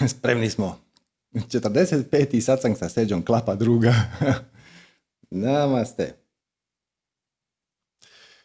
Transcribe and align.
Spremni 0.18 0.50
smo. 0.50 0.78
45. 1.32 2.40
sacang 2.40 2.78
sa 2.78 2.88
seđom 2.88 3.24
klapa 3.24 3.54
druga. 3.54 3.94
Namaste. 5.30 6.14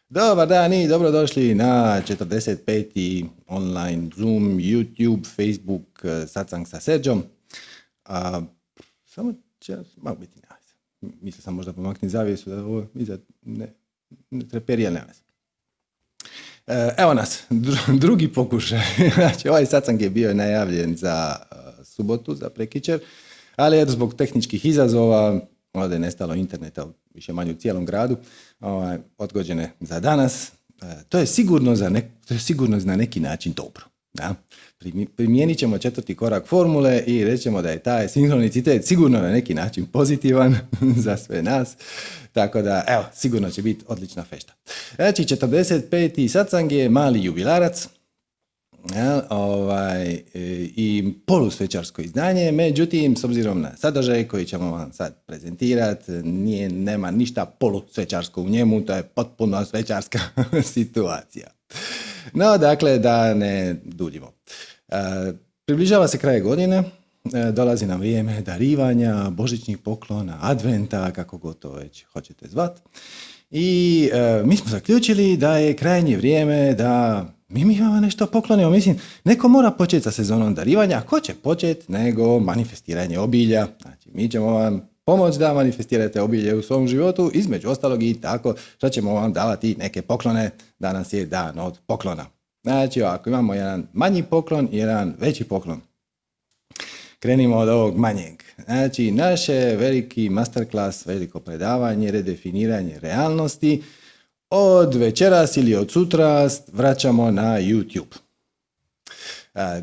Dobar 0.10 0.48
dan 0.48 0.74
i 0.74 0.88
dobrodošli 0.88 1.56
na 1.56 2.02
45. 2.08 3.26
online 3.48 4.10
Zoom, 4.16 4.58
YouTube, 4.58 5.26
Facebook 5.36 6.06
sacang 6.28 6.68
sa 6.68 6.80
seđom. 6.80 7.24
A, 8.06 8.42
samo 9.06 9.34
će, 9.60 9.78
malo 9.98 10.16
biti 10.16 10.40
ne, 10.40 10.48
Mislio 11.22 11.42
sam 11.42 11.56
možda 11.56 11.74
pomakni 11.74 12.10
zavjesu 12.10 12.50
da 12.50 12.66
ovo 12.66 12.86
iza 12.96 13.18
ne, 13.42 13.74
ne 14.30 14.48
treperija 14.48 14.92
nema 14.92 15.14
Evo 16.98 17.14
nas, 17.14 17.44
drugi 18.04 18.28
pokušaj. 18.28 18.80
Znači, 19.16 19.50
ovaj 19.50 19.66
sacang 19.66 20.02
je 20.02 20.10
bio 20.10 20.34
najavljen 20.34 20.96
za 20.96 21.36
e, 21.52 21.56
subotu, 21.84 22.36
za 22.36 22.50
prekičer, 22.50 23.00
ali 23.56 23.82
eto, 23.82 23.92
zbog 23.92 24.14
tehničkih 24.16 24.66
izazova, 24.66 25.40
ovdje 25.74 25.96
je 25.96 26.00
nestalo 26.00 26.36
interneta 26.36 26.88
više 27.14 27.34
manje 27.34 27.52
u 27.52 27.56
cijelom 27.56 27.86
gradu, 27.86 28.18
ovaj, 28.60 28.98
odgođene 29.18 29.72
za 29.80 30.00
danas. 30.00 30.52
E, 30.82 31.04
to 31.10 31.18
je 31.18 31.26
sigurno, 31.26 31.76
za 31.76 31.90
nek, 31.90 32.06
to 32.28 32.34
je 32.34 32.40
sigurno 32.40 32.80
na 32.84 32.96
neki 32.96 33.20
način 33.20 33.54
dobro. 33.54 33.86
Da? 34.18 34.36
Primijenit 35.16 35.58
ćemo 35.58 35.78
četvrti 35.78 36.16
korak 36.16 36.48
formule 36.48 37.04
i 37.08 37.26
rećemo 37.26 37.62
da 37.62 37.70
je 37.70 37.80
taj 37.80 38.08
sinhronicitet 38.08 38.86
sigurno 38.86 39.22
na 39.22 39.32
neki 39.32 39.54
način 39.54 39.86
pozitivan 39.86 40.56
za 41.06 41.18
sve 41.18 41.42
nas. 41.42 41.76
Tako 42.32 42.62
da, 42.62 42.84
evo, 42.88 43.06
sigurno 43.16 43.50
će 43.50 43.62
biti 43.62 43.86
odlična 43.88 44.24
fešta. 44.24 44.54
Znači, 44.96 45.24
45. 45.24 46.28
satsang 46.28 46.72
je 46.72 46.90
mali 46.90 47.24
jubilarac, 47.24 47.88
ja, 48.96 49.22
ovaj, 49.30 50.14
e, 50.14 50.22
i 50.76 51.14
polusvečarsko 51.26 52.02
izdanje, 52.02 52.52
međutim, 52.52 53.16
s 53.16 53.24
obzirom 53.24 53.62
na 53.62 53.78
sadržaj 53.78 54.28
koji 54.28 54.46
ćemo 54.46 54.72
vam 54.72 54.94
sad 54.94 55.24
prezentirati, 55.26 56.12
nije, 56.12 56.70
nema 56.70 57.12
ništa 57.12 57.46
polusvečarsko 57.46 58.42
u 58.42 58.50
njemu, 58.50 58.86
to 58.86 58.96
je 58.96 59.04
potpuno 59.04 59.66
svečarska 59.66 60.20
situacija. 60.74 61.48
No, 62.34 62.58
dakle, 62.58 63.00
da 63.00 63.34
ne 63.34 63.76
duljimo. 63.84 64.32
E, 64.90 64.96
približava 65.66 66.08
se 66.08 66.18
kraj 66.18 66.42
godine, 66.42 66.84
e, 67.34 67.52
dolazi 67.52 67.86
nam 67.86 68.00
vrijeme 68.00 68.42
darivanja, 68.42 69.30
božićnih 69.30 69.78
poklona, 69.78 70.38
adventa, 70.42 71.12
kako 71.12 71.38
god 71.38 71.60
to 71.60 71.72
već 71.72 72.06
hoćete 72.14 72.48
zvat. 72.48 72.82
I 73.52 74.10
e, 74.14 74.42
mi 74.46 74.58
smo 74.58 74.70
zaključili 74.70 75.38
da 75.38 75.58
je 75.58 75.76
krajnje 75.76 76.18
vrijeme 76.18 76.74
da 76.74 77.26
mi 77.50 77.66
mi 77.66 77.74
imamo 77.74 78.00
nešto 78.00 78.26
poklonimo. 78.26 78.70
Mislim, 78.70 79.00
neko 79.24 79.48
mora 79.48 79.72
početi 79.72 80.04
sa 80.04 80.12
sezonom 80.12 80.56
darivanja, 80.56 80.98
a 80.98 81.02
ko 81.02 81.20
će 81.20 81.34
početi 81.34 81.92
nego 81.92 82.40
manifestiranje 82.40 83.20
obilja. 83.20 83.68
Znači, 83.82 84.10
mi 84.14 84.32
ćemo 84.32 84.52
vam 84.52 84.97
pomoć 85.08 85.36
da 85.36 85.54
manifestirate 85.54 86.22
obilje 86.22 86.56
u 86.56 86.62
svom 86.62 86.88
životu, 86.88 87.32
između 87.34 87.70
ostalog 87.70 88.04
i 88.04 88.22
tako 88.22 88.56
što 88.78 88.90
ćemo 88.90 89.14
vam 89.14 89.34
davati 89.34 89.76
neke 89.80 90.02
poklone. 90.02 90.52
Danas 90.80 91.14
je 91.14 91.26
dan 91.26 91.60
od 91.60 91.80
poklona. 91.88 92.26
Znači, 92.64 93.04
ako 93.04 93.30
imamo 93.30 93.54
jedan 93.54 93.88
manji 93.94 94.24
poklon 94.24 94.70
i 94.72 94.78
jedan 94.78 95.16
veći 95.20 95.44
poklon. 95.44 95.82
Krenimo 97.20 97.58
od 97.58 97.70
ovog 97.70 97.98
manjeg. 97.98 98.44
Znači, 98.66 99.12
naše 99.12 99.54
veliki 99.54 100.30
masterclass, 100.30 101.06
veliko 101.06 101.40
predavanje, 101.40 102.12
redefiniranje 102.12 103.00
realnosti, 103.00 103.84
od 104.50 104.96
večeras 104.96 105.58
ili 105.58 105.76
od 105.76 105.92
sutra 105.92 106.50
vraćamo 106.74 107.32
na 107.32 107.60
YouTube. 107.60 108.27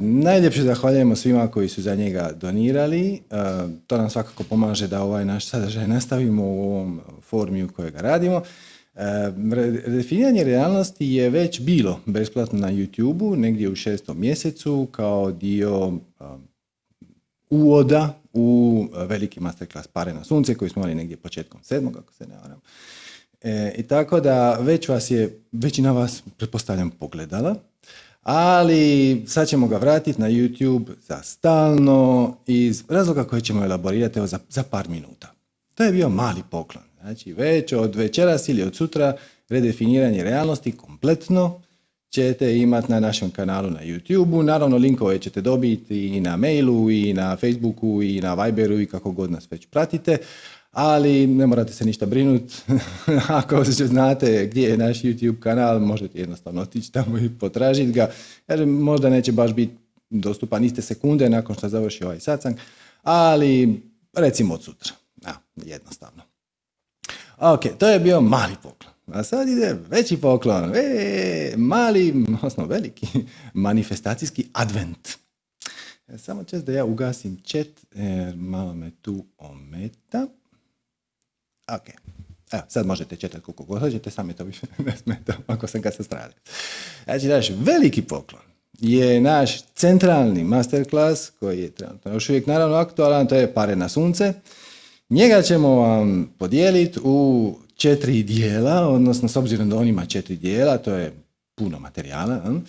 Najljepše 0.01 0.63
zahvaljujemo 0.63 1.17
svima 1.17 1.51
koji 1.51 1.69
su 1.69 1.83
za 1.83 1.95
njega 1.95 2.33
donirali. 2.33 3.23
to 3.87 3.99
nam 3.99 4.11
svakako 4.11 4.45
pomaže 4.45 4.89
da 4.89 5.03
ovaj 5.03 5.25
naš 5.25 5.47
sadržaj 5.47 5.89
nastavimo 5.89 6.45
u 6.45 6.63
ovom 6.63 7.01
formiju 7.23 7.69
kojega 7.77 8.01
radimo. 8.01 8.43
Definiranje 9.87 10.45
realnosti 10.45 11.07
je 11.07 11.31
već 11.31 11.61
bilo 11.61 12.01
besplatno 12.07 12.59
na 12.59 12.73
YouTube-u, 12.73 13.37
negdje 13.37 13.69
u 13.69 13.77
šestom 13.77 14.21
mjesecu, 14.21 14.89
kao 14.93 15.33
dio 15.33 15.93
uvoda 17.51 18.21
u 18.33 18.87
veliki 19.09 19.41
masterclass 19.41 19.89
Pare 19.89 20.15
na 20.15 20.25
sunce, 20.25 20.55
koji 20.55 20.71
smo 20.71 20.81
imali 20.81 20.95
negdje 20.95 21.17
početkom 21.17 21.61
sedmog, 21.63 21.97
ako 21.97 22.13
se 22.13 22.27
ne 22.27 22.37
varam. 22.37 22.61
E, 23.43 23.75
I 23.79 23.83
tako 23.83 24.21
da 24.21 24.59
već 24.61 24.89
vas 24.89 25.11
je, 25.11 25.41
većina 25.53 25.93
vas, 25.93 26.23
pretpostavljam, 26.37 26.91
pogledala, 26.91 27.57
ali 28.25 29.23
sad 29.27 29.49
ćemo 29.49 29.69
ga 29.69 29.77
vratiti 29.77 30.21
na 30.21 30.29
YouTube 30.29 30.87
za 31.09 31.23
stalno 31.23 32.37
iz 32.47 32.85
razloga 32.89 33.25
koje 33.25 33.41
ćemo 33.41 33.65
elaborirati 33.65 34.19
evo, 34.19 34.27
za, 34.27 34.39
za 34.49 34.63
par 34.63 34.89
minuta. 34.89 35.33
To 35.75 35.85
je 35.85 35.93
bio 35.93 36.09
mali 36.09 36.43
poklon. 36.51 36.85
Znači 37.01 37.33
već 37.33 37.73
od 37.73 37.95
večeras 37.95 38.49
ili 38.49 38.63
od 38.63 38.77
sutra 38.77 39.17
redefiniranje 39.49 40.23
realnosti 40.23 40.73
kompletno 40.73 41.61
ćete 42.11 42.59
imati 42.59 42.93
na 42.93 43.01
našem 43.01 43.31
kanalu 43.31 43.71
na 43.71 43.81
YouTube-u. 43.81 44.43
Naravno 44.43 44.77
linkove 44.77 45.19
ćete 45.19 45.41
dobiti 45.41 46.07
i 46.07 46.21
na 46.21 46.37
mailu 46.37 46.91
i 46.91 47.13
na 47.13 47.37
Facebooku 47.37 48.03
i 48.03 48.21
na 48.21 48.35
Viberu 48.35 48.81
i 48.81 48.87
kako 48.87 49.11
god 49.11 49.31
nas 49.31 49.51
već 49.51 49.67
pratite. 49.67 50.17
Ali 50.75 51.27
ne 51.27 51.47
morate 51.47 51.73
se 51.73 51.85
ništa 51.85 52.07
brinuti. 52.07 52.55
Ako 53.29 53.65
znate 53.65 54.47
gdje 54.47 54.69
je 54.69 54.77
naš 54.77 55.03
YouTube 55.03 55.41
kanal, 55.41 55.81
možete 55.81 56.19
jednostavno 56.19 56.63
otići 56.63 56.93
tamo 56.93 57.19
i 57.19 57.31
potražiti 57.41 57.93
ga. 57.93 58.11
Jer 58.49 58.67
možda 58.67 59.11
neće 59.11 59.33
baš 59.33 59.53
biti 59.53 59.75
dostupan 60.11 60.65
iste 60.65 60.83
sekunde 60.83 61.29
nakon 61.29 61.57
što 61.57 61.69
završi 61.69 62.05
ovaj 62.05 62.21
satsang, 62.21 62.57
ali 63.03 63.83
recimo 64.13 64.55
od 64.55 64.63
sutra. 64.63 64.93
Ja, 65.27 65.35
jednostavno. 65.57 66.23
Ok, 67.39 67.61
to 67.79 67.89
je 67.89 68.01
bio 68.01 68.21
mali 68.21 68.55
poklon. 68.63 68.95
A 69.07 69.23
sad 69.23 69.49
ide 69.49 69.77
veći 69.89 70.17
poklon. 70.17 70.73
E, 70.75 71.55
mali, 71.57 72.25
osnovno 72.43 72.75
veliki, 72.75 73.07
manifestacijski 73.55 74.47
advent. 74.53 75.09
E, 76.09 76.19
samo 76.19 76.45
čest 76.45 76.65
da 76.65 76.73
ja 76.73 76.85
ugasim 76.85 77.41
chat, 77.45 77.67
jer 77.95 78.37
malo 78.37 78.75
me 78.75 78.91
tu 79.03 79.25
ometa. 79.39 80.27
Ok. 81.73 81.89
Evo, 82.53 82.63
sad 82.69 82.87
možete 82.87 83.17
četati 83.17 83.45
koliko 83.45 83.65
god 83.65 83.81
hoćete, 83.81 84.11
sam 84.11 84.29
je 84.29 84.37
to 84.37 84.45
više 84.45 84.67
ne 84.87 84.97
smeta 84.97 85.37
ako 85.47 85.67
sam 85.67 85.83
kad 85.83 85.95
se 85.95 86.03
stradi. 86.03 86.35
Znači, 87.05 87.27
naš 87.27 87.51
veliki 87.51 88.03
poklon 88.03 88.43
je 88.81 89.21
naš 89.21 89.63
centralni 89.63 90.45
masterclass 90.45 91.31
koji 91.31 91.61
je 91.61 91.71
trenutno 91.71 92.13
još 92.13 92.29
uvijek 92.29 92.47
naravno 92.47 92.77
aktualan, 92.77 93.27
to 93.27 93.35
je 93.35 93.55
Pare 93.55 93.77
na 93.77 93.89
sunce. 93.89 94.33
Njega 95.11 95.43
ćemo 95.43 95.69
vam 95.69 96.35
podijeliti 96.39 97.01
u 97.05 97.55
četiri 97.77 98.23
dijela, 98.23 98.89
odnosno 98.89 99.29
s 99.29 99.37
obzirom 99.37 99.71
da 99.71 99.77
on 99.77 99.89
ima 99.89 100.07
četiri 100.07 100.37
dijela, 100.37 100.79
to 100.79 100.95
je 100.95 101.13
puno 101.55 101.79
materijala, 101.79 102.61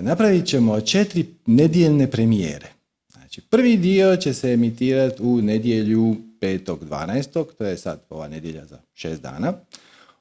napravit 0.00 0.46
ćemo 0.46 0.80
četiri 0.80 1.26
nedjeljne 1.46 2.10
premijere. 2.10 2.68
Znači, 3.12 3.40
prvi 3.40 3.76
dio 3.76 4.16
će 4.16 4.34
se 4.34 4.52
emitirati 4.52 5.22
u 5.22 5.42
nedjelju 5.42 6.16
5.12. 6.40 7.44
To 7.58 7.64
je 7.64 7.76
sad 7.76 8.02
ova 8.10 8.28
nedjelja 8.28 8.66
za 8.66 8.78
šest 8.94 9.22
dana. 9.22 9.52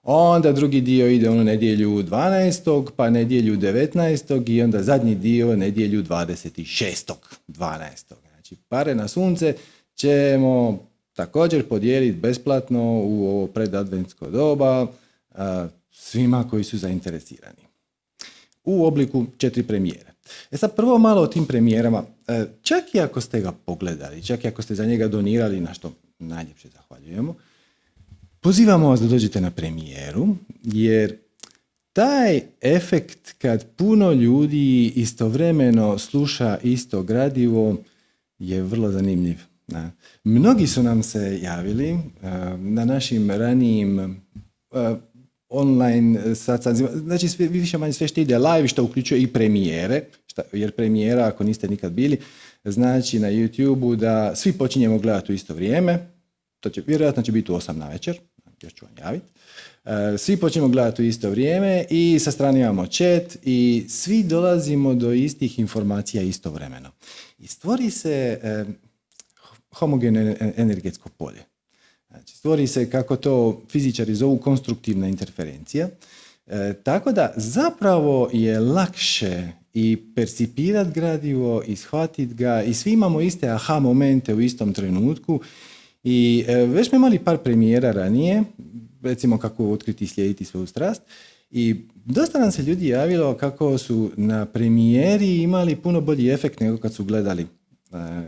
Onda 0.04 0.52
drugi 0.52 0.82
dio 0.82 1.08
ide 1.08 1.30
u 1.30 1.44
nedjelju 1.44 1.90
12. 1.90 2.90
pa 2.96 3.10
nedjelju 3.10 3.58
19. 3.58 4.50
i 4.50 4.62
onda 4.62 4.84
zadnji 4.84 5.16
dio 5.16 5.56
nedjelju 5.56 6.04
26. 6.04 7.14
12. 7.48 8.14
Znači, 8.30 8.56
pare 8.68 8.96
na 8.96 9.08
sunce 9.08 9.56
ćemo 9.96 10.80
također 11.14 11.68
podijeliti 11.68 12.18
besplatno 12.18 13.02
u 13.04 13.28
ovo 13.28 13.48
predadventsko 13.48 14.30
doba 14.30 14.88
svima 15.92 16.50
koji 16.50 16.64
su 16.64 16.78
zainteresirani. 16.78 17.68
U 18.64 18.86
obliku 18.86 19.26
četiri 19.38 19.64
premijere. 19.64 20.12
E 20.52 20.58
sad 20.58 20.76
prvo 20.76 20.98
malo 20.98 21.22
o 21.22 21.28
tim 21.28 21.46
premijerama. 21.46 22.04
E, 22.28 22.46
čak 22.62 22.96
i 22.96 23.00
ako 23.00 23.22
ste 23.22 23.42
ga 23.42 23.52
pogledali, 23.52 24.24
čak 24.24 24.44
i 24.44 24.48
ako 24.48 24.62
ste 24.62 24.76
za 24.76 24.86
njega 24.86 25.08
donirali, 25.08 25.60
na 25.60 25.74
što 25.74 25.92
najljepše 26.20 26.70
zahvaljujemo, 26.70 27.36
pozivamo 28.40 28.90
vas 28.90 29.00
da 29.00 29.08
dođete 29.08 29.42
na 29.42 29.52
premijeru, 29.52 30.36
jer 30.64 31.18
taj 31.94 32.42
efekt 32.62 33.34
kad 33.38 33.66
puno 33.76 34.12
ljudi 34.12 34.88
istovremeno 34.96 35.98
sluša 35.98 36.58
isto 36.64 37.04
gradivo 37.04 37.78
je 38.40 38.62
vrlo 38.62 38.92
zanimljiv. 38.92 39.38
Mnogi 40.24 40.68
su 40.68 40.84
nam 40.84 41.04
se 41.04 41.40
javili 41.44 41.94
uh, 41.94 42.02
na 42.60 42.86
našim 42.86 43.32
ranijim 43.32 44.00
uh, 44.00 44.98
online 45.50 46.36
sastancima, 46.36 46.90
znači 46.90 47.28
sve, 47.28 47.48
više 47.48 47.78
manje 47.78 47.94
sve 47.94 48.08
što 48.08 48.22
ide 48.22 48.38
live, 48.38 48.68
što 48.68 48.84
uključuje 48.84 49.22
i 49.22 49.28
premijere, 49.28 50.02
šta, 50.28 50.42
jer 50.54 50.72
premijera, 50.72 51.26
ako 51.26 51.44
niste 51.44 51.68
nikad 51.68 51.92
bili, 51.92 52.18
znači 52.72 53.20
na 53.20 53.28
YouTube-u 53.28 53.96
da 53.96 54.36
svi 54.36 54.54
počinjemo 54.54 55.00
gledati 55.00 55.32
u 55.32 55.36
isto 55.36 55.54
vrijeme, 55.54 56.12
to 56.60 56.70
će, 56.70 56.84
vjerojatno 56.88 57.24
će 57.24 57.32
biti 57.32 57.52
u 57.52 57.56
8 57.56 57.72
na 57.72 57.90
večer, 57.90 58.20
još 58.62 58.74
ću 58.74 58.86
vam 58.86 58.96
javiti. 58.98 59.26
Uh, 59.84 59.92
svi 60.18 60.38
počinjemo 60.38 60.70
gledati 60.70 61.02
u 61.02 61.06
isto 61.06 61.30
vrijeme 61.30 61.86
i 61.90 62.20
sa 62.20 62.32
strane 62.32 62.60
imamo 62.60 62.86
chat 62.88 63.38
i 63.44 63.86
svi 63.90 64.24
dolazimo 64.24 64.94
do 64.94 65.14
istih 65.14 65.60
informacija 65.60 66.24
istovremeno. 66.24 66.92
i 67.40 67.48
stvori 67.48 67.92
se 67.92 68.40
e, 68.44 68.66
homogeno 69.72 70.36
energetsko 70.58 71.10
polje. 71.10 71.44
Znači, 72.10 72.36
stvori 72.36 72.68
se, 72.68 72.90
kako 72.90 73.16
to 73.16 73.62
fizičari 73.70 74.16
zovu, 74.16 74.38
konstruktivna 74.38 75.08
interferencija. 75.08 75.90
E, 76.50 76.74
tako 76.84 77.12
da 77.12 77.34
zapravo 77.36 78.30
je 78.34 78.60
lakše 78.60 79.48
i 79.74 79.98
percipirati 80.16 80.92
gradivo 80.92 81.64
i 81.68 81.76
shvatiti 81.76 82.34
ga 82.34 82.64
i 82.64 82.74
svi 82.74 82.92
imamo 82.92 83.22
iste 83.22 83.50
aha 83.50 83.80
momente 83.80 84.34
u 84.34 84.42
istom 84.42 84.74
trenutku. 84.74 85.40
I 86.04 86.46
e, 86.48 86.56
već 86.56 86.90
smo 86.90 86.96
imali 86.96 87.20
par 87.20 87.38
premijera 87.38 87.92
ranije, 87.92 88.44
recimo 89.02 89.38
kako 89.38 89.72
otkriti 89.72 90.04
i 90.04 90.08
slijediti 90.08 90.46
svoju 90.46 90.68
strast. 90.68 91.02
I 91.52 91.76
dosta 92.06 92.40
nam 92.40 92.52
se 92.52 92.64
ljudi 92.64 92.88
javilo 92.88 93.34
kako 93.34 93.78
su 93.78 94.12
na 94.18 94.46
premijeri 94.46 95.38
imali 95.38 95.76
puno 95.76 96.02
bolji 96.02 96.30
efekt 96.30 96.60
nego 96.60 96.78
kad 96.78 96.94
su 96.94 97.04
gledali 97.04 97.48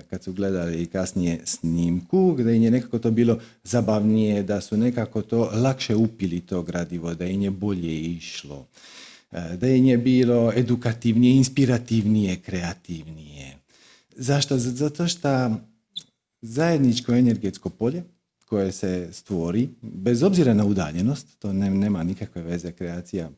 kad 0.10 0.24
su 0.24 0.34
gledali 0.34 0.86
kasnije 0.86 1.40
snimku, 1.46 2.34
gdje 2.34 2.56
im 2.56 2.64
je 2.64 2.72
nekako 2.72 3.00
to 3.00 3.12
bilo 3.12 3.40
zabavnije, 3.64 4.44
da 4.44 4.62
su 4.62 4.78
nekako 4.78 5.22
to 5.22 5.52
lakše 5.54 5.96
upili 5.96 6.40
to 6.40 6.64
gradivo, 6.64 7.14
da 7.14 7.26
im 7.26 7.42
je 7.42 7.52
bolje 7.52 8.02
išlo, 8.02 8.68
da 9.32 9.68
im 9.68 9.86
je 9.86 9.98
bilo 9.98 10.52
edukativnije, 10.56 11.36
inspirativnije, 11.36 12.36
kreativnije. 12.36 13.58
Zašto? 14.16 14.58
Zato 14.58 15.08
što 15.08 15.52
zajedničko 16.42 17.14
energetsko 17.14 17.70
polje 17.70 18.04
koje 18.46 18.72
se 18.72 19.10
stvori, 19.12 19.70
bez 19.82 20.24
obzira 20.24 20.54
na 20.54 20.66
udaljenost, 20.66 21.28
to 21.40 21.54
nema 21.54 22.04
nikakve 22.04 22.42
veze 22.42 22.72
kreacija, 22.72 23.30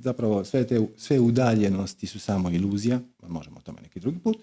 zapravo 0.00 0.44
sve 0.44 0.66
te 0.66 0.80
sve 0.96 1.20
udaljenosti 1.20 2.06
su 2.06 2.18
samo 2.18 2.50
iluzija, 2.50 3.00
možemo 3.28 3.56
o 3.56 3.62
tome 3.62 3.80
neki 3.82 4.00
drugi 4.00 4.18
put, 4.18 4.36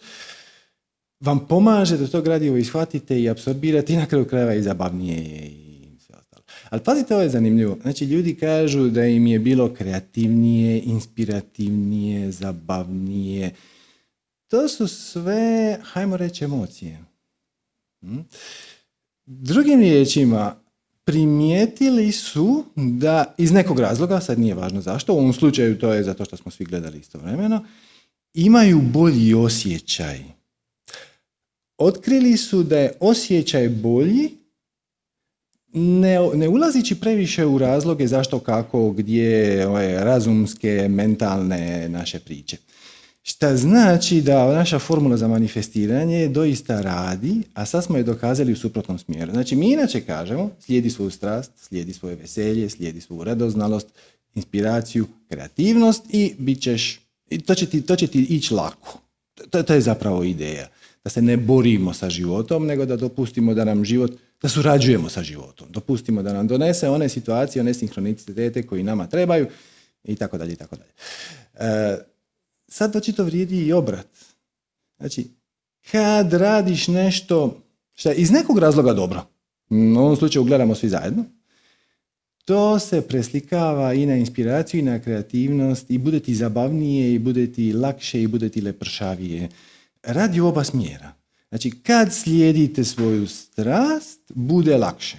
vam 1.20 1.48
pomaže 1.48 1.98
da 1.98 2.08
to 2.08 2.22
gradivo 2.22 2.58
ishvatite 2.58 3.22
i 3.22 3.30
apsorbirate 3.30 3.94
i 3.94 3.98
na 3.98 4.06
kraju 4.06 4.26
krajeva 4.26 4.54
i 4.54 4.62
zabavnije 4.62 5.18
je 5.18 5.46
i 5.48 5.98
sve 6.00 6.16
ostalo. 6.16 6.44
Ali 6.70 6.84
pazite, 6.84 7.14
ovo 7.14 7.24
je 7.24 7.30
zanimljivo. 7.30 7.78
Znači, 7.82 8.06
ljudi 8.06 8.36
kažu 8.36 8.90
da 8.90 9.06
im 9.06 9.28
je 9.28 9.40
bilo 9.40 9.74
kreativnije, 9.74 10.82
inspirativnije, 10.86 12.32
zabavnije. 12.32 13.52
To 14.48 14.68
su 14.68 14.88
sve, 14.88 15.80
hajmo 15.84 16.18
reći, 16.18 16.44
emocije. 16.44 17.00
Hm? 18.02 18.20
Drugim 19.26 19.80
riječima, 19.80 20.56
primijetili 21.06 22.12
su 22.12 22.66
da 22.76 23.34
iz 23.38 23.52
nekog 23.52 23.80
razloga, 23.80 24.20
sad 24.20 24.40
nije 24.40 24.56
važno 24.56 24.82
zašto, 24.82 25.14
u 25.14 25.18
ovom 25.18 25.34
slučaju 25.34 25.80
to 25.80 25.94
je 25.94 26.04
zato 26.04 26.26
što 26.26 26.38
smo 26.38 26.52
svi 26.52 26.66
gledali 26.66 27.00
istovremeno, 27.00 27.66
imaju 28.34 28.82
bolji 28.82 29.34
osjećaj. 29.34 30.35
Otkrili 31.78 32.38
su 32.38 32.64
da 32.64 32.80
je 32.80 32.94
osjećaj 33.00 33.70
bolji 33.70 34.30
ne, 35.74 36.20
ne 36.34 36.50
ulazići 36.50 37.00
previše 37.00 37.46
u 37.46 37.58
razloge 37.58 38.08
zašto, 38.08 38.40
kako, 38.40 38.92
gdje, 38.92 39.68
ove, 39.68 40.04
razumske, 40.04 40.88
mentalne 40.90 41.90
naše 41.90 42.20
priče. 42.20 42.58
Šta 43.24 43.58
znači 43.58 44.22
da 44.22 44.54
naša 44.54 44.80
formula 44.80 45.18
za 45.18 45.28
manifestiranje 45.28 46.28
doista 46.28 46.82
radi, 46.82 47.42
a 47.54 47.66
sad 47.66 47.84
smo 47.84 47.98
je 47.98 48.04
dokazali 48.04 48.52
u 48.52 48.56
suprotnom 48.56 49.00
smjeru. 49.00 49.32
Znači 49.32 49.56
mi 49.56 49.72
inače 49.72 50.02
kažemo 50.02 50.50
slijedi 50.60 50.90
svoju 50.90 51.12
strast, 51.12 51.52
slijedi 51.58 51.94
svoje 51.94 52.16
veselje, 52.16 52.70
slijedi 52.70 53.02
svoju 53.02 53.24
radoznalost, 53.24 53.88
inspiraciju, 54.36 55.08
kreativnost 55.30 56.04
i 56.10 56.36
bit 56.38 56.62
ćeš, 56.62 57.00
to 57.46 57.56
će 57.56 57.66
ti, 57.66 57.82
to 57.82 57.96
će 57.96 58.08
ti 58.08 58.20
ići 58.20 58.54
lako. 58.54 59.00
To, 59.50 59.64
to 59.64 59.74
je 59.74 59.82
zapravo 59.82 60.24
ideja. 60.24 60.68
Da 61.06 61.10
se 61.10 61.22
ne 61.22 61.38
borimo 61.38 61.94
sa 61.94 62.10
životom, 62.10 62.66
nego 62.66 62.86
da 62.86 62.96
dopustimo 62.98 63.54
da 63.54 63.64
nam 63.66 63.86
život, 63.86 64.12
da 64.42 64.50
surađujemo 64.50 65.10
sa 65.10 65.24
životom. 65.24 65.68
Dopustimo 65.72 66.24
da 66.24 66.34
nam 66.34 66.48
donese 66.48 66.90
one 66.90 67.10
situacije, 67.10 67.62
one 67.62 67.74
sinhronicitete 67.74 68.64
koji 68.64 68.84
nama 68.84 69.08
trebaju 69.08 69.48
i 70.04 70.16
tako 70.16 70.38
dalje 70.38 70.54
i 70.54 70.56
tako 70.56 70.76
dalje. 70.76 70.92
E, 71.54 71.98
sad 72.68 72.96
očito 72.96 73.24
vrijedi 73.24 73.66
i 73.66 73.74
obrat. 73.74 74.08
Znači, 74.98 75.28
kad 75.92 76.34
radiš 76.34 76.88
nešto 76.88 77.62
što 77.94 78.10
je 78.10 78.16
iz 78.16 78.32
nekog 78.32 78.60
razloga 78.60 78.94
dobro, 78.94 79.28
u 79.70 80.00
ovom 80.00 80.16
slučaju 80.16 80.44
gledamo 80.44 80.76
svi 80.76 80.90
zajedno, 80.90 81.26
to 82.46 82.80
se 82.80 83.02
preslikava 83.02 83.94
i 83.94 84.06
na 84.06 84.16
inspiraciju 84.16 84.80
i 84.80 84.84
na 84.84 85.00
kreativnost 85.00 85.92
i 85.92 85.98
bude 85.98 86.20
ti 86.20 86.36
zabavnije 86.36 87.14
i 87.14 87.20
bude 87.20 87.54
ti 87.54 87.74
lakše 87.74 88.22
i 88.22 88.28
bude 88.28 88.50
ti 88.50 88.62
lepršavije. 88.62 89.50
Radi 90.06 90.40
oba 90.40 90.64
smjera. 90.64 91.14
Znači, 91.50 91.72
kad 91.84 92.14
slijedite 92.14 92.84
svoju 92.84 93.28
strast, 93.28 94.20
bude 94.30 94.78
lakše. 94.78 95.18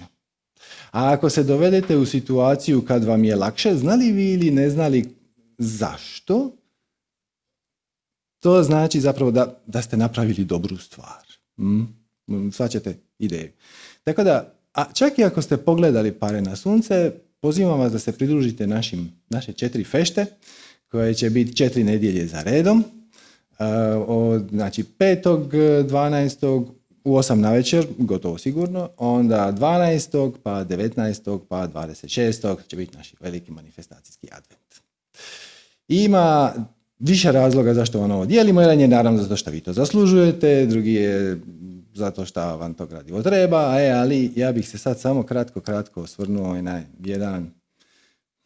A 0.91 1.11
ako 1.13 1.29
se 1.29 1.43
dovedete 1.43 1.97
u 1.97 2.05
situaciju 2.05 2.85
kad 2.85 3.03
vam 3.03 3.23
je 3.23 3.35
lakše, 3.35 3.75
znali 3.75 4.11
vi 4.11 4.33
ili 4.33 4.51
ne 4.51 4.69
znali 4.69 5.15
zašto, 5.57 6.57
to 8.39 8.63
znači 8.63 8.99
zapravo 8.99 9.31
da, 9.31 9.61
da 9.65 9.81
ste 9.81 9.97
napravili 9.97 10.45
dobru 10.45 10.77
stvar. 10.77 11.25
Mm? 11.59 11.83
Svaćate 12.51 12.97
ideju. 13.19 13.51
Tako 14.03 14.23
da, 14.23 14.53
a 14.73 14.93
čak 14.93 15.19
i 15.19 15.23
ako 15.23 15.41
ste 15.41 15.57
pogledali 15.57 16.11
pare 16.11 16.41
na 16.41 16.55
sunce, 16.55 17.11
pozivam 17.41 17.79
vas 17.79 17.91
da 17.91 17.99
se 17.99 18.11
pridružite 18.11 18.67
našim, 18.67 19.11
naše 19.29 19.53
četiri 19.53 19.83
fešte, 19.83 20.25
koje 20.87 21.13
će 21.13 21.29
biti 21.29 21.55
četiri 21.55 21.83
nedjelje 21.83 22.27
za 22.27 22.41
redom. 22.41 22.83
Uh, 23.59 23.65
od, 24.07 24.49
znači, 24.49 24.83
5. 24.83 25.23
12. 25.83 26.65
u 27.03 27.17
8 27.17 27.35
na 27.35 27.51
večer, 27.51 27.87
gotovo 27.97 28.37
sigurno, 28.37 28.89
onda 28.97 29.53
12. 29.57 30.31
pa 30.43 30.65
19. 30.65 31.39
pa 31.49 31.67
26. 31.67 32.57
će 32.67 32.75
biti 32.75 32.97
naši 32.97 33.15
veliki 33.19 33.51
manifestacijski 33.51 34.27
advent. 34.31 34.75
Ima 35.87 36.53
više 36.99 37.31
razloga 37.31 37.73
zašto 37.73 38.01
ovo 38.01 38.25
dijelimo. 38.25 38.61
Jedan 38.61 38.79
je 38.79 38.87
naravno 38.87 39.21
zato 39.21 39.35
što 39.37 39.51
vi 39.51 39.61
to 39.61 39.73
zaslužujete, 39.73 40.65
drugi 40.65 40.93
je 40.93 41.39
zato 41.93 42.25
što 42.25 42.57
vam 42.57 42.73
to 42.73 42.85
gradivo 42.85 43.23
treba, 43.23 43.81
e, 43.81 43.89
ali 43.91 44.31
ja 44.35 44.51
bih 44.51 44.69
se 44.69 44.77
sad 44.77 44.99
samo 44.99 45.23
kratko, 45.23 45.61
kratko 45.61 46.01
osvrnuo 46.01 46.61
na 46.61 46.81
jedan, 47.03 47.51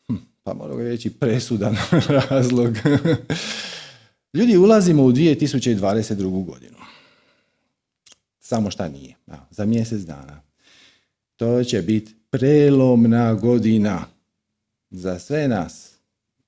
hm, 0.07 0.15
pa 0.43 0.53
mogu 0.53 0.77
reći 0.77 1.09
presudan 1.09 1.75
razlog. 2.29 2.73
Ljudi, 4.33 4.57
ulazimo 4.57 5.03
u 5.03 5.11
2022. 5.11 6.45
godinu. 6.45 6.77
Samo 8.39 8.71
šta 8.71 8.89
nije. 8.89 9.15
za 9.49 9.65
mjesec 9.65 10.01
dana. 10.01 10.41
To 11.35 11.63
će 11.63 11.81
biti 11.81 12.15
prelomna 12.29 13.33
godina 13.33 14.05
za 14.89 15.19
sve 15.19 15.47
nas 15.47 15.91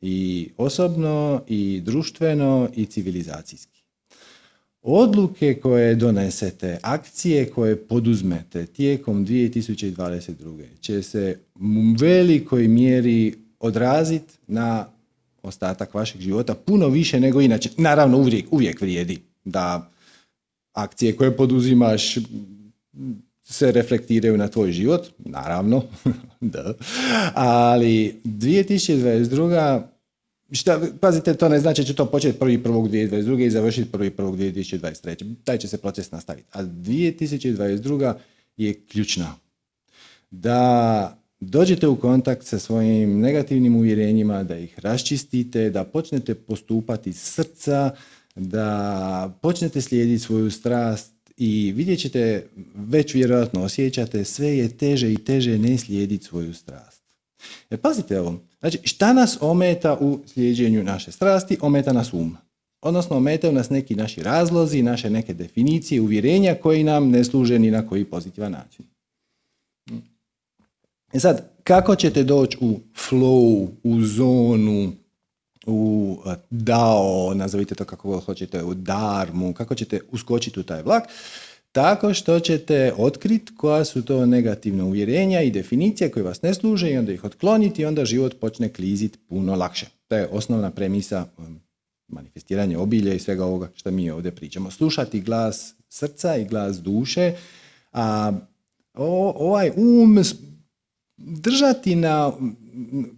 i 0.01 0.49
osobno 0.57 1.43
i 1.47 1.81
društveno 1.85 2.69
i 2.75 2.85
civilizacijski. 2.85 3.83
Odluke 4.81 5.59
koje 5.61 5.95
donesete, 5.95 6.79
akcije 6.81 7.49
koje 7.49 7.87
poduzmete 7.87 8.65
tijekom 8.65 9.25
2022. 9.25 10.65
će 10.81 11.03
se 11.03 11.39
u 11.55 11.95
velikoj 11.99 12.67
mjeri 12.67 13.35
odraziti 13.59 14.33
na 14.47 14.92
ostatak 15.43 15.93
vašeg 15.93 16.21
života 16.21 16.55
puno 16.55 16.87
više 16.87 17.19
nego 17.19 17.41
inače. 17.41 17.69
Naravno, 17.77 18.17
uvijek, 18.17 18.45
uvijek 18.51 18.81
vrijedi 18.81 19.19
da 19.45 19.91
akcije 20.73 21.15
koje 21.15 21.37
poduzimaš 21.37 22.17
se 23.43 23.71
reflektiraju 23.71 24.37
na 24.37 24.47
tvoj 24.47 24.71
život, 24.71 25.07
naravno, 25.17 25.83
da. 26.41 26.73
ali 27.33 28.21
2022. 28.25 29.81
Šta, 30.51 30.81
pazite, 30.99 31.33
to 31.33 31.49
ne 31.49 31.59
znači 31.59 31.81
da 31.81 31.85
će 31.85 31.95
to 31.95 32.05
početi 32.05 32.39
1.1.2022. 32.39 33.45
i 33.45 33.49
završiti 33.49 33.91
1.1.2023. 33.91 35.35
Taj 35.43 35.57
će 35.57 35.67
se 35.67 35.77
proces 35.77 36.11
nastaviti. 36.11 36.47
A 36.51 36.63
2022. 36.63 38.13
je 38.57 38.85
ključna. 38.85 39.35
Da 40.31 41.22
dođete 41.49 41.87
u 41.87 41.95
kontakt 41.95 42.45
sa 42.45 42.59
svojim 42.59 43.19
negativnim 43.19 43.75
uvjerenjima, 43.75 44.43
da 44.43 44.57
ih 44.57 44.79
raščistite, 44.79 45.69
da 45.69 45.83
počnete 45.83 46.35
postupati 46.35 47.13
srca, 47.13 47.91
da 48.35 49.39
počnete 49.41 49.81
slijediti 49.81 50.23
svoju 50.23 50.51
strast 50.51 51.13
i 51.37 51.73
vidjet 51.75 51.99
ćete, 51.99 52.47
već 52.75 53.13
vjerojatno 53.13 53.63
osjećate, 53.63 54.23
sve 54.23 54.57
je 54.57 54.77
teže 54.77 55.13
i 55.13 55.17
teže 55.17 55.57
ne 55.57 55.77
slijediti 55.77 56.25
svoju 56.25 56.53
strast. 56.53 57.03
Jer 57.69 57.79
pazite 57.79 58.19
ovo, 58.19 58.39
Znači, 58.63 58.79
šta 58.83 59.13
nas 59.13 59.37
ometa 59.41 59.97
u 59.99 60.19
slijeđenju 60.25 60.83
naše 60.83 61.11
strasti? 61.11 61.57
Ometa 61.61 61.93
nas 61.93 62.13
um. 62.13 62.37
Odnosno, 62.81 63.17
ometaju 63.17 63.53
nas 63.53 63.69
neki 63.69 63.95
naši 63.95 64.23
razlozi, 64.23 64.81
naše 64.81 65.09
neke 65.09 65.33
definicije, 65.33 66.01
uvjerenja 66.01 66.55
koji 66.55 66.83
nam 66.83 67.09
ne 67.09 67.23
služe 67.23 67.59
ni 67.59 67.71
na 67.71 67.87
koji 67.87 68.05
pozitivan 68.05 68.51
način. 68.51 68.85
E 71.13 71.19
sad, 71.19 71.49
kako 71.63 71.95
ćete 71.95 72.23
doći 72.23 72.57
u 72.61 72.79
flow, 72.95 73.67
u 73.83 74.01
zonu 74.01 74.91
u 75.65 76.17
dao, 76.49 77.33
nazovite 77.35 77.75
to 77.75 77.85
kako 77.85 78.19
hoćete, 78.19 78.63
u 78.63 78.73
darmu, 78.73 79.53
kako 79.53 79.75
ćete 79.75 79.99
uskočiti 80.11 80.59
u 80.59 80.63
taj 80.63 80.81
vlak, 80.81 81.03
tako 81.71 82.13
što 82.13 82.39
ćete 82.39 82.93
otkriti 82.97 83.55
koja 83.55 83.85
su 83.85 84.05
to 84.05 84.25
negativna 84.25 84.85
uvjerenja 84.85 85.41
i 85.41 85.51
definicije 85.51 86.11
koje 86.11 86.23
vas 86.23 86.41
ne 86.41 86.53
služe 86.53 86.91
i 86.91 86.97
onda 86.97 87.11
ih 87.11 87.23
otkloniti 87.23 87.81
i 87.81 87.85
onda 87.85 88.05
život 88.05 88.39
počne 88.39 88.69
kliziti 88.69 89.17
puno 89.29 89.55
lakše. 89.55 89.85
To 90.07 90.15
je 90.15 90.27
osnovna 90.31 90.71
premisa 90.71 91.25
um, 91.37 91.59
manifestiranja 92.07 92.79
obilja 92.79 93.13
i 93.13 93.19
svega 93.19 93.45
ovoga 93.45 93.69
što 93.75 93.91
mi 93.91 94.11
ovdje 94.11 94.31
pričamo. 94.31 94.71
Slušati 94.71 95.21
glas 95.21 95.75
srca 95.89 96.37
i 96.37 96.45
glas 96.45 96.77
duše, 96.77 97.33
a 97.91 98.31
ovaj 98.93 99.71
um 99.75 100.23
držati 101.17 101.95
na, 101.95 102.31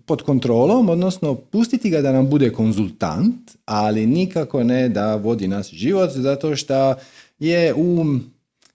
pod 0.06 0.22
kontrolom, 0.22 0.90
odnosno 0.90 1.36
pustiti 1.36 1.90
ga 1.90 2.02
da 2.02 2.12
nam 2.12 2.30
bude 2.30 2.50
konzultant, 2.50 3.52
ali 3.66 4.06
nikako 4.06 4.64
ne 4.64 4.90
da 4.90 5.16
vodi 5.16 5.48
nas 5.48 5.70
život, 5.70 6.10
zato 6.12 6.56
što 6.56 6.96
je 7.40 7.74
um 7.74 8.24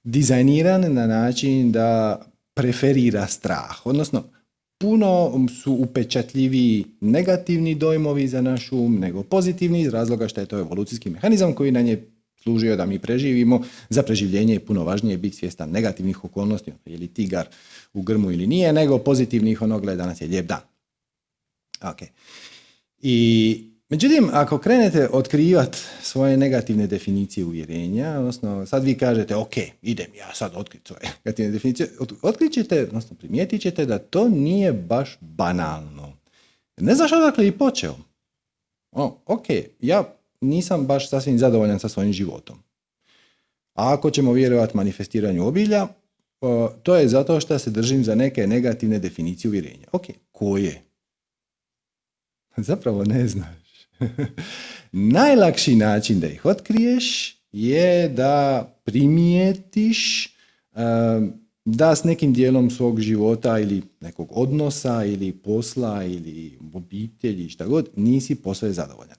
dizajniran 0.04 0.94
na 0.94 1.06
način 1.06 1.72
da 1.72 2.20
preferira 2.54 3.26
strah. 3.26 3.86
Odnosno, 3.86 4.22
puno 4.78 5.32
su 5.62 5.72
upečatljiviji 5.72 6.84
negativni 7.00 7.74
dojmovi 7.74 8.28
za 8.28 8.40
naš 8.40 8.72
um 8.72 8.98
nego 8.98 9.22
pozitivni 9.22 9.80
iz 9.80 9.88
razloga 9.88 10.28
što 10.28 10.40
je 10.40 10.46
to 10.46 10.58
evolucijski 10.58 11.10
mehanizam 11.10 11.52
koji 11.52 11.72
nam 11.72 11.86
je 11.86 12.10
služio 12.42 12.76
da 12.76 12.86
mi 12.86 12.98
preživimo. 12.98 13.62
Za 13.88 14.02
preživljenje 14.02 14.52
je 14.52 14.64
puno 14.66 14.84
važnije 14.84 15.18
biti 15.18 15.36
svjestan 15.36 15.70
negativnih 15.70 16.24
okolnosti, 16.24 16.72
je 16.86 16.98
li 16.98 17.08
tigar 17.08 17.46
u 17.92 18.02
grmu 18.02 18.30
ili 18.30 18.46
nije, 18.46 18.72
nego 18.72 18.98
pozitivnih 18.98 19.62
ono 19.62 19.80
gleda 19.80 20.02
danas 20.02 20.20
je 20.20 20.26
lijep 20.26 20.46
dan. 20.46 20.60
Ok. 21.82 22.02
I 22.98 23.70
Međutim, 23.90 24.28
ako 24.32 24.58
krenete 24.58 25.08
otkrivati 25.12 25.78
svoje 26.02 26.36
negativne 26.36 26.86
definicije 26.86 27.44
uvjerenja, 27.44 28.18
odnosno 28.18 28.66
sad 28.66 28.84
vi 28.84 28.94
kažete, 28.98 29.36
ok, 29.36 29.54
idem 29.82 30.06
ja 30.18 30.34
sad 30.34 30.52
otkriti 30.54 30.86
svoje 30.86 31.02
negativne 31.24 31.50
definicije, 31.50 31.88
otkrit 32.22 32.52
ćete, 32.52 32.82
odnosno 32.82 33.16
primijetit 33.16 33.60
ćete 33.60 33.86
da 33.86 33.98
to 33.98 34.28
nije 34.28 34.72
baš 34.72 35.18
banalno. 35.20 36.12
Ne 36.80 36.94
znaš 36.94 37.12
odakle 37.12 37.46
i 37.46 37.52
počeo. 37.52 37.94
O, 38.92 39.18
ok, 39.26 39.46
ja 39.80 40.14
nisam 40.40 40.86
baš 40.86 41.08
sasvim 41.10 41.38
zadovoljan 41.38 41.78
sa 41.78 41.88
svojim 41.88 42.12
životom. 42.12 42.56
A 43.74 43.94
ako 43.94 44.10
ćemo 44.10 44.32
vjerovati 44.32 44.76
manifestiranju 44.76 45.46
obilja, 45.46 45.88
to 46.82 46.96
je 46.96 47.08
zato 47.08 47.40
što 47.40 47.58
se 47.58 47.70
držim 47.70 48.04
za 48.04 48.14
neke 48.14 48.46
negativne 48.46 48.98
definicije 48.98 49.48
uvjerenja. 49.48 49.86
Ok, 49.92 50.06
koje? 50.32 50.82
Zapravo 52.56 53.04
ne 53.04 53.28
znaš. 53.28 53.88
Najlakši 54.92 55.76
način 55.76 56.20
da 56.20 56.26
ih 56.26 56.44
otkriješ 56.44 57.36
je 57.52 58.08
da 58.08 58.66
primijetiš 58.84 60.28
da 61.64 61.94
s 61.96 62.04
nekim 62.04 62.32
dijelom 62.32 62.70
svog 62.70 63.00
života 63.00 63.58
ili 63.58 63.82
nekog 64.00 64.28
odnosa 64.30 65.04
ili 65.04 65.32
posla 65.32 66.04
ili 66.04 66.58
obitelji, 66.74 67.48
šta 67.48 67.66
god, 67.66 67.88
nisi 67.96 68.34
posve 68.34 68.72
zadovoljan. 68.72 69.16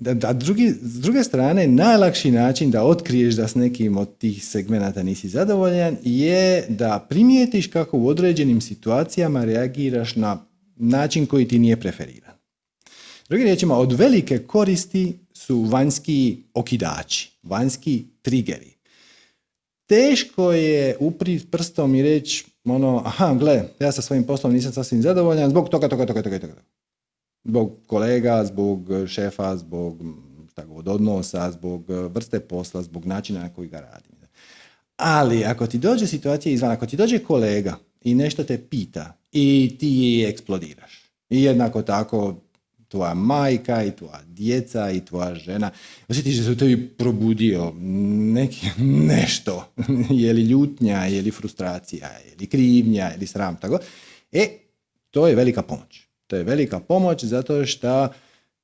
Da, 0.00 0.32
drugi, 0.32 0.70
s 0.70 1.00
druge 1.00 1.24
strane, 1.24 1.66
najlakši 1.66 2.30
način 2.30 2.70
da 2.70 2.84
otkriješ 2.84 3.34
da 3.34 3.48
s 3.48 3.54
nekim 3.54 3.96
od 3.96 4.18
tih 4.18 4.44
segmenata 4.44 5.02
nisi 5.02 5.28
zadovoljan 5.28 5.96
je 6.02 6.66
da 6.68 7.06
primijetiš 7.08 7.66
kako 7.66 7.98
u 7.98 8.06
određenim 8.06 8.60
situacijama 8.60 9.44
reagiraš 9.44 10.16
na 10.16 10.46
način 10.76 11.26
koji 11.26 11.48
ti 11.48 11.58
nije 11.58 11.80
preferiran. 11.80 12.34
Drugim 13.28 13.44
riječima, 13.44 13.78
od 13.78 13.92
velike 13.92 14.38
koristi 14.38 15.18
su 15.32 15.62
vanjski 15.62 16.36
okidači, 16.54 17.30
vanjski 17.42 18.04
trigeri. 18.22 18.74
Teško 19.86 20.52
je 20.52 20.96
uprit 21.00 21.50
prstom 21.50 21.94
i 21.94 22.02
reći, 22.02 22.44
ono, 22.64 23.02
aha, 23.04 23.34
gle, 23.34 23.62
ja 23.80 23.92
sa 23.92 24.02
svojim 24.02 24.24
poslom 24.24 24.52
nisam 24.52 24.72
sasvim 24.72 25.02
zadovoljan 25.02 25.50
zbog 25.50 25.68
toga, 25.68 25.88
toga, 25.88 26.06
toga, 26.06 26.22
toga, 26.22 26.38
toga. 26.38 26.62
Zbog 27.44 27.78
kolega, 27.86 28.44
zbog 28.44 28.88
šefa, 29.06 29.56
zbog 29.56 30.02
tako, 30.54 30.74
od 30.74 30.88
odnosa, 30.88 31.50
zbog 31.50 31.84
vrste 31.88 32.40
posla, 32.40 32.82
zbog 32.82 33.06
načina 33.06 33.40
na 33.40 33.48
koji 33.48 33.68
ga 33.68 33.80
radim. 33.80 34.14
Ali 34.96 35.44
ako 35.44 35.66
ti 35.66 35.78
dođe 35.78 36.06
situacija 36.06 36.52
izvan, 36.52 36.70
ako 36.70 36.86
ti 36.86 36.96
dođe 36.96 37.18
kolega 37.18 37.78
i 38.04 38.14
nešto 38.14 38.44
te 38.44 38.58
pita 38.58 39.16
i 39.32 39.76
ti 39.80 40.24
eksplodiraš. 40.28 41.10
I 41.30 41.42
jednako 41.42 41.82
tako 41.82 42.40
tvoja 42.88 43.14
majka 43.14 43.84
i 43.84 43.90
tvoja 43.90 44.20
djeca 44.26 44.90
i 44.90 45.04
tvoja 45.04 45.34
žena. 45.34 45.70
Osjetiš 46.08 46.36
da 46.36 46.44
se 46.44 46.50
u 46.50 46.56
tebi 46.56 46.88
probudio 46.88 47.72
neki, 48.34 48.66
nešto. 49.12 49.72
je 50.10 50.32
li 50.32 50.42
ljutnja, 50.42 51.04
je 51.04 51.22
li 51.22 51.30
frustracija, 51.30 52.06
je 52.06 52.36
li 52.40 52.46
krivnja, 52.46 53.04
je 53.04 53.16
li 53.16 53.26
sram, 53.26 53.56
tako. 53.56 53.78
E, 54.32 54.48
to 55.10 55.28
je 55.28 55.34
velika 55.34 55.62
pomoć. 55.62 56.03
To 56.26 56.36
je 56.36 56.44
velika 56.44 56.80
pomoć 56.80 57.24
zato 57.24 57.66
što 57.66 58.08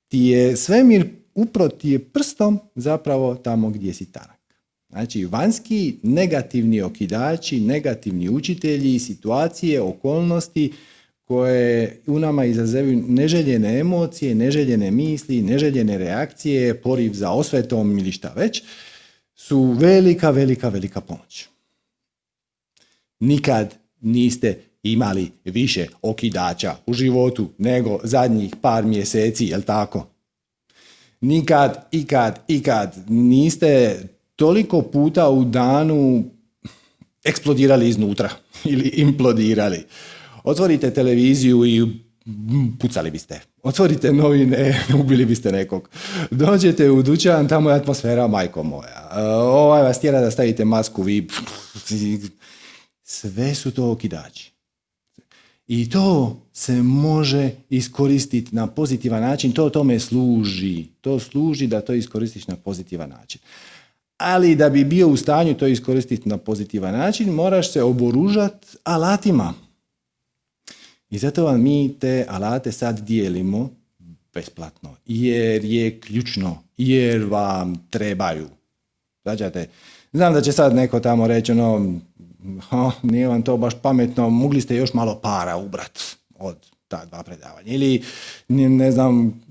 ti 0.09 0.19
je 0.19 0.57
svemir 0.57 1.07
uproti 1.35 1.91
je 1.91 1.99
prstom 1.99 2.59
zapravo 2.75 3.35
tamo 3.35 3.71
gdje 3.71 3.95
si 3.95 4.13
tanak. 4.13 4.41
Znači, 4.89 5.25
vanjski 5.25 5.97
negativni 6.03 6.81
okidači, 6.83 7.61
negativni 7.61 8.29
učitelji, 8.29 8.99
situacije, 8.99 9.81
okolnosti 9.81 10.73
koje 11.25 12.01
u 12.07 12.19
nama 12.19 12.45
izazivaju 12.45 13.05
neželjene 13.09 13.79
emocije, 13.79 14.35
neželjene 14.35 14.91
misli, 14.91 15.43
neželjene 15.43 15.99
reakcije, 15.99 16.83
poriv 16.83 17.13
za 17.13 17.31
osvetom 17.31 17.99
ili 17.99 18.13
šta 18.13 18.33
već, 18.37 18.63
su 19.35 19.63
velika, 19.63 20.31
velika, 20.31 20.69
velika 20.69 21.01
pomoć. 21.01 21.49
Nikad 23.21 23.75
niste 24.01 24.59
imali 24.83 25.31
više 25.45 25.87
okidača 26.03 26.77
u 26.87 26.93
životu 26.93 27.51
nego 27.59 27.99
zadnjih 28.05 28.55
par 28.63 28.85
mjeseci, 28.85 29.47
jel 29.47 29.63
tako? 29.63 30.07
Nikad, 31.21 31.89
ikad, 31.91 32.39
ikad 32.49 32.97
niste 33.09 34.03
toliko 34.37 34.83
puta 34.83 35.31
u 35.31 35.45
danu 35.45 36.25
eksplodirali 37.25 37.89
iznutra 37.89 38.31
ili 38.73 38.89
implodirali. 38.89 39.85
Otvorite 40.45 40.91
televiziju 40.91 41.67
i 41.67 41.87
pucali 42.79 43.11
biste. 43.11 43.41
Otvorite 43.63 44.13
novine, 44.13 44.81
ubili 45.01 45.25
biste 45.25 45.53
nekog. 45.53 45.89
Dođete 46.31 46.91
u 46.91 47.03
dućan, 47.03 47.49
tamo 47.49 47.71
je 47.71 47.77
atmosfera, 47.77 48.27
majko 48.27 48.63
moja. 48.63 49.09
Ovaj 49.43 49.83
vas 49.83 50.01
tjera 50.01 50.21
da 50.21 50.31
stavite 50.31 50.65
masku, 50.65 51.03
vi... 51.03 51.29
Sve 53.03 53.55
su 53.55 53.71
to 53.71 53.91
okidači. 53.91 54.53
I 55.73 55.91
to 55.91 56.37
se 56.53 56.83
može 56.83 57.51
iskoristiti 57.69 58.55
na 58.55 58.67
pozitivan 58.67 59.23
način, 59.23 59.53
to 59.53 59.71
tome 59.71 60.01
služi. 60.01 60.85
To 61.01 61.19
služi 61.19 61.67
da 61.67 61.81
to 61.81 61.95
iskoristiš 61.95 62.47
na 62.47 62.57
pozitivan 62.57 63.11
način. 63.11 63.41
Ali 64.17 64.57
da 64.57 64.71
bi 64.71 64.85
bio 64.85 65.09
u 65.09 65.17
stanju 65.17 65.55
to 65.55 65.67
iskoristiti 65.67 66.29
na 66.29 66.37
pozitivan 66.37 66.93
način, 66.95 67.31
moraš 67.31 67.73
se 67.73 67.83
oboružati 67.83 68.67
alatima 68.85 69.55
i 71.11 71.19
zato 71.19 71.45
vam 71.45 71.63
mi 71.63 71.95
te 72.01 72.27
alate 72.29 72.73
sad 72.73 73.01
dijelimo 73.01 73.71
besplatno, 74.35 74.97
jer 75.07 75.65
je 75.65 76.01
ključno, 76.01 76.63
jer 76.77 77.25
vam 77.25 77.87
trebaju. 77.91 78.49
Zađate, 79.25 79.69
znam 80.13 80.35
da 80.35 80.41
će 80.41 80.53
sad 80.53 80.75
neko 80.75 81.01
tamo 81.01 81.27
reći, 81.27 81.53
ono, 81.53 82.01
ha, 82.69 82.91
nije 83.03 83.29
vam 83.29 83.43
to 83.43 83.57
baš 83.57 83.75
pametno, 83.83 84.31
mogli 84.31 84.61
ste 84.61 84.77
još 84.77 84.95
malo 84.95 85.21
para 85.23 85.57
ubrat 85.57 86.01
od 86.39 86.57
ta 86.89 87.05
dva 87.05 87.23
predavanja. 87.23 87.73
Ili, 87.73 88.03
ne 88.49 88.93
znam, 88.93 89.43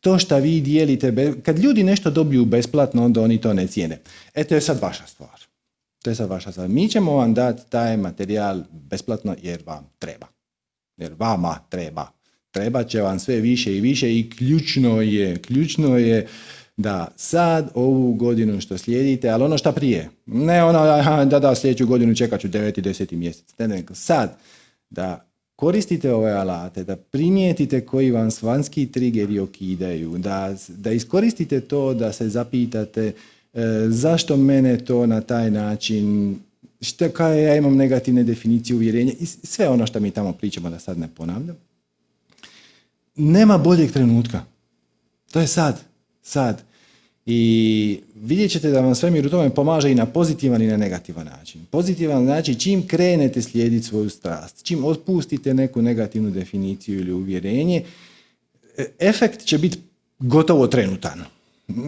to 0.00 0.18
što 0.18 0.36
vi 0.36 0.60
dijelite, 0.60 1.32
kad 1.42 1.58
ljudi 1.58 1.82
nešto 1.82 2.10
dobiju 2.10 2.44
besplatno, 2.44 3.04
onda 3.04 3.22
oni 3.22 3.40
to 3.40 3.54
ne 3.54 3.66
cijene. 3.66 4.00
E, 4.34 4.44
to 4.44 4.54
je 4.54 4.60
sad 4.60 4.82
vaša 4.82 5.06
stvar. 5.06 5.40
To 6.02 6.10
je 6.10 6.16
sad 6.16 6.28
vaša 6.28 6.52
stvar. 6.52 6.68
Mi 6.68 6.88
ćemo 6.88 7.12
vam 7.12 7.34
dati 7.34 7.70
taj 7.70 7.96
materijal 7.96 8.62
besplatno 8.70 9.36
jer 9.42 9.62
vam 9.66 9.90
treba 9.98 10.26
jer 10.96 11.14
vama 11.18 11.58
treba. 11.68 12.06
Treba 12.50 12.84
će 12.84 13.00
vam 13.00 13.18
sve 13.18 13.40
više 13.40 13.76
i 13.76 13.80
više 13.80 14.18
i 14.18 14.30
ključno 14.30 15.00
je, 15.00 15.38
ključno 15.38 15.98
je 15.98 16.28
da 16.76 17.08
sad 17.16 17.70
ovu 17.74 18.14
godinu 18.14 18.60
što 18.60 18.78
slijedite, 18.78 19.28
ali 19.28 19.44
ono 19.44 19.58
što 19.58 19.72
prije, 19.72 20.08
ne 20.26 20.64
ono 20.64 20.84
da 21.24 21.38
da 21.38 21.54
sljedeću 21.54 21.86
godinu 21.86 22.14
čekat 22.14 22.40
ću 22.40 22.48
9. 22.48 22.78
i 22.78 22.82
10. 22.82 23.16
mjesec, 23.16 23.58
ne 23.58 23.68
nego 23.68 23.94
sad 23.94 24.36
da 24.90 25.26
koristite 25.56 26.14
ove 26.14 26.32
alate, 26.32 26.84
da 26.84 26.96
primijetite 26.96 27.80
koji 27.80 28.10
vam 28.10 28.30
svanski 28.30 28.86
triggeri 28.86 29.38
okidaju, 29.38 30.18
da, 30.18 30.54
da 30.68 30.92
iskoristite 30.92 31.60
to 31.60 31.94
da 31.94 32.12
se 32.12 32.28
zapitate 32.28 33.12
e, 33.54 33.60
zašto 33.88 34.36
mene 34.36 34.78
to 34.78 35.06
na 35.06 35.20
taj 35.20 35.50
način 35.50 36.36
što 36.80 37.08
kaj 37.08 37.42
ja 37.42 37.56
imam 37.56 37.76
negativne 37.76 38.24
definicije 38.24 38.76
uvjerenja 38.76 39.12
i 39.20 39.26
sve 39.26 39.68
ono 39.68 39.86
što 39.86 40.00
mi 40.00 40.10
tamo 40.10 40.32
pričamo 40.32 40.70
da 40.70 40.78
sad 40.78 40.98
ne 40.98 41.08
ponavljam. 41.16 41.56
nema 43.16 43.58
boljeg 43.58 43.92
trenutka. 43.92 44.44
To 45.30 45.40
je 45.40 45.46
sad. 45.46 45.80
Sad. 46.26 46.62
I 47.26 48.00
vidjet 48.14 48.50
ćete 48.50 48.70
da 48.70 48.80
vam 48.80 48.94
svemir 48.94 49.26
u 49.26 49.30
tome 49.30 49.50
pomaže 49.50 49.90
i 49.90 49.94
na 49.94 50.06
pozitivan 50.06 50.62
i 50.62 50.66
na 50.66 50.76
negativan 50.76 51.26
način. 51.26 51.66
Pozitivan 51.70 52.24
znači 52.24 52.54
čim 52.54 52.88
krenete 52.88 53.42
slijediti 53.42 53.86
svoju 53.86 54.10
strast, 54.10 54.64
čim 54.64 54.84
otpustite 54.84 55.54
neku 55.54 55.82
negativnu 55.82 56.30
definiciju 56.30 57.00
ili 57.00 57.12
uvjerenje, 57.12 57.82
e, 58.76 58.86
efekt 58.98 59.44
će 59.44 59.58
biti 59.58 59.78
gotovo 60.18 60.66
trenutan. 60.66 61.24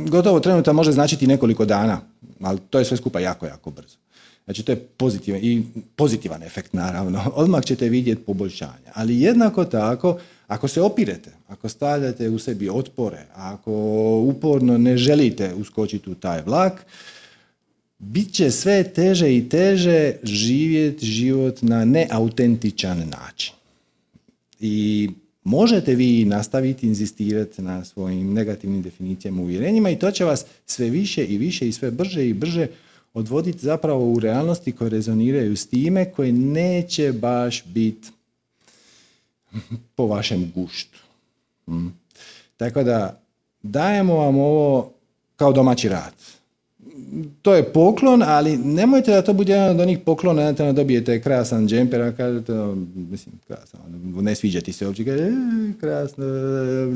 Gotovo 0.08 0.40
trenutan 0.40 0.74
može 0.74 0.92
značiti 0.92 1.26
nekoliko 1.26 1.64
dana, 1.64 2.00
ali 2.40 2.58
to 2.70 2.78
je 2.78 2.84
sve 2.84 2.96
skupa 2.96 3.20
jako, 3.20 3.46
jako 3.46 3.70
brzo. 3.70 3.96
Znači 4.44 4.62
to 4.62 4.72
je 4.72 4.76
pozitivan, 4.76 5.40
i 5.44 5.62
pozitivan 5.96 6.42
efekt 6.42 6.72
naravno. 6.72 7.32
Odmah 7.42 7.64
ćete 7.64 7.88
vidjeti 7.88 8.22
poboljšanja. 8.22 8.92
Ali 8.94 9.20
jednako 9.20 9.64
tako, 9.64 10.18
ako 10.48 10.68
se 10.68 10.80
opirete, 10.80 11.30
ako 11.48 11.68
stavljate 11.68 12.28
u 12.28 12.38
sebi 12.38 12.68
otpore, 12.68 13.26
ako 13.34 13.72
uporno 14.28 14.78
ne 14.78 14.96
želite 14.96 15.54
uskočiti 15.54 16.10
u 16.10 16.14
taj 16.14 16.42
vlak, 16.42 16.86
bit 17.98 18.32
će 18.32 18.50
sve 18.50 18.84
teže 18.84 19.36
i 19.36 19.48
teže 19.48 20.12
živjeti 20.22 21.06
život 21.06 21.62
na 21.62 21.84
neautentičan 21.84 22.98
način. 22.98 23.54
I 24.60 25.08
možete 25.44 25.94
vi 25.94 26.24
nastaviti 26.24 26.86
inzistirati 26.86 27.62
na 27.62 27.84
svojim 27.84 28.32
negativnim 28.32 28.82
definicijama 28.82 29.42
uvjerenjima 29.42 29.90
i 29.90 29.98
to 29.98 30.10
će 30.10 30.24
vas 30.24 30.44
sve 30.66 30.90
više 30.90 31.24
i 31.24 31.38
više 31.38 31.68
i 31.68 31.72
sve 31.72 31.90
brže 31.90 32.28
i 32.28 32.34
brže 32.34 32.66
odvoditi 33.14 33.58
zapravo 33.58 34.12
u 34.12 34.20
realnosti 34.20 34.72
koje 34.72 34.90
rezoniraju 34.90 35.56
s 35.56 35.66
time 35.66 36.12
koje 36.12 36.32
neće 36.32 37.12
baš 37.12 37.64
biti 37.64 38.08
po 39.96 40.06
vašem 40.06 40.52
guštu. 40.54 40.98
Mm. 41.68 41.88
Tako 42.56 42.82
da 42.82 43.20
dajemo 43.62 44.14
vam 44.14 44.38
ovo 44.38 44.92
kao 45.36 45.52
domaći 45.52 45.88
rad. 45.88 46.12
To 47.42 47.54
je 47.54 47.72
poklon, 47.72 48.22
ali 48.22 48.56
nemojte 48.56 49.10
da 49.12 49.22
to 49.22 49.32
bude 49.32 49.52
jedan 49.52 49.70
od 49.70 49.80
onih 49.80 49.98
poklona, 49.98 50.52
da 50.52 50.72
dobijete 50.72 51.20
krasan 51.20 51.68
džemper, 51.68 52.02
a 52.02 52.12
kažete, 52.12 52.52
mislim, 52.94 53.34
krasan, 53.46 53.80
ne 54.20 54.34
sviđa 54.34 54.60
ti 54.60 54.72
se 54.72 54.86
uopće, 54.86 55.04
kaže, 55.04 55.22
e, 55.22 55.30
krasno, 55.80 56.24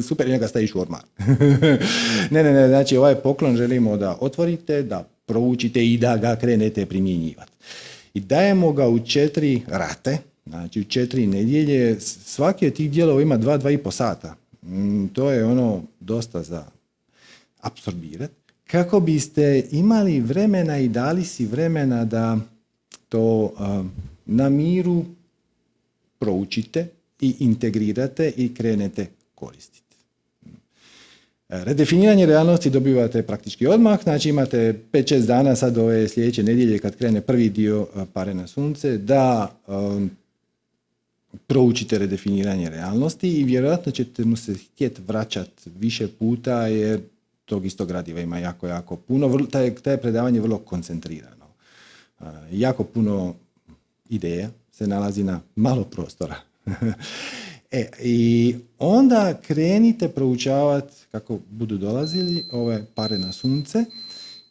super, 0.03 0.29
njega 0.29 0.49
staviš 0.49 0.75
u 0.75 0.81
ormar. 0.81 1.01
ne, 2.31 2.43
ne, 2.43 2.53
ne, 2.53 2.69
znači 2.69 2.97
ovaj 2.97 3.15
poklon 3.15 3.57
želimo 3.57 3.97
da 3.97 4.17
otvorite, 4.21 4.83
da 4.83 5.09
proučite 5.27 5.87
i 5.87 5.99
da 5.99 6.17
ga 6.17 6.37
krenete 6.37 6.87
primjenjivati. 6.87 7.53
I 8.15 8.21
dajemo 8.21 8.73
ga 8.73 8.89
u 8.89 8.99
četiri 8.99 9.63
rate, 9.67 10.19
znači 10.47 10.81
u 10.81 10.85
četiri 10.85 11.27
nedjelje, 11.27 12.01
svaki 12.01 12.67
od 12.67 12.73
tih 12.73 12.91
dijelova 12.91 13.23
ima 13.23 13.37
dva, 13.37 13.57
dva 13.57 13.71
i 13.71 13.79
po 13.79 13.91
sata. 13.91 14.37
Mm, 14.63 15.07
to 15.07 15.31
je 15.31 15.45
ono 15.45 15.83
dosta 16.01 16.43
za 16.43 16.65
apsorbirati. 17.61 18.35
Kako 18.67 19.01
biste 19.01 19.65
imali 19.71 20.21
vremena 20.21 20.79
i 20.79 20.89
dali 20.89 21.25
si 21.25 21.47
vremena 21.47 22.05
da 22.05 22.39
to 23.09 23.53
na 24.27 24.49
miru 24.49 25.05
proučite 26.19 26.87
i 27.21 27.35
integrirate 27.39 28.33
i 28.37 28.55
krenete 28.55 29.07
koristiti. 29.35 29.97
Redefiniranje 31.49 32.27
realnosti 32.27 32.71
dobivate 32.71 33.23
praktički 33.23 33.67
odmah, 33.67 34.03
znači 34.03 34.29
imate 34.29 34.81
5-6 34.93 35.27
dana 35.27 35.57
sad 35.57 35.79
ove 35.79 36.09
sljedeće 36.09 36.43
nedjelje 36.43 36.79
kad 36.79 36.97
krene 36.97 37.21
prvi 37.21 37.49
dio 37.49 37.87
pare 38.13 38.35
na 38.35 38.47
sunce 38.47 38.99
da 38.99 39.57
proučite 41.47 41.99
redefiniranje 41.99 42.71
realnosti 42.71 43.29
i 43.29 43.45
vjerojatno 43.45 43.93
ćete 43.93 44.25
mu 44.25 44.37
se 44.37 44.55
htjeti 44.55 45.03
vraćati 45.03 45.71
više 45.79 46.09
puta 46.09 46.67
jer 46.67 47.01
tog 47.45 47.67
istog 47.67 47.89
gradiva 47.89 48.21
ima 48.21 48.39
jako, 48.39 48.67
jako 48.67 48.97
puno. 48.97 49.47
Taj, 49.51 49.75
taj 49.75 49.97
predavanje 49.97 50.39
je 50.39 50.43
vrlo 50.43 50.59
koncentrirano. 50.59 51.47
jako 52.51 52.85
puno 52.85 53.35
ideja 54.09 54.51
se 54.73 54.87
nalazi 54.87 55.25
na 55.25 55.41
malo 55.57 55.85
prostora. 55.85 56.37
E, 57.75 57.91
I 58.03 58.55
onda 58.79 59.41
krenite 59.47 60.09
proučavati 60.09 60.95
kako 61.11 61.39
budu 61.51 61.79
dolazili 61.79 62.45
ove 62.51 62.85
pare 62.95 63.19
na 63.19 63.33
sunce 63.33 63.85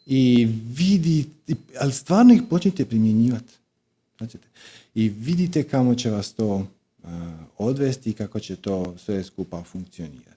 i 0.06 0.48
vidite, 0.78 1.54
ali 1.80 1.92
stvarno 1.92 2.34
ih 2.34 2.42
počnite 2.50 2.86
primjenjivati. 2.86 3.54
I 4.96 5.10
vidite 5.10 5.64
kamo 5.64 5.96
će 5.96 6.10
vas 6.10 6.34
to 6.34 6.56
uh, 6.56 7.10
odvesti 7.58 8.10
i 8.10 8.14
kako 8.14 8.40
će 8.40 8.56
to 8.56 8.94
sve 8.98 9.24
skupa 9.24 9.64
funkcionirati. 9.64 10.32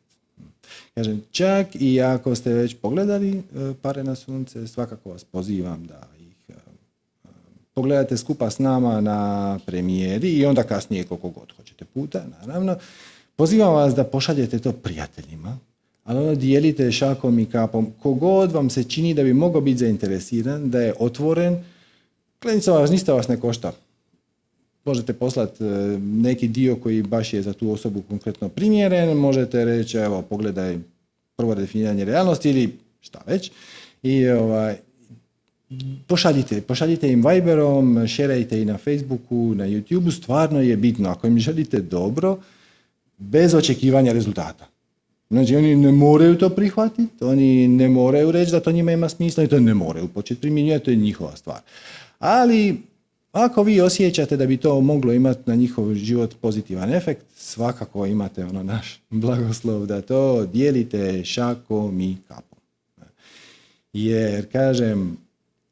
Kažem, 0.94 1.22
čak 1.30 1.66
i 1.74 2.00
ako 2.00 2.34
ste 2.34 2.52
već 2.52 2.76
pogledali 2.82 3.38
uh, 3.38 3.76
pare 3.82 4.04
na 4.04 4.14
sunce, 4.14 4.66
svakako 4.66 5.10
vas 5.10 5.24
pozivam 5.24 5.86
da 5.86 6.14
pogledate 7.74 8.16
skupa 8.16 8.50
s 8.50 8.58
nama 8.58 9.00
na 9.00 9.58
premijeri 9.66 10.32
i 10.32 10.46
onda 10.46 10.62
kasnije 10.62 11.04
koliko 11.04 11.30
god 11.30 11.52
hoćete 11.56 11.84
puta, 11.84 12.24
naravno. 12.46 12.76
Pozivam 13.36 13.74
vas 13.74 13.94
da 13.94 14.04
pošaljete 14.04 14.58
to 14.58 14.72
prijateljima, 14.72 15.58
ali 16.04 16.18
ono 16.18 16.34
dijelite 16.34 16.92
šakom 16.92 17.38
i 17.38 17.46
kapom. 17.46 17.92
Kogod 18.02 18.52
vam 18.52 18.70
se 18.70 18.84
čini 18.84 19.14
da 19.14 19.22
bi 19.22 19.34
mogao 19.34 19.60
biti 19.60 19.78
zainteresiran, 19.78 20.70
da 20.70 20.80
je 20.80 20.94
otvoren, 20.98 21.64
klenica 22.38 22.72
vas, 22.72 22.90
ništa 22.90 23.14
vas 23.14 23.28
ne 23.28 23.40
košta. 23.40 23.72
Možete 24.84 25.12
poslati 25.12 25.64
e, 25.64 25.68
neki 26.00 26.48
dio 26.48 26.76
koji 26.76 27.02
baš 27.02 27.32
je 27.32 27.42
za 27.42 27.52
tu 27.52 27.70
osobu 27.70 28.02
konkretno 28.08 28.48
primjeren, 28.48 29.16
možete 29.18 29.64
reći, 29.64 29.96
evo, 29.96 30.22
pogledaj 30.22 30.78
prvo 31.36 31.54
definiranje 31.54 32.04
realnosti 32.04 32.50
ili 32.50 32.78
šta 33.00 33.20
već. 33.26 33.50
I 34.02 34.28
ovaj, 34.28 34.76
pošaljite, 36.06 36.60
pošaljite 36.60 37.12
im 37.12 37.24
Viberom, 37.26 38.06
šerajte 38.08 38.62
i 38.62 38.64
na 38.64 38.78
Facebooku, 38.78 39.54
na 39.54 39.64
YouTubeu, 39.64 40.10
stvarno 40.10 40.60
je 40.60 40.76
bitno. 40.76 41.10
Ako 41.10 41.26
im 41.26 41.38
želite 41.38 41.80
dobro, 41.80 42.38
bez 43.18 43.54
očekivanja 43.54 44.12
rezultata. 44.12 44.66
Znači, 45.30 45.56
oni 45.56 45.76
ne 45.76 45.92
moraju 45.92 46.38
to 46.38 46.48
prihvatiti, 46.50 47.24
oni 47.24 47.68
ne 47.68 47.88
moraju 47.88 48.32
reći 48.32 48.52
da 48.52 48.60
to 48.60 48.72
njima 48.72 48.92
ima 48.92 49.08
smisla 49.08 49.44
i 49.44 49.48
to 49.48 49.60
ne 49.60 49.74
moraju 49.74 50.08
početi 50.08 50.40
primjenjivati, 50.40 50.84
to 50.84 50.90
je 50.90 50.96
njihova 50.96 51.36
stvar. 51.36 51.60
Ali, 52.18 52.76
ako 53.34 53.62
vi 53.62 53.80
osjećate 53.80 54.36
da 54.36 54.46
bi 54.46 54.56
to 54.56 54.80
moglo 54.80 55.12
imati 55.12 55.40
na 55.46 55.54
njihov 55.54 55.94
život 55.94 56.34
pozitivan 56.40 56.94
efekt, 56.94 57.26
svakako 57.36 58.06
imate 58.06 58.44
ono 58.44 58.62
naš 58.62 59.00
blagoslov 59.10 59.86
da 59.86 60.00
to 60.00 60.46
dijelite 60.46 61.24
šakom 61.24 62.00
i 62.00 62.16
kapom. 62.28 62.58
Jer, 63.92 64.52
kažem, 64.52 65.16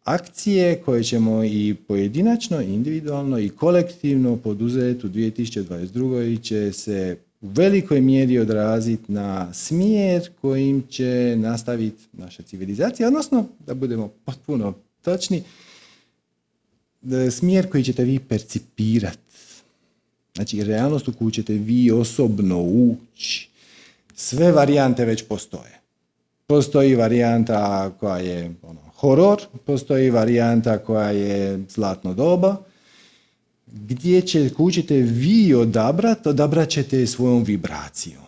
akcije 0.05 0.83
koje 0.85 1.05
ćemo 1.05 1.45
i 1.45 1.75
pojedinačno, 1.89 2.61
individualno 2.61 3.39
i 3.39 3.49
kolektivno 3.49 4.37
poduzeti 4.37 5.07
u 5.07 5.11
2022. 5.11 6.43
će 6.43 6.73
se 6.73 7.17
u 7.41 7.49
velikoj 7.49 8.01
mjeri 8.01 8.39
odraziti 8.39 9.13
na 9.13 9.55
smjer 9.55 10.31
kojim 10.41 10.83
će 10.91 11.37
nastaviti 11.37 12.05
naša 12.13 12.43
civilizacija, 12.43 13.09
odnosno, 13.09 13.47
da 13.67 13.75
budemo 13.75 14.09
potpuno 14.25 14.75
točni, 15.03 15.43
smjer 17.31 17.71
koji 17.71 17.85
ćete 17.85 18.05
vi 18.05 18.19
percipirati. 18.19 19.19
Znači, 20.35 20.65
realnost 20.65 21.09
u 21.09 21.13
koju 21.13 21.31
ćete 21.31 21.53
vi 21.55 21.91
osobno 21.91 22.63
ući. 22.63 23.49
Sve 24.15 24.53
varijante 24.53 25.05
već 25.05 25.25
postoje. 25.29 25.81
Postoji 26.47 26.95
varijanta 26.95 27.91
koja 28.01 28.19
je 28.19 28.55
ono, 28.63 28.81
horor, 28.95 29.41
postoji 29.65 30.11
varijanta 30.11 30.79
koja 30.79 31.11
je 31.11 31.65
zlatno 31.69 32.15
doba, 32.15 32.57
gdje 33.67 34.21
će 34.21 34.51
kućite 34.51 34.95
vi 34.95 35.55
odabrati, 35.55 36.29
odabrat 36.29 36.69
ćete 36.69 37.07
svojom 37.07 37.45
vibracijom. 37.45 38.23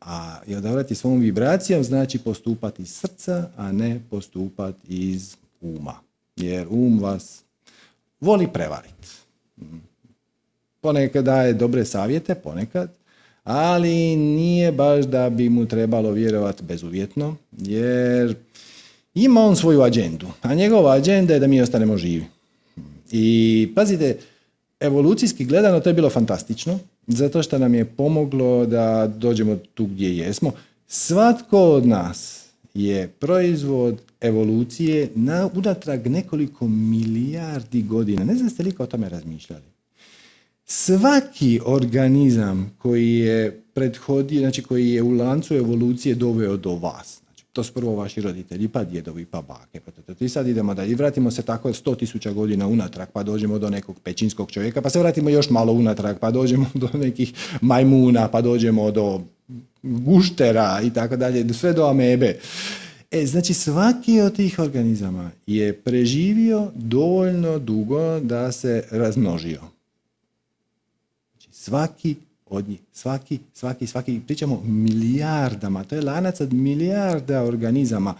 A 0.00 0.40
i 0.46 0.54
odabrati 0.54 0.94
svojom 0.94 1.20
vibracijom 1.20 1.84
znači 1.84 2.18
postupati 2.18 2.82
iz 2.82 2.88
srca, 2.88 3.48
a 3.56 3.72
ne 3.72 4.00
postupati 4.10 4.78
iz 4.88 5.36
uma. 5.60 5.94
Jer 6.36 6.66
um 6.70 7.00
vas 7.00 7.42
voli 8.20 8.48
prevariti. 8.52 9.08
Ponekad 10.80 11.24
daje 11.24 11.52
dobre 11.52 11.84
savjete, 11.84 12.34
ponekad, 12.34 12.94
ali 13.44 14.16
nije 14.16 14.72
baš 14.72 15.04
da 15.04 15.30
bi 15.30 15.48
mu 15.48 15.66
trebalo 15.66 16.10
vjerovati 16.10 16.62
bezuvjetno, 16.62 17.36
jer 17.58 18.34
ima 19.14 19.40
on 19.40 19.56
svoju 19.56 19.82
agendu, 19.82 20.26
a 20.42 20.54
njegova 20.54 20.94
agenda 20.94 21.34
je 21.34 21.40
da 21.40 21.46
mi 21.46 21.60
ostanemo 21.60 21.96
živi. 21.96 22.24
I 23.10 23.68
pazite, 23.74 24.18
evolucijski 24.80 25.44
gledano 25.44 25.80
to 25.80 25.90
je 25.90 25.94
bilo 25.94 26.10
fantastično, 26.10 26.78
zato 27.06 27.42
što 27.42 27.58
nam 27.58 27.74
je 27.74 27.84
pomoglo 27.84 28.66
da 28.66 29.06
dođemo 29.16 29.56
tu 29.74 29.86
gdje 29.86 30.16
jesmo. 30.18 30.52
Svatko 30.86 31.60
od 31.60 31.86
nas 31.86 32.44
je 32.74 33.08
proizvod 33.08 34.07
evolucije 34.20 35.08
na 35.14 35.48
unatrag 35.54 36.06
nekoliko 36.06 36.68
milijardi 36.68 37.82
godina. 37.82 38.24
Ne 38.24 38.34
znam 38.34 38.50
ste 38.50 38.62
li 38.62 38.74
o 38.78 38.86
tome 38.86 39.08
razmišljali. 39.08 39.64
Svaki 40.64 41.60
organizam 41.64 42.72
koji 42.78 43.14
je 43.14 43.62
prethodio, 43.74 44.40
znači 44.40 44.62
koji 44.62 44.90
je 44.90 45.02
u 45.02 45.10
lancu 45.10 45.54
evolucije 45.54 46.14
doveo 46.14 46.56
do 46.56 46.74
vas. 46.74 47.20
Znači, 47.24 47.44
to 47.52 47.64
su 47.64 47.72
prvo 47.72 47.96
vaši 47.96 48.20
roditelji, 48.20 48.68
pa 48.68 48.84
djedovi, 48.84 49.24
pa 49.24 49.42
bake. 49.42 49.80
Pa 49.80 50.24
I 50.24 50.28
sad 50.28 50.48
idemo 50.48 50.74
da 50.74 50.84
i 50.84 50.94
vratimo 50.94 51.30
se 51.30 51.42
tako 51.42 51.72
sto 51.72 51.94
tisuća 51.94 52.32
godina 52.32 52.66
unatrag, 52.66 53.08
pa 53.12 53.22
dođemo 53.22 53.58
do 53.58 53.70
nekog 53.70 53.96
pećinskog 54.04 54.50
čovjeka, 54.50 54.82
pa 54.82 54.90
se 54.90 54.98
vratimo 54.98 55.30
još 55.30 55.50
malo 55.50 55.72
unatrag, 55.72 56.16
pa 56.20 56.30
dođemo 56.30 56.66
do 56.82 56.88
nekih 56.94 57.32
majmuna, 57.60 58.28
pa 58.28 58.40
dođemo 58.40 58.90
do 58.90 59.20
guštera 59.82 60.80
i 60.84 60.90
tako 60.90 61.16
dalje, 61.16 61.54
sve 61.54 61.72
do 61.72 61.86
amebe. 61.86 62.38
E, 63.10 63.26
znači 63.26 63.54
svaki 63.54 64.20
od 64.20 64.36
tih 64.36 64.58
organizama 64.58 65.30
je 65.46 65.72
preživio 65.72 66.70
dovoljno 66.74 67.58
dugo 67.58 68.20
da 68.20 68.52
se 68.52 68.84
razmnožio. 68.90 69.60
Znači 71.32 71.48
svaki 71.52 72.16
od 72.46 72.68
njih, 72.68 72.80
svaki, 72.92 73.38
svaki, 73.54 73.86
svaki, 73.86 74.20
pričamo 74.26 74.62
milijardama, 74.64 75.84
to 75.84 75.94
je 75.94 76.02
lanac 76.02 76.40
od 76.40 76.52
milijarda 76.52 77.42
organizama 77.42 78.14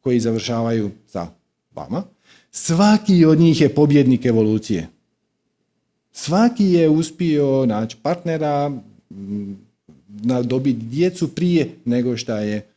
koji 0.00 0.20
završavaju 0.20 0.90
sa 1.06 1.28
vama. 1.74 2.02
Svaki 2.50 3.24
od 3.24 3.38
njih 3.38 3.60
je 3.60 3.74
pobjednik 3.74 4.26
evolucije. 4.26 4.88
Svaki 6.12 6.64
je 6.64 6.88
uspio 6.88 7.66
naći 7.66 7.96
partnera, 8.02 8.80
dobiti 10.44 10.78
djecu 10.78 11.34
prije 11.34 11.70
nego 11.84 12.16
što 12.16 12.36
je 12.36 12.69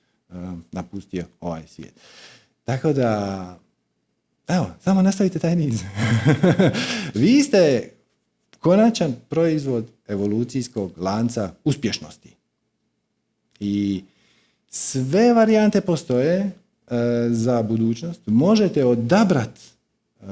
napustio 0.71 1.25
ovaj 1.41 1.67
svijet. 1.67 1.93
Tako 2.63 2.93
da, 2.93 3.59
evo, 4.47 4.69
samo 4.83 5.01
nastavite 5.01 5.39
taj 5.39 5.55
niz. 5.55 5.81
Vi 7.13 7.43
ste 7.43 7.89
konačan 8.59 9.15
proizvod 9.29 9.87
evolucijskog 10.07 10.91
lanca 10.97 11.53
uspješnosti. 11.63 12.29
I 13.59 14.03
sve 14.69 15.33
varijante 15.33 15.81
postoje 15.81 16.35
e, 16.39 16.51
za 17.29 17.63
budućnost. 17.63 18.21
Možete 18.25 18.85
odabrati 18.85 19.61
e, 20.21 20.25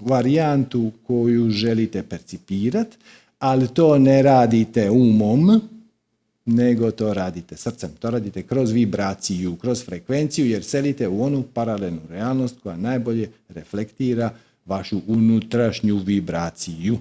varijantu 0.00 0.92
koju 1.06 1.50
želite 1.50 2.02
percipirati, 2.02 2.96
ali 3.38 3.68
to 3.68 3.98
ne 3.98 4.22
radite 4.22 4.90
umom, 4.90 5.60
nego 6.48 6.90
to 6.90 7.14
radite 7.14 7.56
srcem. 7.56 7.90
To 7.98 8.10
radite 8.10 8.42
kroz 8.42 8.70
vibraciju, 8.70 9.56
kroz 9.56 9.84
frekvenciju, 9.84 10.46
jer 10.46 10.64
selite 10.64 11.08
u 11.08 11.22
onu 11.22 11.42
paralelnu 11.54 12.00
realnost 12.10 12.56
koja 12.62 12.76
najbolje 12.76 13.30
reflektira 13.48 14.30
vašu 14.66 15.00
unutrašnju 15.06 15.96
vibraciju. 15.96 16.98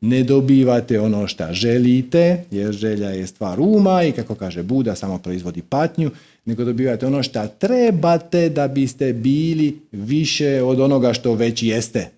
Ne 0.00 0.22
dobivate 0.24 1.00
ono 1.00 1.26
što 1.26 1.52
želite, 1.52 2.44
jer 2.50 2.72
želja 2.72 3.08
je 3.08 3.26
stvar 3.26 3.60
uma 3.60 4.04
i 4.04 4.12
kako 4.12 4.34
kaže 4.34 4.62
Buda, 4.62 4.94
samo 4.94 5.18
proizvodi 5.18 5.62
patnju, 5.62 6.10
nego 6.44 6.64
dobivate 6.64 7.06
ono 7.06 7.22
što 7.22 7.46
trebate 7.46 8.48
da 8.48 8.68
biste 8.68 9.12
bili 9.12 9.80
više 9.92 10.62
od 10.62 10.80
onoga 10.80 11.12
što 11.12 11.34
već 11.34 11.62
jeste. 11.62 12.08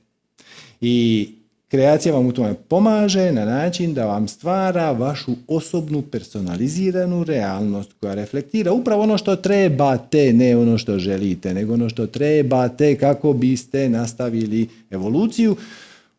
I 0.80 1.28
Kreacija 1.72 2.14
vam 2.14 2.26
u 2.26 2.32
tome 2.32 2.54
pomaže 2.68 3.32
na 3.32 3.44
način 3.44 3.94
da 3.94 4.06
vam 4.06 4.28
stvara 4.28 4.90
vašu 4.90 5.32
osobnu 5.48 6.02
personaliziranu 6.02 7.24
realnost 7.24 7.90
koja 8.00 8.14
reflektira 8.14 8.72
upravo 8.72 9.02
ono 9.02 9.18
što 9.18 9.36
trebate, 9.36 10.32
ne 10.32 10.56
ono 10.56 10.78
što 10.78 10.98
želite, 10.98 11.54
nego 11.54 11.74
ono 11.74 11.88
što 11.88 12.06
trebate 12.06 12.96
kako 12.96 13.32
biste 13.32 13.88
nastavili 13.88 14.68
evoluciju. 14.90 15.56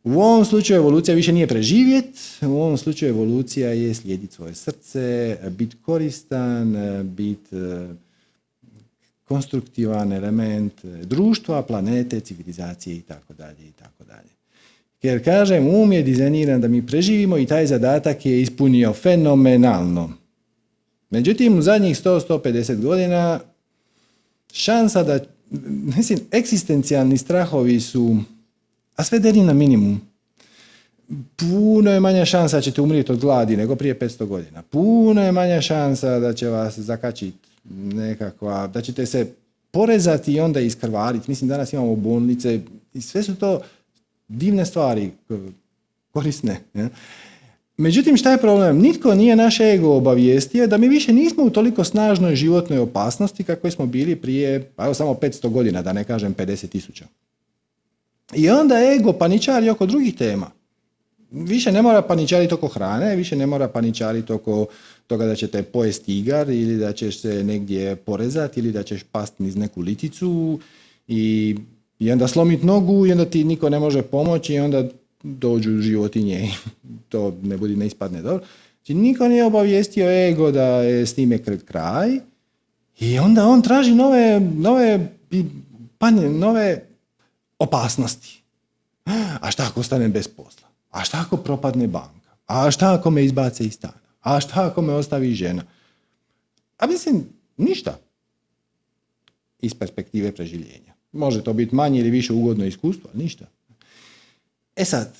U 0.03 0.11
ovom 0.11 0.45
slučaju 0.45 0.77
evolucija 0.77 1.15
više 1.15 1.33
nije 1.33 1.47
preživjet, 1.47 2.09
u 2.41 2.61
ovom 2.61 2.77
slučaju 2.77 3.09
evolucija 3.09 3.69
je 3.69 3.93
slijediti 3.93 4.33
svoje 4.35 4.55
srce, 4.55 5.37
biti 5.49 5.75
koristan, 5.85 6.75
biti 7.03 7.55
e, 7.55 7.87
konstruktivan 9.23 10.13
element 10.13 10.85
društva, 10.85 11.61
planete, 11.61 12.19
civilizacije 12.19 12.95
i 12.95 13.01
tako 13.01 13.33
dalje 13.33 13.67
i 13.67 13.71
tako 13.71 14.03
dalje. 14.03 14.32
Jer 15.03 15.23
kažem, 15.23 15.67
um 15.67 15.91
je 15.91 16.03
dizajniran 16.03 16.61
da 16.61 16.67
mi 16.67 16.87
preživimo 16.87 17.37
i 17.37 17.45
taj 17.45 17.67
zadatak 17.67 18.25
je 18.25 18.41
ispunio 18.41 18.93
fenomenalno. 18.93 20.13
Međutim, 21.09 21.57
u 21.57 21.61
zadnjih 21.61 21.97
100-150 21.97 22.81
godina 22.81 23.39
šansa 24.53 25.03
da, 25.03 25.19
mislim, 25.97 26.19
eksistencijalni 26.31 27.17
strahovi 27.17 27.79
su, 27.79 28.17
a 28.95 29.03
svedeni 29.03 29.43
na 29.43 29.53
minimum. 29.53 30.01
Puno 31.35 31.91
je 31.91 31.99
manja 31.99 32.25
šansa 32.25 32.57
da 32.57 32.61
ćete 32.61 32.81
umrijeti 32.81 33.11
od 33.11 33.19
gladi 33.19 33.57
nego 33.57 33.75
prije 33.75 33.99
500 33.99 34.25
godina. 34.25 34.61
Puno 34.61 35.23
je 35.23 35.31
manja 35.31 35.61
šansa 35.61 36.19
da 36.19 36.33
će 36.33 36.47
vas 36.47 36.79
zakačiti 36.79 37.37
nekakva, 37.73 38.67
da 38.67 38.81
ćete 38.81 39.05
se 39.05 39.27
porezati 39.71 40.33
i 40.33 40.39
onda 40.39 40.59
iskrvariti. 40.59 41.31
Mislim, 41.31 41.47
danas 41.47 41.73
imamo 41.73 41.95
bolnice 41.95 42.59
i 42.93 43.01
sve 43.01 43.23
su 43.23 43.35
to 43.35 43.61
divne 44.37 44.65
stvari, 44.65 45.11
korisne. 46.11 46.59
Ne? 46.73 46.89
Međutim, 47.77 48.17
šta 48.17 48.31
je 48.31 48.37
problem? 48.37 48.77
Nitko 48.77 49.15
nije 49.15 49.35
naš 49.35 49.59
ego 49.59 49.95
obavijestio 49.95 50.67
da 50.67 50.77
mi 50.77 50.87
više 50.87 51.13
nismo 51.13 51.43
u 51.43 51.49
toliko 51.49 51.83
snažnoj 51.83 52.35
životnoj 52.35 52.79
opasnosti 52.79 53.43
kako 53.43 53.71
smo 53.71 53.85
bili 53.85 54.15
prije, 54.15 54.71
pa 54.75 54.85
evo 54.85 54.93
samo 54.93 55.13
500 55.13 55.49
godina, 55.49 55.81
da 55.81 55.93
ne 55.93 56.03
kažem 56.03 56.35
50 56.35 56.67
tisuća. 56.67 57.05
I 58.35 58.49
onda 58.49 58.75
ego 58.99 59.13
paničari 59.13 59.69
oko 59.69 59.85
drugih 59.85 60.15
tema. 60.15 60.51
Više 61.31 61.71
ne 61.71 61.81
mora 61.81 62.01
paničariti 62.01 62.53
oko 62.53 62.67
hrane, 62.67 63.15
više 63.15 63.35
ne 63.35 63.45
mora 63.45 63.67
paničariti 63.67 64.33
oko 64.33 64.65
toga 65.07 65.25
da 65.25 65.35
ćete 65.35 65.63
pojesti 65.63 66.19
igar 66.19 66.49
ili 66.49 66.77
da 66.77 66.93
ćeš 66.93 67.21
se 67.21 67.43
negdje 67.43 67.95
porezati 67.95 68.59
ili 68.59 68.71
da 68.71 68.83
ćeš 68.83 69.03
pasti 69.03 69.43
niz 69.43 69.55
neku 69.55 69.81
liticu 69.81 70.59
i 71.07 71.55
i 71.99 72.11
onda 72.11 72.27
slomit 72.27 72.63
nogu 72.63 73.05
i 73.05 73.11
onda 73.11 73.25
ti 73.25 73.43
niko 73.43 73.69
ne 73.69 73.79
može 73.79 74.01
pomoći 74.01 74.53
i 74.53 74.59
onda 74.59 74.83
dođu 75.23 75.81
životinje 75.81 76.43
i 76.43 76.49
to 77.09 77.37
ne 77.43 77.57
budi 77.57 77.75
ne 77.75 77.87
ispadne 77.87 78.21
dobro. 78.21 78.45
Znači 78.75 78.93
niko 78.93 79.27
nije 79.27 79.45
obavijestio 79.45 80.27
ego 80.27 80.51
da 80.51 80.65
je 80.65 81.05
s 81.05 81.13
time 81.13 81.39
kraj 81.65 82.09
i 82.99 83.19
onda 83.19 83.47
on 83.47 83.61
traži 83.61 83.95
nove, 83.95 84.39
nove, 84.39 85.13
panje, 85.97 86.29
nove 86.29 86.83
opasnosti. 87.59 88.43
A 89.41 89.51
šta 89.51 89.63
ako 89.63 89.79
ostane 89.79 90.07
bez 90.07 90.27
posla? 90.27 90.67
A 90.91 91.03
šta 91.03 91.23
ako 91.25 91.37
propadne 91.37 91.87
banka? 91.87 92.29
A 92.47 92.71
šta 92.71 92.93
ako 92.93 93.09
me 93.09 93.25
izbace 93.25 93.65
iz 93.65 93.73
stana? 93.73 93.99
A 94.21 94.39
šta 94.39 94.67
ako 94.67 94.81
me 94.81 94.93
ostavi 94.93 95.33
žena? 95.33 95.63
A 96.77 96.87
mislim, 96.87 97.23
ništa 97.57 97.97
iz 99.59 99.73
perspektive 99.73 100.31
preživljenja. 100.31 100.92
Može 101.13 101.43
to 101.43 101.53
biti 101.53 101.75
manje 101.75 101.99
ili 101.99 102.09
više 102.09 102.33
ugodno 102.33 102.65
iskustvo, 102.65 103.09
ali 103.13 103.23
ništa. 103.23 103.45
E 104.75 104.85
sad, 104.85 105.17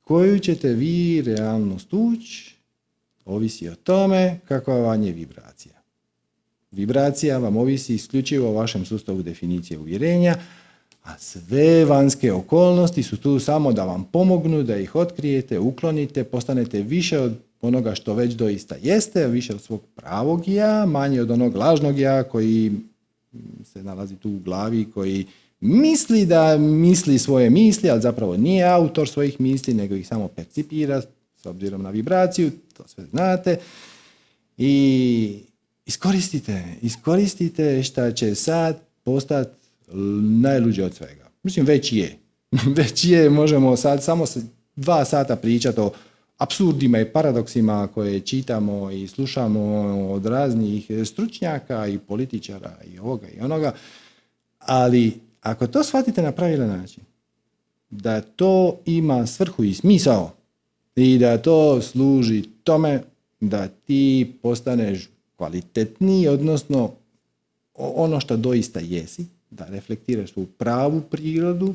koju 0.00 0.38
ćete 0.38 0.68
vi 0.68 1.22
realnost 1.22 1.88
ući, 1.92 2.54
ovisi 3.24 3.68
o 3.68 3.74
tome 3.74 4.40
kakva 4.48 4.74
vam 4.74 5.02
je 5.02 5.12
vibracija. 5.12 5.74
Vibracija 6.70 7.38
vam 7.38 7.56
ovisi 7.56 7.94
isključivo 7.94 8.48
o 8.48 8.52
vašem 8.52 8.84
sustavu 8.84 9.22
definicije 9.22 9.78
uvjerenja, 9.78 10.36
a 11.04 11.18
sve 11.18 11.84
vanjske 11.84 12.32
okolnosti 12.32 13.02
su 13.02 13.16
tu 13.16 13.38
samo 13.38 13.72
da 13.72 13.84
vam 13.84 14.04
pomognu, 14.04 14.62
da 14.62 14.76
ih 14.76 14.94
otkrijete, 14.94 15.58
uklonite, 15.58 16.24
postanete 16.24 16.82
više 16.82 17.18
od 17.18 17.34
onoga 17.60 17.94
što 17.94 18.14
već 18.14 18.34
doista 18.34 18.74
jeste, 18.82 19.26
više 19.26 19.54
od 19.54 19.62
svog 19.62 19.80
pravog 19.94 20.48
ja, 20.48 20.86
manje 20.86 21.22
od 21.22 21.30
onog 21.30 21.56
lažnog 21.56 21.98
ja 21.98 22.22
koji 22.22 22.72
se 23.64 23.82
nalazi 23.82 24.16
tu 24.16 24.30
u 24.30 24.38
glavi 24.38 24.90
koji 24.94 25.26
misli 25.60 26.26
da 26.26 26.56
misli 26.58 27.18
svoje 27.18 27.50
misli, 27.50 27.90
ali 27.90 28.00
zapravo 28.00 28.36
nije 28.36 28.64
autor 28.64 29.08
svojih 29.08 29.40
misli, 29.40 29.74
nego 29.74 29.94
ih 29.94 30.08
samo 30.08 30.28
percipira 30.28 31.02
s 31.36 31.46
obzirom 31.46 31.82
na 31.82 31.90
vibraciju, 31.90 32.50
to 32.76 32.88
sve 32.88 33.06
znate. 33.06 33.58
I 34.58 35.40
iskoristite, 35.86 36.64
iskoristite 36.82 37.82
šta 37.82 38.12
će 38.12 38.34
sad 38.34 38.80
postati 39.04 39.50
najluđe 40.40 40.84
od 40.84 40.94
svega. 40.94 41.30
Mislim, 41.42 41.66
već 41.66 41.92
je. 41.92 42.18
već 42.76 43.04
je, 43.04 43.30
možemo 43.30 43.76
sad 43.76 44.04
samo 44.04 44.24
dva 44.76 45.04
sata 45.04 45.36
pričati 45.36 45.80
o 45.80 45.90
apsurdima 46.38 46.98
i 47.00 47.12
paradoksima 47.12 47.88
koje 47.94 48.20
čitamo 48.20 48.90
i 48.90 49.08
slušamo 49.08 49.60
od 50.10 50.26
raznih 50.26 50.86
stručnjaka 51.04 51.86
i 51.86 51.98
političara 51.98 52.76
i 52.94 52.98
ovoga 52.98 53.26
i 53.28 53.40
onoga, 53.40 53.72
ali 54.58 55.20
ako 55.40 55.66
to 55.66 55.84
shvatite 55.84 56.22
na 56.22 56.32
pravilan 56.32 56.68
način, 56.68 57.02
da 57.90 58.20
to 58.20 58.78
ima 58.86 59.26
svrhu 59.26 59.64
i 59.64 59.74
smisao 59.74 60.32
i 60.96 61.18
da 61.18 61.38
to 61.38 61.82
služi 61.82 62.42
tome 62.64 63.02
da 63.40 63.68
ti 63.68 64.32
postaneš 64.42 65.08
kvalitetniji, 65.36 66.28
odnosno 66.28 66.92
ono 67.74 68.20
što 68.20 68.36
doista 68.36 68.80
jesi, 68.80 69.26
da 69.50 69.64
reflektiraš 69.64 70.30
u 70.36 70.46
pravu 70.46 71.00
prirodu, 71.00 71.74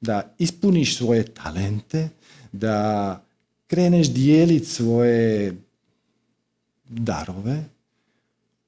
da 0.00 0.34
ispuniš 0.38 0.96
svoje 0.96 1.24
talente, 1.24 2.08
da 2.52 3.20
kreneš 3.66 4.10
dijeliti 4.10 4.66
svoje 4.66 5.56
darove, 6.88 7.64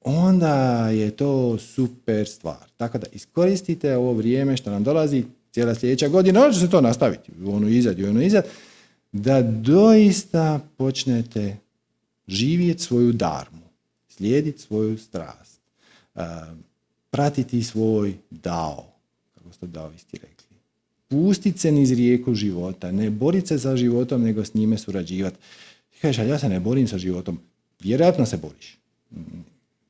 onda 0.01 0.89
je 0.89 1.11
to 1.11 1.57
super 1.57 2.27
stvar. 2.27 2.69
Tako 2.77 2.97
da 2.97 3.07
iskoristite 3.11 3.97
ovo 3.97 4.13
vrijeme 4.13 4.57
što 4.57 4.71
nam 4.71 4.83
dolazi 4.83 5.23
cijela 5.51 5.75
sljedeća 5.75 6.07
godina, 6.07 6.41
onda 6.41 6.53
će 6.53 6.59
se 6.59 6.69
to 6.69 6.81
nastaviti, 6.81 7.31
ono 7.45 7.67
izad 7.67 7.99
i 7.99 8.05
ono 8.05 8.21
izad, 8.21 8.45
da 9.11 9.41
doista 9.41 10.59
počnete 10.77 11.57
živjeti 12.27 12.83
svoju 12.83 13.11
darmu, 13.13 13.61
slijediti 14.09 14.61
svoju 14.61 14.97
strast, 14.97 15.59
pratiti 17.09 17.63
svoj 17.63 18.17
dao, 18.29 18.85
kako 19.35 19.53
ste 19.53 19.67
daovisti 19.67 20.17
rekli. 20.17 20.36
Pustiti 21.07 21.59
se 21.59 21.71
niz 21.71 21.91
rijeku 21.91 22.33
života, 22.35 22.91
ne 22.91 23.09
boriti 23.09 23.47
se 23.47 23.57
za 23.57 23.77
životom, 23.77 24.21
nego 24.21 24.45
s 24.45 24.53
njime 24.53 24.77
surađivati. 24.77 25.37
Kažeš, 26.01 26.27
ja 26.27 26.39
se 26.39 26.49
ne 26.49 26.59
borim 26.59 26.87
sa 26.87 26.97
životom. 26.97 27.39
Vjerojatno 27.79 28.25
se 28.25 28.37
boriš. 28.37 28.77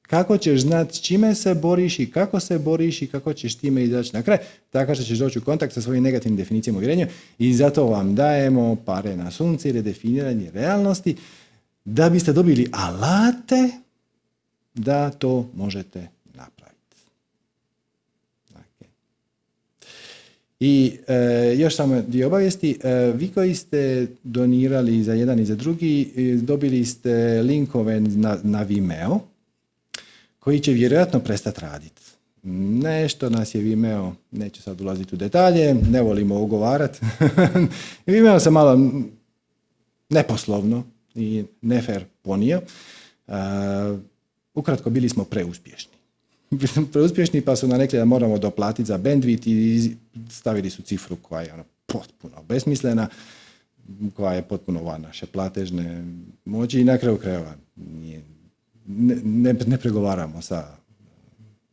Kako 0.01 0.37
ćeš 0.37 0.61
znati 0.61 1.03
čime 1.03 1.35
se 1.35 1.55
boriš 1.55 1.99
i 1.99 2.11
kako 2.11 2.39
se 2.39 2.59
boriš 2.59 3.01
i 3.01 3.07
kako 3.07 3.33
ćeš 3.33 3.55
time 3.55 3.83
izaći 3.83 4.13
na 4.13 4.21
kraj, 4.21 4.37
tako 4.69 4.95
što 4.95 5.03
ćeš 5.03 5.17
doći 5.17 5.39
u 5.39 5.43
kontakt 5.43 5.73
sa 5.73 5.81
svojim 5.81 6.03
negativnim 6.03 6.37
definicijama 6.37 6.77
uvjerenja 6.77 7.07
i 7.39 7.53
zato 7.53 7.85
vam 7.85 8.15
dajemo 8.15 8.75
pare 8.75 9.15
na 9.15 9.31
sunce 9.31 9.69
ili 9.69 9.81
definiranje 9.81 10.51
realnosti 10.51 11.15
da 11.85 12.09
biste 12.09 12.33
dobili 12.33 12.69
alate 12.71 13.69
da 14.73 15.09
to 15.09 15.49
možete 15.53 16.07
napraviti. 16.33 16.67
I 20.59 20.97
e, 21.07 21.55
još 21.57 21.75
samo 21.75 22.01
dio 22.01 22.27
obavijesti, 22.27 22.79
e, 22.83 23.11
vi 23.15 23.27
koji 23.27 23.55
ste 23.55 24.07
donirali 24.23 25.03
za 25.03 25.13
jedan 25.13 25.39
i 25.39 25.45
za 25.45 25.55
drugi, 25.55 26.13
e, 26.17 26.35
dobili 26.35 26.85
ste 26.85 27.41
linkove 27.41 27.99
na, 27.99 28.37
na 28.43 28.61
Vimeo, 28.61 29.19
koji 30.39 30.59
će 30.59 30.71
vjerojatno 30.71 31.19
prestati 31.19 31.61
raditi. 31.61 32.01
Nešto 32.43 33.29
nas 33.29 33.55
je 33.55 33.61
Vimeo, 33.61 34.13
neću 34.31 34.61
sad 34.61 34.81
ulaziti 34.81 35.15
u 35.15 35.17
detalje, 35.17 35.73
ne 35.73 36.01
volimo 36.01 36.41
ugovarati. 36.41 36.99
Vimeo 38.05 38.39
se 38.39 38.51
malo 38.51 38.91
neposlovno 40.09 40.83
i 41.15 41.43
nefer 41.61 42.05
ponio. 42.21 42.61
Uh, 43.27 43.33
ukratko, 44.53 44.89
bili 44.89 45.09
smo 45.09 45.23
preuspješni. 45.23 45.96
preuspješni 46.91 47.41
pa 47.41 47.55
su 47.55 47.67
nam 47.67 47.79
rekli 47.79 47.99
da 47.99 48.05
moramo 48.05 48.37
doplatiti 48.37 48.85
za 48.85 48.97
bandwidth 48.97 49.47
i 49.47 49.95
stavili 50.29 50.69
su 50.69 50.81
cifru 50.81 51.15
koja 51.15 51.41
je 51.41 51.53
ono 51.53 51.63
potpuno 51.85 52.43
besmislena, 52.43 53.07
koja 54.15 54.33
je 54.33 54.41
potpuno 54.41 54.83
van 54.83 55.01
naše 55.01 55.25
platežne 55.25 56.03
moći 56.45 56.79
i 56.79 56.83
na 56.83 56.97
kraju 56.97 57.17
krajeva 57.17 57.53
nije 57.75 58.23
ne, 58.87 59.53
ne, 59.53 59.77
pregovaramo 59.77 60.41
sa 60.41 60.67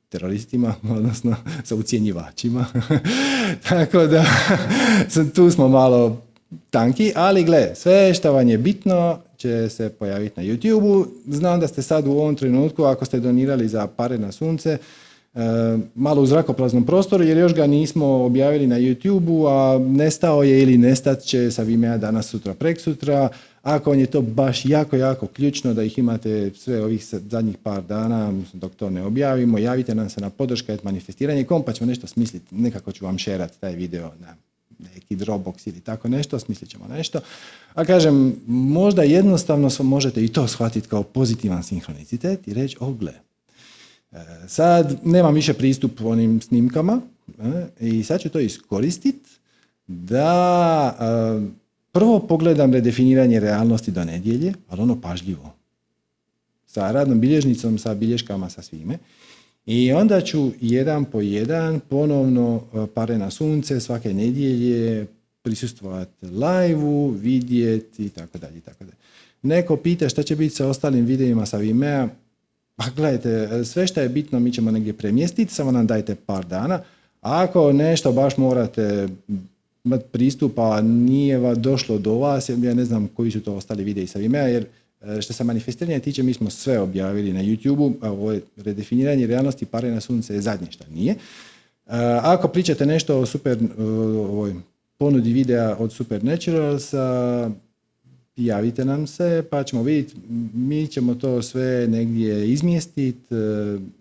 teroristima, 0.08 0.74
odnosno 0.96 1.36
sa 1.64 1.74
ucjenjivačima. 1.74 2.66
Tako 3.68 4.06
da 4.06 4.24
tu 5.34 5.50
smo 5.50 5.68
malo 5.68 6.22
tanki, 6.70 7.12
ali 7.16 7.44
gle, 7.44 7.74
sve 7.74 8.14
što 8.14 8.32
vam 8.32 8.48
je 8.48 8.58
bitno 8.58 9.18
će 9.44 9.68
se 9.68 9.88
pojaviti 9.88 10.40
na 10.40 10.46
YouTube-u. 10.46 11.06
Znam 11.26 11.60
da 11.60 11.68
ste 11.68 11.82
sad 11.82 12.06
u 12.06 12.10
ovom 12.10 12.36
trenutku, 12.36 12.84
ako 12.84 13.04
ste 13.04 13.20
donirali 13.20 13.68
za 13.68 13.86
pare 13.86 14.18
na 14.18 14.32
sunce, 14.32 14.78
e, 15.34 15.38
malo 15.94 16.22
u 16.22 16.26
zrakopraznom 16.26 16.84
prostoru, 16.86 17.24
jer 17.24 17.38
još 17.38 17.54
ga 17.54 17.66
nismo 17.66 18.06
objavili 18.06 18.66
na 18.66 18.78
YouTube-u, 18.78 19.46
a 19.46 19.78
nestao 19.78 20.42
je 20.42 20.62
ili 20.62 20.78
nestat 20.78 21.20
će 21.22 21.50
sa 21.50 21.62
Vimea 21.62 21.98
danas, 21.98 22.26
sutra, 22.26 22.54
prek 22.54 22.80
sutra. 22.80 23.28
Ako 23.62 23.90
vam 23.90 23.98
je 23.98 24.06
to 24.06 24.22
baš 24.22 24.64
jako, 24.64 24.96
jako 24.96 25.26
ključno 25.26 25.74
da 25.74 25.82
ih 25.82 25.98
imate 25.98 26.50
sve 26.54 26.82
ovih 26.82 27.04
zadnjih 27.04 27.56
par 27.62 27.82
dana 27.82 28.32
dok 28.52 28.74
to 28.74 28.90
ne 28.90 29.02
objavimo, 29.02 29.58
javite 29.58 29.94
nam 29.94 30.10
se 30.10 30.20
na 30.20 30.30
podrška 30.30 30.76
manifestiranje 30.82 31.44
kom 31.44 31.62
pa 31.62 31.72
ćemo 31.72 31.88
nešto 31.88 32.06
smisliti, 32.06 32.54
nekako 32.54 32.92
ću 32.92 33.04
vam 33.04 33.18
šerati 33.18 33.60
taj 33.60 33.74
video 33.74 34.10
na 34.20 34.34
neki 34.94 35.16
Dropbox 35.16 35.68
ili 35.68 35.80
tako 35.80 36.08
nešto, 36.08 36.38
smislit 36.38 36.70
ćemo 36.70 36.86
nešto. 36.88 37.20
A 37.74 37.84
kažem, 37.84 38.36
možda 38.46 39.02
jednostavno 39.02 39.70
možete 39.80 40.24
i 40.24 40.28
to 40.28 40.48
shvatiti 40.48 40.88
kao 40.88 41.02
pozitivan 41.02 41.62
sinhronicitet 41.62 42.48
i 42.48 42.54
reći, 42.54 42.76
o 42.80 42.92
gle, 42.92 43.12
e, 44.12 44.18
sad 44.48 44.98
nemam 45.04 45.34
više 45.34 45.54
pristup 45.54 46.00
onim 46.04 46.40
snimkama 46.40 47.00
e, 47.38 47.66
i 47.80 48.04
sad 48.04 48.20
ću 48.20 48.28
to 48.28 48.40
iskoristiti 48.40 49.30
da 49.86 50.96
e, 51.00 51.64
Prvo 51.94 52.18
pogledam 52.20 52.72
redefiniranje 52.72 53.40
realnosti 53.40 53.90
do 53.90 54.04
nedjelje, 54.04 54.54
ali 54.68 54.82
ono 54.82 55.00
pažljivo. 55.00 55.54
Sa 56.66 56.92
radnom 56.92 57.20
bilježnicom, 57.20 57.78
sa 57.78 57.94
bilješkama, 57.94 58.50
sa 58.50 58.62
svime. 58.62 58.98
I 59.66 59.92
onda 59.92 60.20
ću 60.20 60.50
jedan 60.60 61.04
po 61.04 61.20
jedan 61.20 61.80
ponovno 61.80 62.62
e, 62.74 62.86
pare 62.94 63.18
na 63.18 63.30
sunce 63.30 63.80
svake 63.80 64.14
nedjelje 64.14 65.06
prisustvovati 65.42 66.26
live 66.26 67.10
vidjeti 67.20 68.04
i 68.04 68.08
tako. 68.08 68.38
Neko 69.42 69.76
pita 69.76 70.08
šta 70.08 70.22
će 70.22 70.36
biti 70.36 70.54
sa 70.54 70.68
ostalim 70.68 71.04
videima 71.04 71.46
sa 71.46 71.56
Vimea. 71.56 72.08
Pa 72.76 72.84
gledajte, 72.96 73.64
sve 73.64 73.86
što 73.86 74.00
je 74.00 74.08
bitno 74.08 74.40
mi 74.40 74.52
ćemo 74.52 74.70
negdje 74.70 74.92
premjestiti, 74.92 75.54
samo 75.54 75.72
nam 75.72 75.86
dajte 75.86 76.14
par 76.14 76.46
dana. 76.46 76.80
Ako 77.20 77.72
nešto 77.72 78.12
baš 78.12 78.36
morate 78.36 79.08
imati 79.84 80.04
pristupa, 80.12 80.80
nije 80.80 81.54
došlo 81.54 81.98
do 81.98 82.14
vas, 82.14 82.48
ja 82.48 82.74
ne 82.74 82.84
znam 82.84 83.08
koji 83.08 83.30
su 83.30 83.40
to 83.40 83.54
ostali 83.54 83.84
videi 83.84 84.06
sa 84.06 84.18
Vimea, 84.18 84.46
jer 84.46 84.66
što 85.20 85.32
se 85.32 85.44
manifestiranja 85.44 86.00
tiče, 86.00 86.22
mi 86.22 86.34
smo 86.34 86.50
sve 86.50 86.80
objavili 86.80 87.32
na 87.32 87.42
YouTube-u, 87.42 88.06
ovo 88.06 88.32
je 88.32 88.40
redefiniranje 88.56 89.26
realnosti 89.26 89.66
pare 89.66 89.90
na 89.90 90.00
sunce 90.00 90.34
je 90.34 90.40
zadnje 90.40 90.66
što 90.70 90.84
nije. 90.94 91.12
E, 91.12 91.18
ako 92.22 92.48
pričate 92.48 92.86
nešto 92.86 93.18
o 93.18 93.26
super, 93.26 93.58
e, 93.58 93.82
ovoj 93.82 94.54
ponudi 94.98 95.32
videa 95.32 95.76
od 95.78 95.92
Supernaturalsa, 95.92 97.50
javite 98.36 98.84
nam 98.84 99.06
se 99.06 99.44
pa 99.50 99.62
ćemo 99.62 99.82
vidjeti, 99.82 100.14
mi 100.54 100.86
ćemo 100.86 101.14
to 101.14 101.42
sve 101.42 101.86
negdje 101.88 102.52
izmjestiti, 102.52 103.34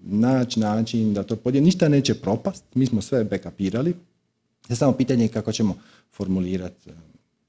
naći 0.04 0.60
način 0.60 1.14
da 1.14 1.24
to 1.24 1.36
podijelimo. 1.36 1.66
Ništa 1.66 1.90
neće 1.90 2.14
propast, 2.14 2.64
mi 2.74 2.86
smo 2.86 3.02
sve 3.02 3.24
backupirali, 3.24 3.94
je 4.70 4.76
samo 4.76 4.94
pitanje 4.94 5.28
kako 5.28 5.52
ćemo 5.52 5.76
formulirati 6.12 6.90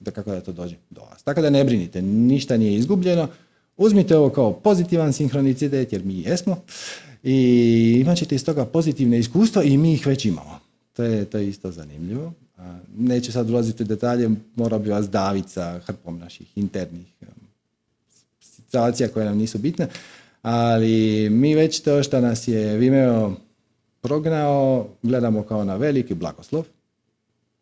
da 0.04 0.10
kako 0.10 0.30
da 0.30 0.40
to 0.40 0.52
dođe 0.52 0.76
do 0.90 1.00
vas. 1.00 1.22
Tako 1.22 1.42
da 1.42 1.50
ne 1.50 1.64
brinite, 1.64 2.02
ništa 2.02 2.56
nije 2.56 2.74
izgubljeno. 2.74 3.28
Uzmite 3.76 4.16
ovo 4.16 4.30
kao 4.30 4.52
pozitivan 4.52 5.12
sinhronicitet 5.12 5.92
jer 5.92 6.04
mi 6.04 6.20
jesmo 6.20 6.56
i 7.22 7.98
imat 8.00 8.18
ćete 8.18 8.34
iz 8.34 8.44
toga 8.44 8.64
pozitivne 8.64 9.18
iskustva 9.18 9.62
i 9.62 9.76
mi 9.76 9.92
ih 9.92 10.06
već 10.06 10.24
imamo. 10.24 10.58
To 10.92 11.02
je, 11.02 11.24
to 11.24 11.38
je 11.38 11.48
isto 11.48 11.70
zanimljivo. 11.70 12.32
Neću 12.96 13.32
sad 13.32 13.50
ulaziti 13.50 13.82
u 13.82 13.86
detalje, 13.86 14.30
morao 14.56 14.78
bi 14.78 14.90
vas 14.90 15.10
daviti 15.10 15.50
sa 15.50 15.78
hrpom 15.78 16.18
naših 16.18 16.58
internih 16.58 17.06
situacija 18.40 19.08
koje 19.08 19.26
nam 19.26 19.38
nisu 19.38 19.58
bitne, 19.58 19.88
ali 20.42 21.28
mi 21.30 21.54
već 21.54 21.80
to 21.80 22.02
što 22.02 22.20
nas 22.20 22.48
je 22.48 22.76
Vimeo 22.76 23.36
prognao 24.00 24.88
gledamo 25.02 25.42
kao 25.42 25.64
na 25.64 25.76
veliki 25.76 26.14
blagoslov 26.14 26.64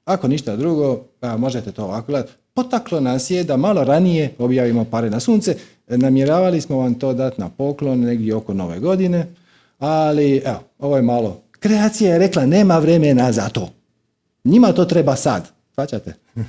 ako 0.05 0.29
ništa 0.29 0.57
drugo, 0.57 1.05
možete 1.39 1.73
to 1.73 1.85
ovako 1.85 2.07
gledati, 2.07 2.33
potaklo 2.55 3.01
nas 3.01 3.31
je 3.31 3.45
da 3.45 3.57
malo 3.57 3.85
ranije 3.85 4.35
objavimo 4.39 4.85
pare 4.85 5.11
na 5.11 5.21
sunce. 5.21 5.57
Namjeravali 5.89 6.61
smo 6.61 6.77
vam 6.77 6.95
to 6.95 7.13
dati 7.13 7.41
na 7.41 7.49
poklon 7.49 8.01
negdje 8.01 8.35
oko 8.35 8.55
nove 8.55 8.79
godine, 8.79 9.27
ali 9.79 10.43
evo, 10.45 10.61
ovo 10.79 10.97
je 10.97 11.03
malo. 11.03 11.43
Kreacija 11.61 12.13
je 12.13 12.19
rekla 12.19 12.47
nema 12.47 12.79
vremena 12.79 13.33
za 13.33 13.49
to. 13.49 13.71
Njima 14.45 14.73
to 14.73 14.85
treba 14.85 15.17
sad. 15.17 15.49
Svaćate? 15.75 16.15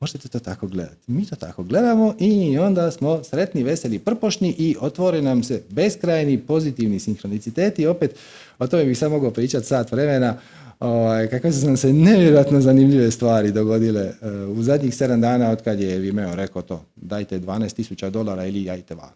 Možete 0.00 0.28
to 0.28 0.38
tako 0.38 0.66
gledati. 0.66 1.12
Mi 1.12 1.26
to 1.26 1.36
tako 1.36 1.62
gledamo 1.62 2.14
i 2.18 2.58
onda 2.58 2.90
smo 2.90 3.24
sretni, 3.24 3.62
veseli, 3.62 3.98
prpošni 3.98 4.54
i 4.58 4.76
otvore 4.80 5.22
nam 5.22 5.42
se 5.42 5.62
beskrajni 5.68 6.38
pozitivni 6.38 7.00
sinhroniciteti. 7.00 7.86
Opet 7.86 8.14
o 8.58 8.66
tome 8.66 8.84
bih 8.84 8.98
sad 8.98 9.10
mogao 9.10 9.30
pričati 9.30 9.66
sat 9.66 9.92
vremena 9.92 10.36
Ovaj, 10.80 11.28
kakve 11.28 11.52
su 11.52 11.66
nam 11.66 11.76
se 11.76 11.92
nevjerojatno 11.92 12.60
zanimljive 12.60 13.10
stvari 13.10 13.52
dogodile 13.52 14.02
eh, 14.02 14.30
u 14.30 14.62
zadnjih 14.62 14.94
sedam 14.94 15.20
dana 15.20 15.50
od 15.50 15.62
kad 15.62 15.80
je 15.80 15.98
Vimeo 15.98 16.34
rekao 16.34 16.62
to, 16.62 16.84
dajte 16.96 17.40
12.000 17.40 18.10
dolara 18.10 18.46
ili 18.46 18.64
jajte 18.64 18.94
van. 18.94 19.12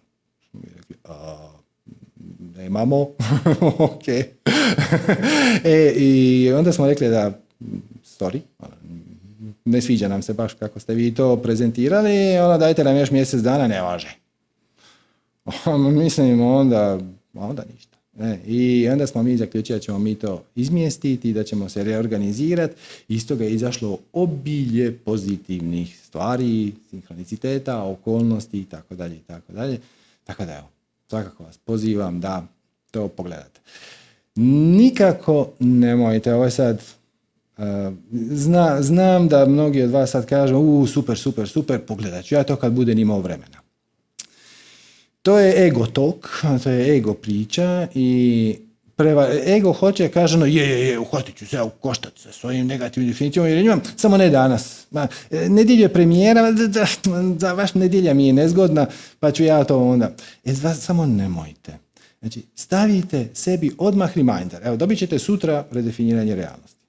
Mi 0.52 0.68
rekli, 0.76 0.96
nemamo, 2.56 3.00
ok. 3.78 4.08
e, 5.64 5.92
I 5.96 6.52
onda 6.56 6.72
smo 6.72 6.86
rekli 6.86 7.08
da, 7.08 7.32
sorry, 8.04 8.40
ne 9.64 9.80
sviđa 9.80 10.08
nam 10.08 10.22
se 10.22 10.32
baš 10.32 10.54
kako 10.54 10.80
ste 10.80 10.94
vi 10.94 11.14
to 11.14 11.36
prezentirali, 11.36 12.38
onda 12.38 12.58
dajte 12.58 12.84
nam 12.84 12.96
još 12.96 13.10
mjesec 13.10 13.40
dana, 13.40 13.68
ne 13.68 13.82
važe. 13.82 14.16
Mislim, 16.02 16.40
onda, 16.40 16.98
onda 17.34 17.64
ništa. 17.72 17.89
E, 18.20 18.38
I 18.46 18.88
onda 18.88 19.06
smo 19.06 19.22
mi 19.22 19.37
zaključili 19.37 19.78
da 19.78 19.83
ćemo 19.83 19.98
mi 19.98 20.14
to 20.14 20.42
izmjestiti, 20.56 21.33
da 21.33 21.44
ćemo 21.44 21.68
se 21.68 21.85
reorganizirati. 21.85 22.74
Iz 23.09 23.28
toga 23.28 23.44
je 23.44 23.54
izašlo 23.54 23.98
obilje 24.12 24.98
pozitivnih 24.98 26.00
stvari, 26.04 26.72
sinhroniciteta, 26.90 27.83
okolnosti 27.83 28.61
i 28.61 28.64
tako 28.64 28.94
dalje 28.94 29.16
i 29.16 29.22
tako 29.26 29.52
dalje. 29.52 29.78
Tako 30.24 30.44
da 30.44 30.52
evo, 30.52 30.68
svakako 31.09 31.44
vas 31.44 31.59
pozivam 31.59 32.20
da 32.20 32.46
to 32.90 33.09
pogledate. 33.09 33.61
Nikako 34.35 35.48
nemojte, 35.59 36.35
ovo 36.35 36.44
je 36.44 36.50
sad 36.50 36.83
Zna, 38.12 38.83
znam 38.83 39.28
da 39.28 39.46
mnogi 39.46 39.83
od 39.83 39.90
vas 39.90 40.11
sad 40.11 40.26
kažu, 40.26 40.56
u, 40.56 40.87
super, 40.87 41.18
super, 41.18 41.48
super, 41.48 41.80
pogledat 41.80 42.24
ću 42.24 42.35
ja 42.35 42.44
to 42.44 42.56
kad 42.56 42.72
budem 42.72 42.98
imao 42.98 43.20
vremena. 43.20 43.59
To 45.22 45.38
je 45.38 45.66
ego 45.66 45.87
tok, 45.87 46.28
to 46.64 46.70
je 46.70 46.96
ego 46.96 47.14
priča 47.14 47.87
i 47.94 48.56
preva, 48.96 49.28
ego 49.46 49.72
hoće, 49.72 50.09
kaže 50.09 50.38
no, 50.38 50.46
je, 50.46 50.68
je, 50.68 50.88
je, 50.88 50.98
uhvatit 50.98 51.37
ću 51.37 51.46
se 51.46 51.56
ja 51.56 51.64
u 51.64 51.70
koštac 51.70 52.12
sa 52.16 52.33
svojim 52.33 52.66
negativnim 52.66 53.12
definicijama 53.12 53.48
jer 53.48 53.59
imam, 53.59 53.80
samo 53.96 54.16
ne 54.16 54.30
danas. 54.30 54.87
Ma, 54.90 55.06
nedjelju 55.48 55.80
je 55.80 55.92
premijera, 55.92 56.42
za 57.42 57.52
vaš 57.52 57.74
nedjelja 57.74 58.14
mi 58.14 58.26
je 58.26 58.33
nezgodna, 58.33 58.87
pa 59.20 59.30
ću 59.30 59.44
ja 59.44 59.64
to 59.64 59.78
onda. 59.78 60.12
E, 60.44 60.54
samo 60.74 61.06
nemojte. 61.06 61.78
Znači, 62.20 62.42
stavite 62.54 63.28
sebi 63.35 63.70
odmah 63.78 64.16
reminder. 64.16 64.61
Evo, 64.64 64.76
dobit 64.76 64.98
ćete 64.98 65.18
sutra 65.18 65.66
redefiniranje 65.70 66.35
realnosti. 66.35 66.79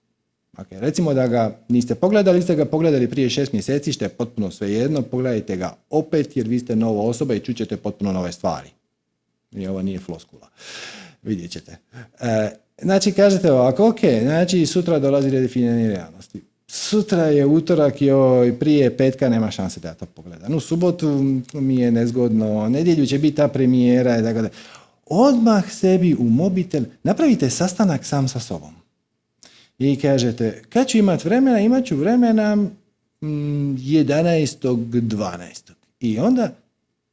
Okay. 0.58 0.80
Recimo 0.80 1.14
da 1.14 1.28
ga 1.28 1.58
niste 1.70 1.96
pogledali, 1.96 2.42
ste 2.42 2.56
ga 2.56 2.66
pogledali 2.66 3.10
prije 3.10 3.30
šest 3.30 3.54
mjeseci, 3.54 3.94
što 3.94 4.06
je 4.06 4.10
potpuno 4.10 4.52
svejedno, 4.52 5.02
pogledajte 5.02 5.58
ga 5.58 5.76
opet 5.90 6.38
jer 6.38 6.48
vi 6.48 6.60
ste 6.60 6.76
nova 6.76 7.02
osoba 7.02 7.34
i 7.34 7.40
čućete 7.40 7.78
potpuno 7.78 8.12
nove 8.12 8.32
stvari. 8.32 8.70
I 9.52 9.68
ovo 9.68 9.82
nije 9.82 10.00
floskula. 10.00 10.48
Vidjet 11.24 11.52
ćete. 11.52 11.78
E, 12.20 12.52
znači, 12.82 13.12
kažete 13.12 13.52
ovako, 13.52 13.88
ok, 13.88 14.00
znači 14.22 14.66
sutra 14.66 15.00
dolazi 15.00 15.30
redefiniranje 15.30 15.88
realnosti. 15.88 16.42
Sutra 16.68 17.24
je 17.24 17.46
utorak, 17.46 18.02
joj, 18.02 18.60
prije 18.60 18.98
petka 18.98 19.30
nema 19.30 19.52
šanse 19.52 19.80
da 19.80 19.88
ja 19.88 19.94
to 19.94 20.06
pogledam. 20.06 20.56
U 20.56 20.60
subotu 20.60 21.26
mi 21.54 21.76
je 21.76 21.92
nezgodno, 21.92 22.70
nedjelju 22.70 23.06
će 23.06 23.20
biti 23.20 23.36
ta 23.36 23.48
premijera 23.48 24.20
i 24.20 24.24
tako 24.24 24.42
da. 24.42 24.50
Odmah 25.06 25.72
sebi 25.72 26.16
u 26.20 26.24
mobitel 26.24 26.84
napravite 27.04 27.50
sastanak 27.50 28.06
sam 28.06 28.28
sa 28.28 28.40
sobom 28.40 28.81
i 29.90 29.96
kažete, 29.96 30.62
kad 30.70 30.88
ću 30.88 30.98
imat 30.98 31.26
vremena? 31.26 31.60
Imat 31.60 31.86
ću 31.86 31.96
vremena 31.96 32.58
11.12. 33.22 35.70
Mm, 35.70 35.74
I 36.00 36.20
onda 36.20 36.50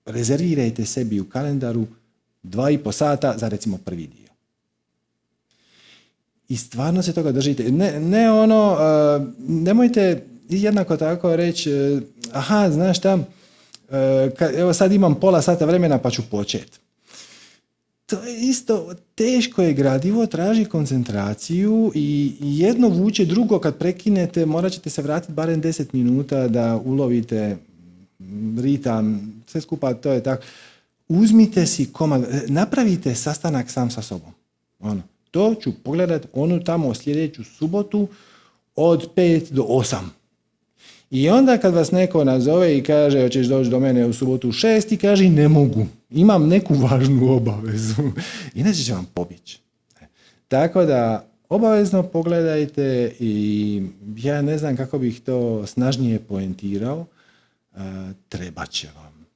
rezervirajte 0.06 0.84
sebi 0.84 1.20
u 1.20 1.24
kalendaru 1.24 1.86
dva 2.42 2.70
i 2.70 2.78
po 2.78 2.92
sata 2.92 3.34
za 3.38 3.48
recimo 3.48 3.78
prvi 3.84 4.06
dio. 4.06 4.28
I 6.48 6.56
stvarno 6.56 7.02
se 7.02 7.12
toga 7.12 7.32
držite. 7.32 7.72
Ne, 7.72 8.00
ne 8.00 8.30
ono, 8.30 8.72
uh, 8.72 8.78
nemojte 9.48 10.24
jednako 10.48 10.96
tako 10.96 11.36
reći, 11.36 11.72
uh, 11.72 12.02
aha, 12.32 12.70
znaš 12.70 12.98
šta, 12.98 13.14
uh, 13.14 13.22
evo 14.56 14.72
sad 14.72 14.92
imam 14.92 15.20
pola 15.20 15.42
sata 15.42 15.64
vremena 15.64 15.98
pa 15.98 16.10
ću 16.10 16.22
početi 16.30 16.78
to 18.08 18.24
je 18.24 18.40
isto, 18.40 18.94
teško 19.14 19.62
je 19.62 19.72
gradivo, 19.72 20.26
traži 20.26 20.64
koncentraciju 20.64 21.92
i 21.94 22.36
jedno 22.40 22.88
vuče 22.88 23.24
drugo 23.24 23.58
kad 23.58 23.76
prekinete, 23.76 24.46
morat 24.46 24.72
ćete 24.72 24.90
se 24.90 25.02
vratiti 25.02 25.32
barem 25.32 25.62
10 25.62 25.86
minuta 25.92 26.48
da 26.48 26.80
ulovite 26.84 27.56
ritam, 28.58 29.32
sve 29.46 29.60
skupa, 29.60 29.94
to 29.94 30.12
je 30.12 30.22
tako. 30.22 30.42
Uzmite 31.08 31.66
si 31.66 31.92
komad, 31.92 32.24
napravite 32.46 33.14
sastanak 33.14 33.70
sam 33.70 33.90
sa 33.90 34.02
sobom. 34.02 34.32
Ono, 34.80 35.02
to 35.30 35.54
ću 35.60 35.72
pogledat 35.84 36.26
onu 36.32 36.64
tamo 36.64 36.94
sljedeću 36.94 37.44
subotu 37.44 38.08
od 38.76 39.14
5 39.14 39.50
do 39.50 39.62
8. 39.62 39.96
I 41.10 41.28
onda 41.30 41.58
kad 41.58 41.74
vas 41.74 41.92
neko 41.92 42.24
nazove 42.24 42.78
i 42.78 42.82
kaže 42.82 43.22
hoćeš 43.22 43.46
doći 43.46 43.70
do 43.70 43.80
mene 43.80 44.06
u 44.06 44.12
subotu 44.12 44.48
u 44.48 44.52
6 44.52 44.94
i 44.94 44.96
kaže 44.96 45.28
ne 45.28 45.48
mogu 45.48 45.86
imam 46.10 46.48
neku 46.48 46.74
važnu 46.74 47.32
obavezu, 47.36 48.02
inače 48.54 48.82
će 48.82 48.92
vam 48.92 49.06
pobjeći. 49.14 49.60
Tako 50.48 50.84
da 50.84 51.26
obavezno 51.48 52.02
pogledajte 52.02 53.12
i 53.20 53.82
ja 54.16 54.42
ne 54.42 54.58
znam 54.58 54.76
kako 54.76 54.98
bih 54.98 55.20
to 55.20 55.66
snažnije 55.66 56.18
poentirao, 56.18 57.06
treba 58.28 58.66
će 58.66 58.88
vam. 58.96 59.26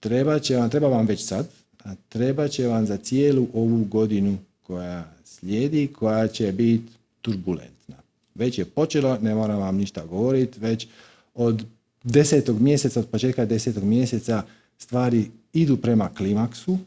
Treba 0.00 0.38
će 0.38 0.56
vam, 0.56 0.70
treba 0.70 0.88
vam 0.88 1.06
već 1.06 1.24
sad, 1.24 1.48
a 1.84 1.94
treba 2.08 2.48
će 2.48 2.66
vam 2.66 2.86
za 2.86 2.96
cijelu 2.96 3.46
ovu 3.54 3.84
godinu 3.84 4.38
koja 4.62 5.04
slijedi, 5.24 5.86
koja 5.86 6.28
će 6.28 6.52
biti 6.52 6.92
turbulentna. 7.20 7.96
Već 8.34 8.58
je 8.58 8.64
počelo, 8.64 9.18
ne 9.18 9.34
moram 9.34 9.58
vam 9.58 9.76
ništa 9.76 10.04
govoriti, 10.04 10.60
već 10.60 10.86
od 11.34 11.64
desetog 12.04 12.60
mjeseca, 12.60 13.00
od 13.00 13.06
početka 13.08 13.44
desetog 13.44 13.84
mjeseca 13.84 14.42
stvari 14.78 15.30
idu 15.52 15.76
prema 15.76 16.08
klimaksu 16.16 16.78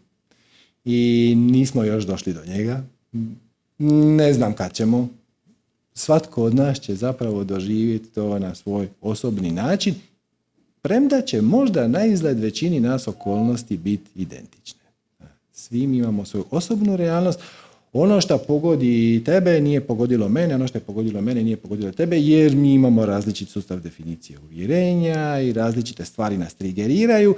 i 0.86 1.34
nismo 1.38 1.84
još 1.84 2.06
došli 2.06 2.34
do 2.34 2.46
njega. 2.46 2.84
Ne 4.18 4.34
znam 4.34 4.54
kad 4.54 4.74
ćemo. 4.74 5.10
Svatko 5.94 6.44
od 6.44 6.56
nas 6.56 6.80
će 6.80 6.96
zapravo 6.96 7.44
doživjeti 7.44 8.10
to 8.10 8.40
na 8.40 8.56
svoj 8.56 8.90
osobni 9.02 9.52
način, 9.52 9.96
premda 10.82 11.22
će 11.22 11.42
možda 11.42 11.88
na 11.88 12.06
izgled 12.06 12.40
većini 12.40 12.80
nas 12.80 13.08
okolnosti 13.08 13.78
biti 13.78 14.10
identične. 14.16 14.82
Svi 15.54 15.80
imamo 15.80 16.26
svoju 16.26 16.46
osobnu 16.52 16.96
realnost. 16.96 17.40
Ono 17.98 18.22
što 18.22 18.38
pogodi 18.38 19.22
tebe 19.26 19.62
nije 19.62 19.82
pogodilo 19.82 20.30
mene, 20.30 20.56
ono 20.56 20.68
što 20.68 20.78
je 20.78 20.82
pogodilo 20.82 21.22
mene 21.22 21.44
nije 21.44 21.58
pogodilo 21.58 21.92
tebe, 21.92 22.20
jer 22.20 22.56
mi 22.56 22.74
imamo 22.74 23.06
različit 23.06 23.50
sustav 23.50 23.80
definicije 23.80 24.40
uvjerenja 24.40 25.40
i 25.40 25.54
različite 25.54 26.06
stvari 26.06 26.38
nas 26.38 26.54
trigeriraju 26.54 27.36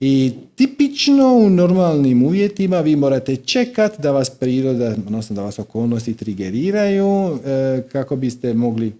i 0.00 0.32
tipično 0.54 1.34
u 1.34 1.50
normalnim 1.50 2.22
uvjetima 2.22 2.80
vi 2.80 2.96
morate 2.96 3.36
čekat 3.36 4.00
da 4.00 4.10
vas 4.10 4.30
priroda, 4.30 4.94
odnosno 5.06 5.36
da 5.36 5.42
vas 5.42 5.58
okolnosti 5.58 6.14
trigeriraju 6.14 7.38
e, 7.44 7.82
kako 7.92 8.16
biste 8.16 8.54
mogli 8.54 8.92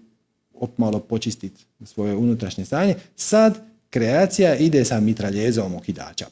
malo 0.77 0.99
počistiti 0.99 1.65
svoje 1.85 2.15
unutrašnje 2.15 2.65
stanje. 2.65 2.95
Sad 3.15 3.70
kreacija 3.91 4.55
ide 4.55 4.85
sa 4.85 4.99
mitraljezom 4.99 5.75
okidača. 5.75 6.25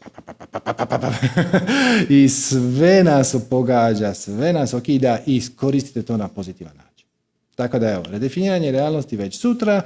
I 2.10 2.30
sve 2.30 3.04
nas 3.04 3.36
pogađa, 3.50 4.14
sve 4.14 4.54
nas 4.54 4.74
okida 4.74 5.20
i 5.26 5.36
iskoristite 5.36 6.02
to 6.02 6.18
na 6.18 6.28
pozitivan 6.28 6.74
način. 6.78 7.08
Tako 7.56 7.80
da 7.80 7.92
evo, 7.92 8.04
redefiniranje 8.10 8.72
realnosti 8.72 9.18
već 9.18 9.40
sutra, 9.40 9.82
e, 9.82 9.86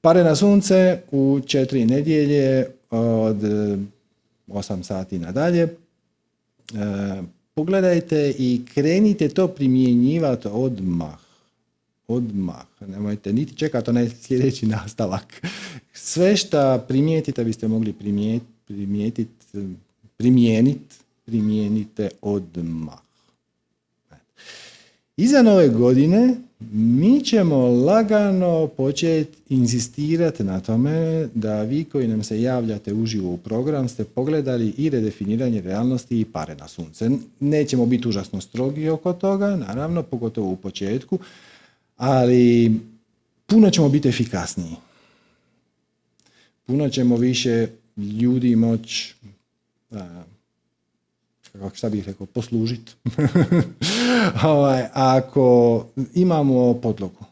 pare 0.00 0.24
na 0.24 0.36
sunce 0.36 1.00
u 1.10 1.40
četiri 1.46 1.84
nedjelje 1.84 2.66
od 2.90 3.42
8 4.48 4.82
sati 4.82 5.18
nadalje. 5.18 5.62
E, 5.62 5.68
pogledajte 7.54 8.34
i 8.38 8.62
krenite 8.74 9.28
to 9.28 9.48
primjenjivati 9.48 10.48
odmah. 10.52 11.19
Odmah. 12.10 12.64
Nemojte 12.86 13.32
niti 13.32 13.56
čekati 13.56 13.90
onaj 13.90 14.08
sljedeći 14.08 14.66
nastavak. 14.66 15.46
Sve 15.92 16.36
što 16.36 16.84
primijetite 16.88 17.44
biste 17.44 17.68
mogli 17.68 17.92
primijetiti, 18.66 19.58
primijeniti, 20.16 20.96
primijenite 21.24 22.08
odmah. 22.22 22.98
Iza 25.16 25.42
nove 25.42 25.68
godine 25.68 26.36
mi 26.72 27.20
ćemo 27.20 27.68
lagano 27.68 28.66
početi 28.66 29.38
inzistirati 29.48 30.44
na 30.44 30.60
tome 30.60 31.28
da 31.34 31.62
vi 31.62 31.84
koji 31.84 32.08
nam 32.08 32.22
se 32.22 32.42
javljate 32.42 32.94
uživo 32.94 33.32
u 33.32 33.36
program 33.36 33.88
ste 33.88 34.04
pogledali 34.04 34.74
i 34.78 34.90
redefiniranje 34.90 35.60
realnosti 35.60 36.20
i 36.20 36.24
pare 36.24 36.54
na 36.54 36.68
sunce. 36.68 37.10
Nećemo 37.40 37.86
biti 37.86 38.08
užasno 38.08 38.40
strogi 38.40 38.88
oko 38.88 39.12
toga, 39.12 39.56
naravno, 39.56 40.02
pogotovo 40.02 40.50
u 40.50 40.56
početku, 40.56 41.18
ali 42.00 42.72
puno 43.46 43.70
ćemo 43.70 43.88
biti 43.88 44.08
efikasniji. 44.08 44.76
Puno 46.66 46.88
ćemo 46.88 47.16
više 47.16 47.68
ljudi 47.96 48.56
moći 48.56 49.14
kako 51.52 51.76
šta 51.76 51.88
bih 51.88 52.06
rekao, 52.06 52.26
poslužiti. 52.26 52.92
ovaj, 54.44 54.84
ako 54.92 55.86
imamo 56.14 56.74
podlogu. 56.74 57.24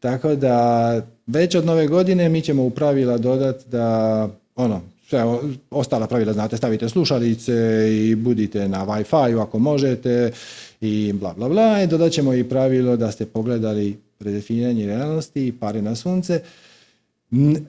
Tako 0.00 0.34
da 0.34 1.06
već 1.26 1.54
od 1.54 1.64
nove 1.64 1.86
godine 1.86 2.28
mi 2.28 2.42
ćemo 2.42 2.64
u 2.64 2.70
pravila 2.70 3.18
dodati 3.18 3.68
da 3.70 4.28
ono, 4.56 4.82
sve 5.08 5.24
ostala 5.70 6.06
pravila 6.06 6.32
znate, 6.32 6.56
stavite 6.56 6.88
slušalice 6.88 7.52
i 7.92 8.14
budite 8.14 8.68
na 8.68 8.86
Wi-Fi 8.86 9.42
ako 9.42 9.58
možete 9.58 10.32
i 10.80 11.12
bla 11.12 11.34
bla 11.34 11.48
bla 11.48 11.82
i 11.82 11.86
dodat 11.86 12.12
ćemo 12.12 12.34
i 12.34 12.44
pravilo 12.44 12.96
da 12.96 13.12
ste 13.12 13.26
pogledali 13.26 13.98
predefiniranje 14.18 14.86
realnosti 14.86 15.46
i 15.46 15.52
pare 15.52 15.82
na 15.82 15.94
sunce. 15.94 16.40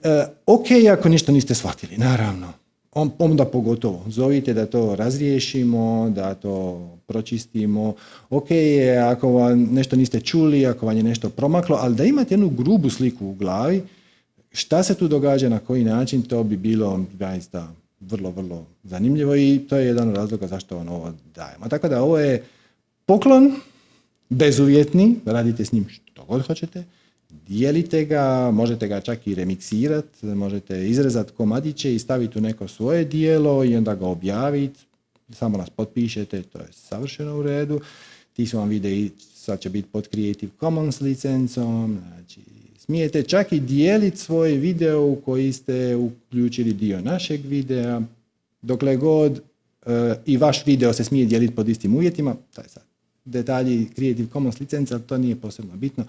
E, 0.02 0.26
ok 0.46 0.66
ako 0.92 1.08
ništa 1.08 1.32
niste 1.32 1.54
shvatili, 1.54 1.96
naravno 1.96 2.52
on, 2.92 3.10
onda 3.18 3.44
pogotovo. 3.44 4.04
Zovite 4.08 4.54
da 4.54 4.66
to 4.66 4.96
razriješimo, 4.96 6.10
da 6.14 6.34
to 6.34 6.88
pročistimo. 7.06 7.94
Ok 8.30 8.48
ako 9.10 9.32
vam 9.32 9.68
nešto 9.72 9.96
niste 9.96 10.20
čuli, 10.20 10.66
ako 10.66 10.86
vam 10.86 10.96
je 10.96 11.02
nešto 11.02 11.30
promaklo, 11.30 11.78
ali 11.80 11.94
da 11.94 12.04
imate 12.04 12.34
jednu 12.34 12.48
grubu 12.48 12.90
sliku 12.90 13.26
u 13.26 13.34
glavi, 13.34 13.82
šta 14.52 14.82
se 14.82 14.94
tu 14.94 15.08
događa, 15.08 15.48
na 15.48 15.58
koji 15.58 15.84
način, 15.84 16.22
to 16.22 16.44
bi 16.44 16.56
bilo 16.56 17.04
zaista 17.18 17.72
vrlo, 18.00 18.30
vrlo 18.30 18.66
zanimljivo 18.82 19.36
i 19.36 19.60
to 19.68 19.76
je 19.76 19.86
jedan 19.86 20.08
od 20.08 20.16
razloga 20.16 20.46
zašto 20.46 20.76
vam 20.76 20.88
ovo 20.88 21.12
dajemo. 21.34 21.68
Tako 21.68 21.88
da 21.88 22.02
ovo 22.02 22.18
je 22.18 22.44
poklon, 23.06 23.52
bezuvjetni, 24.28 25.16
radite 25.24 25.64
s 25.64 25.72
njim 25.72 25.86
što 25.88 26.24
god 26.24 26.46
hoćete, 26.46 26.84
dijelite 27.48 28.04
ga, 28.04 28.50
možete 28.52 28.88
ga 28.88 29.00
čak 29.00 29.26
i 29.26 29.34
remiksirati, 29.34 30.26
možete 30.26 30.88
izrezati 30.88 31.32
komadiće 31.32 31.94
i 31.94 31.98
staviti 31.98 32.38
u 32.38 32.42
neko 32.42 32.68
svoje 32.68 33.04
dijelo 33.04 33.64
i 33.64 33.76
onda 33.76 33.94
ga 33.94 34.06
objaviti, 34.06 34.80
samo 35.32 35.58
nas 35.58 35.70
potpišete, 35.70 36.42
to 36.42 36.58
je 36.58 36.66
savršeno 36.72 37.38
u 37.38 37.42
redu. 37.42 37.80
Ti 38.32 38.46
su 38.46 38.58
vam 38.58 38.68
videi, 38.68 39.10
sad 39.34 39.60
će 39.60 39.70
biti 39.70 39.88
pod 39.92 40.08
Creative 40.08 40.52
Commons 40.60 41.00
licencom, 41.00 41.98
znači 42.08 42.40
smijete 42.90 43.22
čak 43.22 43.52
i 43.52 43.60
dijeliti 43.60 44.16
svoj 44.16 44.52
video 44.52 45.06
u 45.06 45.16
koji 45.24 45.52
ste 45.52 45.96
uključili 45.96 46.72
dio 46.72 47.00
našeg 47.00 47.40
videa, 47.44 48.00
dokle 48.62 48.96
god 48.96 49.40
e, 49.86 50.14
i 50.26 50.36
vaš 50.36 50.66
video 50.66 50.92
se 50.92 51.04
smije 51.04 51.26
dijeliti 51.26 51.54
pod 51.54 51.68
istim 51.68 51.94
uvjetima, 51.94 52.34
taj 52.54 52.68
sad 52.68 52.82
detalji 53.24 53.88
Creative 53.94 54.28
Commons 54.32 54.60
licenca, 54.60 54.98
to 54.98 55.18
nije 55.18 55.36
posebno 55.36 55.76
bitno 55.76 56.04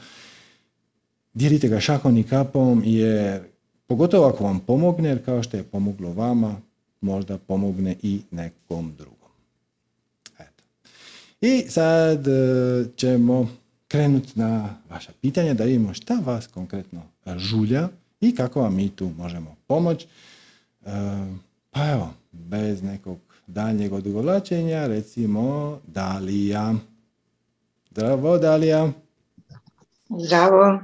dijelite 1.34 1.68
ga 1.68 1.80
šakom 1.80 2.18
i 2.18 2.24
kapom 2.24 2.84
jer 2.86 3.42
pogotovo 3.88 4.28
ako 4.28 4.44
vam 4.44 4.60
pomogne, 4.60 5.10
jer 5.10 5.26
kao 5.26 5.44
što 5.44 5.58
je 5.58 5.64
pomoglo 5.64 6.14
vama, 6.14 6.56
možda 7.02 7.38
pomogne 7.38 7.96
i 8.02 8.22
nekom 8.32 8.94
drugom. 8.98 9.32
Eto. 10.40 10.64
I 11.42 11.64
sad 11.70 12.28
e, 12.28 12.86
ćemo 12.96 13.61
krenuti 13.92 14.32
na 14.36 14.70
vaša 14.90 15.12
pitanja 15.22 15.54
da 15.54 15.64
vidimo 15.64 15.94
šta 15.94 16.18
vas 16.26 16.48
konkretno 16.48 17.02
žulja 17.38 17.90
i 18.22 18.36
kako 18.36 18.62
vam 18.62 18.76
mi 18.76 18.90
tu 18.96 19.12
možemo 19.18 19.56
pomoći. 19.68 20.08
E, 20.86 20.92
pa 21.72 21.92
evo, 21.92 22.14
bez 22.32 22.84
nekog 22.84 23.18
daljnjeg 23.48 23.94
odugovlačenja, 23.94 24.88
recimo 24.88 25.80
Dalija. 25.88 26.74
Zdravo, 27.90 28.38
Dalija. 28.38 28.90
Zdravo. 30.26 30.80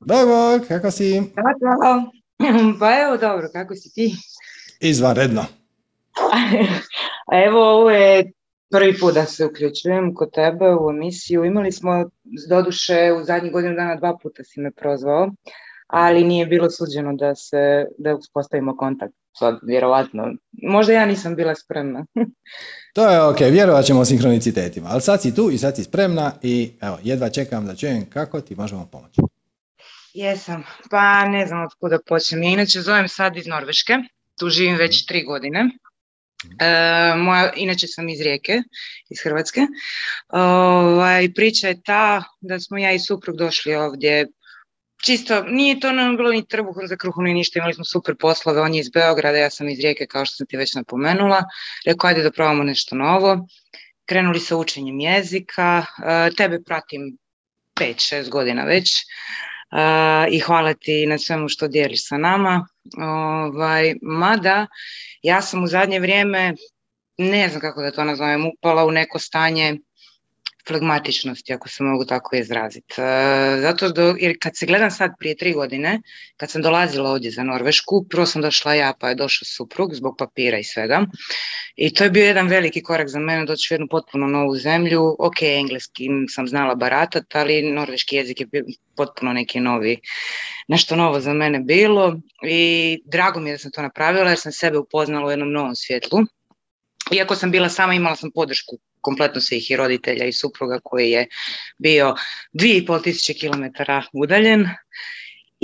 Dobro, 0.00 0.64
kako 0.68 0.90
si? 0.90 1.22
Pa 2.80 3.00
evo 3.02 3.16
dobro, 3.16 3.48
kako 3.52 3.74
si 3.74 3.92
ti? 3.92 4.16
Izvanredno. 4.80 5.44
Evo, 7.46 7.80
ovo 7.80 7.90
je 7.90 8.32
prvi 8.70 8.98
put 8.98 9.14
da 9.14 9.24
se 9.24 9.46
uključujem 9.46 10.14
kod 10.14 10.30
tebe 10.32 10.74
u 10.80 10.90
emisiju. 10.90 11.44
Imali 11.44 11.72
smo, 11.72 12.10
doduše, 12.48 13.12
u 13.20 13.24
zadnjih 13.24 13.52
godinu 13.52 13.74
dana 13.74 13.96
dva 13.96 14.18
puta 14.22 14.44
si 14.44 14.60
me 14.60 14.70
prozvao, 14.70 15.30
ali 15.86 16.24
nije 16.24 16.46
bilo 16.46 16.70
suđeno 16.70 17.12
da 17.12 17.34
se, 17.34 17.86
da 17.98 18.14
uspostavimo 18.14 18.76
kontakt. 18.76 19.14
Sad, 19.38 19.58
vjerovatno. 19.62 20.34
Možda 20.62 20.92
ja 20.92 21.06
nisam 21.06 21.36
bila 21.36 21.54
spremna. 21.54 22.06
to 22.94 23.10
je 23.10 23.22
ok, 23.22 23.40
vjerovat 23.40 23.84
ćemo 23.84 24.04
sinkronicitetima. 24.04 24.88
Ali 24.90 25.00
sad 25.00 25.22
si 25.22 25.34
tu 25.34 25.50
i 25.50 25.58
sad 25.58 25.76
si 25.76 25.84
spremna 25.84 26.32
i 26.42 26.72
evo, 26.80 26.98
jedva 27.02 27.28
čekam 27.28 27.66
da 27.66 27.74
čujem 27.74 28.10
kako 28.10 28.40
ti 28.40 28.56
možemo 28.56 28.88
pomoći. 28.92 29.20
Jesam, 30.14 30.64
pa 30.90 31.28
ne 31.28 31.46
znam 31.46 31.62
od 31.64 31.70
kuda 31.80 31.98
počnem. 32.06 32.42
Ja 32.42 32.50
inače 32.50 32.80
zovem 32.80 33.08
sad 33.08 33.36
iz 33.36 33.46
Norveške, 33.46 33.92
tu 34.38 34.48
živim 34.48 34.76
već 34.76 35.06
tri 35.06 35.22
godine. 35.22 35.70
E, 36.60 37.16
moja, 37.16 37.52
inače 37.56 37.86
sam 37.86 38.08
iz 38.08 38.20
Rijeke, 38.20 38.62
iz 39.10 39.18
Hrvatske. 39.24 39.60
Ovaj, 40.28 41.32
priča 41.34 41.68
je 41.68 41.82
ta 41.82 42.24
da 42.40 42.60
smo 42.60 42.78
ja 42.78 42.92
i 42.92 42.98
suprug 42.98 43.36
došli 43.36 43.74
ovdje 43.74 44.26
čisto, 45.04 45.42
nije 45.42 45.80
to 45.80 45.92
nam 45.92 46.16
bilo 46.16 46.30
ni 46.30 46.46
trbuhom 46.48 46.86
za 46.86 46.96
kruhom 46.96 47.24
ni 47.24 47.34
ništa, 47.34 47.58
imali 47.58 47.74
smo 47.74 47.84
super 47.84 48.14
poslove, 48.20 48.60
on 48.60 48.74
je 48.74 48.80
iz 48.80 48.90
Beograda, 48.90 49.38
ja 49.38 49.50
sam 49.50 49.68
iz 49.68 49.80
Rijeke 49.80 50.06
kao 50.06 50.24
što 50.24 50.36
sam 50.36 50.46
ti 50.46 50.56
već 50.56 50.74
napomenula. 50.74 51.42
Rekao, 51.86 52.08
ajde 52.08 52.22
da 52.22 52.30
probamo 52.30 52.64
nešto 52.64 52.96
novo. 52.96 53.46
Krenuli 54.06 54.40
sa 54.40 54.56
učenjem 54.56 55.00
jezika, 55.00 55.84
e, 56.04 56.30
tebe 56.36 56.62
pratim 56.66 57.18
5-6 57.80 58.28
godina 58.28 58.64
već 58.64 58.90
i 60.30 60.38
hvala 60.38 60.74
ti 60.74 61.06
na 61.06 61.18
svemu 61.18 61.48
što 61.48 61.68
dijeliš 61.68 62.08
sa 62.08 62.18
nama. 62.18 62.66
Ovaj, 62.98 63.94
mada 64.02 64.66
ja 65.22 65.42
sam 65.42 65.64
u 65.64 65.66
zadnje 65.66 66.00
vrijeme, 66.00 66.54
ne 67.18 67.48
znam 67.48 67.60
kako 67.60 67.82
da 67.82 67.90
to 67.90 68.04
nazovem, 68.04 68.46
upala 68.46 68.84
u 68.84 68.90
neko 68.90 69.18
stanje 69.18 69.78
flegmatičnosti, 70.68 71.52
ako 71.52 71.68
se 71.68 71.84
mogu 71.84 72.04
tako 72.04 72.36
izraziti. 72.36 72.94
E, 73.00 73.60
zato 73.60 73.88
do, 73.92 74.14
jer 74.20 74.36
kad 74.40 74.56
se 74.56 74.66
gledam 74.66 74.90
sad 74.90 75.10
prije 75.18 75.36
tri 75.36 75.52
godine, 75.52 76.00
kad 76.36 76.50
sam 76.50 76.62
dolazila 76.62 77.10
ovdje 77.10 77.30
za 77.30 77.42
Norvešku, 77.42 78.06
prvo 78.10 78.26
sam 78.26 78.42
došla 78.42 78.74
ja, 78.74 78.92
pa 79.00 79.08
je 79.08 79.14
došao 79.14 79.46
suprug 79.46 79.94
zbog 79.94 80.14
papira 80.18 80.58
i 80.58 80.64
svega. 80.64 81.06
I 81.76 81.94
to 81.94 82.04
je 82.04 82.10
bio 82.10 82.24
jedan 82.26 82.48
veliki 82.48 82.82
korak 82.82 83.08
za 83.08 83.18
mene, 83.18 83.44
doći 83.44 83.68
u 83.70 83.74
jednu 83.74 83.86
potpuno 83.90 84.26
novu 84.26 84.56
zemlju. 84.56 85.16
Ok, 85.18 85.42
engleski 85.42 86.08
sam 86.28 86.48
znala 86.48 86.74
baratat, 86.74 87.34
ali 87.34 87.62
norveški 87.62 88.16
jezik 88.16 88.40
je 88.40 88.46
potpuno 88.96 89.32
neki 89.32 89.60
novi, 89.60 90.00
nešto 90.68 90.96
novo 90.96 91.20
za 91.20 91.32
mene 91.32 91.60
bilo. 91.60 92.20
I 92.48 92.98
drago 93.04 93.40
mi 93.40 93.50
je 93.50 93.54
da 93.54 93.58
sam 93.58 93.70
to 93.70 93.82
napravila 93.82 94.28
jer 94.28 94.38
sam 94.38 94.52
sebe 94.52 94.78
upoznala 94.78 95.26
u 95.26 95.30
jednom 95.30 95.52
novom 95.52 95.74
svjetlu. 95.74 96.18
Iako 97.12 97.36
sam 97.36 97.50
bila 97.50 97.68
sama, 97.68 97.94
imala 97.94 98.16
sam 98.16 98.30
podršku 98.30 98.78
kompletno 99.04 99.40
svih 99.40 99.70
i 99.70 99.76
roditelja 99.76 100.24
i 100.24 100.32
supruga 100.32 100.80
koji 100.84 101.10
je 101.10 101.26
bio 101.78 102.14
2500 102.52 103.02
tisuće 103.02 103.34
kilometara 103.34 104.02
udaljen. 104.12 104.66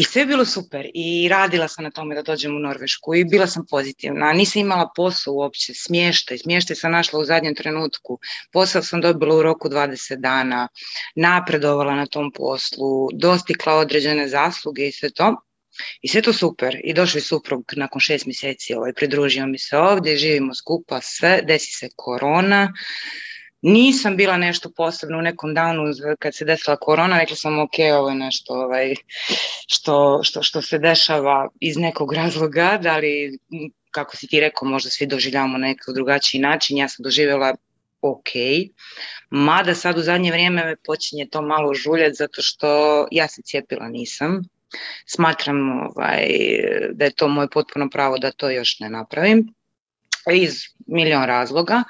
I 0.01 0.05
sve 0.05 0.23
je 0.23 0.27
bilo 0.27 0.45
super 0.45 0.87
i 0.95 1.29
radila 1.29 1.69
sam 1.69 1.85
na 1.85 1.91
tome 1.91 2.15
da 2.15 2.23
dođem 2.23 2.57
u 2.57 2.59
Norvešku 2.59 3.15
i 3.15 3.25
bila 3.25 3.47
sam 3.47 3.67
pozitivna. 3.71 4.33
Nisam 4.33 4.61
imala 4.63 4.91
posao 4.97 5.35
uopće, 5.35 5.75
smještaj. 5.75 6.39
Smještaj 6.39 6.77
sam 6.77 6.93
našla 6.93 7.21
u 7.21 7.25
zadnjem 7.25 7.55
trenutku. 7.55 8.19
Posao 8.53 8.83
sam 8.83 9.01
dobila 9.01 9.37
u 9.37 9.43
roku 9.43 9.69
20 9.69 10.17
dana, 10.17 10.69
napredovala 11.15 11.95
na 11.95 12.07
tom 12.07 12.33
poslu, 12.33 13.09
dostikla 13.13 13.75
određene 13.75 14.29
zasluge 14.29 14.89
i 14.89 14.93
sve 14.93 15.11
to. 15.11 15.37
I 16.03 16.09
sve 16.09 16.23
to 16.23 16.33
super. 16.33 16.81
I 16.85 16.95
došli 16.95 17.21
suprug 17.21 17.65
nakon 17.77 18.01
šest 18.01 18.27
mjeseci, 18.27 18.75
ovaj, 18.75 18.93
pridružio 18.93 19.47
mi 19.47 19.59
se 19.59 19.77
ovdje, 19.79 20.17
živimo 20.17 20.55
skupa, 20.55 21.01
sve, 21.01 21.43
desi 21.43 21.73
se 21.73 21.89
korona, 21.97 22.73
nisam 23.63 24.17
bila 24.17 24.37
nešto 24.37 24.71
posebno 24.77 25.19
u 25.19 25.23
nekom 25.23 25.55
danu 25.55 25.83
kad 26.19 26.35
se 26.35 26.45
desila 26.45 26.77
korona, 26.77 27.19
rekla 27.19 27.37
sam 27.37 27.59
ok, 27.59 27.75
ovo 27.99 28.09
je 28.09 28.15
nešto 28.15 28.55
ovaj, 28.55 28.95
što, 29.67 30.21
što, 30.23 30.43
što 30.43 30.63
se 30.63 30.79
dešava 30.79 31.49
iz 31.61 31.77
nekog 31.77 32.13
razloga, 32.13 32.79
da 32.83 32.97
li, 32.97 33.39
kako 33.91 34.17
si 34.17 34.27
ti 34.27 34.41
rekao, 34.41 34.69
možda 34.69 34.91
svi 34.91 35.07
doživljavamo 35.07 35.59
na 35.59 35.67
neki 35.67 35.93
drugačiji 35.95 36.41
način, 36.41 36.77
ja 36.77 36.89
sam 36.89 37.03
doživjela 37.03 37.55
ok, 38.03 38.31
mada 39.31 39.75
sad 39.75 39.99
u 39.99 40.03
zadnje 40.03 40.31
vrijeme 40.31 40.65
me 40.65 40.77
počinje 40.77 41.27
to 41.31 41.43
malo 41.43 41.75
žuljeti 41.75 42.15
zato 42.15 42.43
što 42.43 43.07
ja 43.11 43.29
se 43.29 43.43
cijepila 43.43 43.89
nisam, 43.89 44.43
smatram 45.07 45.57
ovaj, 45.71 46.27
da 46.93 47.05
je 47.05 47.15
to 47.15 47.29
moje 47.29 47.49
potpuno 47.53 47.89
pravo 47.91 48.19
da 48.19 48.33
to 48.33 48.51
još 48.51 48.81
ne 48.81 48.91
napravim 48.91 49.55
iz 50.33 50.63
milion 50.87 51.25
razloga 51.25 51.83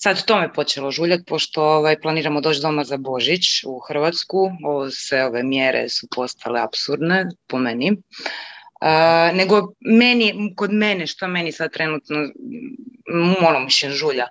Sad 0.00 0.24
to 0.24 0.40
me 0.40 0.52
počelo 0.52 0.90
žuljati, 0.90 1.24
pošto 1.24 1.62
ovaj, 1.62 2.00
planiramo 2.00 2.40
doći 2.40 2.60
doma 2.60 2.84
za 2.84 2.96
Božić 2.96 3.64
u 3.66 3.78
Hrvatsku. 3.78 4.50
Ovo, 4.64 4.90
sve 4.90 5.24
ove 5.24 5.42
mjere 5.42 5.88
su 5.88 6.06
postale 6.14 6.60
absurdne, 6.60 7.26
po 7.46 7.58
meni. 7.58 7.96
nego 9.34 9.72
meni, 9.80 10.52
kod 10.56 10.72
mene, 10.72 11.06
što 11.06 11.28
meni 11.28 11.52
sad 11.52 11.72
trenutno 11.72 12.16
ono 13.48 13.60
mi 13.60 13.70
se 13.70 13.90
žulja, 13.90 14.26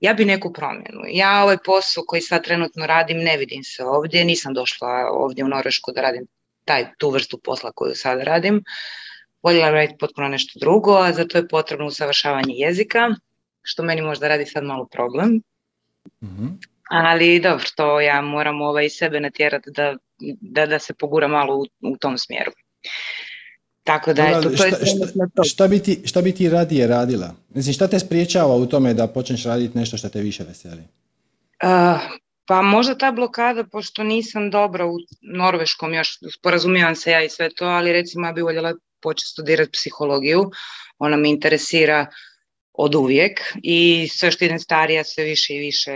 ja 0.00 0.14
bi 0.14 0.24
neku 0.24 0.52
promjenu. 0.52 1.00
Ja 1.08 1.42
ovaj 1.42 1.56
posao 1.64 2.04
koji 2.06 2.22
sad 2.22 2.44
trenutno 2.44 2.86
radim 2.86 3.18
ne 3.18 3.36
vidim 3.36 3.64
se 3.64 3.84
ovdje, 3.84 4.24
nisam 4.24 4.54
došla 4.54 4.88
ovdje 5.12 5.44
u 5.44 5.48
Norvešku 5.48 5.92
da 5.92 6.00
radim 6.00 6.26
taj, 6.64 6.86
tu 6.98 7.10
vrstu 7.10 7.38
posla 7.38 7.72
koju 7.74 7.94
sad 7.94 8.22
radim. 8.22 8.62
Voljela 9.44 9.70
raditi 9.70 9.98
potpuno 9.98 10.28
nešto 10.28 10.58
drugo, 10.58 10.96
a 10.96 11.12
za 11.12 11.24
to 11.24 11.38
je 11.38 11.48
potrebno 11.48 11.86
usavršavanje 11.86 12.54
jezika 12.54 13.14
što 13.62 13.82
meni 13.82 14.02
možda 14.02 14.28
radi 14.28 14.46
sad 14.46 14.64
malo 14.64 14.86
problem. 14.92 15.40
mm 16.22 16.58
Ali 16.90 17.40
dobro, 17.40 17.64
to 17.76 18.00
ja 18.00 18.20
moram 18.20 18.60
ovaj 18.62 18.90
sebe 18.90 19.20
natjerati 19.20 19.70
da, 19.70 19.96
da, 20.40 20.66
da 20.66 20.78
se 20.78 20.94
pogura 20.94 21.28
malo 21.28 21.56
u, 21.56 21.64
u 21.80 21.96
tom 21.96 22.18
smjeru. 22.18 22.52
Tako 23.84 24.12
da, 24.12 24.26
eto, 24.26 24.42
to 24.42 24.56
šta, 24.56 24.66
šta, 24.66 25.44
šta, 25.44 25.68
bi 25.68 25.78
ti, 25.78 26.02
šta 26.04 26.22
bi 26.22 26.32
ti 26.32 26.48
radije 26.48 26.86
radila? 26.86 27.34
Mislim, 27.48 27.74
šta 27.74 27.88
te 27.88 27.98
spriječava 27.98 28.56
u 28.56 28.66
tome 28.66 28.94
da 28.94 29.06
počneš 29.06 29.44
raditi 29.44 29.78
nešto 29.78 29.96
što 29.96 30.08
te 30.08 30.20
više 30.20 30.44
veseli? 30.44 30.82
Uh, 31.62 32.00
pa 32.46 32.62
možda 32.62 32.98
ta 32.98 33.12
blokada, 33.12 33.64
pošto 33.64 34.02
nisam 34.02 34.50
dobra 34.50 34.86
u 34.86 34.96
norveškom, 35.22 35.94
još 35.94 36.18
sporazumijevam 36.38 36.96
se 36.96 37.10
ja 37.10 37.22
i 37.22 37.28
sve 37.28 37.48
to, 37.50 37.64
ali 37.64 37.92
recimo 37.92 38.26
ja 38.26 38.32
bi 38.32 38.42
voljela 38.42 38.74
početi 39.04 39.28
studirati 39.28 39.70
psihologiju, 39.72 40.50
ona 40.98 41.16
me 41.16 41.30
interesira 41.30 42.06
od 42.72 42.94
uvijek 42.94 43.40
i 43.62 44.08
sve 44.08 44.30
što 44.30 44.44
idem 44.44 44.58
starija 44.58 45.04
sve 45.04 45.24
više 45.24 45.54
i 45.54 45.58
više 45.58 45.92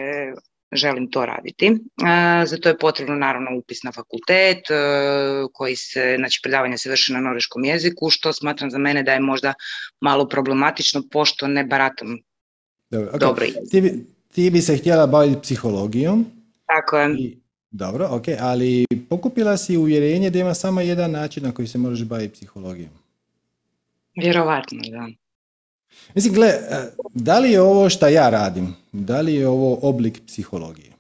želim 0.73 1.11
to 1.11 1.27
raditi. 1.27 1.67
E, 1.67 2.47
zato 2.47 2.69
je 2.69 2.79
potrebno 2.79 3.15
naravno 3.15 3.59
upis 3.59 3.83
na 3.83 3.93
fakultet 3.93 4.71
e, 4.71 4.75
koji 5.53 5.77
se, 5.77 6.15
znači 6.19 6.41
predavanje 6.43 6.79
se 6.79 6.91
vrši 6.91 7.13
na 7.13 7.21
norveškom 7.21 7.65
jeziku, 7.65 8.11
što 8.11 8.33
smatram 8.33 8.71
za 8.71 8.79
mene 8.79 9.03
da 9.03 9.13
je 9.13 9.21
možda 9.21 9.55
malo 10.01 10.29
problematično 10.29 11.03
pošto 11.11 11.47
ne 11.47 11.65
baratam 11.65 12.19
dobro. 12.91 13.19
dobro 13.19 13.47
ti, 13.71 13.81
bi, 13.81 14.07
ti 14.33 14.51
bi 14.51 14.61
se 14.61 14.77
htjela 14.77 15.07
baviti 15.07 15.41
psihologijom. 15.43 16.27
Tako 16.67 16.99
je. 16.99 17.15
I, 17.19 17.39
dobro, 17.71 18.09
ok, 18.11 18.25
ali 18.41 18.87
pokupila 19.09 19.57
si 19.57 19.77
uvjerenje 19.77 20.31
da 20.31 20.39
ima 20.39 20.55
samo 20.55 20.81
jedan 20.81 21.11
način 21.11 21.43
na 21.43 21.53
koji 21.53 21.69
se 21.69 21.79
možeš 21.79 22.07
baviti 22.07 22.35
psihologijom. 22.35 22.91
Vjerovatno, 24.17 24.79
da. 24.91 25.09
Mislim, 26.15 26.35
gle, 26.35 26.53
da 27.15 27.39
li 27.39 27.51
je 27.51 27.61
ovo 27.61 27.91
što 27.91 28.09
ja 28.09 28.31
radim, 28.31 28.75
da 28.93 29.21
li 29.21 29.35
je 29.35 29.49
ovo 29.49 29.79
oblik 29.83 30.21
psihologije? 30.27 30.93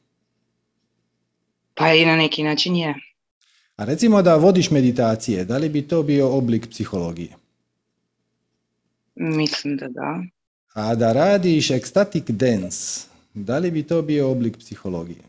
Pa 1.75 1.95
i 1.95 2.07
na 2.07 2.17
neki 2.17 2.43
način 2.43 2.77
je. 2.77 2.95
A 3.77 3.85
recimo 3.85 4.23
da 4.23 4.37
vodiš 4.37 4.71
meditacije, 4.71 5.45
da 5.45 5.59
li 5.59 5.69
bi 5.69 5.83
to 5.83 6.03
bio 6.03 6.37
oblik 6.37 6.69
psihologije? 6.71 7.31
Mislim 9.15 9.77
da 9.77 9.89
da. 9.89 10.23
A 10.75 10.95
da 10.95 11.13
radiš 11.13 11.71
ecstatic 11.71 12.25
dance, 12.31 13.07
da 13.35 13.59
li 13.59 13.71
bi 13.71 13.83
to 13.83 14.03
bio 14.03 14.31
oblik 14.31 14.59
psihologije? 14.59 15.23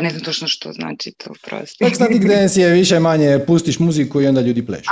Ne 0.00 0.10
znam 0.10 0.22
točno 0.22 0.48
što 0.48 0.72
znači 0.72 1.12
to, 1.12 1.30
prosti. 1.42 1.84
Ecstatic 1.84 2.22
dance 2.22 2.60
je 2.60 2.72
više 2.72 3.00
manje 3.00 3.38
pustiš 3.46 3.78
muziku 3.78 4.20
i 4.20 4.26
onda 4.26 4.40
ljudi 4.40 4.66
plešu. 4.66 4.90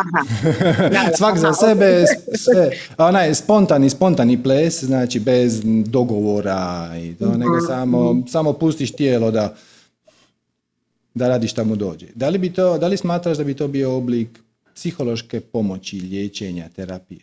Svak 1.18 1.38
za 1.38 1.52
sebe, 1.52 2.04
sve, 2.36 2.70
onaj 2.98 3.34
spontani, 3.34 3.90
spontani 3.90 4.42
ples, 4.42 4.84
znači 4.84 5.20
bez 5.20 5.62
dogovora 5.84 6.90
i 7.02 7.14
to, 7.14 7.26
nego 7.26 7.56
mhm. 7.56 7.66
samo, 7.66 8.22
samo 8.28 8.52
pustiš 8.52 8.92
tijelo 8.92 9.30
da, 9.30 9.56
da 11.14 11.28
radi 11.28 11.48
šta 11.48 11.64
mu 11.64 11.76
dođe. 11.76 12.06
Da 12.14 12.28
li, 12.28 12.38
bi 12.38 12.52
to, 12.52 12.78
da 12.78 12.88
li 12.88 12.96
smatraš 12.96 13.38
da 13.38 13.44
bi 13.44 13.54
to 13.54 13.68
bio 13.68 13.96
oblik 13.96 14.28
psihološke 14.74 15.40
pomoći, 15.40 16.00
liječenja, 16.00 16.68
terapije? 16.76 17.20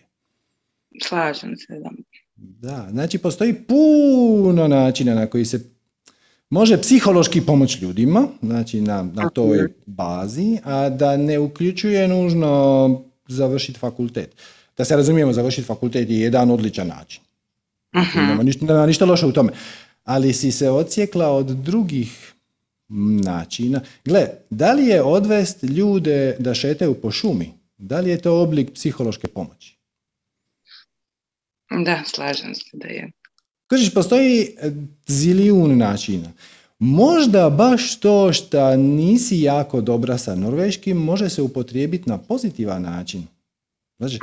Slažem 1.04 1.56
se, 1.58 1.80
da. 1.80 1.90
Da, 2.36 2.88
znači 2.92 3.18
postoji 3.18 3.54
puno 3.54 4.68
načina 4.68 5.16
na 5.16 5.28
koji 5.28 5.46
se 5.46 5.77
može 6.50 6.82
psihološki 6.82 7.42
pomoć 7.42 7.82
ljudima, 7.82 8.28
znači 8.42 8.82
na, 8.82 9.04
na 9.14 9.30
toj 9.30 9.68
bazi, 9.86 10.58
a 10.64 10.90
da 10.90 11.18
ne 11.18 11.40
uključuje 11.40 12.08
nužno 12.08 13.02
završiti 13.28 13.80
fakultet. 13.80 14.36
Da 14.78 14.86
se 14.86 14.96
razumijemo, 14.96 15.34
završiti 15.34 15.68
fakultet 15.68 16.10
je 16.10 16.20
jedan 16.20 16.52
odličan 16.52 16.88
način. 16.88 17.22
uh 17.96 18.16
Nema, 18.16 18.44
ništa, 18.44 18.66
nema 18.66 18.86
ništa 18.86 19.06
loše 19.06 19.26
u 19.26 19.32
tome. 19.32 19.52
Ali 20.04 20.34
si 20.34 20.52
se 20.52 20.70
ocijekla 20.70 21.32
od 21.32 21.46
drugih 21.46 22.34
načina. 23.24 23.82
Gle, 24.06 24.28
da 24.50 24.74
li 24.74 24.86
je 24.86 25.04
odvest 25.04 25.64
ljude 25.64 26.36
da 26.40 26.54
šetaju 26.54 26.94
po 27.02 27.12
šumi? 27.12 27.54
Da 27.78 28.00
li 28.00 28.10
je 28.10 28.22
to 28.22 28.42
oblik 28.42 28.74
psihološke 28.74 29.28
pomoći? 29.28 29.78
Da, 31.86 32.04
slažem 32.06 32.56
se 32.56 32.70
da 32.74 32.88
je. 32.88 33.12
Kažeš, 33.68 33.94
postoji 33.94 34.42
e, 34.42 34.72
zilijun 35.08 35.78
načina. 35.78 36.32
Možda 36.80 37.50
baš 37.50 38.00
to 38.00 38.34
što 38.34 38.76
nisi 38.76 39.42
jako 39.42 39.82
dobra 39.82 40.18
sa 40.18 40.36
norveškim 40.36 40.98
može 40.98 41.30
se 41.30 41.42
upotrijebiti 41.42 42.10
na 42.10 42.18
pozitivan 42.18 42.82
način. 42.82 43.24
Znači, 43.98 44.20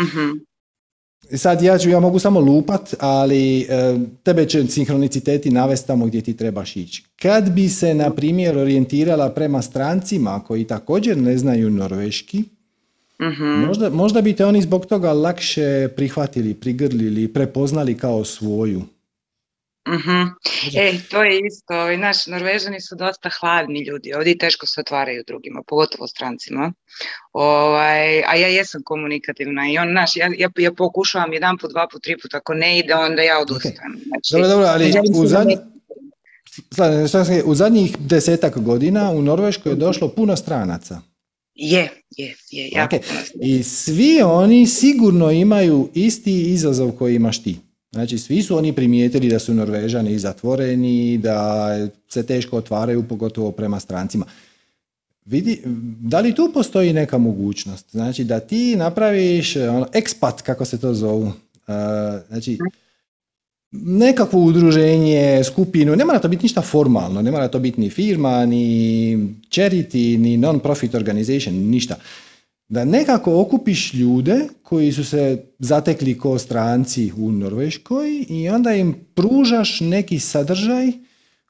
Sad 1.33 1.63
ja, 1.63 1.79
ću, 1.79 1.91
ja 1.91 2.01
mogu 2.01 2.19
samo 2.19 2.41
lupat, 2.41 2.95
ali 3.01 3.61
e, 3.61 3.67
tebe 4.23 4.49
će 4.49 4.67
sinhroniciteti 4.67 5.51
navesti 5.51 5.87
tamo 5.87 6.07
gdje 6.07 6.21
ti 6.21 6.37
trebaš 6.37 6.77
ići. 6.77 7.05
Kad 7.23 7.51
bi 7.51 7.69
se, 7.69 7.95
na 7.95 8.11
primjer, 8.11 8.59
orijentirala 8.59 9.31
prema 9.31 9.63
strancima 9.63 10.41
koji 10.47 10.65
također 10.65 11.17
ne 11.17 11.39
znaju 11.39 11.71
norveški, 11.71 12.45
mhm. 13.23 13.67
možda, 13.67 13.91
možda 13.91 14.21
bi 14.23 14.33
te 14.33 14.47
oni 14.47 14.63
zbog 14.63 14.87
toga 14.87 15.13
lakše 15.13 15.89
prihvatili, 15.97 16.55
prigrlili, 16.55 17.33
prepoznali 17.33 17.95
kao 17.99 18.25
svoju. 18.25 18.83
Uh-huh. 19.87 20.29
E, 20.77 20.99
to 21.11 21.25
je 21.25 21.41
isto. 21.47 21.75
Ovi 21.75 21.97
naši 21.97 22.31
Norvežani 22.31 22.81
su 22.81 22.97
dosta 22.97 23.31
hladni 23.41 23.81
ljudi. 23.81 24.15
Ovdje 24.15 24.39
teško 24.39 24.67
se 24.67 24.81
otvaraju 24.81 25.25
drugima, 25.27 25.63
pogotovo 25.67 26.07
strancima. 26.07 26.73
Ovaj, 27.33 28.23
a 28.25 28.37
ja 28.37 28.49
jesam 28.49 28.81
komunikativna 28.85 29.69
i 29.71 29.79
on, 29.79 29.93
naš, 29.93 30.17
ja, 30.17 30.31
ja, 30.39 30.49
ja 30.59 30.73
pokušavam 30.73 31.33
jedan 31.33 31.59
put, 31.59 31.71
dva 31.71 31.89
put, 31.93 32.03
tri 32.03 32.17
put, 32.23 32.35
ako 32.35 32.55
ne 32.55 32.79
ide, 32.79 32.95
onda 32.95 33.23
ja 33.23 33.39
odustanem. 33.39 34.01
Znači, 34.07 34.33
dobro, 34.33 34.49
dobro, 34.49 34.67
ali 34.67 34.93
u, 35.15 35.27
zadnji, 35.27 35.57
u 37.45 37.55
zadnjih 37.55 37.97
desetak 37.99 38.59
godina 38.59 39.11
u 39.11 39.23
Norveškoj 39.23 39.73
je 39.73 39.77
došlo 39.77 40.09
puno 40.09 40.37
stranaca. 40.37 41.01
Je, 41.55 41.91
je, 42.17 42.37
je. 42.51 42.71
Okay. 42.71 43.01
I 43.43 43.63
svi 43.63 44.23
oni 44.23 44.67
sigurno 44.67 45.31
imaju 45.31 45.91
isti 45.95 46.53
izazov 46.53 46.93
koji 46.93 47.15
imaš 47.15 47.43
ti. 47.43 47.57
Znači, 47.95 48.19
svi 48.19 48.43
su 48.43 48.57
oni 48.57 48.73
primijetili 48.73 49.29
da 49.29 49.39
su 49.39 49.55
Norvežani 49.55 50.19
zatvoreni, 50.19 51.19
da 51.19 51.69
se 52.09 52.27
teško 52.27 52.57
otvaraju, 52.57 53.09
pogotovo 53.09 53.51
prema 53.51 53.81
strancima. 53.81 54.27
Vidi, 55.25 55.61
da 56.01 56.21
li 56.21 56.35
tu 56.35 56.51
postoji 56.55 56.93
neka 56.93 57.19
mogućnost? 57.19 57.91
Znači, 57.91 58.25
da 58.25 58.41
ti 58.41 58.77
napraviš 58.77 59.57
ono, 59.57 59.87
ekspat, 59.93 60.43
kako 60.43 60.65
se 60.65 60.81
to 60.81 60.95
zovu, 60.95 61.33
znači, 62.29 62.59
nekakvo 63.73 64.41
udruženje, 64.41 65.45
skupinu, 65.45 65.97
ne 65.97 66.05
mora 66.05 66.19
to 66.19 66.29
biti 66.29 66.43
ništa 66.43 66.63
formalno, 66.63 67.23
ne 67.23 67.31
mora 67.31 67.49
to 67.49 67.59
biti 67.59 67.81
ni 67.81 67.91
firma, 67.91 68.47
ni 68.47 69.17
charity, 69.51 70.19
ni 70.19 70.37
non-profit 70.37 70.95
organization, 70.95 71.55
ništa 71.55 71.97
da 72.75 72.85
nekako 72.85 73.41
okupiš 73.41 73.95
ljude 73.95 74.41
koji 74.63 74.93
su 74.93 75.05
se 75.05 75.45
zatekli 75.59 76.19
ko 76.19 76.39
stranci 76.39 77.13
u 77.17 77.33
Norveškoj 77.33 78.27
i 78.29 78.49
onda 78.49 78.73
im 78.73 78.95
pružaš 79.15 79.81
neki 79.81 80.19
sadržaj 80.19 80.93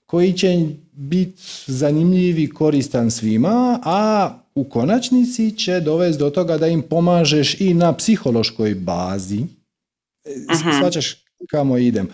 koji 0.07 0.33
će 0.33 0.66
biti 0.93 1.43
zanimljiv 1.66 2.39
i 2.39 2.51
koristan 2.51 3.11
svima, 3.11 3.81
a 3.85 4.31
u 4.55 4.64
konačnici 4.64 5.57
će 5.57 5.81
dovesti 5.81 6.20
do 6.20 6.31
toga 6.31 6.59
da 6.59 6.66
im 6.66 6.83
pomažeš 6.83 7.61
i 7.61 7.75
na 7.75 7.93
psihološkoj 7.93 8.75
bazi. 8.75 9.41
Svačaš 10.81 11.25
kamo 11.51 11.79
idem. 11.79 12.09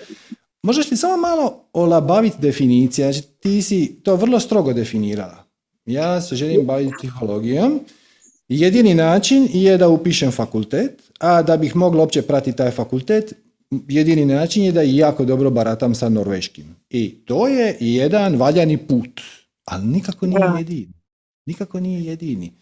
Možeš 0.63 0.91
li 0.91 0.97
samo 0.97 1.17
malo 1.17 1.65
olabaviti 1.73 2.37
definicije? 2.41 3.13
Znači, 3.13 3.29
ti 3.41 3.63
si 3.63 4.01
to 4.03 4.17
vrlo 4.17 4.41
strogo 4.41 4.73
definirala. 4.73 5.45
Ja 5.87 6.21
se 6.21 6.37
želim 6.37 6.67
baviti 6.67 6.95
psihologijom 6.99 7.81
Jedini 8.51 8.95
način 8.95 9.49
je 9.53 9.79
da 9.79 9.89
upišem 9.89 10.33
fakultet, 10.33 11.03
a 11.19 11.43
da 11.43 11.57
bih 11.57 11.77
mogla 11.77 12.01
uopće 12.01 12.23
pratiti 12.23 12.57
taj 12.57 12.71
fakultet, 12.71 13.33
jedini 13.89 14.25
način 14.25 14.65
je 14.65 14.73
da 14.73 14.83
jako 14.83 15.25
dobro 15.25 15.51
baratam 15.51 15.95
sa 15.95 16.09
norveškim. 16.09 16.77
I 16.91 17.25
to 17.25 17.49
je 17.49 17.77
jedan 17.81 18.37
valjani 18.37 18.77
put, 18.77 19.21
ali 19.65 19.87
nikako 19.87 20.27
nije 20.27 20.53
jedini. 20.59 20.93
Nikako 21.47 21.81
nije 21.81 22.05
jedini. 22.05 22.53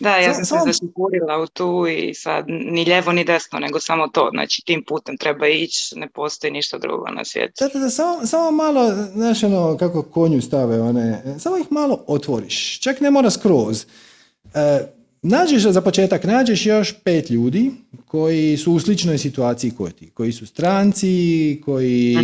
Da, 0.00 0.16
ja 0.16 0.34
sam 0.34 0.44
se 0.44 0.54
zaškurila 0.66 1.42
u 1.42 1.46
tu 1.46 1.86
i 1.86 2.14
sad 2.14 2.44
ni 2.48 2.84
lijevo 2.84 3.12
ni 3.12 3.24
desno, 3.24 3.58
nego 3.58 3.80
samo 3.80 4.08
to. 4.08 4.30
Znači, 4.32 4.62
tim 4.66 4.84
putem 4.88 5.16
treba 5.16 5.48
ići, 5.48 5.98
ne 5.98 6.08
postoji 6.08 6.50
ništa 6.50 6.78
drugo 6.78 7.06
na 7.10 7.24
svijetu. 7.24 7.64
Da, 7.72 7.80
da, 7.80 7.90
samo, 7.90 8.26
samo 8.26 8.50
malo, 8.50 8.94
znaš 9.14 9.42
ono, 9.42 9.76
kako 9.76 10.02
konju 10.02 10.42
stave, 10.42 10.80
one, 10.80 11.22
samo 11.38 11.56
ih 11.56 11.66
malo 11.70 12.04
otvoriš. 12.06 12.80
Čak 12.80 13.00
ne 13.00 13.10
mora 13.10 13.30
skroz. 13.30 13.86
E, 14.54 14.97
nađeš 15.22 15.62
za 15.62 15.80
početak, 15.80 16.24
nađeš 16.24 16.66
još 16.66 16.94
pet 17.04 17.30
ljudi 17.30 17.70
koji 18.06 18.56
su 18.56 18.72
u 18.72 18.80
sličnoj 18.80 19.18
situaciji 19.18 19.72
kao 19.76 19.90
ti, 19.90 20.10
koji 20.10 20.32
su 20.32 20.46
stranci, 20.46 21.60
koji 21.64 22.16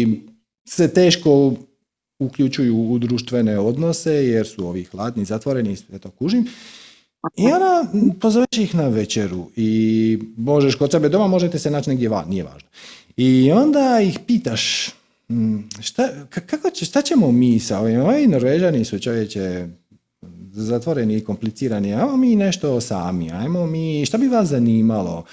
se 0.68 0.88
teško 0.88 1.54
uključuju 2.18 2.76
u 2.76 2.98
društvene 2.98 3.58
odnose 3.58 4.12
jer 4.12 4.46
su 4.46 4.66
ovi 4.66 4.84
hladni, 4.84 5.24
zatvoreni, 5.24 5.76
sve 5.76 5.98
to 5.98 6.10
kužim. 6.10 6.46
I 7.36 7.46
ona 7.46 7.86
pozoveš 8.20 8.58
ih 8.58 8.74
na 8.74 8.88
večeru 8.88 9.50
i 9.56 10.18
možeš 10.36 10.74
kod 10.74 10.90
sebe 10.90 11.08
doma, 11.08 11.26
možete 11.26 11.58
se 11.58 11.70
naći 11.70 11.90
negdje 11.90 12.08
van, 12.08 12.28
nije 12.28 12.44
važno. 12.44 12.68
I 13.16 13.52
onda 13.52 14.00
ih 14.00 14.18
pitaš, 14.26 14.90
mm, 15.28 15.58
šta, 15.80 16.08
kako 16.30 16.70
će, 16.70 16.84
šta 16.84 17.02
ćemo 17.02 17.32
mi 17.32 17.60
sa 17.60 17.78
ovim? 17.78 18.00
Ovi 18.00 18.26
Norvežani 18.26 18.84
su 18.84 18.98
čovječe 18.98 19.68
zatvoreni 20.54 21.16
i 21.16 21.24
komplicirani, 21.24 21.94
ajmo 21.94 22.16
mi 22.16 22.36
nešto 22.36 22.80
sami, 22.80 23.30
ajmo 23.32 23.66
mi, 23.66 24.06
šta 24.06 24.18
bi 24.18 24.28
vas 24.28 24.48
zanimalo? 24.48 25.24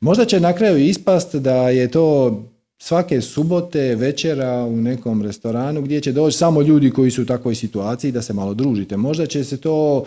Možda 0.00 0.24
će 0.24 0.40
na 0.40 0.52
kraju 0.52 0.78
ispast 0.78 1.34
da 1.34 1.68
je 1.68 1.90
to 1.90 2.42
svake 2.78 3.20
subote 3.20 3.94
večera 3.94 4.64
u 4.64 4.76
nekom 4.76 5.22
restoranu 5.22 5.82
gdje 5.82 6.00
će 6.00 6.12
doći 6.12 6.36
samo 6.36 6.62
ljudi 6.62 6.90
koji 6.90 7.10
su 7.10 7.22
u 7.22 7.26
takvoj 7.26 7.54
situaciji 7.54 8.12
da 8.12 8.22
se 8.22 8.32
malo 8.32 8.54
družite. 8.54 8.96
Možda 8.96 9.26
će 9.26 9.44
se 9.44 9.56
to 9.56 10.04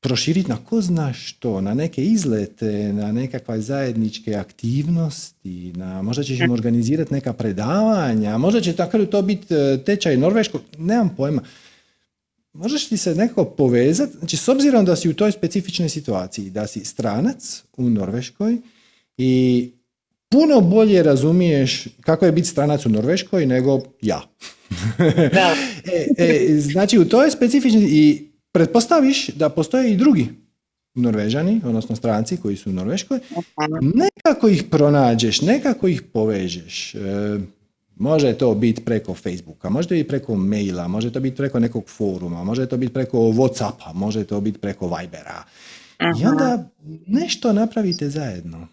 proširiti 0.00 0.50
na 0.50 0.56
ko 0.56 0.80
zna 0.80 1.12
što, 1.12 1.60
na 1.60 1.74
neke 1.74 2.04
izlete, 2.04 2.92
na 2.92 3.12
nekakve 3.12 3.60
zajedničke 3.60 4.34
aktivnosti, 4.34 5.72
na, 5.76 6.02
možda 6.02 6.22
ćeš 6.22 6.40
im 6.40 6.50
organizirati 6.50 7.14
neka 7.14 7.32
predavanja, 7.32 8.38
možda 8.38 8.60
će 8.60 8.72
tako 8.72 9.06
to 9.06 9.22
biti 9.22 9.54
e, 9.54 9.78
tečaj 9.84 10.16
norveškog, 10.16 10.60
nemam 10.78 11.14
pojma. 11.16 11.42
Možeš 12.54 12.90
li 12.90 12.96
se 12.96 13.14
nekako 13.14 13.44
povezati, 13.44 14.18
znači 14.18 14.36
s 14.36 14.48
obzirom 14.48 14.84
da 14.84 14.96
si 14.96 15.08
u 15.08 15.14
toj 15.14 15.32
specifičnoj 15.32 15.88
situaciji, 15.88 16.50
da 16.50 16.66
si 16.66 16.84
stranac 16.84 17.62
u 17.76 17.90
Norveškoj 17.90 18.58
i 19.16 19.70
puno 20.28 20.60
bolje 20.60 21.02
razumiješ 21.02 21.84
kako 22.00 22.26
je 22.26 22.32
biti 22.32 22.48
stranac 22.48 22.86
u 22.86 22.88
Norveškoj 22.88 23.46
nego 23.46 23.80
ja. 24.02 24.22
Da. 25.32 25.54
e, 26.18 26.24
e, 26.24 26.60
znači 26.60 26.98
u 26.98 27.04
toj 27.04 27.30
specifičnoj 27.30 27.84
i 27.88 28.30
pretpostaviš 28.52 29.28
da 29.28 29.48
postoje 29.48 29.92
i 29.92 29.96
drugi 29.96 30.28
Norvežani, 30.94 31.60
odnosno 31.64 31.96
stranci 31.96 32.36
koji 32.36 32.56
su 32.56 32.70
u 32.70 32.72
Norveškoj, 32.72 33.18
nekako 33.94 34.48
ih 34.48 34.62
pronađeš, 34.70 35.40
nekako 35.40 35.88
ih 35.88 36.02
povežeš. 36.02 36.94
E, 36.94 36.98
može 37.96 38.38
to 38.38 38.54
biti 38.54 38.84
preko 38.84 39.14
Facebooka, 39.14 39.70
može 39.70 39.88
to 39.88 39.94
biti 39.94 40.08
preko 40.08 40.34
maila, 40.34 40.88
može 40.88 41.12
to 41.12 41.20
biti 41.20 41.36
preko 41.36 41.58
nekog 41.58 41.88
foruma, 41.88 42.44
može 42.44 42.68
to 42.68 42.76
biti 42.76 42.92
preko 42.92 43.18
Whatsappa, 43.18 43.94
može 43.94 44.24
to 44.24 44.40
biti 44.40 44.58
preko 44.58 44.96
Vibera. 44.96 45.44
I 46.20 46.26
onda 46.26 46.70
nešto 47.06 47.52
napravite 47.52 48.08
zajedno. 48.08 48.68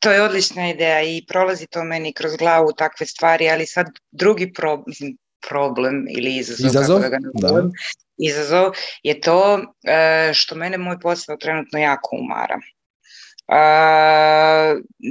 To 0.00 0.12
je 0.12 0.22
odlična 0.22 0.70
ideja 0.70 1.02
i 1.02 1.24
prolazi 1.28 1.66
to 1.66 1.84
meni 1.84 2.12
kroz 2.12 2.36
glavu 2.36 2.72
takve 2.72 3.06
stvari, 3.06 3.48
ali 3.48 3.66
sad 3.66 3.86
drugi 4.12 4.52
problem, 4.52 5.16
problem 5.48 6.06
ili 6.16 6.36
izazov, 6.36 6.66
izazov? 6.66 7.00
Kako 7.00 7.16
da 7.34 7.70
izazov 8.16 8.72
je 9.02 9.20
to 9.20 9.60
e, 9.82 10.30
što 10.34 10.54
mene 10.54 10.78
moj 10.78 11.00
posao 11.00 11.36
trenutno 11.36 11.78
jako 11.78 12.16
umara. 12.16 12.60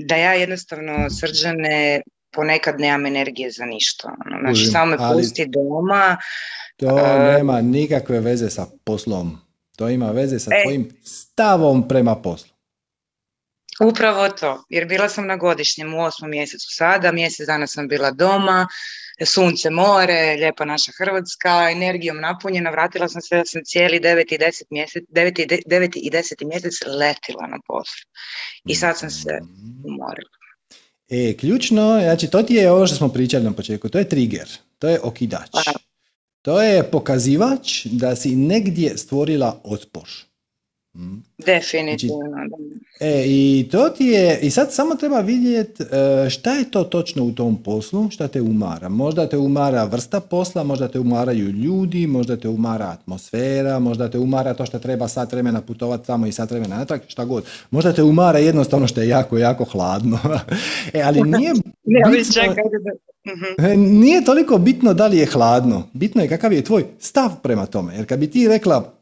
Da 0.08 0.16
ja 0.16 0.34
jednostavno 0.34 1.10
srđane 1.10 2.02
ponekad 2.32 2.80
nemam 2.80 3.06
energije 3.06 3.52
za 3.52 3.66
ništa. 3.66 4.16
Ono. 4.26 4.40
Znači, 4.42 4.66
samo 4.72 4.86
me 4.86 4.98
pusti 5.14 5.46
doma. 5.48 6.18
To 6.78 7.18
nema 7.18 7.62
nikakve 7.62 8.20
veze 8.20 8.50
sa 8.50 8.66
poslom. 8.84 9.38
To 9.76 9.90
ima 9.90 10.12
veze 10.12 10.40
sa 10.40 10.52
e, 10.56 10.64
tvojim 10.64 10.90
stavom 11.04 11.88
prema 11.88 12.16
poslu. 12.16 12.54
Upravo 13.82 14.30
to, 14.30 14.64
jer 14.70 14.86
bila 14.88 15.10
sam 15.10 15.28
na 15.28 15.38
godišnjem 15.38 15.94
u 15.94 16.04
osmom 16.04 16.30
mjesecu 16.30 16.68
sada, 16.70 17.12
mjesec 17.12 17.48
dana 17.48 17.68
sam 17.68 17.88
bila 17.88 18.12
doma, 18.12 18.68
sunce, 19.26 19.70
more, 19.70 20.36
lijepa 20.36 20.66
naša 20.66 20.91
Hrvatska, 20.97 21.70
energijom 21.72 22.22
napunjena, 22.22 22.70
vratila 22.70 23.07
sam 23.07 23.22
se, 23.22 23.36
da 23.36 23.45
sam 23.45 23.61
cijeli 23.66 23.99
9. 23.99 24.34
i 24.36 24.38
10. 24.38 24.64
mjesec, 24.70 25.03
9. 25.09 25.91
i 25.95 26.09
10. 26.11 26.47
mjesec 26.47 26.74
letila 26.86 27.47
na 27.47 27.57
poslu. 27.68 28.09
I 28.66 28.76
sad 28.76 28.97
sam 28.97 29.09
se 29.09 29.39
umorila. 29.86 30.30
E, 31.09 31.38
ključno, 31.38 31.99
znači 32.03 32.28
to 32.28 32.43
ti 32.43 32.53
je 32.53 32.72
ovo 32.72 32.88
što 32.88 32.95
smo 32.95 33.09
pričali 33.09 33.43
na 33.43 33.53
početku, 33.53 33.89
to 33.89 33.97
je 33.97 34.09
trigger, 34.09 34.49
to 34.80 34.89
je 34.89 34.99
okidač. 34.99 35.49
To 36.41 36.61
je 36.61 36.84
pokazivač 36.91 37.86
da 37.86 38.16
si 38.16 38.36
negdje 38.36 38.97
stvorila 38.97 39.61
otpor. 39.64 40.09
Mm. 40.96 41.24
Definitivno. 41.46 42.16
Znači, 42.30 42.54
e, 43.00 43.24
i 43.26 43.68
to 43.72 43.89
ti 43.89 44.06
je, 44.06 44.39
i 44.41 44.50
sad 44.50 44.74
samo 44.74 44.96
treba 44.96 45.20
vidjeti 45.20 45.84
e, 45.84 46.30
šta 46.30 46.54
je 46.54 46.72
to 46.72 46.84
točno 46.84 47.24
u 47.24 47.32
tom 47.32 47.64
poslu, 47.64 48.10
šta 48.12 48.28
te 48.28 48.41
umara. 48.41 48.89
Možda 48.89 49.30
te 49.30 49.38
umara 49.38 49.84
vrsta 49.84 50.20
posla, 50.20 50.64
možda 50.64 50.88
te 50.88 51.00
umaraju 51.00 51.50
ljudi, 51.50 52.08
možda 52.08 52.38
te 52.38 52.50
umara 52.50 52.86
atmosfera, 52.86 53.80
možda 53.80 54.10
te 54.10 54.20
umara 54.20 54.54
to 54.54 54.66
što 54.66 54.80
treba 54.80 55.08
sat 55.08 55.32
vremena 55.32 55.62
putovati 55.62 56.08
tamo 56.08 56.28
i 56.28 56.32
sat 56.32 56.52
vremena 56.52 56.78
natrag, 56.78 57.02
šta 57.08 57.26
god. 57.26 57.44
Možda 57.72 57.94
te 57.94 58.04
umara 58.04 58.39
jednostavno 58.39 58.88
što 58.88 59.02
je 59.02 59.08
jako, 59.08 59.38
jako 59.38 59.64
hladno. 59.64 60.20
e, 60.94 61.02
ali 61.02 61.22
nije 61.38 61.54
bitno, 62.12 62.44
mhm. 63.28 63.66
e, 63.66 63.78
nije 63.78 64.26
toliko 64.26 64.58
bitno 64.58 64.94
da 64.94 65.08
li 65.08 65.18
je 65.18 65.26
hladno. 65.26 65.88
Bitno 65.94 66.22
je 66.22 66.30
kakav 66.30 66.54
je 66.54 66.64
tvoj 66.64 66.86
stav 67.00 67.32
prema 67.44 67.66
tome. 67.66 67.96
Jer 67.96 68.06
kad 68.06 68.20
bi 68.20 68.32
ti 68.32 68.48
rekla, 68.48 68.94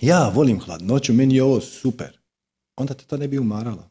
ja 0.00 0.28
volim 0.34 0.60
hladnoću, 0.60 1.12
meni 1.12 1.36
je 1.36 1.42
ovo 1.42 1.60
super, 1.60 2.18
onda 2.76 2.94
te 2.94 3.04
to 3.04 3.16
ne 3.16 3.28
bi 3.28 3.38
umaralo. 3.38 3.90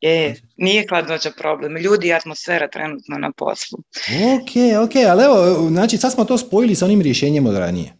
Je, 0.00 0.40
nije 0.56 0.86
hladnoća 0.88 1.30
problem, 1.38 1.76
ljudi 1.76 2.08
i 2.08 2.12
atmosfera 2.12 2.68
trenutno 2.68 3.18
na 3.18 3.32
poslu. 3.36 3.78
Ok, 4.34 4.50
ok, 4.84 4.96
ali 5.10 5.24
evo, 5.24 5.68
znači 5.68 5.98
sad 5.98 6.12
smo 6.12 6.24
to 6.24 6.38
spojili 6.38 6.74
sa 6.74 6.84
onim 6.84 7.00
rješenjem 7.00 7.46
od 7.46 7.56
ranije. 7.56 7.92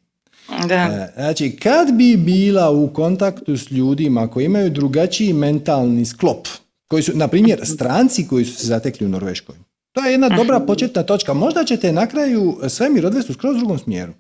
Da. 0.69 0.75
E, 0.75 1.13
znači, 1.23 1.57
kad 1.57 1.93
bi 1.93 2.17
bila 2.17 2.71
u 2.71 2.93
kontaktu 2.93 3.57
s 3.57 3.71
ljudima 3.71 4.29
koji 4.29 4.45
imaju 4.45 4.71
drugačiji 4.71 5.33
mentalni 5.33 6.05
sklop, 6.05 6.49
koji 6.89 7.03
su, 7.03 7.13
na 7.15 7.29
primjer, 7.29 7.61
stranci 7.67 8.29
koji 8.29 8.45
su 8.45 8.57
se 8.57 8.67
zatekli 8.67 9.07
u 9.07 9.09
Norveškoj, 9.09 9.57
to 9.93 10.05
je 10.05 10.13
jedna 10.13 10.29
dobra 10.29 10.61
početna 10.61 11.03
točka. 11.03 11.35
Možda 11.35 11.65
ćete 11.65 11.93
na 11.93 12.07
kraju 12.07 12.59
svemir 12.69 13.07
odvesti 13.07 13.33
u 13.33 13.35
skroz 13.35 13.57
drugom 13.57 13.79
smjeru. 13.79 14.13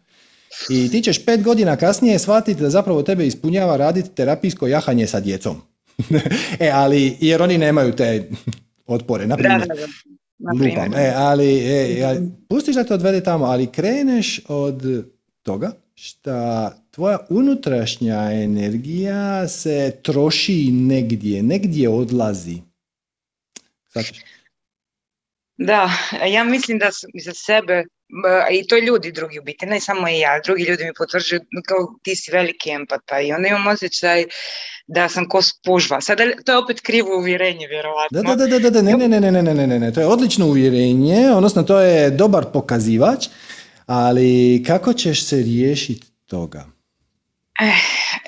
I 0.68 0.90
ti 0.90 1.02
ćeš 1.02 1.24
pet 1.24 1.42
godina 1.42 1.76
kasnije 1.76 2.18
shvatiti 2.18 2.60
da 2.60 2.70
zapravo 2.70 3.02
tebe 3.02 3.26
ispunjava 3.26 3.76
raditi 3.76 4.14
terapijsko 4.14 4.66
jahanje 4.66 5.06
sa 5.06 5.20
djecom. 5.20 5.56
e, 6.60 6.70
ali, 6.72 7.16
jer 7.20 7.42
oni 7.42 7.58
nemaju 7.58 7.96
te 7.96 8.30
otpore, 8.86 9.26
na 9.26 9.36
primjer. 9.36 9.68
Lupam. 10.54 10.94
E, 10.94 11.12
ali, 11.16 11.58
e, 11.58 12.20
pustiš 12.48 12.74
da 12.74 12.84
te 12.84 12.94
odvede 12.94 13.22
tamo, 13.22 13.44
ali 13.44 13.66
kreneš 13.66 14.40
od 14.48 14.82
toga 15.42 15.72
što 15.94 16.70
tvoja 16.90 17.18
unutrašnja 17.30 18.32
energija 18.32 19.48
se 19.48 19.96
troši 20.02 20.70
negdje, 20.72 21.42
negdje 21.42 21.88
odlazi. 21.88 22.56
Da, 25.56 25.90
ja 26.26 26.44
mislim 26.44 26.78
da 26.78 26.90
za 27.24 27.32
sebe 27.34 27.84
i 28.50 28.66
to 28.66 28.78
ljudi 28.78 29.12
drugi 29.12 29.38
u 29.38 29.42
biti, 29.42 29.66
ne 29.66 29.80
samo 29.80 30.08
i 30.08 30.18
ja, 30.18 30.40
drugi 30.44 30.62
ljudi 30.62 30.84
mi 30.84 30.90
potvrđuju 30.98 31.40
kao 31.66 31.94
ti 32.02 32.16
si 32.16 32.30
veliki 32.32 32.70
empata 32.70 33.20
i 33.20 33.32
onda 33.32 33.48
imam 33.48 33.66
osjećaj 33.66 34.24
da 34.86 35.08
sam 35.08 35.28
ko 35.28 35.42
spužva. 35.42 36.00
Sada 36.00 36.24
to 36.44 36.52
je 36.52 36.58
opet 36.58 36.80
krivo 36.80 37.18
uvjerenje, 37.18 37.66
vjerovatno. 37.66 38.22
Da, 38.22 38.34
da, 38.34 38.46
da, 38.46 38.58
da, 38.58 38.70
da, 38.70 38.82
ne, 38.82 38.96
ne, 38.96 39.08
ne, 39.08 39.20
ne, 39.20 39.42
ne, 39.42 39.66
ne, 39.66 39.78
ne, 39.78 39.92
to 39.92 40.00
je 40.00 40.06
odlično 40.06 40.46
uvjerenje, 40.46 41.30
odnosno 41.30 41.62
to 41.62 41.80
je 41.80 42.10
dobar 42.10 42.44
pokazivač, 42.52 43.26
ali 43.86 44.64
kako 44.66 44.92
ćeš 44.92 45.26
se 45.26 45.36
riješiti 45.36 46.06
toga? 46.26 46.66
Eh, 47.60 47.74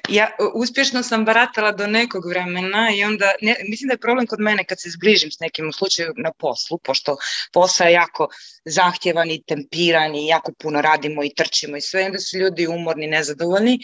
ja 0.09 0.31
uspješno 0.55 1.03
sam 1.03 1.25
baratala 1.25 1.73
do 1.73 1.87
nekog 1.87 2.27
vremena 2.27 2.91
i 2.97 3.05
onda, 3.05 3.33
ne, 3.43 3.57
mislim 3.69 3.89
da 3.89 3.95
je 3.95 3.99
problem 3.99 4.27
kod 4.27 4.41
mene 4.41 4.65
kad 4.65 4.81
se 4.81 4.91
zbližim 4.91 5.31
s 5.31 5.41
nekim 5.41 5.69
u 5.69 5.73
slučaju 5.73 6.13
na 6.17 6.33
poslu, 6.39 6.79
pošto 6.79 7.17
posao 7.53 7.87
je 7.87 7.93
jako 7.93 8.29
zahtjevan 8.65 9.31
i 9.31 9.43
tempiran 9.43 10.15
i 10.15 10.27
jako 10.27 10.53
puno 10.63 10.81
radimo 10.81 11.25
i 11.25 11.35
trčimo 11.37 11.77
i 11.77 11.81
sve, 11.81 12.05
onda 12.05 12.19
su 12.19 12.39
ljudi 12.39 12.67
umorni, 12.67 13.07
nezadovoljni 13.07 13.79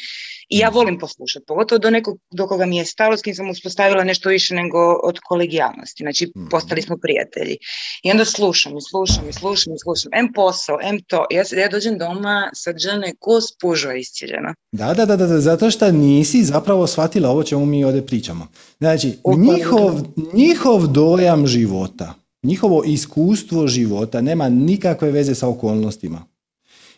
i 0.49 0.59
ja 0.59 0.69
volim 0.69 0.99
poslušati, 0.99 1.45
pogotovo 1.47 1.79
do 1.79 1.91
nekog 1.91 2.19
do 2.31 2.47
koga 2.47 2.67
mi 2.67 2.77
je 2.77 2.85
stalo, 2.85 3.17
s 3.17 3.23
kim 3.23 3.35
sam 3.35 3.51
uspostavila 3.51 4.05
nešto 4.05 4.29
više 4.29 4.55
nego 4.55 4.79
od 5.03 5.19
kolegijalnosti, 5.29 6.03
znači 6.05 6.33
mhm. 6.37 6.49
postali 6.49 6.83
smo 6.83 6.97
prijatelji. 7.03 7.57
I 8.03 8.11
onda 8.11 8.25
slušam 8.25 8.77
i 8.77 8.81
slušam 8.91 9.29
i 9.29 9.33
slušam 9.33 9.75
i 9.75 9.79
slušam, 9.79 10.11
em 10.15 10.33
posao, 10.33 10.79
em 10.83 11.01
to, 11.07 11.27
ja, 11.31 11.45
ja 11.61 11.69
dođem 11.69 11.99
doma 11.99 12.51
srđane 12.55 13.13
ko 13.19 13.41
spužva 13.41 13.95
iscijeljena. 13.95 14.55
Da, 14.73 14.95
da, 14.95 15.07
da, 15.07 15.17
da, 15.17 15.41
zato 15.41 15.71
što 15.71 15.93
nisi 15.93 16.45
zapravo 16.45 16.87
shvatila 16.87 17.31
ovo 17.31 17.43
čemu 17.43 17.67
mi 17.67 17.85
ovdje 17.85 18.07
pričamo. 18.07 18.47
Znači, 18.79 19.19
njihov, 19.37 20.01
njihov 20.33 20.87
dojam 20.87 21.47
života, 21.47 22.15
njihovo 22.43 22.83
iskustvo 22.85 23.67
života 23.67 24.21
nema 24.21 24.49
nikakve 24.49 25.11
veze 25.11 25.35
sa 25.35 25.49
okolnostima. 25.49 26.25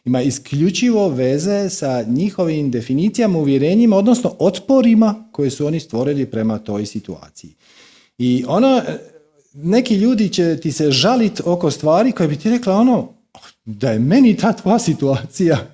Ima 0.04 0.22
isključivo 0.22 1.08
veze 1.08 1.70
sa 1.70 2.02
njihovim 2.02 2.70
definicijama, 2.70 3.38
uvjerenjima, 3.38 3.96
odnosno 3.96 4.34
otporima 4.38 5.28
koje 5.32 5.50
su 5.50 5.66
oni 5.66 5.80
stvorili 5.80 6.26
prema 6.26 6.58
toj 6.58 6.86
situaciji. 6.86 7.54
I 8.18 8.44
ono, 8.48 8.82
neki 9.54 9.94
ljudi 9.94 10.28
će 10.28 10.60
ti 10.60 10.72
se 10.72 10.90
žaliti 10.90 11.42
oko 11.46 11.70
stvari 11.70 12.12
koje 12.12 12.28
bi 12.28 12.36
ti 12.36 12.50
rekla 12.50 12.76
ono, 12.76 13.08
da 13.64 13.90
je 13.90 13.98
meni 13.98 14.36
ta 14.36 14.52
tvoja 14.52 14.78
situacija 14.78 15.70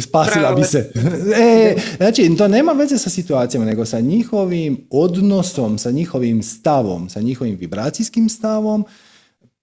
Spasila 0.00 0.54
bi 0.54 0.64
se. 0.64 0.92
E, 1.42 1.76
znači, 1.96 2.36
to 2.38 2.48
nema 2.48 2.72
veze 2.72 2.98
sa 2.98 3.10
situacijama, 3.10 3.66
nego 3.66 3.84
sa 3.84 4.00
njihovim 4.00 4.86
odnosom, 4.90 5.78
sa 5.78 5.90
njihovim 5.90 6.42
stavom, 6.42 7.08
sa 7.08 7.20
njihovim 7.20 7.56
vibracijskim 7.56 8.28
stavom 8.28 8.84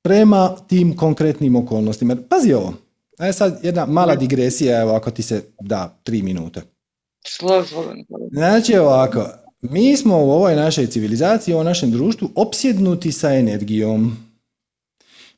prema 0.01 0.55
tim 0.67 0.95
konkretnim 0.95 1.55
okolnostima. 1.55 2.15
Pazi 2.29 2.53
ovo. 2.53 2.73
E 3.19 3.33
sad 3.33 3.59
jedna 3.63 3.85
mala 3.85 4.15
digresija, 4.15 4.81
evo 4.81 4.91
ako 4.91 5.11
ti 5.11 5.23
se 5.23 5.43
da 5.61 5.99
tri 6.03 6.21
minute. 6.21 6.61
Znači 8.31 8.75
ovako, 8.77 9.29
mi 9.61 9.97
smo 9.97 10.17
u 10.17 10.31
ovoj 10.31 10.55
našoj 10.55 10.87
civilizaciji, 10.87 11.53
u 11.53 11.57
ovom 11.57 11.65
našem 11.65 11.91
društvu 11.91 12.29
opsjednuti 12.35 13.11
sa 13.11 13.33
energijom. 13.33 14.17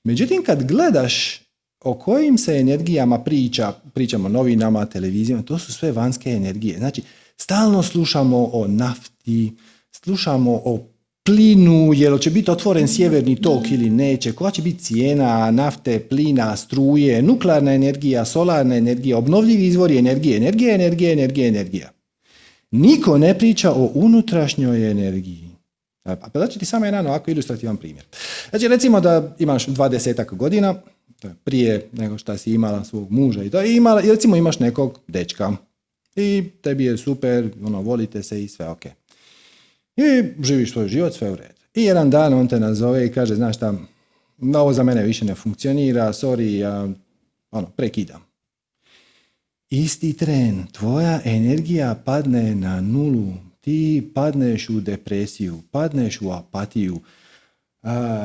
Međutim, 0.04 0.44
kad 0.44 0.64
gledaš 0.64 1.42
o 1.82 1.94
kojim 1.94 2.38
se 2.38 2.58
energijama 2.58 3.20
priča, 3.20 3.74
pričamo 3.94 4.30
novinama, 4.30 4.86
televizijama, 4.86 5.44
to 5.44 5.60
su 5.60 5.74
sve 5.74 5.92
vanjske 5.92 6.30
energije. 6.30 6.78
Znači, 6.78 7.02
stalno 7.38 7.84
slušamo 7.84 8.50
o 8.54 8.68
nafti, 8.68 9.56
slušamo 9.92 10.62
o 10.66 10.80
plinu, 11.26 11.94
jel 11.94 12.18
će 12.18 12.30
biti 12.30 12.52
otvoren 12.52 12.88
sjeverni 12.88 13.42
tok 13.42 13.72
ili 13.72 13.90
neće, 13.90 14.32
koja 14.32 14.52
će 14.52 14.62
biti 14.62 14.84
cijena 14.84 15.52
nafte, 15.52 16.00
plina, 16.00 16.56
struje, 16.56 17.22
nuklearna 17.22 17.74
energija, 17.74 18.26
solarna 18.26 18.76
energija, 18.76 19.18
obnovljivi 19.18 19.66
izvori 19.68 19.98
energije, 19.98 20.38
energija, 20.38 20.76
energija, 20.76 21.12
energija, 21.12 21.48
energija. 21.48 21.92
Niko 22.72 23.18
ne 23.18 23.38
priča 23.38 23.72
o 23.72 23.92
unutrašnjoj 23.94 24.92
energiji. 24.92 25.50
Pa 26.04 26.40
da 26.40 26.48
ti 26.48 26.66
samo 26.66 26.86
jedan 26.86 27.08
ovako 27.08 27.32
ilustrativan 27.32 27.78
primjer. 27.78 28.06
Znači 28.50 28.68
recimo 28.68 29.00
da 29.00 29.36
imaš 29.40 29.66
dvadesetak 29.66 30.34
godina, 30.34 30.82
prije 31.44 31.90
nego 31.92 32.18
što 32.18 32.38
si 32.38 32.54
imala 32.54 32.84
svog 32.84 33.12
muža 33.12 33.44
i 33.44 33.50
to, 33.50 33.64
i 33.64 33.76
imala, 33.76 34.02
recimo 34.02 34.36
imaš 34.36 34.60
nekog 34.60 35.00
dečka 35.08 35.52
i 36.16 36.44
tebi 36.62 36.86
je 36.86 36.98
super, 36.98 37.50
ono, 37.64 37.82
volite 37.82 38.24
se 38.24 38.44
i 38.44 38.48
sve 38.48 38.70
ok. 38.70 38.86
I 39.96 40.24
živiš 40.44 40.72
svoj 40.72 40.88
život, 40.88 41.14
sve 41.14 41.32
u 41.32 41.36
redu. 41.36 41.60
I 41.74 41.84
jedan 41.84 42.10
dan 42.10 42.34
on 42.34 42.48
te 42.48 42.60
nazove 42.60 43.06
i 43.06 43.12
kaže, 43.12 43.36
znaš 43.36 43.56
šta, 43.56 43.74
ovo 44.56 44.74
za 44.74 44.84
mene 44.84 45.04
više 45.04 45.26
ne 45.26 45.36
funkcionira, 45.36 46.14
sorry, 46.14 46.58
ja 46.58 46.88
ono, 47.52 47.68
prekidam. 47.68 48.22
Isti 49.70 50.14
tren, 50.14 50.68
tvoja 50.72 51.22
energija 51.26 52.02
padne 52.06 52.56
na 52.56 52.82
nulu, 52.82 53.34
ti 53.62 54.12
padneš 54.16 54.70
u 54.70 54.80
depresiju, 54.80 55.60
padneš 55.72 56.22
u 56.22 56.32
apatiju, 56.32 57.00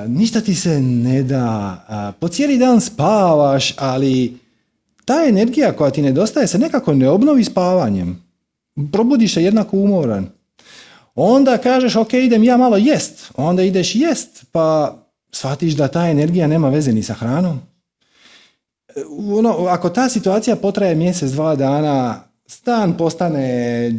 ništa 0.09 0.41
ti 0.41 0.55
se 0.55 0.81
ne 0.81 1.23
da, 1.23 2.15
po 2.21 2.29
cijeli 2.29 2.59
dan 2.59 2.81
spavaš, 2.81 3.75
ali 3.79 4.39
ta 5.05 5.25
energija 5.29 5.73
koja 5.73 5.91
ti 5.91 6.03
nedostaje 6.03 6.47
se 6.47 6.59
nekako 6.59 6.95
ne 6.95 7.09
obnovi 7.09 7.45
spavanjem. 7.45 8.25
Probudiš 8.93 9.35
se 9.35 9.43
jednako 9.43 9.77
umoran. 9.77 10.29
Onda 11.15 11.59
kažeš, 11.59 11.97
ok, 11.97 12.13
idem 12.13 12.45
ja 12.45 12.57
malo 12.57 12.77
jest. 12.77 13.31
Onda 13.37 13.63
ideš 13.63 13.95
jest, 13.95 14.45
pa 14.53 14.97
shvatiš 15.33 15.75
da 15.75 15.89
ta 15.89 16.09
energija 16.09 16.47
nema 16.47 16.69
veze 16.69 16.93
ni 16.93 17.03
sa 17.03 17.15
hranom. 17.15 17.61
Ono, 19.39 19.67
ako 19.67 19.91
ta 19.91 20.09
situacija 20.09 20.57
potraje 20.57 20.95
mjesec, 20.95 21.31
dva 21.31 21.57
dana, 21.57 22.21
stan 22.47 22.97
postane 22.97 23.93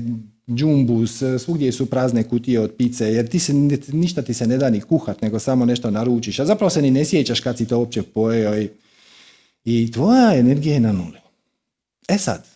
džumbus, 0.50 1.24
svugdje 1.40 1.72
su 1.72 1.86
prazne 1.86 2.24
kutije 2.24 2.60
od 2.60 2.72
pice, 2.78 3.14
jer 3.14 3.28
ti 3.28 3.40
se, 3.40 3.54
ništa 3.94 4.22
ti 4.22 4.34
se 4.34 4.48
ne 4.48 4.58
da 4.58 4.70
ni 4.70 4.82
kuhat, 4.82 5.22
nego 5.22 5.40
samo 5.40 5.66
nešto 5.66 5.92
naručiš, 5.92 6.40
a 6.40 6.46
zapravo 6.46 6.70
se 6.70 6.82
ni 6.82 6.92
ne 6.92 7.06
sjećaš 7.06 7.40
kad 7.40 7.58
si 7.58 7.68
to 7.68 7.80
uopće 7.80 8.04
pojeo 8.04 8.62
i, 8.62 8.70
i 9.66 9.92
tvoja 9.92 10.36
energija 10.36 10.74
je 10.74 10.80
na 10.80 10.92
nuli. 10.92 11.18
E 12.08 12.18
sad, 12.18 12.48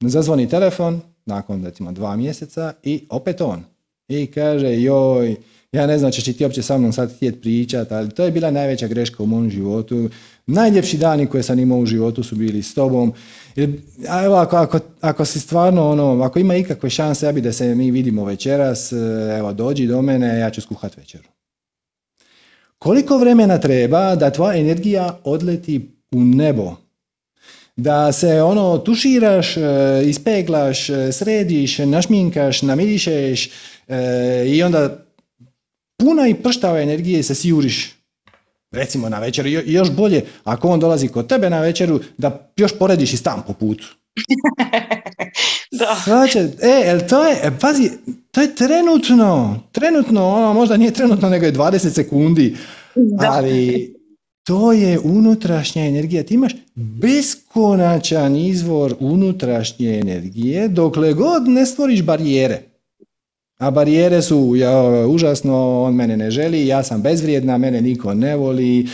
zazvoni 0.00 0.48
telefon, 0.48 1.00
nakon 1.26 1.64
recimo 1.64 1.92
dva 1.92 2.16
mjeseca 2.16 2.72
i 2.82 3.06
opet 3.08 3.40
on. 3.40 3.64
I 4.08 4.26
kaže, 4.26 4.80
joj, 4.80 5.36
ja 5.72 5.86
ne 5.86 5.98
znam, 5.98 6.12
ćeš 6.12 6.24
ti 6.24 6.44
uopće 6.44 6.62
sa 6.62 6.78
mnom 6.78 6.92
sad 6.92 7.16
htjeti 7.16 7.40
pričati, 7.40 7.94
ali 7.94 8.10
to 8.10 8.24
je 8.24 8.30
bila 8.30 8.50
najveća 8.50 8.88
greška 8.88 9.22
u 9.22 9.26
mom 9.26 9.50
životu. 9.50 10.08
Najljepši 10.50 10.98
dani 10.98 11.26
koje 11.26 11.42
sam 11.42 11.58
imao 11.58 11.78
u 11.78 11.86
životu 11.86 12.22
su 12.22 12.36
bili 12.36 12.62
s 12.62 12.74
tobom. 12.74 13.12
A 14.08 14.24
evo, 14.24 14.34
ako, 14.34 14.56
ako, 14.56 14.78
ako 15.00 15.24
si 15.24 15.40
stvarno, 15.40 15.90
ono, 15.90 16.22
ako 16.22 16.38
ima 16.38 16.56
ikakve 16.56 16.90
šanse, 16.90 17.26
ja 17.26 17.32
bi 17.32 17.40
da 17.40 17.52
se 17.52 17.74
mi 17.74 17.90
vidimo 17.90 18.24
večeras, 18.24 18.92
evo, 19.38 19.52
dođi 19.52 19.86
do 19.86 20.02
mene, 20.02 20.38
ja 20.38 20.50
ću 20.50 20.60
skuhat 20.60 20.96
večeru. 20.96 21.28
Koliko 22.78 23.18
vremena 23.18 23.58
treba 23.58 24.14
da 24.16 24.30
tvoja 24.30 24.58
energija 24.58 25.18
odleti 25.24 25.90
u 26.10 26.20
nebo? 26.20 26.76
Da 27.76 28.12
se 28.12 28.42
ono 28.42 28.78
tuširaš, 28.78 29.56
e, 29.56 29.62
ispeglaš, 30.04 30.90
e, 30.90 31.12
središ, 31.12 31.78
našminkaš, 31.78 32.62
namirišeš 32.62 33.50
e, 33.88 34.44
i 34.46 34.62
onda 34.62 35.04
puna 35.96 36.28
i 36.28 36.34
prštava 36.34 36.80
energije 36.80 37.22
se 37.22 37.34
sjuriš 37.34 37.99
recimo 38.70 39.08
na 39.08 39.18
večeru. 39.18 39.48
I 39.48 39.72
još 39.72 39.90
bolje, 39.90 40.24
ako 40.44 40.68
on 40.68 40.80
dolazi 40.80 41.08
kod 41.08 41.26
tebe 41.26 41.50
na 41.50 41.60
večeru, 41.60 42.00
da 42.18 42.52
još 42.56 42.78
porediš 42.78 43.12
i 43.12 43.16
stan 43.16 43.42
po 43.46 43.52
putu. 43.52 43.86
da. 45.78 46.00
Znači, 46.04 46.38
e, 46.38 46.82
el 46.84 47.00
to 47.08 47.26
je, 47.26 47.36
e, 47.42 47.50
pazi, 47.60 47.90
to 48.30 48.40
je 48.40 48.54
trenutno, 48.54 49.60
trenutno, 49.72 50.28
ono 50.28 50.52
možda 50.52 50.76
nije 50.76 50.90
trenutno, 50.90 51.28
nego 51.28 51.46
je 51.46 51.52
20 51.52 51.94
sekundi, 51.94 52.56
ali 53.18 53.94
to 54.46 54.72
je 54.72 54.98
unutrašnja 54.98 55.86
energija. 55.86 56.22
Ti 56.22 56.34
imaš 56.34 56.52
beskonačan 56.74 58.36
izvor 58.36 58.94
unutrašnje 59.00 59.98
energije 59.98 60.68
dokle 60.68 61.12
god 61.12 61.48
ne 61.48 61.66
stvoriš 61.66 62.02
barijere. 62.02 62.69
A 63.60 63.70
barijere 63.70 64.22
su 64.22 64.56
ja, 64.56 65.06
užasno, 65.06 65.82
on 65.82 65.94
mene 65.94 66.16
ne 66.16 66.30
želi, 66.30 66.66
ja 66.66 66.82
sam 66.82 67.02
bezvrijedna, 67.02 67.58
mene 67.58 67.80
niko 67.80 68.14
ne 68.14 68.36
voli, 68.36 68.88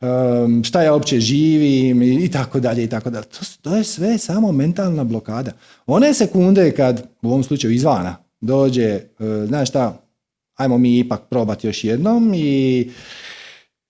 um, 0.00 0.64
šta 0.64 0.82
ja 0.82 0.92
uopće 0.92 1.20
živim 1.20 2.02
i 2.02 2.30
tako 2.30 2.60
dalje 2.60 2.84
i 2.84 2.88
tako 2.88 3.10
dalje. 3.10 3.24
To, 3.62 3.76
je 3.76 3.84
sve 3.84 4.18
samo 4.18 4.52
mentalna 4.52 5.04
blokada. 5.04 5.52
One 5.86 6.14
sekunde 6.14 6.70
kad, 6.70 7.06
u 7.22 7.28
ovom 7.28 7.44
slučaju 7.44 7.74
izvana, 7.74 8.16
dođe, 8.40 9.00
uh, 9.18 9.48
znaš 9.48 9.68
šta, 9.68 10.02
ajmo 10.54 10.78
mi 10.78 10.98
ipak 10.98 11.22
probati 11.30 11.66
još 11.66 11.84
jednom 11.84 12.32
i 12.34 12.90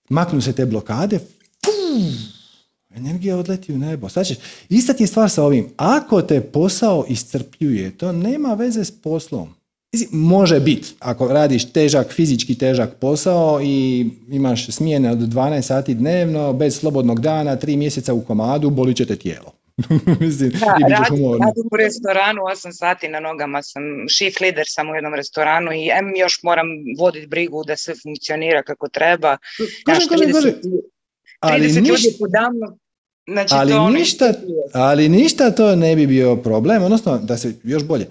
maknu 0.09 0.41
se 0.41 0.53
te 0.53 0.67
blokade, 0.67 1.19
energija 2.95 3.37
odleti 3.37 3.73
u 3.73 3.79
nebo. 3.79 4.09
Znači, 4.09 4.37
ista 4.69 4.93
ti 4.93 5.03
je 5.03 5.07
stvar 5.07 5.31
sa 5.31 5.45
ovim. 5.45 5.69
Ako 5.77 6.23
te 6.23 6.41
posao 6.41 7.05
iscrpljuje, 7.09 7.97
to 7.97 8.13
nema 8.13 8.55
veze 8.55 8.85
s 8.85 8.91
poslom. 9.03 9.55
Može 10.11 10.61
biti, 10.61 10.95
ako 10.99 11.29
radiš 11.29 11.73
težak, 11.73 12.13
fizički 12.13 12.59
težak 12.59 12.95
posao 13.01 13.61
i 13.63 14.07
imaš 14.31 14.67
smjene 14.67 15.11
od 15.11 15.19
12 15.19 15.63
sati 15.63 15.95
dnevno, 15.95 16.53
bez 16.53 16.79
slobodnog 16.79 17.21
dana, 17.21 17.57
tri 17.57 17.77
mjeseca 17.77 18.15
u 18.15 18.23
komadu, 18.23 18.71
boli 18.71 18.95
će 18.95 19.07
te 19.07 19.17
tijelo. 19.17 19.53
Mislim, 20.21 20.51
da, 20.51 20.67
radim, 20.67 21.19
radim 21.43 21.69
u 21.73 21.77
restoranu 21.77 22.41
8 22.43 22.73
sati 22.73 23.09
na 23.09 23.21
nogama, 23.21 23.63
sam 23.63 23.83
shift 24.09 24.41
leader 24.41 24.65
sam 24.69 24.91
u 24.91 24.95
jednom 24.95 25.15
restoranu 25.15 25.73
i 25.73 25.89
em 25.99 26.17
još 26.17 26.43
moram 26.43 26.67
voditi 26.99 27.27
brigu 27.27 27.65
da 27.65 27.77
sve 27.77 27.95
funkcionira 28.03 28.63
kako 28.63 28.89
treba. 28.89 29.37
Kažem, 29.87 30.09
kažem, 30.09 30.33
kažem. 30.33 30.53
30 30.53 30.81
ali 31.41 31.67
ljudi 31.67 32.17
podamno, 32.21 32.79
znači 33.27 33.55
ali, 33.55 33.73
to 33.73 33.79
ono 33.79 33.91
ništa, 33.91 34.33
ali 34.73 35.09
ništa 35.09 35.51
to 35.51 35.77
ne 35.77 35.97
bi 35.97 36.07
bio 36.07 36.37
problem, 36.37 36.83
odnosno 36.83 37.19
da 37.19 37.37
se 37.37 37.55
još 37.63 37.85
bolje 37.85 38.07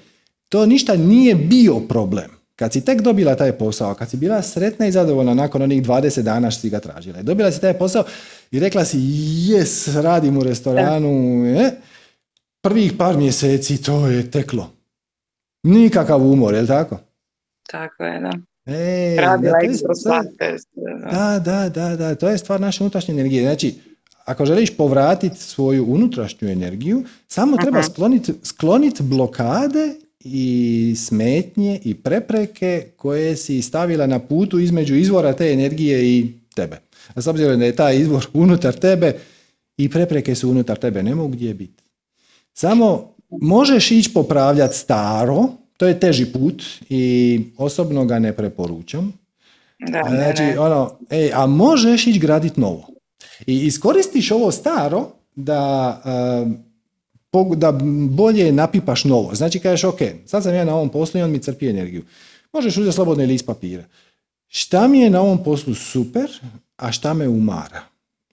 to 0.54 0.66
ništa 0.66 0.96
nije 0.96 1.36
bio 1.36 1.80
problem. 1.80 2.32
Kad 2.56 2.74
si 2.74 2.86
tek 2.86 3.02
dobila 3.02 3.36
taj 3.36 3.52
posao, 3.52 3.94
kad 3.94 4.10
si 4.10 4.18
bila 4.18 4.42
sretna 4.42 4.88
i 4.88 4.92
zadovoljna 4.92 5.34
nakon 5.34 5.62
onih 5.62 5.84
20 5.84 6.22
dana 6.22 6.52
što 6.52 6.62
si 6.62 6.70
ga 6.70 6.80
tražila, 6.80 7.22
dobila 7.22 7.52
si 7.52 7.62
taj 7.62 7.74
posao 7.74 8.04
i 8.52 8.60
rekla 8.60 8.86
si 8.86 8.98
jes, 9.50 9.88
radim 9.96 10.38
u 10.38 10.44
restoranu, 10.44 11.46
e, 11.46 11.72
prvih 12.62 12.94
par 12.98 13.18
mjeseci 13.18 13.82
to 13.82 14.08
je 14.08 14.32
teklo. 14.32 14.70
Nikakav 15.64 16.22
umor, 16.22 16.54
je 16.54 16.62
li 16.62 16.68
tako? 16.68 17.00
Tako 17.72 18.04
je, 18.04 18.20
da. 18.20 18.32
E, 18.66 19.16
Radila 19.22 19.58
da, 21.12 21.40
da, 21.46 21.70
da, 21.70 21.70
da, 21.70 21.96
da, 21.96 22.16
to 22.16 22.30
je 22.30 22.38
stvar 22.38 22.62
naše 22.62 22.84
unutrašnje 22.84 23.14
energije. 23.14 23.44
Znači, 23.44 23.76
ako 24.26 24.46
želiš 24.46 24.78
povratiti 24.78 25.40
svoju 25.40 25.86
unutrašnju 25.86 26.50
energiju, 26.50 27.04
samo 27.28 27.58
treba 27.58 27.84
skloniti 27.84 28.34
sklonit 28.44 29.02
blokade 29.02 30.04
i 30.24 30.96
smetnje 30.98 31.80
i 31.84 31.94
prepreke 31.94 32.86
koje 32.98 33.36
si 33.36 33.62
stavila 33.62 34.08
na 34.08 34.20
putu 34.20 34.60
između 34.60 34.96
izvora 34.96 35.34
te 35.34 35.52
energije 35.52 36.18
i 36.18 36.34
tebe. 36.56 36.80
A 37.14 37.22
s 37.22 37.28
obzirom 37.28 37.60
da 37.60 37.66
je 37.66 37.76
taj 37.76 37.98
izvor 37.98 38.28
unutar 38.44 38.74
tebe 38.74 39.16
i 39.78 39.90
prepreke 39.90 40.36
su 40.36 40.50
unutar 40.50 40.78
tebe, 40.78 41.04
ne 41.04 41.16
mogu 41.16 41.30
gdje 41.30 41.54
biti. 41.54 41.84
Samo 42.54 43.16
možeš 43.30 43.92
ići 43.92 44.14
popravljati 44.14 44.78
staro, 44.78 45.48
to 45.78 45.88
je 45.88 46.00
teži 46.00 46.26
put 46.26 46.64
i 46.90 47.42
osobno 47.58 48.06
ga 48.06 48.20
ne 48.20 48.34
preporučam. 48.34 49.14
Da, 49.80 50.04
znači, 50.10 50.44
ne, 50.44 50.60
ono, 50.60 50.98
ej, 51.10 51.32
a 51.34 51.46
možeš 51.46 52.08
ići 52.08 52.20
graditi 52.20 52.62
novo. 52.62 52.88
I 53.48 53.66
iskoristiš 53.66 54.32
ovo 54.32 54.52
staro 54.52 55.08
da 55.36 56.02
da 57.56 57.72
bolje 58.10 58.52
napipaš 58.52 59.04
novo. 59.04 59.36
Znači 59.36 59.60
kažeš, 59.60 59.84
ok, 59.84 60.00
sad 60.26 60.44
sam 60.44 60.56
ja 60.56 60.66
na 60.66 60.76
ovom 60.76 60.90
poslu 60.90 61.20
i 61.20 61.24
on 61.24 61.32
mi 61.32 61.40
crpi 61.40 61.70
energiju. 61.70 62.04
Možeš 62.54 62.78
uzeti 62.78 62.96
slobodni 62.96 63.26
list 63.26 63.46
papira. 63.46 63.84
Šta 64.48 64.88
mi 64.88 65.00
je 65.00 65.10
na 65.10 65.22
ovom 65.22 65.44
poslu 65.44 65.76
super, 65.76 66.30
a 66.78 66.92
šta 66.92 67.14
me 67.14 67.28
umara? 67.28 67.82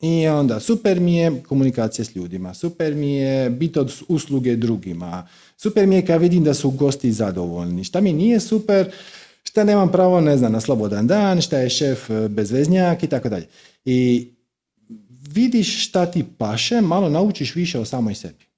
I 0.03 0.27
onda, 0.29 0.61
super 0.61 1.01
mi 1.01 1.17
je 1.17 1.43
komunikacija 1.49 2.05
s 2.05 2.17
ljudima, 2.17 2.55
super 2.55 2.95
mi 2.95 3.15
je 3.15 3.51
biti 3.51 3.79
od 3.79 3.95
usluge 4.09 4.57
drugima, 4.57 5.29
super 5.57 5.87
mi 5.87 5.95
je 5.95 6.07
kad 6.07 6.21
vidim 6.21 6.45
da 6.45 6.55
su 6.55 6.71
gosti 6.71 7.13
zadovoljni. 7.13 7.85
Šta 7.85 8.01
mi 8.01 8.13
nije 8.13 8.41
super, 8.41 8.91
šta 9.43 9.65
nemam 9.65 9.93
pravo, 9.93 10.21
ne 10.21 10.37
znam, 10.37 10.53
na 10.53 10.61
slobodan 10.61 11.07
dan, 11.07 11.41
šta 11.41 11.59
je 11.59 11.71
šef 11.71 12.11
bezveznjak 12.29 13.03
i 13.03 13.07
tako 13.07 13.29
dalje. 13.29 13.47
I 13.85 14.29
vidiš 15.33 15.89
šta 15.89 16.07
ti 16.07 16.25
paše, 16.39 16.81
malo 16.81 17.09
naučiš 17.09 17.55
više 17.55 17.79
o 17.79 17.85
samoj 17.85 18.15
sebi. 18.15 18.50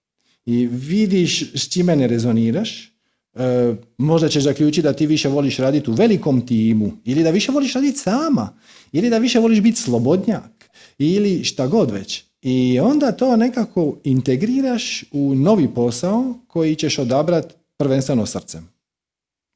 I 0.46 0.66
vidiš 0.66 1.54
s 1.54 1.68
čime 1.68 1.96
ne 1.96 2.06
rezoniraš, 2.06 2.92
e, 3.34 3.74
možda 3.98 4.28
ćeš 4.28 4.42
zaključiti 4.42 4.82
da 4.82 4.92
ti 4.92 5.06
više 5.06 5.28
voliš 5.28 5.56
raditi 5.56 5.90
u 5.90 5.94
velikom 5.94 6.46
timu, 6.46 6.92
ili 7.04 7.22
da 7.22 7.30
više 7.30 7.52
voliš 7.52 7.72
raditi 7.72 7.98
sama, 7.98 8.56
ili 8.92 9.10
da 9.10 9.18
više 9.18 9.38
voliš 9.38 9.60
biti 9.60 9.80
slobodnjak, 9.80 10.70
ili 10.98 11.44
šta 11.44 11.66
god 11.66 11.90
već. 11.90 12.24
I 12.42 12.80
onda 12.80 13.12
to 13.12 13.36
nekako 13.36 13.96
integriraš 14.04 15.04
u 15.12 15.34
novi 15.34 15.68
posao 15.74 16.34
koji 16.46 16.74
ćeš 16.74 16.98
odabrati 16.98 17.54
prvenstveno 17.76 18.26
srcem, 18.26 18.68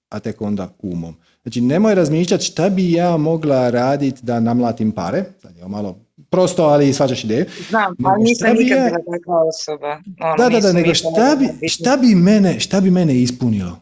a 0.08 0.20
tek 0.20 0.40
onda 0.40 0.74
umom. 0.78 1.14
Znači, 1.42 1.60
nemoj 1.60 1.94
razmišljati 1.94 2.44
šta 2.44 2.70
bi 2.70 2.92
ja 2.92 3.16
mogla 3.16 3.70
raditi 3.70 4.20
da 4.22 4.40
namlatim 4.40 4.92
pare, 4.92 5.24
sad 5.42 5.56
je 5.56 5.68
malo 5.68 6.05
prosto, 6.30 6.64
ali 6.64 6.92
svađaš 6.92 7.24
ideju. 7.24 7.44
Znam, 7.68 7.94
ali 8.04 8.24
nisam 8.24 8.56
nikad 8.56 8.78
bila 8.78 9.16
takva 9.18 9.44
osoba. 9.48 10.00
Ono, 10.20 10.36
da, 10.38 10.48
da, 10.48 10.60
da, 10.60 10.72
nego 10.72 10.94
šta 10.94 11.36
bi, 11.38 11.68
šta, 11.68 11.96
bi 11.96 12.14
mene, 12.14 12.60
šta 12.60 12.80
bi 12.80 12.90
mene 12.90 13.14
ispunilo? 13.14 13.78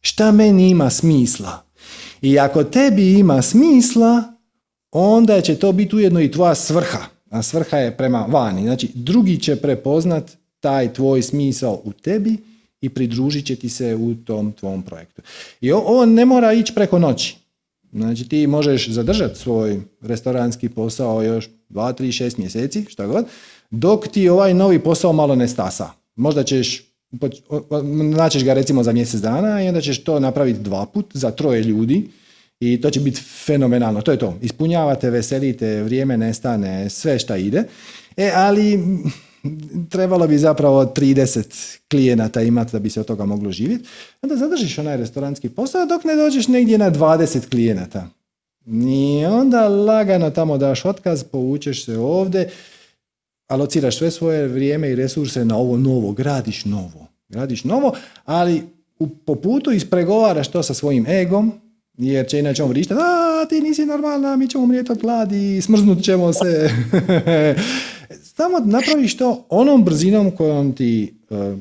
Šta 0.00 0.32
meni 0.32 0.70
ima 0.70 0.90
smisla? 0.90 1.62
I 2.22 2.38
ako 2.38 2.64
tebi 2.64 3.12
ima 3.18 3.42
smisla, 3.42 4.22
onda 4.90 5.40
će 5.40 5.58
to 5.58 5.72
biti 5.72 5.96
ujedno 5.96 6.20
i 6.20 6.30
tvoja 6.30 6.54
svrha. 6.54 6.98
A 7.30 7.42
svrha 7.42 7.76
je 7.76 7.96
prema 7.96 8.26
vani. 8.28 8.62
Znači, 8.62 8.90
drugi 8.94 9.40
će 9.40 9.56
prepoznat 9.56 10.36
taj 10.60 10.92
tvoj 10.92 11.22
smisao 11.22 11.80
u 11.84 11.92
tebi 11.92 12.36
i 12.80 12.88
pridružit 12.88 13.46
će 13.46 13.56
ti 13.56 13.68
se 13.68 13.94
u 13.94 14.14
tom 14.14 14.52
tvom 14.52 14.82
projektu. 14.82 15.22
I 15.60 15.72
ovo 15.72 16.06
ne 16.06 16.24
mora 16.24 16.52
ići 16.52 16.74
preko 16.74 16.98
noći. 16.98 17.41
Znači 17.92 18.28
ti 18.28 18.46
možeš 18.46 18.88
zadržati 18.88 19.38
svoj 19.38 19.80
restoranski 20.00 20.68
posao 20.68 21.22
još 21.22 21.48
2, 21.68 22.02
3, 22.02 22.24
6 22.24 22.38
mjeseci, 22.38 22.84
šta 22.88 23.06
god, 23.06 23.26
dok 23.70 24.08
ti 24.08 24.28
ovaj 24.28 24.54
novi 24.54 24.78
posao 24.78 25.12
malo 25.12 25.34
ne 25.34 25.48
stasa. 25.48 25.90
Možda 26.16 26.44
ćeš, 26.44 26.82
naćeš 28.16 28.44
ga 28.44 28.54
recimo 28.54 28.82
za 28.82 28.92
mjesec 28.92 29.20
dana 29.20 29.64
i 29.64 29.68
onda 29.68 29.80
ćeš 29.80 30.04
to 30.04 30.20
napraviti 30.20 30.60
dva 30.60 30.86
put 30.86 31.06
za 31.14 31.30
troje 31.30 31.62
ljudi 31.62 32.08
i 32.60 32.80
to 32.80 32.90
će 32.90 33.00
biti 33.00 33.20
fenomenalno. 33.20 34.00
To 34.00 34.12
je 34.12 34.18
to. 34.18 34.38
Ispunjavate, 34.42 35.10
veselite, 35.10 35.82
vrijeme 35.82 36.16
nestane, 36.16 36.90
sve 36.90 37.18
šta 37.18 37.36
ide. 37.36 37.64
E, 38.16 38.30
ali 38.34 38.78
trebalo 39.90 40.26
bi 40.26 40.38
zapravo 40.38 40.84
30 40.84 41.78
klijenata 41.90 42.42
imati 42.42 42.72
da 42.72 42.78
bi 42.78 42.90
se 42.90 43.00
od 43.00 43.06
toga 43.06 43.24
moglo 43.24 43.52
živjeti. 43.52 43.88
Onda 44.22 44.36
zadržiš 44.36 44.78
onaj 44.78 44.96
restoranski 44.96 45.48
posao 45.48 45.86
dok 45.86 46.04
ne 46.04 46.16
dođeš 46.16 46.48
negdje 46.48 46.78
na 46.78 46.90
20 46.90 47.48
klijenata. 47.48 48.08
I 48.66 49.24
onda 49.24 49.68
lagano 49.68 50.30
tamo 50.30 50.58
daš 50.58 50.84
otkaz, 50.84 51.24
povučeš 51.24 51.84
se 51.84 51.98
ovdje, 51.98 52.50
alociraš 53.48 53.98
sve 53.98 54.10
svoje 54.10 54.48
vrijeme 54.48 54.90
i 54.90 54.94
resurse 54.94 55.44
na 55.44 55.56
ovo 55.56 55.76
novo, 55.76 56.12
gradiš 56.12 56.64
novo. 56.64 57.06
Gradiš 57.28 57.64
novo, 57.64 57.94
ali 58.24 58.62
u, 58.98 59.08
po 59.08 59.34
putu 59.34 59.72
ispregovaraš 59.72 60.48
to 60.48 60.62
sa 60.62 60.74
svojim 60.74 61.06
egom, 61.06 61.52
jer 61.98 62.26
će 62.26 62.38
inače 62.38 62.62
on 62.62 62.68
vrištati, 62.68 63.00
a 63.00 63.46
ti 63.48 63.60
nisi 63.60 63.86
normalna, 63.86 64.36
mi 64.36 64.48
ćemo 64.48 64.64
umrijeti 64.64 64.92
od 64.92 64.98
gladi, 64.98 65.62
smrznut 65.62 66.02
ćemo 66.02 66.32
se. 66.32 66.70
Samo 68.42 68.58
napraviš 68.64 69.16
to 69.16 69.46
onom 69.48 69.84
brzinom 69.84 70.30
kojom 70.30 70.72
ti 70.72 71.14
uh, 71.30 71.58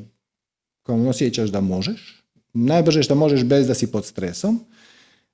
kojom 0.84 1.08
osjećaš 1.08 1.50
da 1.50 1.62
možeš. 1.62 2.24
Najbrže 2.54 3.04
što 3.04 3.16
možeš 3.16 3.44
bez 3.44 3.68
da 3.68 3.74
si 3.74 3.92
pod 3.92 4.06
stresom. 4.06 4.60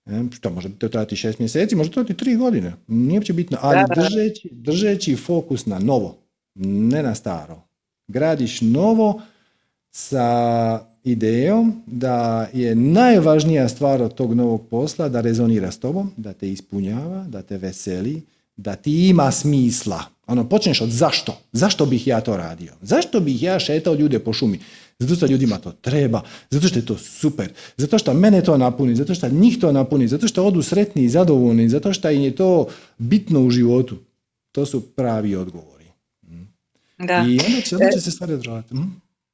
E, 0.06 0.24
što 0.32 0.50
može 0.50 0.70
to 0.70 0.89
trajati 0.89 1.16
šest 1.16 1.39
mjeseci, 1.39 1.76
može 1.76 1.91
trajati 1.91 2.14
tri 2.14 2.36
godine. 2.36 2.74
Nije 2.88 3.20
uopće 3.20 3.34
bitno, 3.34 3.58
ali 3.62 3.80
držeći, 3.95 4.50
držeći 4.52 5.16
fokus 5.16 5.66
na 5.66 5.80
novo, 5.80 6.18
ne 6.56 7.04
na 7.04 7.16
staro. 7.16 7.62
Gradiš 8.08 8.62
novo 8.62 9.22
sa 9.91 10.80
idejom 11.04 11.84
da 11.86 12.48
je 12.54 12.76
najvažnija 12.76 13.70
stvar 13.70 14.02
od 14.02 14.14
tog 14.14 14.34
novog 14.34 14.68
posla 14.70 15.10
da 15.10 15.22
rezonira 15.22 15.72
s 15.72 15.80
tobom, 15.80 16.12
da 16.18 16.34
te 16.34 16.52
ispunjava, 16.52 17.26
da 17.28 17.41
te 17.41 17.58
veseli, 17.58 18.22
da 18.58 18.76
ti 18.76 19.08
ima 19.10 19.32
smisla. 19.32 20.16
Ono, 20.28 20.50
počneš 20.50 20.82
od 20.82 20.90
zašto? 20.90 21.42
Zašto 21.52 21.86
bih 21.86 22.08
ja 22.08 22.22
to 22.22 22.38
radio? 22.38 22.74
Zašto 22.82 23.20
bih 23.20 23.44
ja 23.44 23.60
šetao 23.60 23.94
ljude 23.94 24.20
po 24.20 24.34
šumi? 24.34 24.60
Zato 25.00 25.16
što 25.16 25.26
ljudima 25.26 25.58
to 25.58 25.72
treba, 25.72 26.22
zato 26.50 26.68
što 26.68 26.80
je 26.80 26.86
to 26.86 26.98
super, 26.98 27.50
zato 27.78 27.98
što 27.98 28.14
mene 28.14 28.44
to 28.44 28.58
napuni, 28.58 28.96
zato 28.96 29.16
što 29.16 29.30
njih 29.30 29.60
to 29.60 29.72
napuni, 29.72 30.08
zato 30.08 30.28
što 30.28 30.46
odu 30.46 30.62
sretni 30.62 31.04
i 31.04 31.10
zadovoljni, 31.10 31.70
zato 31.70 31.94
što 31.94 32.10
im 32.10 32.22
je 32.22 32.36
to 32.36 32.68
bitno 32.98 33.42
u 33.42 33.50
životu. 33.50 33.98
To 34.52 34.66
su 34.66 34.96
pravi 34.96 35.36
odgovori. 35.36 35.86
Da. 36.98 37.26
I 37.28 37.40
onda 37.48 37.62
će, 37.62 37.76
onda 37.76 37.90
će 37.94 38.02
se 38.02 38.12
stvari 38.12 38.34
održavati. 38.34 38.70
Hm? 38.70 38.84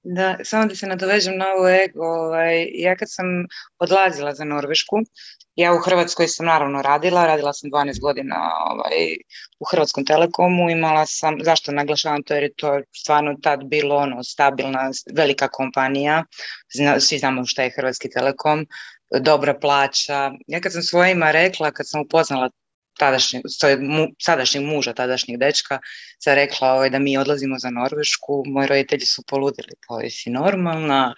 Da, 0.03 0.37
samo 0.43 0.65
da 0.65 0.75
se 0.75 0.87
nadovežem 0.87 1.37
na 1.37 1.45
ovo 1.57 1.69
ego, 1.69 2.05
ovaj, 2.05 2.67
ja 2.73 2.95
kad 2.95 3.11
sam 3.11 3.25
odlazila 3.79 4.33
za 4.33 4.43
Norvešku, 4.43 4.95
ja 5.55 5.73
u 5.73 5.77
Hrvatskoj 5.77 6.27
sam 6.27 6.45
naravno 6.45 6.81
radila, 6.81 7.25
radila 7.25 7.53
sam 7.53 7.69
12 7.71 8.01
godina 8.01 8.35
ovaj, 8.71 9.17
u 9.59 9.65
Hrvatskom 9.71 10.05
telekomu, 10.05 10.69
imala 10.69 11.05
sam, 11.05 11.37
zašto 11.43 11.71
naglašavam 11.71 12.23
to 12.23 12.33
jer 12.33 12.43
je 12.43 12.53
to 12.53 12.81
stvarno 12.95 13.35
tad 13.41 13.63
bilo 13.63 13.95
ono 13.95 14.23
stabilna, 14.23 14.91
velika 15.13 15.47
kompanija, 15.47 16.23
Zna, 16.73 16.99
svi 16.99 17.17
znamo 17.17 17.45
šta 17.45 17.63
je 17.63 17.73
Hrvatski 17.75 18.09
telekom, 18.09 18.65
dobra 19.19 19.53
plaća. 19.59 20.31
Ja 20.47 20.59
kad 20.61 20.73
sam 20.73 20.81
svojima 20.81 21.31
rekla, 21.31 21.71
kad 21.71 21.89
sam 21.89 22.01
upoznala 22.01 22.49
tadašnjeg, 22.97 23.43
sadašnjeg 24.21 24.63
muža, 24.63 24.93
tadašnjeg 24.93 25.39
dečka, 25.39 25.79
sam 26.19 26.35
rekla 26.35 26.73
ovaj, 26.73 26.89
da 26.89 26.99
mi 26.99 27.17
odlazimo 27.17 27.59
za 27.59 27.69
Norvešku, 27.69 28.43
moji 28.45 28.67
roditelji 28.67 29.05
su 29.05 29.23
poludili, 29.27 29.75
pa 29.87 29.99
si 30.09 30.29
normalna, 30.29 31.13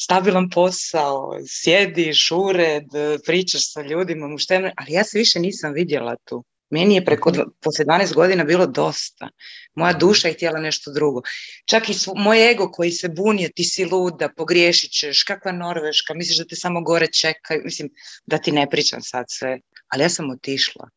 stabilan 0.00 0.50
posao, 0.50 1.38
sjediš, 1.48 2.30
ured, 2.32 2.84
pričaš 3.26 3.72
sa 3.72 3.82
ljudima, 3.82 4.28
muštemne, 4.28 4.72
ali 4.76 4.92
ja 4.92 5.04
se 5.04 5.18
više 5.18 5.40
nisam 5.40 5.72
vidjela 5.72 6.16
tu. 6.24 6.44
Meni 6.70 6.94
je 6.94 7.04
preko, 7.04 7.32
poslije 7.60 7.86
12 7.86 8.14
godina 8.14 8.44
bilo 8.44 8.66
dosta. 8.66 9.28
Moja 9.74 9.92
duša 9.92 10.28
je 10.28 10.34
htjela 10.34 10.60
nešto 10.60 10.92
drugo. 10.92 11.20
Čak 11.66 11.88
i 11.88 11.94
moj 12.16 12.50
ego 12.50 12.70
koji 12.70 12.90
se 12.90 13.08
bunio, 13.08 13.48
ti 13.56 13.64
si 13.64 13.84
luda, 13.84 14.28
pogriješit 14.36 14.90
ćeš, 14.90 15.22
kakva 15.22 15.52
Norveška, 15.52 16.14
misliš 16.14 16.38
da 16.38 16.44
te 16.44 16.56
samo 16.56 16.80
gore 16.80 17.06
čekaju, 17.06 17.62
mislim 17.64 17.90
da 18.26 18.38
ti 18.38 18.52
ne 18.52 18.66
pričam 18.70 19.02
sad 19.02 19.26
sve, 19.28 19.58
ali 19.88 20.02
ja 20.02 20.08
sam 20.08 20.30
otišla. 20.30 20.88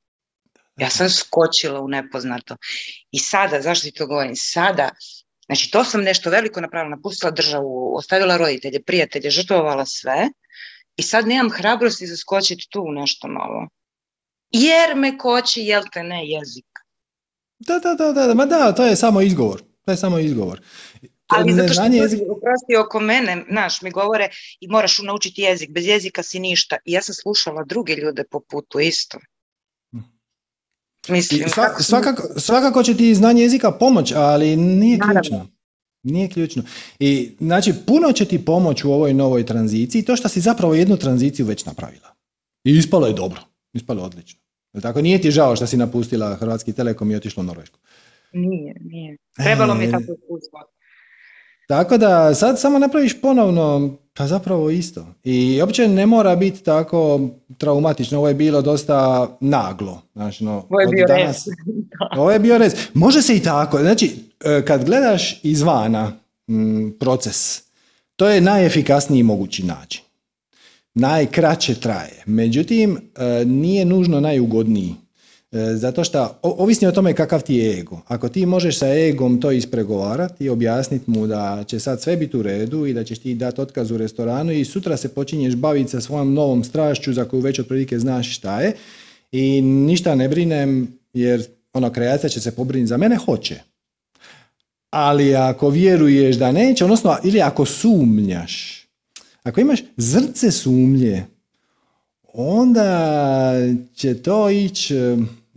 Ja 0.79 0.89
sam 0.89 1.09
skočila 1.09 1.81
u 1.81 1.87
nepoznato. 1.87 2.55
I 3.11 3.19
sada, 3.19 3.61
zašto 3.61 3.87
ti 3.87 3.91
to 3.91 4.07
govorim? 4.07 4.35
Sada, 4.35 4.89
znači 5.45 5.71
to 5.71 5.83
sam 5.83 6.01
nešto 6.01 6.29
veliko 6.29 6.61
napravila, 6.61 6.95
napustila 6.95 7.31
državu, 7.31 7.95
ostavila 7.95 8.37
roditelje, 8.37 8.83
prijatelje, 8.83 9.29
žrtvovala 9.29 9.85
sve 9.85 10.29
i 10.95 11.03
sad 11.03 11.27
nemam 11.27 11.51
hrabrosti 11.51 12.07
za 12.07 12.17
skočiti 12.17 12.67
tu 12.69 12.81
u 12.81 12.91
nešto 12.91 13.27
novo. 13.27 13.67
Jer 14.51 14.95
me 14.95 15.17
koči, 15.17 15.61
jel 15.61 15.83
te 15.93 16.03
ne, 16.03 16.27
jezik. 16.27 16.65
Da, 17.59 17.79
da, 17.79 17.93
da, 17.93 18.11
da, 18.11 18.33
ma 18.33 18.45
da, 18.45 18.71
to 18.71 18.85
je 18.85 18.95
samo 18.95 19.21
izgovor. 19.21 19.61
To 19.85 19.91
je 19.91 19.97
samo 19.97 20.19
izgovor. 20.19 20.61
Ali 21.27 21.53
zato 21.53 21.73
što 21.73 21.83
jezik... 21.83 22.19
oprosti 22.21 22.75
oko 22.85 22.99
mene, 22.99 23.45
znaš, 23.49 23.81
mi 23.81 23.91
govore 23.91 24.29
i 24.59 24.67
moraš 24.67 24.99
naučiti 24.99 25.41
jezik, 25.41 25.69
bez 25.71 25.85
jezika 25.85 26.23
si 26.23 26.39
ništa. 26.39 26.77
I 26.85 26.91
ja 26.91 27.01
sam 27.01 27.15
slušala 27.15 27.63
druge 27.63 27.95
ljude 27.95 28.23
po 28.31 28.39
putu 28.39 28.79
isto. 28.79 29.17
Mislim, 31.07 31.43
svakako, 31.79 32.39
svakako 32.39 32.83
će 32.83 32.97
ti 32.97 33.15
znanje 33.15 33.41
jezika 33.41 33.71
pomoć, 33.71 34.11
ali 34.15 34.55
nije 34.55 34.99
ključno. 34.99 35.47
Nije 36.03 36.29
ključno. 36.29 36.63
I 36.99 37.35
znači, 37.39 37.73
puno 37.85 38.11
će 38.11 38.25
ti 38.25 38.45
pomoć 38.45 38.83
u 38.83 38.91
ovoj 38.91 39.13
novoj 39.13 39.45
tranziciji, 39.45 40.01
to 40.01 40.15
što 40.15 40.29
si 40.29 40.41
zapravo 40.41 40.73
jednu 40.73 40.97
tranziciju 40.97 41.45
već 41.45 41.65
napravila. 41.65 42.15
I 42.63 42.71
ispalo 42.71 43.07
je 43.07 43.13
dobro. 43.13 43.41
Ispalo 43.73 43.99
je 43.99 44.05
odlično. 44.05 44.39
Tako, 44.81 45.01
nije 45.01 45.21
ti 45.21 45.31
žao 45.31 45.55
što 45.55 45.67
si 45.67 45.77
napustila 45.77 46.35
Hrvatski 46.35 46.73
Telekom 46.73 47.11
i 47.11 47.15
otišla 47.15 47.41
u 47.41 47.43
Norvešku? 47.43 47.79
Nije, 48.33 48.75
nije. 48.81 49.17
Trebalo 49.35 49.75
mi 49.75 49.83
je 49.83 49.87
e. 49.87 49.91
tako 49.91 50.03
iskustvo. 50.03 50.59
Tako 51.69 51.97
da 51.97 52.35
sad 52.35 52.59
samo 52.59 52.79
napraviš 52.79 53.21
ponovno, 53.21 53.91
pa 54.13 54.27
zapravo 54.27 54.69
isto. 54.69 55.07
I 55.23 55.61
uopće 55.61 55.87
ne 55.87 56.05
mora 56.05 56.35
biti 56.35 56.63
tako 56.63 57.29
traumatično. 57.57 58.17
Ovo 58.17 58.27
je 58.27 58.33
bilo 58.33 58.61
dosta 58.61 59.27
naglo. 59.39 60.01
Znači, 60.13 60.43
no, 60.43 60.65
ovo 60.69 60.79
je 60.79 60.87
bio 60.87 61.05
danas, 61.07 61.47
Ovo 62.17 62.31
je 62.31 62.39
bio 62.39 62.57
rez. 62.57 62.75
Može 62.93 63.21
se 63.21 63.35
i 63.35 63.39
tako. 63.39 63.77
Znači, 63.77 64.11
e, 64.45 64.65
kad 64.65 64.85
gledaš 64.85 65.39
izvana 65.43 66.11
m, 66.47 66.95
proces, 66.99 67.61
to 68.15 68.29
je 68.29 68.41
najefikasniji 68.41 69.23
mogući 69.23 69.63
način. 69.63 70.01
Najkraće 70.93 71.75
traje. 71.75 72.23
Međutim, 72.25 72.97
e, 73.15 73.45
nije 73.45 73.85
nužno 73.85 74.19
najugodniji. 74.19 74.95
E, 75.51 75.75
zato 75.75 76.03
što, 76.03 76.39
ovisni 76.41 76.87
o 76.87 76.91
tome 76.91 77.13
kakav 77.13 77.41
ti 77.41 77.55
je 77.55 77.79
ego. 77.79 78.01
Ako 78.07 78.29
ti 78.29 78.45
možeš 78.45 78.79
sa 78.79 78.87
egom 78.87 79.41
to 79.41 79.51
ispregovarati 79.51 80.43
i 80.43 80.49
objasniti 80.49 81.11
mu 81.11 81.27
da 81.27 81.63
će 81.67 81.79
sad 81.79 82.01
sve 82.01 82.17
biti 82.17 82.37
u 82.37 82.41
redu 82.41 82.85
i 82.85 82.93
da 82.93 83.03
ćeš 83.03 83.19
ti 83.19 83.35
dati 83.35 83.61
otkaz 83.61 83.91
u 83.91 83.97
restoranu 83.97 84.51
i 84.51 84.65
sutra 84.65 84.97
se 84.97 85.09
počinješ 85.09 85.55
baviti 85.55 85.89
sa 85.89 86.01
svojom 86.01 86.33
novom 86.33 86.63
strašću 86.63 87.13
za 87.13 87.25
koju 87.25 87.41
već 87.41 87.59
otprilike 87.59 87.99
znaš 87.99 88.35
šta 88.35 88.61
je 88.61 88.75
i 89.31 89.61
ništa 89.61 90.15
ne 90.15 90.29
brinem 90.29 90.99
jer 91.13 91.43
ono, 91.73 91.91
kreacija 91.91 92.29
će 92.29 92.41
se 92.41 92.55
pobrinuti 92.55 92.87
za 92.87 92.97
mene, 92.97 93.15
hoće. 93.15 93.59
Ali 94.89 95.35
ako 95.35 95.69
vjeruješ 95.69 96.35
da 96.35 96.51
neće, 96.51 96.83
odnosno, 96.83 97.17
ili 97.23 97.41
ako 97.41 97.65
sumnjaš, 97.65 98.85
ako 99.43 99.61
imaš 99.61 99.79
zrce 99.97 100.51
sumnje, 100.51 101.25
onda 102.33 103.53
će 103.95 104.21
to 104.21 104.49
ići, 104.49 104.95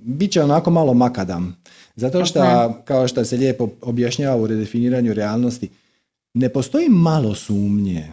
bit 0.04 0.32
će 0.32 0.42
onako 0.42 0.70
malo 0.70 0.94
makadam. 0.94 1.56
Zato 1.96 2.24
što, 2.24 2.72
kao 2.84 3.08
što 3.08 3.24
se 3.24 3.36
lijepo 3.36 3.68
objašnjava 3.80 4.36
u 4.36 4.46
redefiniranju 4.46 5.14
realnosti, 5.14 5.68
ne 6.34 6.48
postoji 6.48 6.88
malo 6.88 7.34
sumnje. 7.34 8.12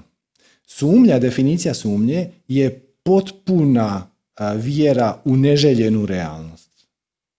Sumnja, 0.68 1.20
definicija 1.20 1.74
sumnje 1.74 2.30
je 2.48 2.80
potpuna 3.04 4.08
vjera 4.56 5.18
u 5.26 5.38
neželjenu 5.38 6.06
realnost. 6.06 6.70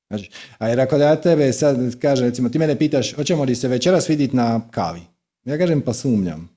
Znači, 0.09 0.30
a 0.59 0.68
jer 0.68 0.80
ako 0.80 0.96
ja 0.96 1.16
tebe 1.16 1.53
sad 1.53 1.98
kažem, 1.98 2.26
recimo, 2.26 2.48
ti 2.48 2.59
mene 2.59 2.78
pitaš, 2.78 3.14
hoćemo 3.14 3.44
li 3.44 3.55
se 3.55 3.68
večeras 3.68 4.09
vidjeti 4.09 4.36
na 4.36 4.61
kavi? 4.70 5.01
Ja 5.44 5.59
kažem, 5.59 5.80
pa 5.80 5.92
sumnjam. 5.92 6.48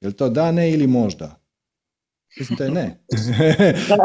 Je 0.00 0.12
to 0.12 0.28
da, 0.28 0.52
ne 0.52 0.72
ili 0.72 0.86
možda? 0.86 1.36
Mislim, 2.38 2.56
to 2.56 2.64
je 2.64 2.70
ne. 2.70 3.00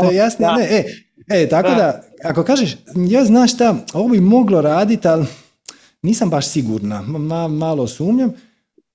to 0.02 0.12
je 0.12 0.16
jasno, 0.16 0.48
ne. 0.58 0.64
E, 0.64 0.86
e, 1.30 1.50
tako 1.50 1.70
da, 1.70 2.04
ako 2.24 2.44
kažeš, 2.44 2.78
ja 3.10 3.26
znaš 3.26 3.54
šta, 3.54 3.76
ovo 3.94 4.10
bi 4.10 4.20
moglo 4.20 4.62
raditi, 4.62 5.08
ali 5.08 5.26
nisam 6.02 6.30
baš 6.30 6.48
sigurna, 6.48 7.02
malo 7.48 7.88
sumnjam, 7.88 8.34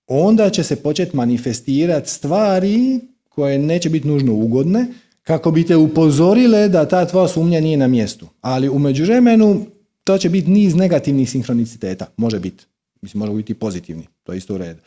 onda 0.06 0.50
će 0.50 0.62
se 0.64 0.76
početi 0.76 1.16
manifestirati 1.16 2.10
stvari 2.10 3.00
koje 3.28 3.58
neće 3.58 3.90
biti 3.90 4.08
nužno 4.08 4.34
ugodne, 4.34 4.86
kako 5.22 5.50
bi 5.50 5.66
te 5.66 5.76
upozorile 5.76 6.68
da 6.68 6.88
ta 6.88 7.06
tvoja 7.06 7.28
sumnja 7.28 7.60
nije 7.60 7.76
na 7.76 7.86
mjestu. 7.86 8.28
Ali 8.40 8.68
u 8.68 8.78
međuvremenu 8.78 9.66
to 10.04 10.18
će 10.18 10.28
biti 10.28 10.50
niz 10.50 10.74
negativnih 10.74 11.30
sinhroniciteta. 11.30 12.06
Može 12.16 12.40
biti. 12.40 12.64
Mislim, 13.02 13.18
može 13.18 13.32
biti 13.32 13.54
pozitivni. 13.54 14.06
To 14.22 14.32
je 14.32 14.38
isto 14.38 14.54
u 14.54 14.58
redu. 14.58 14.80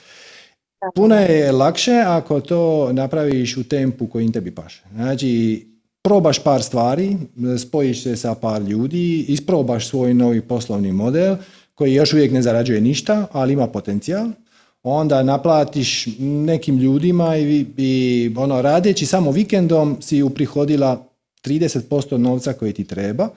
Puno 0.95 1.15
je 1.15 1.51
lakše 1.51 2.03
ako 2.07 2.41
to 2.41 2.93
napraviš 2.93 3.57
u 3.57 3.63
tempu 3.63 4.07
koji 4.07 4.31
tebi 4.31 4.55
paše. 4.55 4.83
Znači, 4.95 5.65
probaš 6.01 6.43
par 6.43 6.63
stvari, 6.63 7.17
spojiš 7.59 8.03
se 8.03 8.15
sa 8.15 8.35
par 8.35 8.61
ljudi, 8.61 9.25
isprobaš 9.27 9.87
svoj 9.87 10.13
novi 10.13 10.41
poslovni 10.41 10.91
model 10.91 11.35
koji 11.75 11.93
još 11.93 12.13
uvijek 12.13 12.31
ne 12.31 12.41
zarađuje 12.41 12.81
ništa, 12.81 13.27
ali 13.31 13.53
ima 13.53 13.67
potencijal. 13.67 14.27
Onda 14.83 15.23
naplatiš 15.23 16.07
nekim 16.19 16.77
ljudima 16.77 17.37
i, 17.37 17.65
i 17.77 18.33
ono, 18.37 18.61
radeći 18.61 19.05
samo 19.05 19.31
vikendom 19.31 19.97
si 20.01 20.21
uprihodila 20.21 21.05
30% 21.45 22.17
novca 22.17 22.53
koji 22.53 22.73
ti 22.73 22.83
treba 22.83 23.29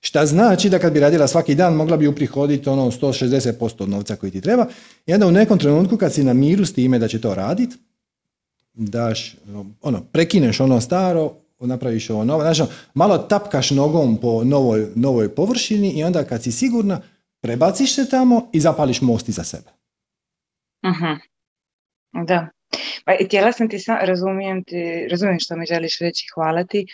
Šta 0.00 0.26
znači 0.26 0.68
da 0.70 0.78
kad 0.78 0.92
bi 0.92 1.00
radila 1.00 1.28
svaki 1.28 1.54
dan 1.54 1.74
mogla 1.74 1.96
bi 1.96 2.06
uprihoditi 2.06 2.68
ono 2.68 2.90
160% 2.90 3.86
novca 3.86 4.16
koji 4.16 4.32
ti 4.32 4.40
treba 4.40 4.66
i 5.06 5.14
onda 5.14 5.26
u 5.26 5.30
nekom 5.30 5.58
trenutku 5.58 5.96
kad 5.96 6.14
si 6.14 6.24
na 6.24 6.32
miru 6.32 6.64
s 6.64 6.74
time 6.74 6.98
da 6.98 7.08
će 7.08 7.20
to 7.20 7.34
raditi, 7.34 7.76
daš, 8.74 9.36
ono, 9.82 10.02
prekineš 10.12 10.60
ono 10.60 10.80
staro, 10.80 11.34
napraviš 11.60 12.10
ovo 12.10 12.24
novo, 12.24 12.42
znači 12.42 12.62
malo 12.94 13.18
tapkaš 13.18 13.70
nogom 13.70 14.20
po 14.20 14.44
novoj, 14.44 14.88
novoj 14.94 15.34
površini 15.34 15.90
i 15.90 16.04
onda 16.04 16.24
kad 16.24 16.42
si 16.42 16.52
sigurna 16.52 17.00
prebaciš 17.40 17.94
se 17.94 18.10
tamo 18.10 18.50
i 18.52 18.60
zapališ 18.60 19.00
most 19.00 19.28
iza 19.28 19.44
sebe. 19.44 19.70
uh 20.82 21.18
Da. 22.26 22.48
Pa, 23.04 23.12
htjela 23.26 23.52
sam 23.52 23.68
ti 23.68 23.78
sam, 23.78 23.98
razumijem, 24.02 24.64
ti, 24.64 25.08
razumijem 25.10 25.40
što 25.40 25.56
mi 25.56 25.66
želiš 25.66 25.98
reći, 25.98 26.26
hvala 26.34 26.64
ti. 26.64 26.86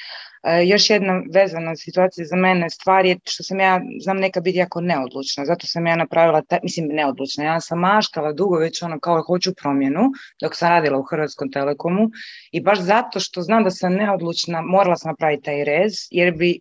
E, 0.46 0.66
još 0.66 0.90
jedna 0.90 1.22
vezana 1.34 1.76
situacija 1.76 2.26
za 2.26 2.36
mene 2.36 2.70
stvar 2.70 3.06
je 3.06 3.18
što 3.24 3.42
sam 3.42 3.60
ja, 3.60 3.80
znam 4.00 4.16
neka 4.16 4.40
biti 4.40 4.58
jako 4.58 4.80
neodlučna, 4.80 5.44
zato 5.44 5.66
sam 5.66 5.86
ja 5.86 5.96
napravila, 5.96 6.42
mislim 6.62 6.88
neodlučna, 6.88 7.44
ja 7.44 7.60
sam 7.60 7.78
maštala 7.78 8.32
dugo 8.32 8.58
već 8.58 8.82
ono 8.82 9.00
kao 9.00 9.22
hoću 9.22 9.54
promjenu 9.54 10.00
dok 10.42 10.56
sam 10.56 10.68
radila 10.68 10.98
u 10.98 11.02
Hrvatskom 11.02 11.50
telekomu 11.50 12.10
i 12.52 12.60
baš 12.60 12.80
zato 12.80 13.20
što 13.20 13.42
znam 13.42 13.64
da 13.64 13.70
sam 13.70 13.92
neodlučna 13.92 14.60
morala 14.60 14.96
sam 14.96 15.10
napraviti 15.10 15.42
taj 15.42 15.64
rez 15.64 15.92
jer 16.10 16.34
bi 16.34 16.60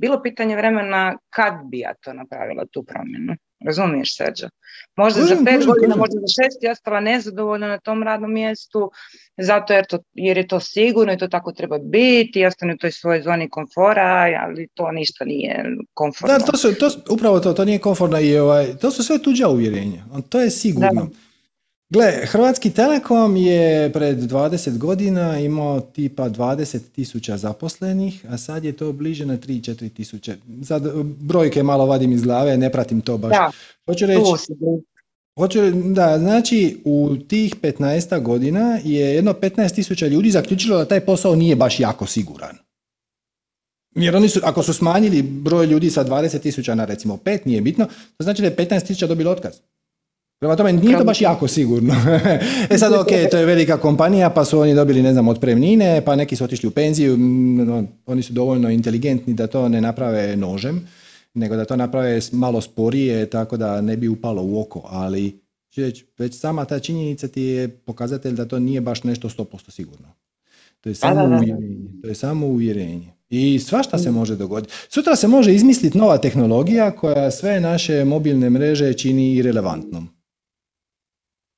bilo 0.00 0.22
pitanje 0.22 0.56
vremena 0.56 1.18
kad 1.30 1.54
bi 1.64 1.78
ja 1.78 1.94
to 1.94 2.12
napravila 2.12 2.64
tu 2.72 2.82
promjenu. 2.82 3.36
Razumiješ, 3.66 4.16
Serđo? 4.16 4.48
Možda 4.96 5.20
za 5.20 5.36
pet 5.44 5.66
godina, 5.66 5.96
možda 5.96 6.20
za 6.20 6.26
šest 6.26 6.62
je 6.62 6.70
ostala 6.70 7.00
nezadovoljna 7.00 7.68
na 7.68 7.78
tom 7.78 8.02
radnom 8.02 8.32
mjestu, 8.32 8.90
zato 9.38 9.72
jer, 9.72 9.86
to, 9.86 9.98
jer 10.12 10.36
je 10.36 10.48
to 10.48 10.60
sigurno 10.60 11.12
i 11.12 11.18
to 11.18 11.28
tako 11.28 11.52
treba 11.52 11.78
biti, 11.78 12.40
i 12.40 12.46
ostane 12.46 12.74
u 12.74 12.76
toj 12.76 12.92
svojoj 12.92 13.22
zoni 13.22 13.50
komfora, 13.50 14.26
ali 14.46 14.68
to 14.74 14.92
ništa 14.92 15.24
nije 15.24 15.64
komfortno. 15.94 16.38
Da, 16.38 16.44
to 16.44 16.56
su, 16.56 16.74
to, 16.74 16.90
upravo 17.10 17.40
to, 17.40 17.52
to 17.52 17.64
nije 17.64 17.78
komfortno 17.78 18.20
i 18.20 18.38
ovaj, 18.38 18.76
to 18.80 18.90
su 18.90 19.04
sve 19.04 19.22
tuđa 19.22 19.48
uvjerenja, 19.48 20.04
to 20.28 20.40
je 20.40 20.50
sigurno. 20.50 21.08
Gle, 21.90 22.12
Hrvatski 22.26 22.70
Telekom 22.70 23.36
je 23.36 23.92
pred 23.92 24.18
20 24.18 24.78
godina 24.78 25.38
imao 25.38 25.80
tipa 25.80 26.30
20 26.30 26.78
tisuća 26.94 27.36
zaposlenih, 27.36 28.24
a 28.28 28.38
sad 28.38 28.64
je 28.64 28.72
to 28.72 28.92
bliže 28.92 29.26
na 29.26 29.36
3-4 29.36 29.92
tisuće. 29.92 30.36
Sad 30.64 30.82
brojke 31.04 31.62
malo 31.62 31.86
vadim 31.86 32.12
iz 32.12 32.22
glave, 32.22 32.56
ne 32.56 32.72
pratim 32.72 33.00
to 33.00 33.18
baš. 33.18 33.30
Da, 33.30 33.50
hoću 33.86 34.06
reći, 34.06 34.22
hoću, 35.38 35.60
da, 35.70 36.18
znači 36.18 36.80
u 36.84 37.16
tih 37.28 37.54
15 37.62 38.22
godina 38.22 38.78
je 38.84 39.14
jedno 39.14 39.32
15 39.32 39.74
tisuća 39.74 40.06
ljudi 40.06 40.30
zaključilo 40.30 40.78
da 40.78 40.84
taj 40.84 41.00
posao 41.00 41.34
nije 41.36 41.56
baš 41.56 41.80
jako 41.80 42.06
siguran. 42.06 42.56
Jer 43.94 44.16
oni 44.16 44.28
su, 44.28 44.40
ako 44.44 44.62
su 44.62 44.74
smanjili 44.74 45.22
broj 45.22 45.66
ljudi 45.66 45.90
sa 45.90 46.04
20 46.04 46.40
tisuća 46.40 46.74
na 46.74 46.84
recimo 46.84 47.16
5, 47.16 47.38
nije 47.44 47.60
bitno, 47.60 47.86
to 47.86 48.24
znači 48.24 48.42
da 48.42 48.48
je 48.48 48.56
15 48.56 48.86
tisuća 48.86 49.06
dobilo 49.06 49.30
otkaz. 49.30 49.52
Prema 50.40 50.56
tome, 50.56 50.72
nije 50.72 50.98
to 50.98 51.04
baš 51.04 51.20
jako 51.20 51.48
sigurno. 51.48 51.94
e 52.70 52.78
sad, 52.78 52.92
ok, 52.92 53.06
to 53.30 53.36
je 53.36 53.46
velika 53.46 53.76
kompanija, 53.76 54.30
pa 54.30 54.44
su 54.44 54.58
oni 54.58 54.74
dobili, 54.74 55.02
ne 55.02 55.12
znam, 55.12 55.28
otpremnine, 55.28 56.02
pa 56.04 56.16
neki 56.16 56.36
su 56.36 56.44
otišli 56.44 56.66
u 56.66 56.70
penziju, 56.70 57.18
oni 58.06 58.22
su 58.22 58.32
dovoljno 58.32 58.70
inteligentni 58.70 59.34
da 59.34 59.46
to 59.46 59.68
ne 59.68 59.80
naprave 59.80 60.36
nožem, 60.36 60.88
nego 61.34 61.56
da 61.56 61.64
to 61.64 61.76
naprave 61.76 62.20
malo 62.32 62.60
sporije, 62.60 63.26
tako 63.26 63.56
da 63.56 63.80
ne 63.80 63.96
bi 63.96 64.08
upalo 64.08 64.42
u 64.42 64.60
oko, 64.60 64.82
ali 64.84 65.40
već 66.18 66.38
sama 66.38 66.64
ta 66.64 66.78
činjenica 66.78 67.28
ti 67.28 67.42
je 67.42 67.68
pokazatelj 67.68 68.32
da 68.32 68.48
to 68.48 68.58
nije 68.58 68.80
baš 68.80 69.04
nešto 69.04 69.28
100% 69.28 69.70
sigurno. 69.70 70.08
To 70.80 70.88
je 70.88 70.94
samo 70.94 71.24
uvjerenje. 71.24 71.86
To 72.02 72.08
je 72.08 72.14
samo 72.14 72.46
uvjerenje. 72.46 73.12
I 73.30 73.58
svašta 73.58 73.98
se 73.98 74.10
može 74.10 74.36
dogoditi. 74.36 74.72
Sutra 74.88 75.16
se 75.16 75.28
može 75.28 75.54
izmisliti 75.54 75.98
nova 75.98 76.18
tehnologija 76.18 76.90
koja 76.90 77.30
sve 77.30 77.60
naše 77.60 78.04
mobilne 78.04 78.50
mreže 78.50 78.92
čini 78.92 79.34
irelevantnom 79.34 80.19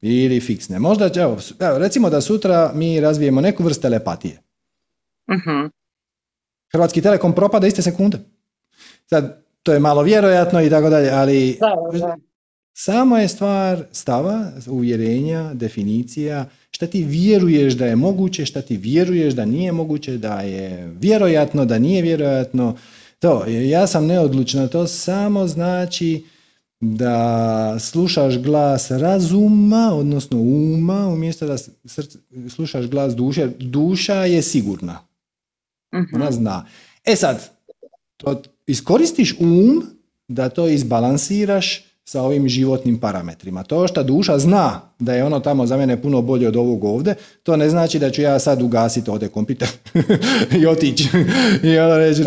ili 0.03 0.41
fiksne. 0.41 0.79
Možda, 0.79 1.11
evo, 1.17 1.39
evo, 1.61 1.79
recimo 1.79 2.11
da 2.11 2.21
sutra 2.21 2.73
mi 2.75 3.01
razvijemo 3.01 3.41
neku 3.41 3.63
vrstu 3.63 3.83
telepatije. 3.83 4.39
uh 5.29 5.71
Hrvatski 6.73 7.03
telekom 7.03 7.35
propada 7.35 7.67
iste 7.67 7.83
sekunde. 7.83 8.19
Sad, 9.07 9.45
to 9.63 9.73
je 9.73 9.79
malo 9.79 10.03
vjerojatno 10.03 10.63
i 10.63 10.71
tako 10.71 10.91
dalje, 10.91 11.11
ali 11.11 11.59
samo 12.73 13.19
je 13.19 13.29
stvar 13.29 13.85
stava, 13.93 14.51
uvjerenja, 14.67 15.55
definicija, 15.55 16.47
šta 16.71 16.87
ti 16.87 17.05
vjeruješ 17.05 17.75
da 17.75 17.87
je 17.87 17.97
moguće, 17.97 18.47
šta 18.47 18.63
ti 18.63 18.77
vjeruješ 18.77 19.35
da 19.35 19.45
nije 19.45 19.73
moguće, 19.73 20.19
da 20.19 20.41
je 20.41 20.93
vjerojatno, 21.01 21.65
da 21.65 21.79
nije 21.79 22.03
vjerojatno. 22.03 22.77
To, 23.19 23.45
ja 23.47 23.87
sam 23.87 24.07
neodlučna, 24.07 24.69
to 24.69 24.87
samo 24.87 25.47
znači 25.47 26.25
da 26.85 27.79
slušaš 27.79 28.39
glas 28.39 28.91
razuma, 28.91 29.91
odnosno 29.95 30.39
uma, 30.41 31.09
umjesto 31.09 31.47
da 31.47 31.57
slušaš 32.49 32.87
glas 32.87 33.17
duše. 33.17 33.49
Duša 33.59 34.15
je 34.15 34.43
sigurna. 34.43 34.99
uh 35.93 36.05
Ona 36.15 36.33
zna. 36.33 36.67
E 37.05 37.17
sad, 37.17 37.51
to 38.17 38.43
iskoristiš 38.67 39.37
um 39.41 39.83
da 40.29 40.49
to 40.49 40.69
izbalansiraš 40.69 41.85
sa 42.05 42.23
ovim 42.23 42.49
životnim 42.49 43.01
parametrima. 43.01 43.63
To 43.63 43.89
što 43.89 44.03
duša 44.03 44.39
zna 44.39 44.81
da 44.99 45.15
je 45.15 45.25
ono 45.25 45.41
tamo 45.41 45.67
za 45.67 45.77
mene 45.77 46.03
puno 46.03 46.23
bolje 46.23 46.49
od 46.49 46.57
ovog 46.57 46.85
ovdje, 46.85 47.15
to 47.43 47.57
ne 47.57 47.71
znači 47.71 47.99
da 47.99 48.11
ću 48.11 48.23
ja 48.23 48.39
sad 48.39 48.63
ugasiti 48.63 49.11
ovdje 49.11 49.29
kompjuter 49.29 49.69
i 50.61 50.67
otići. 50.67 51.09
I 51.63 51.79
onda 51.79 51.99
reći, 51.99 52.23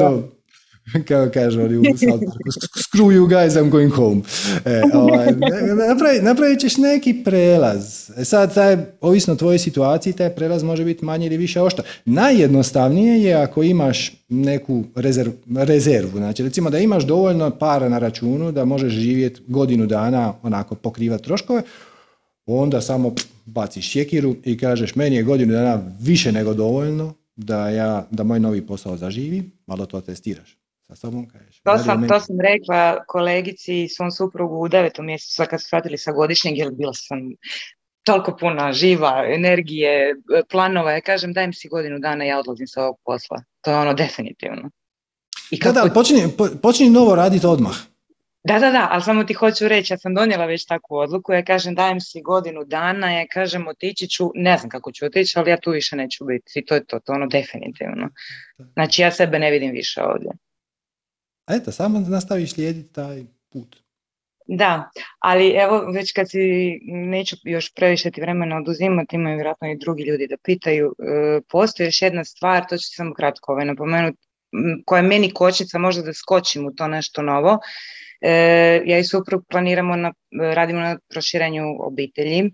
kao 1.08 1.30
kažu 1.34 1.62
oni 1.62 1.78
u 1.78 1.84
screw 1.84 3.12
you 3.12 3.28
guys, 3.28 3.50
I'm 3.50 3.70
going 3.70 3.94
home. 3.94 4.22
E, 4.66 4.82
ovaj, 4.94 5.28
napravit 6.22 6.60
ćeš 6.60 6.78
neki 6.78 7.24
prelaz. 7.24 8.10
E 8.18 8.26
sad, 8.26 8.54
taj, 8.54 8.78
ovisno 9.02 9.34
o 9.34 9.38
tvojoj 9.38 9.60
situaciji, 9.60 10.14
taj 10.14 10.36
prelaz 10.36 10.64
može 10.64 10.86
biti 10.86 11.06
manje 11.06 11.26
ili 11.26 11.38
više 11.38 11.62
ošta. 11.62 11.84
Najjednostavnije 12.06 13.24
je 13.24 13.34
ako 13.34 13.64
imaš 13.64 14.12
neku 14.30 14.84
rezerv, 14.96 15.32
rezervu. 15.56 16.18
Znači, 16.18 16.44
recimo 16.44 16.70
da 16.70 16.80
imaš 16.80 17.04
dovoljno 17.04 17.50
para 17.50 17.90
na 17.90 18.00
računu 18.00 18.52
da 18.52 18.66
možeš 18.66 18.94
živjeti 18.94 19.42
godinu 19.48 19.86
dana, 19.86 20.34
onako 20.44 20.76
pokrivati 20.76 21.24
troškove, 21.24 21.62
onda 22.46 22.82
samo 22.82 23.16
baciš 23.46 23.92
sjekiru 23.92 24.36
i 24.44 24.58
kažeš 24.58 24.96
meni 24.96 25.16
je 25.16 25.24
godinu 25.24 25.54
dana 25.54 25.82
više 26.00 26.32
nego 26.32 26.54
dovoljno 26.54 27.14
da, 27.36 27.70
ja, 27.70 28.08
da 28.12 28.24
moj 28.24 28.40
novi 28.40 28.68
posao 28.68 28.98
zaživi, 28.98 29.44
malo 29.68 29.86
to 29.86 30.02
testiraš 30.02 30.65
sa 30.88 30.96
sobom 30.96 31.28
kažeš. 31.28 31.60
To 31.60 31.78
sam, 31.78 32.08
to 32.08 32.20
sam 32.20 32.36
rekla 32.42 33.06
kolegici 33.08 33.84
i 33.84 33.90
svom 33.90 34.12
suprugu 34.12 34.56
u 34.56 34.68
devetom 34.68 35.06
mjesecu, 35.06 35.44
kad 35.50 35.62
su 35.62 35.68
shvatili 35.68 35.98
sa 35.98 36.12
godišnjeg, 36.12 36.58
jer 36.58 36.72
bila 36.72 36.94
sam 36.94 37.20
toliko 38.04 38.38
puno 38.40 38.74
živa, 38.74 39.24
energije, 39.28 40.16
planova. 40.52 40.92
Ja 40.92 41.02
kažem, 41.02 41.34
daj 41.34 41.48
mi 41.48 41.54
si 41.54 41.68
godinu 41.68 42.00
dana, 42.00 42.24
ja 42.24 42.40
odlazim 42.40 42.68
sa 42.68 42.84
ovog 42.84 42.98
posla. 43.06 43.44
To 43.62 43.72
je 43.72 43.78
ono 43.78 43.94
definitivno. 43.94 44.70
I 45.52 45.60
kako... 45.60 45.74
Da, 45.74 45.82
da, 45.82 45.94
počinje, 45.94 46.28
počinje 46.62 46.90
novo 46.90 47.16
raditi 47.16 47.46
odmah. 47.46 47.76
Da, 48.44 48.60
da, 48.60 48.72
da, 48.72 48.88
ali 48.92 49.02
samo 49.02 49.24
ti 49.24 49.34
hoću 49.34 49.68
reći, 49.68 49.94
ja 49.94 49.98
sam 49.98 50.14
donijela 50.16 50.46
već 50.46 50.66
takvu 50.66 50.96
odluku, 50.96 51.34
ja 51.34 51.44
kažem 51.46 51.76
dajem 51.76 52.00
si 52.02 52.22
godinu 52.22 52.64
dana, 52.64 53.12
ja 53.12 53.26
kažem 53.34 53.68
otići 53.68 54.08
ću, 54.08 54.32
ne 54.36 54.58
znam 54.58 54.70
kako 54.70 54.92
ću 54.92 55.06
otići, 55.06 55.40
ali 55.40 55.50
ja 55.52 55.60
tu 55.60 55.72
više 55.72 55.96
neću 55.96 56.26
biti 56.26 56.60
i 56.60 56.66
to 56.66 56.76
je 56.76 56.86
to, 56.86 57.00
to 57.00 57.14
ono 57.14 57.28
definitivno. 57.28 58.10
Znači 58.74 59.02
ja 59.02 59.12
sebe 59.12 59.40
ne 59.40 59.52
vidim 59.52 59.72
više 59.72 60.04
ovdje. 60.04 60.32
Eto, 61.48 61.72
samo 61.72 62.00
nastaviš 62.00 62.54
slijediti 62.54 62.94
taj 62.94 63.24
put. 63.50 63.86
Da, 64.48 64.90
ali 65.20 65.50
evo 65.50 65.92
već 65.92 66.12
kad 66.12 66.30
si, 66.30 66.40
neću 66.84 67.36
još 67.44 67.74
previše 67.74 68.12
ti 68.12 68.22
vremena 68.22 68.58
oduzimati, 68.58 69.16
imaju 69.16 69.36
vjerojatno 69.36 69.72
i 69.72 69.78
drugi 69.78 70.04
ljudi 70.04 70.28
da 70.28 70.38
pitaju, 70.44 70.96
e, 71.00 71.42
postoji 71.50 71.88
još 71.88 72.02
jedna 72.02 72.24
stvar, 72.24 72.66
to 72.70 72.78
ću 72.78 72.88
samo 72.96 73.14
kratko 73.14 73.52
ovaj 73.52 73.66
napomenuti, 73.66 74.18
koja 74.86 75.02
je 75.02 75.08
meni 75.08 75.34
kočnica 75.34 75.78
možda 75.78 76.02
da 76.02 76.14
skočim 76.14 76.66
u 76.66 76.72
to 76.72 76.88
nešto 76.88 77.22
novo. 77.22 77.60
E, 78.22 78.82
ja 78.86 79.00
i 79.00 79.04
suprug 79.04 79.46
planiramo, 79.50 79.96
na, 79.96 80.14
radimo 80.54 80.80
na 80.80 80.98
proširenju 81.10 81.64
obitelji 81.80 82.52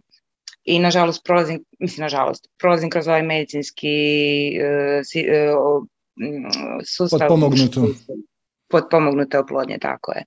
i 0.64 0.80
nažalost 0.80 1.24
prolazim, 1.26 1.64
mislim 1.80 2.04
nažalost, 2.04 2.48
prolazim 2.58 2.90
kroz 2.90 3.08
ovaj 3.08 3.24
medicinski 3.24 3.88
e, 4.58 5.02
e 5.16 5.54
sustav. 6.86 7.20
Potpomognuto. 7.20 7.88
Potpomognute 8.72 9.40
oplodnje, 9.40 9.78
tako 9.82 10.12
je. 10.12 10.24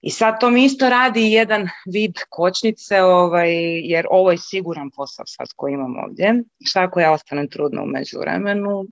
I 0.00 0.10
sad 0.10 0.40
to 0.40 0.50
mi 0.50 0.64
isto 0.64 0.88
radi 0.88 1.32
jedan 1.32 1.68
vid 1.92 2.14
kočnice, 2.28 3.02
ovaj, 3.02 3.50
jer 3.88 4.06
ovo 4.10 4.30
je 4.30 4.38
siguran 4.38 4.90
posao 4.90 5.26
sad 5.26 5.46
koji 5.56 5.72
imam 5.72 5.96
ovdje. 5.96 6.42
Šta 6.64 6.82
ako 6.82 7.00
ja 7.00 7.12
ostanem 7.12 7.48
trudna 7.48 7.82
u 7.82 7.86
međuvremenu? 7.86 8.84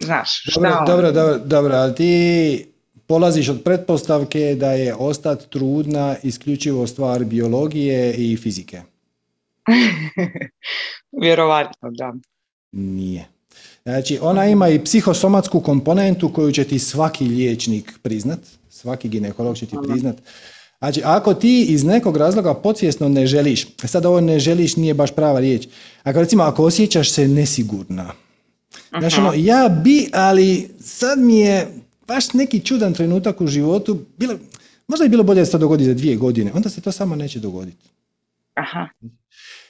Znaš, 0.00 0.42
šta 0.42 0.60
dobro, 0.60 0.78
on... 0.78 0.86
dobro, 0.86 1.12
dobro, 1.12 1.38
dobro, 1.38 1.74
ali 1.74 1.94
ti 1.94 2.66
polaziš 3.06 3.48
od 3.48 3.62
pretpostavke 3.64 4.54
da 4.58 4.72
je 4.72 4.94
ostat 4.94 5.46
trudna 5.50 6.16
isključivo 6.22 6.86
stvar 6.86 7.24
biologije 7.24 8.14
i 8.14 8.36
fizike. 8.36 8.82
Vjerovatno, 11.22 11.90
da. 11.90 12.14
Nije. 12.72 13.33
Znači, 13.84 14.18
ona 14.22 14.46
ima 14.46 14.68
i 14.68 14.84
psihosomatsku 14.84 15.60
komponentu 15.60 16.32
koju 16.32 16.52
će 16.52 16.64
ti 16.64 16.78
svaki 16.78 17.24
liječnik 17.24 17.98
priznat, 18.02 18.38
svaki 18.70 19.08
ginekolog 19.08 19.56
će 19.56 19.66
ti 19.66 19.76
priznat. 19.88 20.16
Znači, 20.78 21.02
ako 21.04 21.34
ti 21.34 21.64
iz 21.68 21.84
nekog 21.84 22.16
razloga 22.16 22.54
podsvjesno 22.54 23.08
ne 23.08 23.26
želiš, 23.26 23.66
sad 23.84 24.06
ovo 24.06 24.20
ne 24.20 24.38
želiš 24.38 24.76
nije 24.76 24.94
baš 24.94 25.14
prava 25.14 25.40
riječ, 25.40 25.68
ako 26.02 26.18
recimo 26.18 26.42
ako 26.42 26.64
osjećaš 26.64 27.10
se 27.10 27.28
nesigurna, 27.28 28.12
znači 28.98 29.20
ono, 29.20 29.32
ja 29.36 29.68
bi, 29.84 30.10
ali 30.12 30.70
sad 30.80 31.18
mi 31.18 31.38
je 31.38 31.68
baš 32.06 32.32
neki 32.32 32.60
čudan 32.60 32.94
trenutak 32.94 33.40
u 33.40 33.46
životu, 33.46 33.98
bilo, 34.16 34.34
možda 34.88 35.04
je 35.04 35.08
bilo 35.08 35.22
bolje 35.22 35.40
da 35.40 35.46
se 35.46 35.52
to 35.52 35.58
dogodi 35.58 35.84
za 35.84 35.94
dvije 35.94 36.16
godine, 36.16 36.52
onda 36.54 36.68
se 36.68 36.80
to 36.80 36.92
samo 36.92 37.16
neće 37.16 37.38
dogoditi. 37.40 37.88
Aha. 38.54 38.88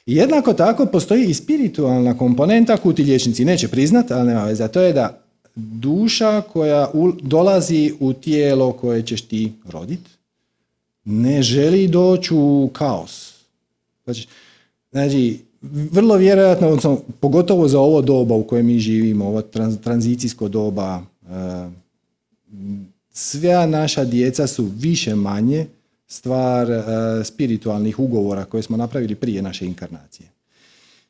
Jednako 0.07 0.53
tako 0.53 0.87
postoji 0.87 1.27
i 1.27 1.35
spiritualna 1.35 2.19
komponenta 2.19 2.77
koju 2.77 2.93
ti 2.93 3.03
liječnici 3.03 3.45
neće 3.45 3.69
priznat, 3.69 4.11
ali 4.11 4.27
nema 4.27 4.45
veze. 4.45 4.69
To 4.69 4.81
je 4.81 4.93
da 4.93 5.21
duša 5.55 6.41
koja 6.41 6.91
dolazi 7.23 7.93
u 8.01 8.13
tijelo 8.13 8.73
koje 8.73 9.03
ćeš 9.03 9.23
ti 9.23 9.53
rodit 9.69 10.01
ne 11.05 11.43
želi 11.43 11.89
doći 11.89 12.35
u 12.35 12.71
kaos. 12.73 13.35
Znači, 14.05 14.29
znači 14.93 15.39
vrlo 15.91 16.17
vjerojatno, 16.17 16.67
odnosno, 16.67 17.01
pogotovo 17.21 17.69
za 17.69 17.81
ovo 17.81 18.03
doba 18.03 18.35
u 18.35 18.43
kojem 18.43 18.67
mi 18.67 18.79
živimo, 18.79 19.27
ovo 19.27 19.43
tranzicijsko 19.83 20.49
doba, 20.49 21.03
uh, 21.23 21.29
sva 23.13 23.67
naša 23.67 24.05
djeca 24.05 24.47
su 24.47 24.69
više 24.79 25.15
manje 25.15 25.67
stvar 26.15 26.71
uh, 26.71 26.85
spiritualnih 27.25 27.99
ugovora 27.99 28.45
koje 28.45 28.63
smo 28.63 28.77
napravili 28.77 29.15
prije 29.15 29.43
naše 29.43 29.67
inkarnacije. 29.67 30.29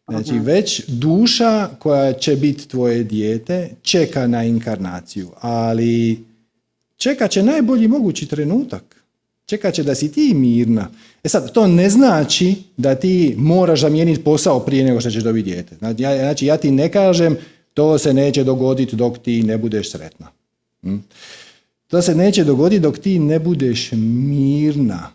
Znači 0.08 0.38
već 0.38 0.84
duša 0.88 1.68
koja 1.78 2.12
će 2.12 2.36
biti 2.36 2.68
tvoje 2.68 3.04
dijete 3.04 3.70
čeka 3.82 4.26
na 4.26 4.44
inkarnaciju, 4.44 5.30
ali 5.40 6.24
čekat 6.96 7.30
će 7.30 7.42
najbolji 7.42 7.88
mogući 7.88 8.26
trenutak. 8.26 9.04
Čekat 9.46 9.74
će 9.74 9.82
da 9.82 9.94
si 9.94 10.12
ti 10.12 10.34
mirna. 10.34 10.90
E 11.24 11.28
sad, 11.28 11.52
to 11.52 11.66
ne 11.66 11.90
znači 11.90 12.54
da 12.76 12.94
ti 12.94 13.34
moraš 13.38 13.80
zamijeniti 13.80 14.24
posao 14.24 14.60
prije 14.60 14.84
nego 14.84 15.00
što 15.00 15.10
ćeš 15.10 15.22
dobiti 15.22 15.50
dijete. 15.50 15.76
Znači 15.76 16.02
ja, 16.02 16.18
znači, 16.18 16.46
ja 16.46 16.56
ti 16.56 16.70
ne 16.70 16.92
kažem 16.92 17.36
to 17.74 17.98
se 17.98 18.12
neće 18.12 18.44
dogoditi 18.44 18.96
dok 18.96 19.18
ti 19.18 19.42
ne 19.42 19.58
budeš 19.58 19.90
sretna. 19.90 20.26
Hm? 20.82 20.96
To 21.86 22.02
se 22.02 22.14
neće 22.14 22.44
dogoditi 22.44 22.80
dok 22.80 22.98
ti 22.98 23.18
ne 23.18 23.38
budeš 23.38 23.92
mirna. 23.92 25.10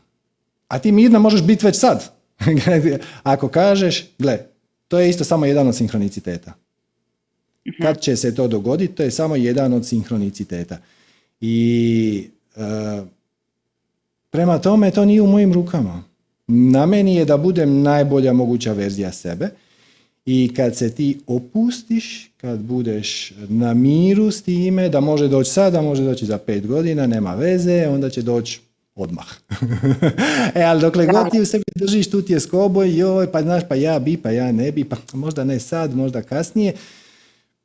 A 0.67 0.79
ti 0.79 0.91
mirna 0.91 1.19
možeš 1.19 1.43
biti 1.43 1.65
već 1.65 1.75
sad. 1.75 2.11
Ako 3.23 3.47
kažeš, 3.47 4.05
gle, 4.19 4.39
to 4.87 4.99
je 4.99 5.09
isto 5.09 5.23
samo 5.23 5.45
jedan 5.45 5.67
od 5.67 5.75
sinhroniciteta. 5.75 6.53
Mhm. 7.67 7.83
Kad 7.83 8.01
će 8.01 8.15
se 8.15 8.35
to 8.35 8.47
dogoditi, 8.47 8.95
to 8.95 9.03
je 9.03 9.11
samo 9.11 9.35
jedan 9.35 9.73
od 9.73 9.85
sinhroniciteta. 9.85 10.77
I 11.41 12.27
e, 12.55 12.61
prema 14.29 14.59
tome, 14.59 14.91
to 14.91 15.05
nije 15.05 15.21
u 15.21 15.27
mojim 15.27 15.53
rukama. 15.53 16.03
Na 16.47 16.85
meni 16.85 17.15
je 17.15 17.25
da 17.25 17.37
budem 17.37 17.81
najbolja 17.81 18.33
moguća 18.33 18.73
verzija 18.73 19.11
sebe 19.11 19.49
i 20.31 20.53
kad 20.55 20.75
se 20.75 20.89
ti 20.91 21.19
opustiš, 21.27 22.31
kad 22.37 22.59
budeš 22.59 23.33
na 23.47 23.73
miru 23.73 24.31
s 24.31 24.41
time, 24.41 24.89
da 24.89 24.99
može 24.99 25.27
doći 25.27 25.51
sada, 25.51 25.81
može 25.81 26.03
doći 26.03 26.25
za 26.25 26.37
pet 26.37 26.67
godina, 26.67 27.07
nema 27.07 27.35
veze, 27.35 27.87
onda 27.87 28.09
će 28.09 28.21
doći 28.21 28.61
odmah. 28.95 29.27
e, 30.55 30.61
ali 30.63 30.81
dokle 30.81 31.05
god 31.05 31.31
ti 31.31 31.41
u 31.41 31.45
sebi 31.45 31.63
držiš, 31.75 32.09
tu 32.09 32.21
ti 32.21 32.33
je 32.33 32.39
skoboj, 32.39 32.97
joj, 32.97 33.31
pa 33.31 33.41
znaš, 33.41 33.63
pa 33.69 33.75
ja 33.75 33.99
bi, 33.99 34.17
pa 34.17 34.31
ja 34.31 34.51
ne 34.51 34.71
bi, 34.71 34.83
pa 34.83 34.95
možda 35.13 35.43
ne 35.43 35.59
sad, 35.59 35.95
možda 35.95 36.21
kasnije. 36.21 36.73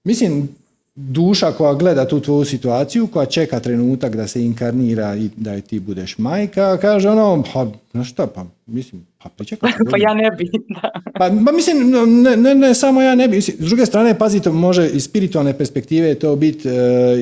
Mislim, 0.04 0.48
duša 0.94 1.52
koja 1.52 1.74
gleda 1.74 2.08
tu 2.08 2.20
tvoju 2.20 2.44
situaciju, 2.44 3.06
koja 3.06 3.26
čeka 3.26 3.60
trenutak 3.60 4.16
da 4.16 4.26
se 4.26 4.44
inkarnira 4.44 5.16
i 5.16 5.30
da 5.36 5.52
je 5.52 5.60
ti 5.60 5.80
budeš 5.80 6.18
majka, 6.18 6.78
kaže 6.80 7.08
ono, 7.08 7.44
pa, 7.54 7.66
znaš 7.92 8.10
šta, 8.10 8.26
pa, 8.26 8.44
mislim, 8.66 9.06
pa 9.24 9.28
pričekaj. 9.28 9.72
pa 9.90 9.96
ja 10.06 10.14
ne 10.14 10.30
bi, 10.30 10.50
da. 10.68 10.90
Pa, 11.18 11.30
pa 11.46 11.52
mislim, 11.52 11.90
ne, 12.22 12.36
ne, 12.36 12.54
ne, 12.54 12.74
samo 12.74 13.02
ja 13.02 13.14
ne 13.14 13.28
bi. 13.28 13.40
S 13.40 13.50
druge 13.58 13.86
strane, 13.86 14.18
pazite, 14.18 14.50
može 14.50 14.88
iz 14.88 15.04
spiritualne 15.04 15.58
perspektive 15.58 16.14
to 16.14 16.36
biti 16.36 16.68
e, 16.68 16.72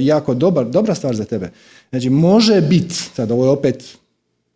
jako 0.00 0.34
dobar, 0.34 0.66
dobra 0.66 0.94
stvar 0.94 1.14
za 1.14 1.24
tebe. 1.24 1.50
Znači, 1.90 2.10
može 2.10 2.60
biti, 2.60 2.94
sad 2.94 3.30
ovo 3.30 3.44
je 3.44 3.50
opet 3.50 3.98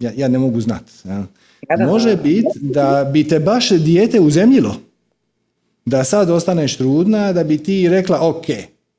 ja, 0.00 0.12
ja 0.16 0.28
ne 0.28 0.38
mogu 0.38 0.60
znati. 0.60 0.92
Može 1.86 2.16
biti 2.16 2.58
da 2.60 3.10
bi 3.12 3.28
te 3.28 3.38
baš 3.38 3.70
dijete 3.70 4.20
uzemljilo. 4.20 4.76
Da 5.84 6.04
sad 6.04 6.30
ostaneš 6.30 6.76
trudna, 6.76 7.32
da 7.32 7.44
bi 7.44 7.58
ti 7.58 7.88
rekla, 7.88 8.28
ok, 8.28 8.46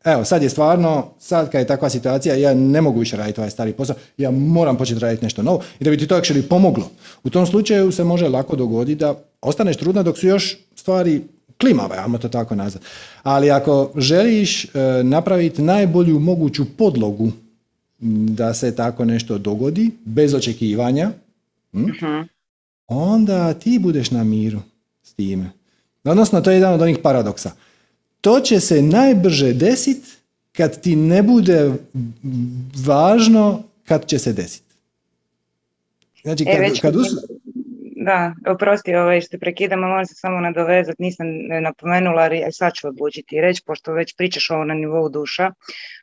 evo 0.07 0.25
sad 0.25 0.43
je 0.43 0.49
stvarno, 0.49 1.05
sad 1.19 1.51
kad 1.51 1.61
je 1.61 1.67
takva 1.67 1.89
situacija, 1.89 2.35
ja 2.35 2.53
ne 2.53 2.81
mogu 2.81 2.99
više 2.99 3.17
raditi 3.17 3.39
ovaj 3.39 3.51
stari 3.51 3.73
posao, 3.73 3.95
ja 4.17 4.31
moram 4.31 4.77
početi 4.77 4.99
raditi 4.99 5.25
nešto 5.25 5.43
novo 5.43 5.61
i 5.79 5.83
da 5.83 5.89
bi 5.89 5.97
ti 5.97 6.07
to 6.07 6.15
actually 6.15 6.41
pomoglo. 6.41 6.89
U 7.23 7.29
tom 7.29 7.45
slučaju 7.47 7.91
se 7.91 8.03
može 8.03 8.27
lako 8.27 8.55
dogoditi 8.55 8.99
da 8.99 9.15
ostaneš 9.41 9.77
trudna 9.77 10.03
dok 10.03 10.17
su 10.17 10.27
još 10.27 10.57
stvari 10.75 11.21
klimave, 11.61 11.97
ajmo 11.97 12.17
to 12.17 12.29
tako 12.29 12.55
nazvati. 12.55 12.85
Ali 13.23 13.51
ako 13.51 13.91
želiš 13.95 14.65
e, 14.65 14.69
napraviti 15.03 15.61
najbolju 15.61 16.19
moguću 16.19 16.65
podlogu 16.77 17.31
da 17.99 18.53
se 18.53 18.75
tako 18.75 19.05
nešto 19.05 19.37
dogodi, 19.37 19.91
bez 20.05 20.33
očekivanja, 20.33 21.11
hm? 21.71 21.83
uh 21.83 22.27
onda 22.87 23.53
ti 23.53 23.79
budeš 23.79 24.11
na 24.11 24.23
miru 24.23 24.59
s 25.03 25.13
time. 25.13 25.51
Odnosno, 26.03 26.41
to 26.41 26.51
je 26.51 26.55
jedan 26.55 26.73
od 26.73 26.81
onih 26.81 26.97
paradoksa. 27.03 27.51
To 28.21 28.39
će 28.39 28.59
se 28.59 28.81
najbrže 28.81 29.53
desiti 29.53 30.09
kad 30.51 30.81
ti 30.81 30.95
ne 30.95 31.23
bude 31.23 31.71
važno 32.85 33.63
kad 33.85 34.05
će 34.05 34.19
se 34.19 34.33
desiti. 34.33 34.75
Znači, 36.23 36.43
e, 36.47 36.69
kad, 36.69 36.79
kad 36.81 36.93
da, 38.07 38.35
oprosti 38.47 38.95
ovaj, 38.95 39.21
što 39.21 39.37
prekidamo, 39.37 39.87
moram 39.87 40.05
se 40.05 40.13
samo 40.15 40.39
nadovezati, 40.39 41.03
nisam 41.03 41.27
napomenula, 41.61 42.21
ali 42.21 42.43
sad 42.51 42.73
ću 42.73 42.87
odlučiti 42.87 43.35
i 43.35 43.41
reći, 43.41 43.61
pošto 43.65 43.93
već 43.93 44.15
pričaš 44.17 44.49
ovo 44.49 44.63
na 44.63 44.73
nivou 44.73 45.09
duša, 45.09 45.51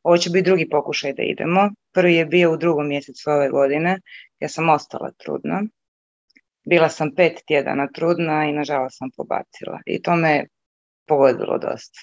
ovo 0.02 0.16
će 0.16 0.30
biti 0.30 0.44
drugi 0.44 0.68
pokušaj 0.68 1.12
da 1.12 1.22
idemo. 1.22 1.70
Prvi 1.92 2.14
je 2.14 2.26
bio 2.26 2.52
u 2.52 2.56
drugom 2.56 2.88
mjesecu 2.88 3.30
ove 3.30 3.48
godine, 3.50 4.00
ja 4.40 4.48
sam 4.48 4.68
ostala 4.68 5.10
trudna. 5.10 5.62
Bila 6.66 6.88
sam 6.88 7.14
pet 7.14 7.40
tjedana 7.46 7.88
trudna 7.94 8.44
i 8.44 8.52
nažalost 8.52 8.98
sam 8.98 9.10
pobacila. 9.16 9.80
I 9.86 10.02
to 10.02 10.16
me 10.16 10.46
pogodilo 11.06 11.58
dosta. 11.58 12.00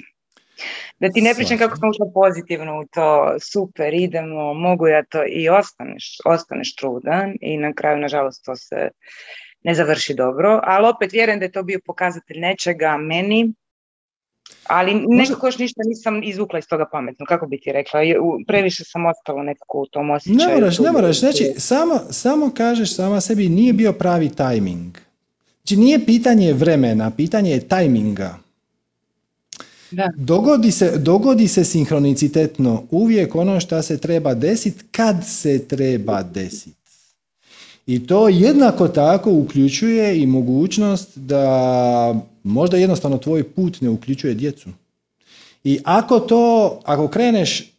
Da 0.99 1.09
ti 1.09 1.21
ne 1.21 1.35
pričam 1.35 1.57
kako 1.57 1.77
sam 1.77 1.89
ušla 1.89 2.05
pozitivno 2.13 2.79
u 2.79 2.85
to, 2.93 3.35
super, 3.51 3.93
idemo, 3.93 4.53
mogu 4.53 4.87
ja 4.87 5.03
to 5.03 5.23
i 5.29 5.49
ostaneš, 5.49 6.17
ostaneš 6.25 6.75
trudan 6.75 7.33
i 7.41 7.57
na 7.57 7.73
kraju, 7.73 7.97
nažalost, 7.97 8.45
to 8.45 8.55
se 8.55 8.89
ne 9.63 9.73
završi 9.75 10.13
dobro, 10.13 10.59
ali 10.63 10.87
opet 10.87 11.11
vjerujem 11.11 11.39
da 11.39 11.45
je 11.45 11.51
to 11.51 11.63
bio 11.63 11.79
pokazatelj 11.85 12.39
nečega 12.39 12.97
meni, 12.97 13.53
ali 14.67 15.05
nekako 15.07 15.47
još 15.47 15.57
ništa 15.57 15.81
nisam 15.85 16.23
izvukla 16.23 16.59
iz 16.59 16.67
toga 16.67 16.85
pametno, 16.91 17.25
kako 17.25 17.47
bi 17.47 17.59
ti 17.59 17.71
rekla, 17.71 17.99
previše 18.47 18.83
sam 18.83 19.05
ostala 19.05 19.43
nekako 19.43 19.77
u 19.77 19.85
tom 19.85 20.09
osjećaju. 20.09 20.49
Ne 20.49 20.55
moraš, 20.55 20.79
ne 20.79 20.91
moraš, 20.91 21.19
znači 21.19 21.53
samo, 21.57 21.99
samo 22.09 22.51
kažeš 22.57 22.95
sama 22.95 23.21
sebi 23.21 23.49
nije 23.49 23.73
bio 23.73 23.93
pravi 23.93 24.29
tajming. 24.29 24.97
Znači 25.63 25.77
nije 25.77 26.05
pitanje 26.05 26.53
vremena, 26.53 27.11
pitanje 27.17 27.51
je 27.51 27.67
tajminga. 27.67 28.40
Dogodi, 30.15 30.71
se, 30.71 30.97
dogodi 30.97 31.47
se 31.47 31.65
sinhronicitetno 31.65 32.83
uvijek 32.91 33.35
ono 33.35 33.59
što 33.59 33.81
se 33.81 33.97
treba 33.97 34.33
desiti 34.33 34.83
kad 34.91 35.15
se 35.27 35.67
treba 35.67 36.23
desiti. 36.23 36.81
I 37.87 38.07
to 38.07 38.29
jednako 38.29 38.87
tako 38.87 39.31
uključuje 39.31 40.21
i 40.21 40.27
mogućnost 40.27 41.17
da 41.17 42.21
možda 42.43 42.77
jednostavno 42.77 43.17
tvoj 43.17 43.43
put 43.43 43.81
ne 43.81 43.89
uključuje 43.89 44.33
djecu. 44.33 44.69
I 45.63 45.79
ako 45.83 46.19
to, 46.19 46.79
ako 46.83 47.07
kreneš 47.07 47.71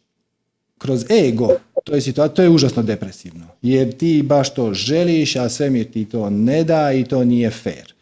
kroz 0.77 1.05
ego, 1.11 1.49
to 1.83 1.95
je, 1.95 2.13
to 2.35 2.41
je 2.41 2.49
užasno 2.49 2.83
depresivno. 2.83 3.45
Jer 3.61 3.97
ti 3.97 4.23
baš 4.25 4.53
to 4.53 4.73
želiš, 4.73 5.35
a 5.35 5.49
svemir 5.49 5.91
ti 5.91 6.05
to 6.05 6.29
ne 6.29 6.63
da 6.63 6.91
i 6.91 7.03
to 7.03 7.23
nije 7.23 7.49
fair. 7.49 7.93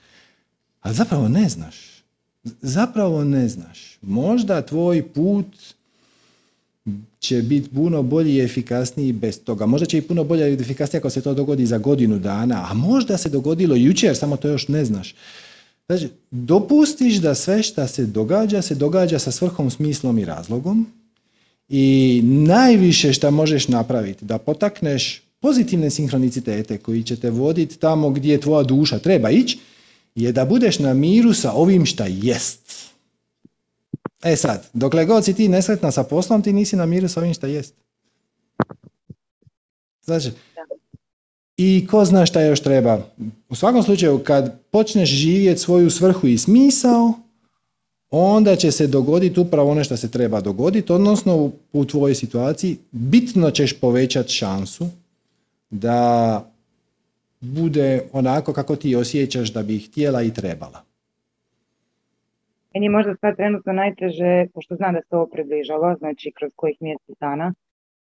A 0.81 0.93
zapravo 0.93 1.27
ne 1.27 1.49
znaš. 1.49 1.75
Zapravo 2.61 3.23
ne 3.23 3.47
znaš. 3.47 3.90
Možda 4.01 4.61
tvoj 4.61 5.03
put 5.03 5.45
će 7.19 7.41
biti 7.41 7.69
puno 7.69 8.03
bolji 8.03 8.35
i 8.35 8.41
efikasniji 8.41 9.11
bez 9.11 9.39
toga. 9.43 9.65
Možda 9.65 9.85
će 9.85 9.97
i 9.97 10.01
puno 10.01 10.23
bolje 10.23 10.49
i 10.49 10.53
efikasnije 10.53 10.99
ako 10.99 11.09
se 11.09 11.21
to 11.21 11.33
dogodi 11.33 11.65
za 11.65 11.77
godinu 11.77 12.19
dana, 12.19 12.67
a 12.69 12.73
možda 12.73 13.17
se 13.17 13.29
dogodilo 13.29 13.75
jučer, 13.75 14.17
samo 14.17 14.37
to 14.37 14.47
još 14.47 14.67
ne 14.67 14.85
znaš. 14.85 15.15
Znači, 15.87 16.09
dopustiš 16.31 17.15
da 17.15 17.35
sve 17.35 17.63
što 17.63 17.87
se 17.87 18.05
događa, 18.05 18.61
se 18.61 18.75
događa 18.75 19.19
sa 19.19 19.31
svrhom, 19.31 19.71
smislom 19.71 20.19
i 20.19 20.25
razlogom 20.25 20.87
i 21.69 22.21
najviše 22.23 23.13
što 23.13 23.31
možeš 23.31 23.67
napraviti 23.67 24.25
da 24.25 24.37
potakneš 24.37 25.21
pozitivne 25.39 25.89
sinhronicitete 25.89 26.77
koji 26.77 27.03
će 27.03 27.15
te 27.15 27.29
voditi 27.29 27.77
tamo 27.77 28.09
gdje 28.09 28.41
tvoja 28.41 28.63
duša 28.63 28.99
treba 28.99 29.29
ići, 29.29 29.59
je 30.15 30.31
da 30.31 30.45
budeš 30.45 30.79
na 30.79 30.93
miru 30.93 31.33
sa 31.33 31.51
ovim 31.51 31.85
šta 31.85 32.05
jest. 32.05 32.90
E 34.23 34.35
sad, 34.35 34.67
dokle 34.73 35.05
god 35.05 35.25
si 35.25 35.33
ti 35.33 35.49
nesretna 35.49 35.91
sa 35.91 36.03
poslom, 36.03 36.41
ti 36.41 36.53
nisi 36.53 36.75
na 36.75 36.85
miru 36.85 37.07
sa 37.07 37.19
ovim 37.19 37.33
šta 37.33 37.47
jest. 37.47 37.73
Znači, 40.05 40.31
i 41.57 41.87
ko 41.89 42.05
zna 42.05 42.25
šta 42.25 42.41
još 42.41 42.59
treba. 42.59 42.99
U 43.49 43.55
svakom 43.55 43.83
slučaju, 43.83 44.19
kad 44.23 44.59
počneš 44.71 45.09
živjeti 45.09 45.61
svoju 45.61 45.89
svrhu 45.89 46.27
i 46.27 46.37
smisao, 46.37 47.13
onda 48.09 48.55
će 48.55 48.71
se 48.71 48.87
dogoditi 48.87 49.39
upravo 49.39 49.71
ono 49.71 49.83
što 49.83 49.97
se 49.97 50.11
treba 50.11 50.41
dogoditi, 50.41 50.93
odnosno 50.93 51.35
u, 51.35 51.51
u 51.73 51.85
tvojoj 51.85 52.15
situaciji 52.15 52.77
bitno 52.91 53.51
ćeš 53.51 53.79
povećati 53.79 54.33
šansu 54.33 54.89
da 55.69 56.51
bude 57.41 58.03
onako 58.13 58.53
kako 58.53 58.75
ti 58.75 58.95
osjećaš 58.95 59.53
da 59.53 59.63
bi 59.63 59.79
htjela 59.79 60.21
i 60.21 60.33
trebala. 60.33 60.90
Meni 62.73 62.85
je 62.85 62.89
možda 62.89 63.15
sad 63.21 63.35
trenutno 63.35 63.73
najteže, 63.73 64.47
pošto 64.53 64.75
znam 64.75 64.93
da 64.93 65.01
se 65.01 65.15
ovo 65.15 65.27
približalo, 65.27 65.95
znači 65.99 66.31
kroz 66.37 66.51
kojih 66.55 66.77
mjesec 66.79 67.15
dana, 67.19 67.53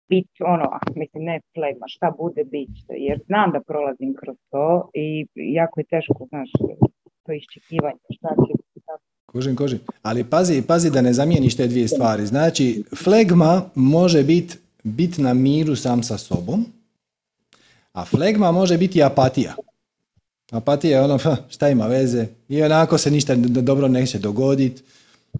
bit 0.08 0.28
ono, 0.54 0.66
mislim 0.96 1.24
ne 1.24 1.40
flegma, 1.54 1.86
šta 1.88 2.12
bude 2.18 2.44
bit, 2.44 2.74
jer 2.88 3.18
znam 3.26 3.52
da 3.52 3.60
prolazim 3.60 4.14
kroz 4.20 4.36
to 4.50 4.90
i 4.94 5.26
jako 5.34 5.80
je 5.80 5.84
teško, 5.84 6.26
znaš, 6.28 6.50
to 7.24 7.32
iščekivanje, 7.32 7.98
šta 8.10 8.28
će 8.28 8.52
Kožin, 9.32 9.56
kožin. 9.56 9.78
Ali 10.02 10.24
pazi, 10.30 10.62
pazi 10.66 10.90
da 10.90 11.00
ne 11.00 11.12
zamijeniš 11.12 11.56
te 11.56 11.66
dvije 11.66 11.88
stvari. 11.88 12.26
Znači, 12.26 12.84
flegma 13.04 13.62
može 13.74 14.24
biti 14.24 14.56
bit 14.82 15.18
na 15.18 15.34
miru 15.34 15.76
sam 15.76 16.02
sa 16.02 16.18
sobom, 16.18 16.64
a 17.92 18.04
flegma 18.04 18.52
može 18.52 18.78
biti 18.78 19.02
apatija. 19.02 19.54
Apatija 20.50 20.98
je 20.98 21.04
ono, 21.04 21.18
šta 21.50 21.68
ima 21.68 21.86
veze, 21.86 22.26
i 22.48 22.62
onako 22.62 22.98
se 22.98 23.10
ništa 23.10 23.34
dobro 23.36 23.88
neće 23.88 24.18
dogoditi, 24.18 24.82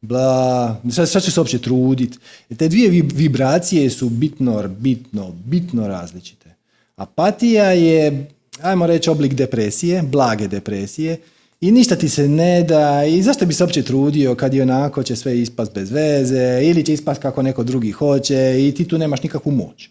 bla, 0.03 0.77
sad, 0.91 1.23
će 1.23 1.31
se 1.31 1.41
uopće 1.41 1.59
truditi. 1.59 2.19
Te 2.57 2.69
dvije 2.69 3.03
vibracije 3.15 3.91
su 3.91 4.09
bitno, 4.09 4.69
bitno, 4.69 5.35
bitno 5.45 5.89
različite. 5.89 6.55
Apatija 6.97 7.73
je, 7.73 8.27
ajmo 8.63 8.87
reći, 8.87 9.11
oblik 9.11 9.35
depresije, 9.35 10.03
blage 10.03 10.49
depresije, 10.49 11.19
i 11.61 11.71
ništa 11.71 11.97
ti 11.97 12.09
se 12.09 12.29
ne 12.29 12.63
da 12.63 13.05
i 13.05 13.23
zašto 13.23 13.47
bi 13.47 13.55
se 13.55 13.65
uopće 13.65 13.83
trudio 13.83 14.35
kad 14.35 14.55
je 14.55 14.63
onako 14.63 15.03
će 15.03 15.17
sve 15.17 15.41
ispast 15.41 15.75
bez 15.75 15.91
veze 15.91 16.61
ili 16.63 16.85
će 16.85 16.93
ispast 16.93 17.23
kako 17.23 17.43
neko 17.43 17.63
drugi 17.63 17.91
hoće 17.91 18.69
i 18.69 18.75
ti 18.75 18.89
tu 18.89 18.99
nemaš 18.99 19.23
nikakvu 19.23 19.53
moć. 19.53 19.91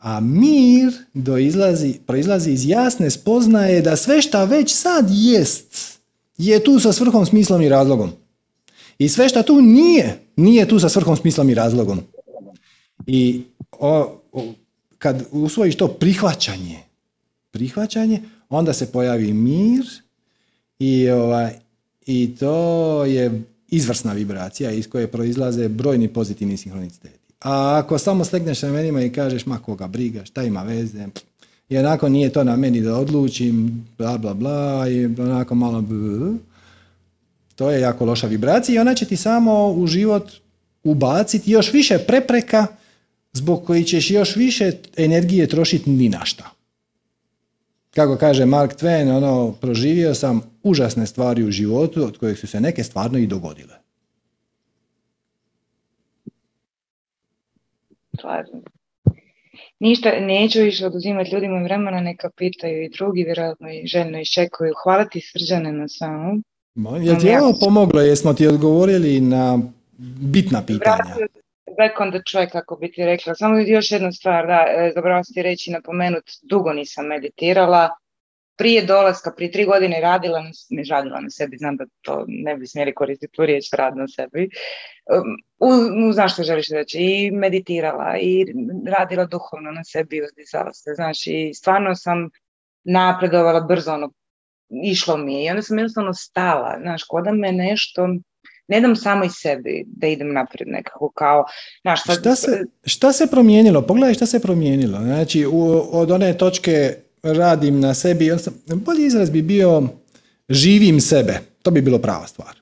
A 0.00 0.20
mir 0.20 0.92
doizlazi, 1.14 2.00
proizlazi 2.06 2.50
iz 2.50 2.66
jasne 2.66 3.10
spoznaje 3.10 3.82
da 3.82 3.96
sve 3.96 4.22
šta 4.22 4.44
već 4.44 4.74
sad 4.74 5.06
jest 5.08 6.00
je 6.38 6.64
tu 6.64 6.80
sa 6.80 6.92
svrhom, 6.92 7.26
smislom 7.26 7.62
i 7.62 7.68
razlogom. 7.68 8.10
I 8.98 9.08
sve 9.08 9.28
šta 9.28 9.42
tu 9.42 9.60
nije, 9.60 10.20
nije 10.36 10.68
tu 10.68 10.78
sa 10.78 10.88
svrhom, 10.88 11.16
smislom 11.16 11.50
i 11.50 11.54
razlogom. 11.54 12.00
I 13.06 13.42
o, 13.72 14.20
kad 14.98 15.26
usvojiš 15.30 15.76
to 15.76 15.88
prihvaćanje, 15.88 16.78
prihvaćanje, 17.50 18.22
onda 18.48 18.72
se 18.72 18.92
pojavi 18.92 19.32
mir 19.32 19.84
i, 20.78 21.10
ovaj, 21.10 21.52
i 22.06 22.36
to 22.36 23.04
je 23.04 23.42
izvrsna 23.68 24.12
vibracija 24.12 24.70
iz 24.70 24.88
koje 24.88 25.06
proizlaze 25.06 25.68
brojni 25.68 26.08
pozitivni 26.08 26.56
sinhroniciteti. 26.56 27.19
A 27.40 27.78
ako 27.78 27.98
samo 27.98 28.24
slegneš 28.24 28.60
ramenima 28.60 29.02
i 29.02 29.12
kažeš 29.12 29.46
ma 29.46 29.58
koga 29.58 29.86
briga, 29.86 30.24
šta 30.24 30.42
ima 30.42 30.62
veze, 30.62 31.06
i 31.68 31.78
onako 31.78 32.08
nije 32.08 32.32
to 32.32 32.44
na 32.44 32.56
meni 32.56 32.80
da 32.80 32.96
odlučim, 32.96 33.86
bla 33.98 34.18
bla 34.18 34.34
bla, 34.34 34.88
i 34.88 35.04
onako 35.06 35.54
malo 35.54 35.84
to 37.56 37.70
je 37.70 37.80
jako 37.80 38.04
loša 38.04 38.26
vibracija 38.26 38.76
i 38.76 38.78
ona 38.78 38.94
će 38.94 39.06
ti 39.06 39.16
samo 39.16 39.68
u 39.68 39.86
život 39.86 40.30
ubaciti 40.84 41.50
još 41.50 41.72
više 41.72 41.98
prepreka 41.98 42.66
zbog 43.32 43.64
koji 43.64 43.84
ćeš 43.84 44.10
još 44.10 44.36
više 44.36 44.72
energije 44.96 45.46
trošiti 45.46 45.90
ni 45.90 46.08
na 46.08 46.24
šta. 46.24 46.50
Kako 47.90 48.16
kaže 48.16 48.46
Mark 48.46 48.72
Twain, 48.80 49.16
ono, 49.16 49.52
proživio 49.52 50.14
sam 50.14 50.42
užasne 50.62 51.06
stvari 51.06 51.44
u 51.44 51.50
životu 51.50 52.04
od 52.04 52.18
kojih 52.18 52.38
su 52.38 52.46
se 52.46 52.60
neke 52.60 52.84
stvarno 52.84 53.18
i 53.18 53.26
dogodile. 53.26 53.79
Slažem. 58.20 58.62
Ništa, 59.78 60.10
neću 60.20 60.60
više 60.60 60.86
oduzimati 60.86 61.30
ljudima 61.30 61.62
vremena, 61.62 62.00
neka 62.00 62.30
pitaju 62.36 62.84
i 62.84 62.88
drugi, 62.88 63.24
vjerojatno 63.24 63.70
i 63.70 63.86
željno 63.86 64.20
iščekuju. 64.20 64.72
Hvala 64.82 65.04
ti 65.04 65.20
srđane 65.20 65.72
na 65.72 65.88
samom. 65.88 66.44
Je 67.00 67.18
ti 67.18 67.36
ovo 67.42 67.54
pomoglo? 67.60 68.00
Jesmo 68.00 68.34
ti 68.34 68.46
odgovorili 68.46 69.20
na 69.20 69.58
bitna 70.32 70.62
pitanja? 70.66 71.04
Back 71.78 72.00
on 72.00 72.10
the 72.10 72.20
track, 72.30 72.52
kako 72.52 72.76
bi 72.76 72.92
ti 72.92 73.04
rekla. 73.04 73.34
Samo 73.34 73.58
još 73.58 73.92
jednu 73.92 74.12
stvar, 74.12 74.46
da, 74.46 74.64
e, 74.68 74.92
zaboravim 74.94 75.24
ti 75.34 75.42
reći, 75.42 75.70
napomenut, 75.70 76.24
dugo 76.42 76.72
nisam 76.72 77.06
meditirala. 77.06 77.90
Prije 78.60 78.82
dolaska, 78.84 79.32
prije 79.36 79.52
tri 79.52 79.64
godine 79.64 80.00
radila, 80.00 80.42
ne 80.70 80.82
radila 80.90 81.20
na 81.20 81.30
sebi, 81.30 81.56
znam 81.58 81.76
da 81.76 81.84
to 82.00 82.24
ne 82.28 82.56
bi 82.56 82.66
smjeli 82.66 82.94
koristiti 82.94 83.32
tu 83.32 83.46
riječ 83.46 83.64
rad 83.72 83.96
na 83.96 84.08
sebi. 84.08 84.50
Um, 85.14 86.08
u, 86.08 86.12
znaš 86.12 86.32
što 86.32 86.42
želiš 86.42 86.68
reći, 86.68 86.98
i 87.00 87.30
meditirala, 87.30 88.16
i 88.20 88.46
radila 88.98 89.24
duhovno 89.24 89.70
na 89.70 89.84
sebi, 89.84 90.22
uzdizala 90.24 90.72
se, 90.72 90.90
znaš, 90.94 91.26
i 91.26 91.54
stvarno 91.54 91.94
sam 91.94 92.28
napredovala 92.84 93.60
brzo, 93.60 93.92
ono, 93.92 94.12
išlo 94.84 95.16
mi 95.16 95.34
je 95.34 95.44
i 95.44 95.50
onda 95.50 95.62
sam 95.62 95.78
jednostavno 95.78 96.14
stala, 96.14 96.78
znaš, 96.82 97.02
ko 97.08 97.22
da 97.22 97.32
me 97.32 97.52
nešto, 97.52 98.08
ne 98.68 98.80
dam 98.80 98.96
samo 98.96 99.24
iz 99.24 99.32
sebi 99.34 99.84
da 99.86 100.06
idem 100.06 100.32
naprijed 100.32 100.68
nekako 100.68 101.12
kao, 101.14 101.44
znaš, 101.82 102.04
sad... 102.04 102.18
Šta 102.20 102.34
se, 102.34 102.64
šta 102.84 103.12
se 103.12 103.26
promijenilo? 103.30 103.82
Pogledaj 103.82 104.14
šta 104.14 104.26
se 104.26 104.40
promijenilo. 104.40 104.98
Znači, 104.98 105.46
u, 105.46 105.88
od 105.92 106.10
one 106.10 106.38
točke 106.38 106.94
radim 107.22 107.80
na 107.80 107.94
sebi, 107.94 108.30
bolji 108.74 109.06
izraz 109.06 109.30
bi 109.30 109.42
bio 109.42 109.88
živim 110.48 111.00
sebe. 111.00 111.40
To 111.62 111.70
bi 111.70 111.82
bilo 111.82 111.98
prava 111.98 112.26
stvar. 112.26 112.56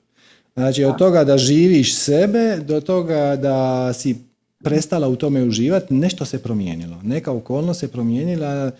Znači, 0.53 0.83
od 0.83 0.97
toga 0.97 1.23
da 1.23 1.37
živiš 1.37 1.95
sebe 1.95 2.57
do 2.57 2.81
toga 2.81 3.35
da 3.35 3.93
si 3.93 4.15
prestala 4.63 5.07
u 5.07 5.15
tome 5.15 5.43
uživati, 5.43 5.93
nešto 5.93 6.25
se 6.25 6.43
promijenilo. 6.43 7.01
Neka 7.03 7.31
okolnost 7.31 7.79
se 7.79 7.91
promijenila 7.91 8.71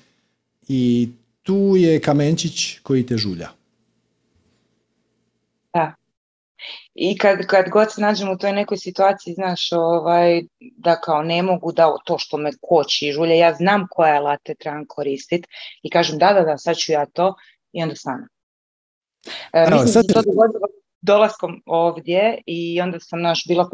i 0.67 1.09
tu 1.43 1.73
je 1.77 1.99
kamenčić 1.99 2.79
koji 2.79 3.05
te 3.05 3.17
žulja. 3.17 3.49
Da. 5.73 5.93
I 7.01 7.17
kad, 7.17 7.45
kad 7.47 7.69
god 7.69 7.93
se 7.93 8.01
nađem 8.01 8.29
u 8.29 8.37
toj 8.37 8.51
nekoj 8.53 8.77
situaciji, 8.77 9.33
znaš, 9.33 9.71
ovaj, 9.71 10.41
da 10.59 10.95
kao 11.01 11.23
ne 11.23 11.43
mogu 11.43 11.71
da 11.71 11.95
to 12.05 12.17
što 12.17 12.37
me 12.37 12.51
koči 12.61 13.07
i 13.07 13.11
žulje, 13.11 13.37
ja 13.37 13.53
znam 13.53 13.87
koje 13.89 14.17
alate 14.17 14.55
trebam 14.55 14.85
koristiti 14.87 15.47
i 15.83 15.89
kažem 15.89 16.17
da, 16.17 16.33
da, 16.33 16.41
da, 16.41 16.57
sad 16.57 16.77
ću 16.77 16.91
ja 16.91 17.05
to 17.05 17.35
i 17.71 17.83
onda 17.83 17.95
stanem. 17.95 18.27
E, 19.53 19.69
mislim 19.71 19.87
sad... 19.87 20.05
da 20.05 20.13
to 20.13 20.21
dogodilo 20.21 20.67
dolaskom 21.01 21.61
ovdje 21.65 22.41
i 22.45 22.81
onda 22.81 22.99
sam 22.99 23.21
naš 23.21 23.43
bila 23.47 23.69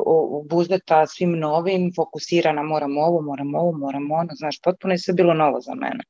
buzdeta 0.50 1.08
svim 1.08 1.40
novim, 1.40 1.92
fokusirana 1.96 2.64
moram 2.64 2.98
ovo, 2.98 3.22
moram 3.22 3.56
ovo, 3.56 3.72
moram 3.72 4.12
ono, 4.12 4.30
znaš, 4.34 4.62
potpuno 4.62 4.94
je 4.94 4.98
sve 4.98 5.14
bilo 5.14 5.34
novo 5.34 5.62
za 5.62 5.76
mene. 5.76 6.04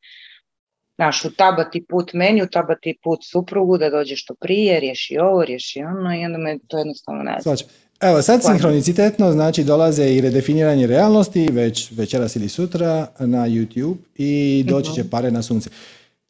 Znaš, 0.95 1.25
utabati 1.25 1.85
put 1.89 2.13
meni, 2.13 2.43
utabati 2.43 2.97
put 3.03 3.19
suprugu 3.23 3.77
da 3.77 3.89
dođe 3.89 4.15
što 4.15 4.35
prije, 4.35 4.79
riješi 4.79 5.17
ovo, 5.17 5.45
riješi 5.45 5.79
ono 5.79 6.15
i 6.15 6.25
onda 6.25 6.37
me 6.37 6.57
to 6.67 6.77
jednostavno 6.77 7.23
ne 7.23 7.37
znam. 7.41 7.55
Evo, 8.01 8.21
sad 8.21 8.43
sinhronicitetno 8.43 9.31
znači 9.31 9.63
dolaze 9.63 10.05
i 10.13 10.21
redefiniranje 10.21 10.87
realnosti 10.87 11.47
već 11.51 11.91
večeras 11.91 12.35
ili 12.35 12.49
sutra 12.49 13.07
na 13.19 13.47
YouTube 13.47 13.95
i 14.15 14.63
doći 14.67 14.93
će 14.93 15.01
mhm. 15.01 15.09
pare 15.09 15.31
na 15.31 15.41
sunce. 15.41 15.69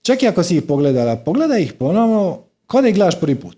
Čak 0.02 0.24
i 0.24 0.28
ako 0.28 0.44
si 0.44 0.58
ih 0.58 0.64
pogledala, 0.64 1.16
pogledaj 1.16 1.62
ih 1.62 1.74
ponovno 1.74 2.40
kao 2.68 2.82
da 2.82 2.88
ih 2.88 2.96
gledaš 2.96 3.20
prvi 3.20 3.36
put. 3.36 3.58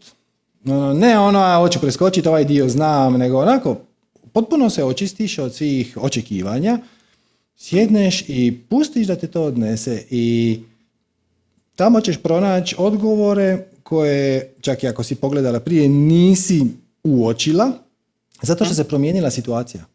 Ne 0.93 1.19
ono, 1.19 1.39
a 1.39 1.57
hoću 1.57 1.79
preskočiti 1.79 2.27
ovaj 2.27 2.45
dio, 2.45 2.69
znam, 2.69 3.17
nego 3.17 3.39
onako, 3.39 3.77
potpuno 4.34 4.69
se 4.69 4.84
očistiš 4.84 5.39
od 5.39 5.55
svih 5.55 5.97
očekivanja, 6.01 6.79
sjedneš 7.55 8.23
i 8.27 8.57
pustiš 8.69 9.07
da 9.07 9.15
te 9.15 9.27
to 9.27 9.43
odnese 9.43 10.03
i 10.09 10.59
tamo 11.78 12.02
ćeš 12.02 12.18
pronaći 12.18 12.76
odgovore 12.78 13.66
koje, 13.84 14.54
čak 14.62 14.84
i 14.84 14.88
ako 14.88 15.04
si 15.04 15.16
pogledala 15.16 15.60
prije, 15.60 15.90
nisi 15.90 16.66
uočila, 17.04 17.72
zato 18.41 18.66
što 18.66 18.74
se 18.74 18.84
promijenila 18.84 19.32
situacija. 19.32 19.86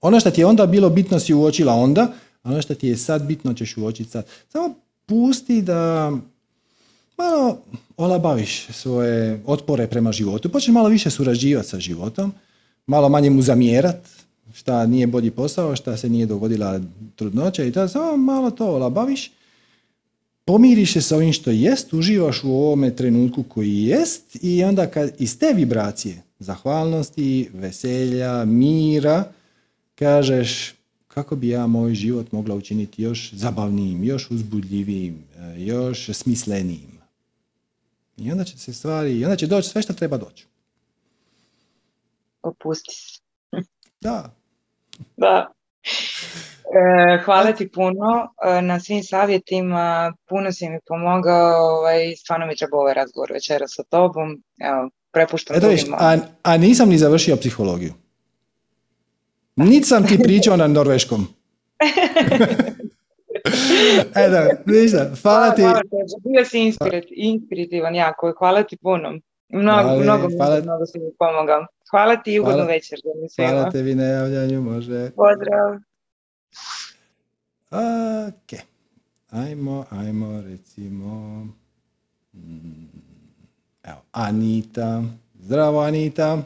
Ono 0.00 0.20
što 0.20 0.30
ti 0.30 0.40
je 0.40 0.46
onda 0.46 0.66
bilo 0.66 0.90
bitno 0.90 1.20
si 1.20 1.34
uočila 1.34 1.74
onda, 1.74 2.12
a 2.42 2.50
ono 2.50 2.62
što 2.62 2.74
ti 2.74 2.88
je 2.88 2.96
sad 2.96 3.26
bitno 3.26 3.54
ćeš 3.54 3.76
uočiti 3.76 4.10
sad. 4.10 4.26
Samo 4.48 4.74
pusti 5.06 5.62
da 5.62 6.12
malo 7.16 7.58
olabaviš 7.96 8.66
svoje 8.70 9.42
otpore 9.46 9.86
prema 9.86 10.12
životu. 10.12 10.48
Počneš 10.48 10.72
malo 10.72 10.88
više 10.88 11.10
surađivati 11.10 11.68
sa 11.68 11.80
životom, 11.80 12.32
malo 12.86 13.08
manje 13.08 13.30
mu 13.30 13.42
zamjerat, 13.42 14.08
šta 14.54 14.86
nije 14.86 15.06
bolji 15.06 15.30
posao, 15.30 15.76
šta 15.76 15.96
se 15.96 16.08
nije 16.08 16.26
dogodila 16.26 16.80
trudnoća 17.16 17.64
i 17.64 17.72
to, 17.72 17.88
samo 17.88 18.16
malo 18.16 18.50
to 18.50 18.66
olabaviš 18.66 19.30
pomiriš 20.46 20.92
se 20.92 21.00
sa 21.02 21.16
ovim 21.16 21.32
što 21.32 21.50
jest, 21.50 21.92
uživaš 21.92 22.44
u 22.44 22.50
ovome 22.50 22.96
trenutku 22.96 23.42
koji 23.42 23.84
jest 23.84 24.36
i 24.42 24.64
onda 24.64 24.90
kad 24.90 25.10
iz 25.18 25.38
te 25.38 25.52
vibracije 25.54 26.22
zahvalnosti, 26.38 27.50
veselja, 27.54 28.44
mira, 28.44 29.32
kažeš 29.94 30.74
kako 31.08 31.36
bi 31.36 31.48
ja 31.48 31.66
moj 31.66 31.94
život 31.94 32.32
mogla 32.32 32.54
učiniti 32.54 33.02
još 33.02 33.32
zabavnijim, 33.32 34.04
još 34.04 34.30
uzbudljivijim, 34.30 35.24
još 35.56 36.10
smislenijim. 36.12 36.98
I 38.16 38.32
onda 38.32 38.44
će 38.44 38.58
se 38.58 38.72
stvari, 38.72 39.18
i 39.18 39.24
onda 39.24 39.36
će 39.36 39.46
doći 39.46 39.68
sve 39.68 39.82
što 39.82 39.92
treba 39.92 40.16
doći. 40.16 40.46
Opusti 42.42 42.94
se. 42.94 43.20
Da. 44.00 44.34
Da. 45.16 45.52
E, 46.66 47.18
hvala 47.24 47.52
ti 47.52 47.68
puno 47.68 48.34
e, 48.58 48.62
na 48.62 48.80
svim 48.80 49.02
savjetima, 49.02 50.12
puno 50.28 50.52
si 50.52 50.68
mi 50.68 50.78
pomogao, 50.86 51.78
ovaj, 51.78 52.16
stvarno 52.16 52.46
mi 52.46 52.56
treba 52.56 52.76
ovaj 52.76 52.94
razgovor 52.94 53.32
večera 53.32 53.68
sa 53.68 53.82
tobom, 53.82 54.42
evo, 54.58 54.90
prepuštam 55.12 55.56
Eto 55.56 55.68
a, 55.98 56.16
a 56.42 56.56
nisam 56.56 56.88
ni 56.88 56.98
završio 56.98 57.36
psihologiju. 57.36 57.92
Niti 59.56 59.86
sam 59.86 60.06
ti 60.06 60.18
pričao 60.22 60.56
na 60.56 60.66
norveškom. 60.66 61.26
Eto, 64.24 64.62
ništa, 64.66 65.10
hvala 65.22 65.50
ti. 65.50 65.62
Bio 66.24 66.44
si 66.44 66.72
inspirativan 67.16 67.94
jako, 67.94 68.34
hvala 68.38 68.62
ti 68.62 68.76
puno. 68.76 69.18
Mnogo, 69.48 69.96
mnogo, 70.02 70.28
hvala. 70.36 70.60
mnogo 70.60 70.86
si 70.86 70.98
mi 70.98 71.10
pomogao. 71.18 71.66
Hvala 71.90 72.16
ti 72.16 72.32
i 72.32 72.40
ugodnu 72.40 72.66
večer. 72.66 72.98
Hvala 73.36 73.70
tebi 73.70 73.94
na 73.94 74.04
javljanju, 74.04 74.60
može. 74.60 75.10
Pozdrav. 75.16 75.78
Ok. 77.76 78.56
Ajmo, 79.32 79.84
ajmo, 79.90 80.40
recimo... 80.40 81.46
Mm, 82.32 82.88
evo, 83.82 84.00
Anita. 84.12 85.02
Zdravo, 85.40 85.82
Anita. 85.84 86.42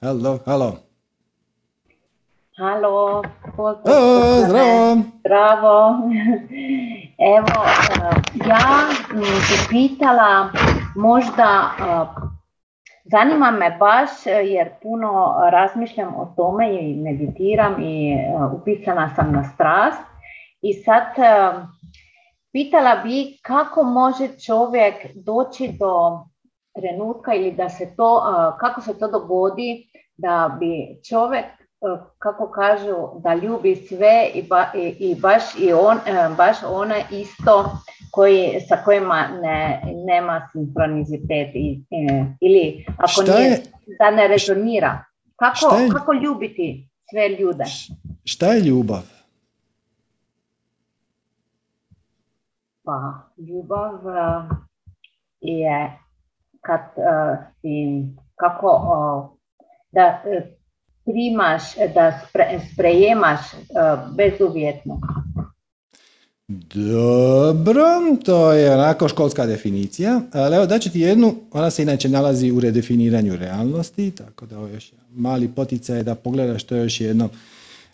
Halo, 0.00 0.38
halo. 0.46 0.78
Halo, 2.58 3.22
pozdrav. 3.56 3.94
zdravo. 4.46 5.02
Zdravo. 5.20 5.78
Evo, 7.36 7.60
ja 8.46 8.90
bi 9.10 9.58
pitala 9.70 10.52
možda 10.94 11.74
Zanima 13.10 13.50
me 13.50 13.76
baš 13.78 14.26
e, 14.26 14.30
jer 14.30 14.70
puno 14.82 15.34
razmišljam 15.52 16.14
o 16.16 16.32
tome 16.36 16.74
i 16.80 16.96
meditiram 16.96 17.82
i 17.82 18.12
e, 18.12 18.16
upisana 18.60 19.10
sam 19.16 19.32
na 19.32 19.44
strast. 19.44 20.02
I 20.62 20.72
sad 20.72 21.02
e, 21.02 21.52
pitala 22.52 22.96
bi 23.04 23.38
kako 23.42 23.82
može 23.82 24.28
čovjek 24.46 24.94
doći 25.14 25.68
do 25.78 26.20
trenutka 26.74 27.34
ili 27.34 27.52
da 27.52 27.68
se 27.68 27.96
to, 27.96 28.22
kako 28.60 28.80
se 28.80 28.98
to 28.98 29.08
dogodi 29.10 29.84
da 30.16 30.56
bi 30.60 31.00
čovjek 31.08 31.44
kako 32.18 32.50
kažu 32.50 33.20
da 33.20 33.34
ljubi 33.34 33.76
sve 33.76 34.30
i, 34.34 34.44
i, 34.98 35.14
baš 35.14 35.42
i 35.58 35.72
on, 35.72 35.98
baš 36.36 36.56
ona 36.66 36.96
isto 37.10 37.70
koji, 38.10 38.60
sa 38.68 38.76
kojima 38.84 39.28
ne, 39.42 39.82
nema 40.06 40.48
sinkronizitet 40.52 41.50
i, 41.54 41.82
e, 41.90 42.24
ili 42.40 42.86
ako 42.98 43.22
nije, 43.22 43.62
da 43.98 44.10
ne 44.10 44.28
rezonira. 44.28 45.04
Kako, 45.36 45.76
je, 45.76 45.88
kako 45.88 46.12
ljubiti 46.12 46.88
sve 47.10 47.28
ljude? 47.28 47.64
Šta 48.24 48.46
je 48.46 48.60
ljubav? 48.60 49.02
Pa, 52.84 53.12
ljubav 53.36 53.94
e, 53.94 54.48
je 55.40 55.98
kad 56.60 56.80
uh, 56.80 57.38
si, 57.60 58.02
kako 58.36 58.66
uh, 58.66 59.38
da 59.92 60.22
primaš, 61.12 61.62
da 61.94 62.20
spre, 62.28 62.60
sprejemaš 62.72 63.40
uh, 63.52 64.14
bezuvjetno. 64.16 65.00
Dobro, 66.48 67.84
to 68.24 68.52
je 68.52 68.74
onako 68.74 69.08
školska 69.08 69.46
definicija, 69.46 70.20
ali 70.32 70.56
evo 70.56 70.66
daću 70.66 70.90
ti 70.90 71.00
jednu, 71.00 71.34
ona 71.52 71.70
se 71.70 71.82
inače 71.82 72.08
nalazi 72.08 72.50
u 72.50 72.60
redefiniranju 72.60 73.36
realnosti, 73.36 74.10
tako 74.10 74.46
da 74.46 74.58
ovo 74.58 74.68
još 74.68 74.92
mali 75.10 75.48
poticaj 75.48 76.02
da 76.02 76.14
pogledaš 76.14 76.64
to 76.64 76.76
još 76.76 77.00
jedno. 77.00 77.28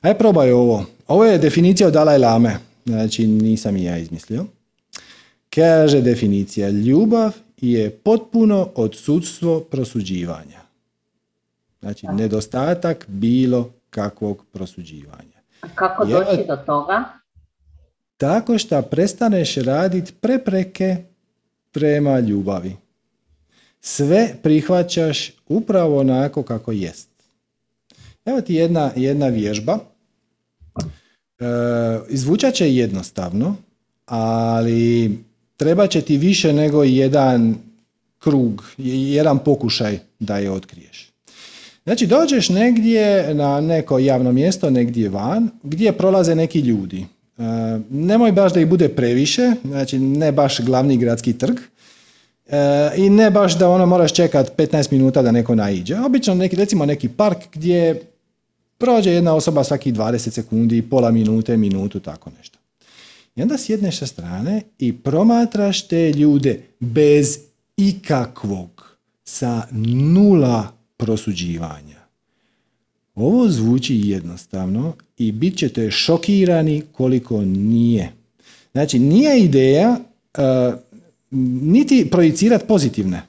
Aj 0.01 0.19
probaj 0.19 0.53
ovo. 0.53 0.85
Ovo 1.09 1.25
je 1.25 1.39
definicija 1.39 1.87
od 1.87 1.93
Dalaj 1.93 2.19
Lame, 2.19 2.57
znači 2.87 3.27
nisam 3.27 3.77
i 3.77 3.85
ja 3.85 3.99
izmislio. 3.99 4.45
Kaže 5.55 6.01
definicija, 6.01 6.71
ljubav 6.71 7.33
je 7.61 7.91
potpuno 7.91 8.69
odsudstvo 8.75 9.61
prosuđivanja. 9.61 10.64
Znači, 11.85 12.07
nedostatak 12.07 13.05
bilo 13.09 13.71
kakvog 13.91 14.45
prosuđivanja. 14.53 15.39
A 15.61 15.67
kako 15.75 16.05
doći 16.05 16.45
do 16.49 16.57
toga? 16.57 17.05
tako 18.17 18.59
što 18.59 18.83
prestaneš 18.83 19.55
raditi 19.55 20.13
prepreke 20.21 20.97
prema 21.73 22.21
ljubavi. 22.21 22.77
Sve 23.81 24.35
prihvaćaš 24.43 25.33
upravo 25.49 26.01
onako 26.01 26.43
kako 26.43 26.73
jest. 26.73 27.09
Evo 28.25 28.41
ti 28.41 28.55
jedna, 28.55 28.91
jedna 28.97 29.27
vježba. 29.29 29.79
E, 31.39 31.45
izvučat 32.09 32.55
će 32.55 32.75
jednostavno, 32.75 33.57
ali 34.07 35.19
treba 35.57 35.87
će 35.87 36.01
ti 36.01 36.17
više 36.17 36.53
nego 36.53 36.85
jedan 36.85 37.55
krug, 38.19 38.65
jedan 38.79 39.39
pokušaj 39.39 39.99
da 40.19 40.39
je 40.39 40.51
otkriješ. 40.51 41.14
Znači 41.85 42.07
dođeš 42.07 42.49
negdje 42.49 43.35
na 43.35 43.61
neko 43.61 43.99
javno 43.99 44.33
mjesto, 44.33 44.71
negdje 44.71 45.09
van, 45.09 45.51
gdje 45.63 45.93
prolaze 45.93 46.35
neki 46.35 46.61
ljudi. 46.61 47.07
E, 47.39 47.43
nemoj 47.91 48.33
baš 48.33 48.53
da 48.53 48.61
ih 48.61 48.67
bude 48.67 48.89
previše, 48.89 49.53
znači 49.65 49.99
ne 49.99 50.33
baš 50.33 50.61
glavni 50.61 50.97
gradski 50.97 51.39
trg 51.39 51.59
e, 52.47 52.91
i 52.97 53.11
ne 53.11 53.31
baš 53.31 53.59
da 53.59 53.69
ono 53.69 53.87
moraš 53.87 54.13
čekati 54.13 54.51
15 54.57 54.93
minuta 54.93 55.23
da 55.23 55.33
neko 55.33 55.55
naiđe. 55.55 55.97
Obično 56.01 56.35
neki, 56.35 56.57
recimo 56.57 56.87
neki 56.87 57.09
park 57.09 57.39
gdje 57.53 58.03
prođe 58.79 59.11
jedna 59.11 59.35
osoba 59.35 59.65
svaki 59.65 59.93
20 59.93 60.31
sekundi, 60.31 60.83
pola 60.83 61.11
minute, 61.11 61.57
minutu, 61.57 62.01
tako 62.01 62.31
nešto. 62.39 62.59
I 63.37 63.43
onda 63.43 63.59
sjedneš 63.59 63.99
sa 63.99 64.07
strane 64.07 64.63
i 64.79 64.93
promatraš 64.93 65.89
te 65.89 66.13
ljude 66.13 66.61
bez 66.81 67.39
ikakvog 67.77 68.97
sa 69.25 69.63
nula 69.73 70.84
prosuđivanja. 70.97 72.05
Ovo 73.15 73.49
zvuči 73.49 74.01
jednostavno 74.05 74.95
i 75.19 75.33
bit 75.33 75.59
ćete 75.59 75.91
šokirani 75.91 76.83
koliko 76.93 77.41
nije. 77.45 78.13
Znači, 78.73 78.99
nije 78.99 79.41
ideja 79.41 79.97
uh, 80.39 80.75
niti 81.63 82.09
projicirati 82.11 82.67
pozitivne. 82.67 83.23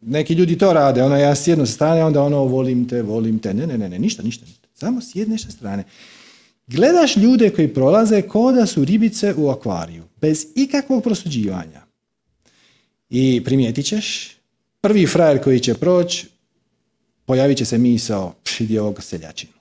Neki 0.00 0.34
ljudi 0.34 0.58
to 0.58 0.72
rade, 0.72 1.02
ono 1.02 1.16
ja 1.16 1.34
sjednu 1.34 1.66
sa 1.66 1.72
strane, 1.72 2.04
onda 2.04 2.22
ono 2.22 2.44
volim 2.44 2.88
te, 2.88 3.02
volim 3.02 3.38
te. 3.38 3.54
Ne, 3.54 3.66
ne, 3.66 3.78
ne, 3.78 3.88
ne, 3.88 3.98
ništa, 3.98 4.22
ništa. 4.22 4.46
Samo 4.74 5.00
sjedneš 5.00 5.44
sa 5.44 5.50
strane. 5.50 5.84
Gledaš 6.66 7.16
ljude 7.16 7.50
koji 7.50 7.74
prolaze 7.74 8.22
kao 8.22 8.52
da 8.52 8.66
su 8.66 8.84
ribice 8.84 9.34
u 9.36 9.48
akvariju, 9.48 10.04
bez 10.20 10.46
ikakvog 10.54 11.02
prosuđivanja. 11.02 11.82
I 13.10 13.42
primijetit 13.44 13.86
ćeš, 13.86 14.36
prvi 14.80 15.06
frajer 15.06 15.42
koji 15.42 15.60
će 15.60 15.74
proći, 15.74 16.26
pojavit 17.30 17.58
će 17.58 17.64
se 17.64 17.78
misao, 17.78 18.32
vidi 18.58 18.78
ovog 18.78 19.02
seljačinu. 19.02 19.52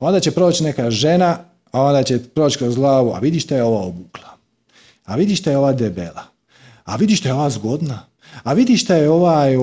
Onda 0.00 0.20
će 0.20 0.30
proći 0.30 0.64
neka 0.64 0.90
žena, 0.90 1.38
a 1.72 1.82
onda 1.82 2.02
će 2.02 2.18
proći 2.18 2.58
kroz 2.58 2.76
glavu, 2.76 3.12
a 3.14 3.18
vidiš 3.18 3.44
šta 3.44 3.56
je 3.56 3.64
ova 3.64 3.80
obukla. 3.80 4.28
A 5.04 5.16
vidiš 5.16 5.38
šta 5.38 5.50
je 5.50 5.58
ova 5.58 5.72
debela. 5.72 6.24
A 6.84 6.96
vidiš 6.96 7.18
šta 7.18 7.28
je 7.28 7.34
ova 7.34 7.50
zgodna. 7.50 8.06
A 8.42 8.52
vidiš 8.52 8.82
šta 8.82 8.96
je 8.96 9.10
ovaj 9.10 9.56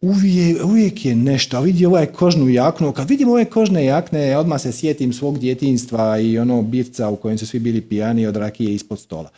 uvijek, 0.00 0.64
uvijek 0.64 1.04
je 1.04 1.14
nešto, 1.14 1.56
a 1.56 1.60
vidi 1.60 1.86
ovaj 1.86 2.06
kožnu 2.06 2.48
jaknu, 2.48 2.92
kad 2.92 3.08
vidim 3.08 3.28
ove 3.28 3.44
kožne 3.44 3.84
jakne, 3.84 4.36
odmah 4.36 4.60
se 4.60 4.72
sjetim 4.72 5.12
svog 5.12 5.38
djetinstva 5.38 6.18
i 6.18 6.38
ono 6.38 6.62
birca 6.62 7.08
u 7.08 7.16
kojem 7.16 7.38
su 7.38 7.46
svi 7.46 7.58
bili 7.58 7.80
pijani 7.80 8.26
od 8.26 8.36
rakije 8.36 8.74
ispod 8.74 9.00
stola. 9.00 9.30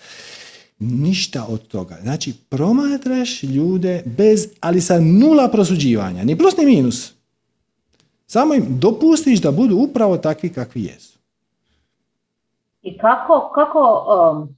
Ništa 0.93 1.47
od 1.49 1.69
toga. 1.69 1.97
Znači, 2.03 2.33
promatraš 2.49 3.43
ljude 3.43 4.03
bez, 4.07 4.49
ali 4.61 4.81
sa 4.81 5.01
nula 5.01 5.49
prosuđivanja, 5.49 6.25
ni 6.25 6.39
plus 6.39 6.57
ni 6.57 6.65
minus. 6.65 7.13
Samo 8.27 8.55
im 8.55 8.67
dopustiš 8.69 9.41
da 9.41 9.51
budu 9.51 9.77
upravo 9.77 10.17
takvi 10.17 10.49
kakvi 10.49 10.85
jesu. 10.85 11.19
I 12.83 12.99
kako, 12.99 13.53
kako, 13.55 14.07
um, 14.33 14.57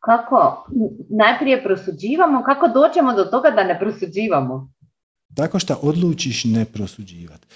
kako 0.00 0.66
najprije 1.08 1.64
prosuđivamo, 1.64 2.42
kako 2.42 2.68
dođemo 2.68 3.12
do 3.12 3.24
toga 3.24 3.50
da 3.50 3.64
ne 3.64 3.78
prosuđivamo? 3.78 4.70
Tako 5.34 5.58
što 5.58 5.78
odlučiš 5.82 6.44
ne 6.44 6.64
prosuđivati. 6.64 7.46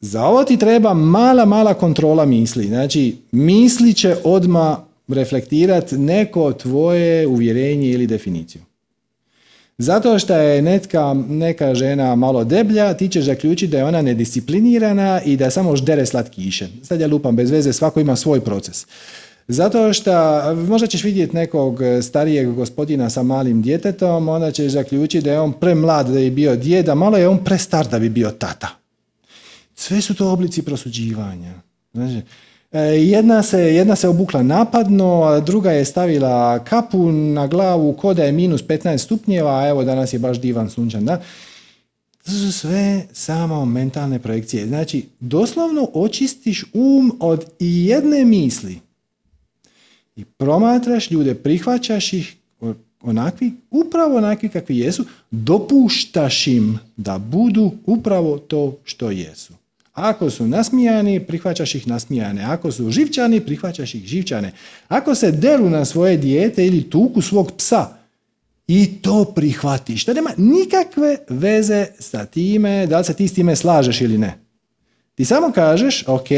Za 0.00 0.24
ovo 0.24 0.44
ti 0.44 0.56
treba 0.56 0.94
mala, 0.94 1.44
mala 1.44 1.74
kontrola 1.74 2.24
misli. 2.24 2.64
Znači, 2.64 3.16
misli 3.32 3.94
će 3.94 4.16
odmah 4.24 4.78
reflektirati 5.08 5.98
neko 5.98 6.52
tvoje 6.52 7.26
uvjerenje 7.26 7.90
ili 7.90 8.06
definiciju. 8.06 8.62
Zato 9.78 10.18
što 10.18 10.34
je 10.34 10.62
netka, 10.62 11.14
neka 11.28 11.74
žena 11.74 12.14
malo 12.14 12.44
deblja, 12.44 12.94
ti 12.94 13.08
ćeš 13.08 13.24
zaključiti 13.24 13.70
da 13.70 13.78
je 13.78 13.84
ona 13.84 14.02
nedisciplinirana 14.02 15.20
i 15.24 15.36
da 15.36 15.50
samo 15.50 15.76
ždere 15.76 16.06
slatkiše. 16.06 16.68
Sad 16.82 17.00
ja 17.00 17.06
lupam 17.06 17.36
bez 17.36 17.50
veze, 17.50 17.72
svako 17.72 18.00
ima 18.00 18.16
svoj 18.16 18.40
proces. 18.40 18.86
Zato 19.48 19.92
što 19.92 20.12
možda 20.54 20.86
ćeš 20.86 21.04
vidjeti 21.04 21.36
nekog 21.36 21.80
starijeg 22.02 22.54
gospodina 22.54 23.10
sa 23.10 23.22
malim 23.22 23.62
djetetom, 23.62 24.28
onda 24.28 24.50
ćeš 24.50 24.72
zaključiti 24.72 25.24
da 25.24 25.32
je 25.32 25.40
on 25.40 25.52
premlad 25.52 26.06
da 26.06 26.12
bi 26.12 26.30
bio 26.30 26.56
djeda, 26.56 26.94
malo 26.94 27.16
je 27.16 27.28
on 27.28 27.44
prestar 27.44 27.86
da 27.86 27.98
bi 27.98 28.08
bio 28.08 28.30
tata. 28.30 28.68
Sve 29.74 30.00
su 30.00 30.14
to 30.14 30.30
oblici 30.30 30.62
prosuđivanja. 30.62 31.52
Znači, 31.92 32.20
jedna 32.96 33.42
se, 33.42 33.58
jedna 33.58 33.96
se 33.96 34.08
obukla 34.08 34.42
napadno, 34.42 35.22
a 35.22 35.40
druga 35.40 35.72
je 35.72 35.84
stavila 35.84 36.64
kapu 36.64 37.12
na 37.12 37.46
glavu 37.46 37.92
ko 37.92 38.14
da 38.14 38.24
je 38.24 38.32
minus 38.32 38.64
15 38.64 38.98
stupnjeva, 38.98 39.58
a 39.58 39.68
evo 39.68 39.84
danas 39.84 40.12
je 40.12 40.18
baš 40.18 40.40
divan 40.40 40.70
sunčan 40.70 41.04
dan. 41.04 41.18
To 42.24 42.30
su 42.30 42.52
sve 42.52 43.06
samo 43.12 43.64
mentalne 43.64 44.18
projekcije. 44.18 44.66
Znači, 44.66 45.06
doslovno 45.20 45.88
očistiš 45.94 46.64
um 46.72 47.16
od 47.20 47.44
jedne 47.60 48.24
misli 48.24 48.80
i 50.16 50.24
promatraš 50.24 51.10
ljude, 51.10 51.34
prihvaćaš 51.34 52.12
ih 52.12 52.36
onakvi, 53.02 53.52
upravo 53.70 54.16
onakvi 54.16 54.48
kakvi 54.48 54.78
jesu, 54.78 55.04
dopuštaš 55.30 56.46
im 56.46 56.78
da 56.96 57.18
budu 57.18 57.72
upravo 57.86 58.38
to 58.38 58.76
što 58.84 59.10
jesu. 59.10 59.54
Ako 59.98 60.30
su 60.30 60.46
nasmijani, 60.46 61.20
prihvaćaš 61.20 61.74
ih 61.74 61.88
nasmijane. 61.88 62.44
Ako 62.44 62.72
su 62.72 62.90
živčani, 62.90 63.40
prihvaćaš 63.40 63.94
ih 63.94 64.04
živčane. 64.04 64.52
Ako 64.88 65.14
se 65.14 65.32
deru 65.32 65.70
na 65.70 65.84
svoje 65.84 66.16
dijete 66.16 66.66
ili 66.66 66.90
tuku 66.90 67.22
svog 67.22 67.52
psa, 67.56 67.98
i 68.68 69.02
to 69.02 69.24
prihvatiš. 69.24 70.04
To 70.04 70.14
nema 70.14 70.30
nikakve 70.36 71.16
veze 71.28 71.86
sa 71.98 72.26
time 72.26 72.86
da 72.86 72.98
li 72.98 73.04
se 73.04 73.14
ti 73.14 73.28
s 73.28 73.34
time 73.34 73.56
slažeš 73.56 74.00
ili 74.00 74.18
ne. 74.18 74.38
Ti 75.14 75.24
samo 75.24 75.52
kažeš, 75.52 76.04
ok, 76.06 76.28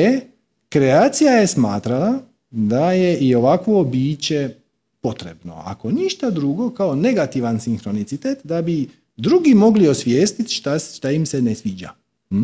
kreacija 0.68 1.32
je 1.32 1.46
smatrala 1.46 2.18
da 2.50 2.92
je 2.92 3.18
i 3.18 3.34
ovakvo 3.34 3.84
biće 3.84 4.54
potrebno. 5.00 5.62
Ako 5.64 5.90
ništa 5.90 6.30
drugo, 6.30 6.70
kao 6.70 6.94
negativan 6.94 7.60
sinhronicitet, 7.60 8.38
da 8.44 8.62
bi 8.62 8.88
drugi 9.16 9.54
mogli 9.54 9.88
osvijestiti 9.88 10.54
šta, 10.54 10.78
šta 10.78 11.10
im 11.10 11.26
se 11.26 11.42
ne 11.42 11.54
sviđa. 11.54 11.90
Hm? 12.28 12.42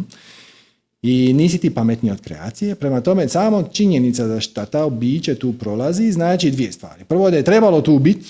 I 1.02 1.32
nisi 1.32 1.58
ti 1.58 1.74
pametniji 1.74 2.12
od 2.12 2.20
kreacije. 2.20 2.74
Prema 2.74 3.00
tome, 3.00 3.28
samo 3.28 3.62
činjenica 3.62 4.26
da 4.26 4.40
šta 4.40 4.66
ta 4.66 4.88
biće 4.88 5.34
tu 5.34 5.52
prolazi, 5.52 6.12
znači 6.12 6.50
dvije 6.50 6.72
stvari. 6.72 7.04
Prvo 7.04 7.30
da 7.30 7.36
je 7.36 7.44
trebalo 7.44 7.80
tu 7.80 7.98
biti 7.98 8.26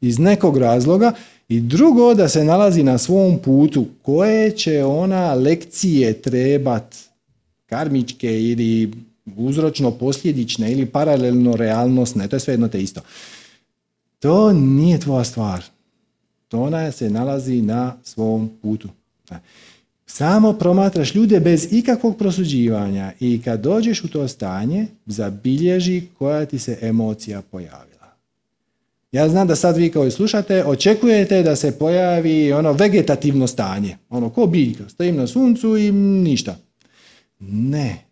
iz 0.00 0.18
nekog 0.18 0.56
razloga 0.56 1.12
i 1.48 1.60
drugo 1.60 2.14
da 2.14 2.28
se 2.28 2.44
nalazi 2.44 2.82
na 2.82 2.98
svom 2.98 3.38
putu 3.38 3.86
koje 4.02 4.50
će 4.50 4.84
ona 4.84 5.34
lekcije 5.34 6.22
trebat 6.22 6.96
karmičke 7.66 8.42
ili 8.42 8.92
uzročno 9.36 9.90
posljedične 9.90 10.72
ili 10.72 10.86
paralelno 10.86 11.56
realnostne, 11.56 12.28
to 12.28 12.36
je 12.36 12.40
sve 12.40 12.52
jedno 12.52 12.68
te 12.68 12.82
isto. 12.82 13.00
To 14.18 14.52
nije 14.52 15.00
tvoja 15.00 15.24
stvar. 15.24 15.64
To 16.48 16.62
ona 16.62 16.92
se 16.92 17.10
nalazi 17.10 17.62
na 17.62 17.96
svom 18.04 18.50
putu. 18.62 18.88
Samo 20.10 20.52
promatraš 20.52 21.14
ljude 21.14 21.40
bez 21.40 21.68
ikakvog 21.70 22.18
prosuđivanja 22.18 23.12
i 23.20 23.42
kad 23.44 23.60
dođeš 23.60 24.04
u 24.04 24.08
to 24.08 24.28
stanje, 24.28 24.86
zabilježi 25.06 26.02
koja 26.18 26.46
ti 26.46 26.58
se 26.58 26.78
emocija 26.80 27.42
pojavila. 27.42 27.88
Ja 29.12 29.28
znam 29.28 29.48
da 29.48 29.56
sad 29.56 29.76
vi 29.76 29.90
kao 29.90 30.06
i 30.06 30.10
slušate, 30.10 30.64
očekujete 30.64 31.42
da 31.42 31.56
se 31.56 31.78
pojavi 31.78 32.52
ono 32.52 32.72
vegetativno 32.72 33.46
stanje. 33.46 33.96
Ono 34.08 34.30
ko 34.30 34.46
biljka, 34.46 34.88
stojim 34.88 35.16
na 35.16 35.26
suncu 35.26 35.76
i 35.76 35.92
ništa. 35.92 36.56
Ne, 37.40 38.04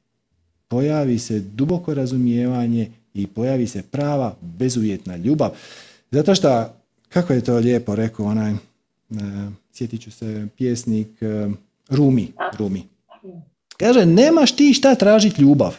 pojavi 0.68 1.18
se 1.18 1.40
duboko 1.40 1.94
razumijevanje 1.94 2.90
i 3.14 3.26
pojavi 3.26 3.66
se 3.66 3.82
prava 3.82 4.36
bezuvjetna 4.40 5.16
ljubav. 5.16 5.50
Zato 6.10 6.34
što, 6.34 6.74
kako 7.08 7.32
je 7.32 7.44
to 7.44 7.56
lijepo 7.56 7.94
rekao 7.94 8.26
onaj, 8.26 8.52
e, 8.52 8.56
sjetit 9.72 10.02
ću 10.02 10.10
se, 10.10 10.46
pjesnik 10.56 11.22
e, 11.22 11.48
Rumi, 11.88 12.32
Rumi. 12.58 12.82
Kaže, 13.76 14.06
nemaš 14.06 14.56
ti 14.56 14.74
šta 14.74 14.94
tražiti 14.94 15.42
ljubav. 15.42 15.76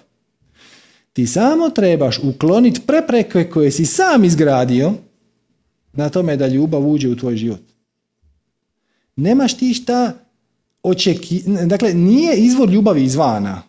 Ti 1.13 1.27
samo 1.27 1.69
trebaš 1.69 2.19
ukloniti 2.23 2.81
prepreke 2.81 3.49
koje 3.49 3.71
si 3.71 3.85
sam 3.85 4.23
izgradio 4.23 4.93
na 5.93 6.09
tome 6.09 6.37
da 6.37 6.47
ljubav 6.47 6.87
uđe 6.87 7.09
u 7.09 7.15
tvoj 7.15 7.35
život. 7.35 7.61
Nemaš 9.15 9.57
ti 9.57 9.73
šta 9.73 10.13
očeki... 10.83 11.43
Dakle, 11.65 11.93
nije 11.93 12.37
izvor 12.37 12.69
ljubavi 12.69 13.03
izvana 13.03 13.61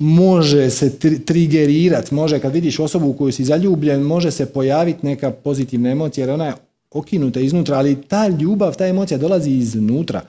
može 0.00 0.70
se 0.70 0.98
trigerirat, 1.24 2.10
može 2.10 2.38
kad 2.38 2.52
vidiš 2.52 2.78
osobu 2.78 3.08
u 3.08 3.12
koju 3.12 3.32
si 3.32 3.44
zaljubljen, 3.44 4.02
može 4.02 4.30
se 4.30 4.46
pojaviti 4.46 5.06
neka 5.06 5.30
pozitivna 5.30 5.90
emocija 5.90 6.22
jer 6.22 6.30
ona 6.30 6.46
je 6.46 6.54
okinuta 6.90 7.40
iznutra, 7.40 7.78
ali 7.78 8.02
ta 8.02 8.28
ljubav, 8.28 8.76
ta 8.76 8.86
emocija 8.86 9.18
dolazi 9.18 9.50
iznutra. 9.50 10.22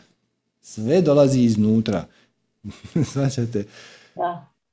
Sve 0.62 1.02
dolazi 1.02 1.42
iznutra. 1.42 2.06
Svaćate? 3.14 3.64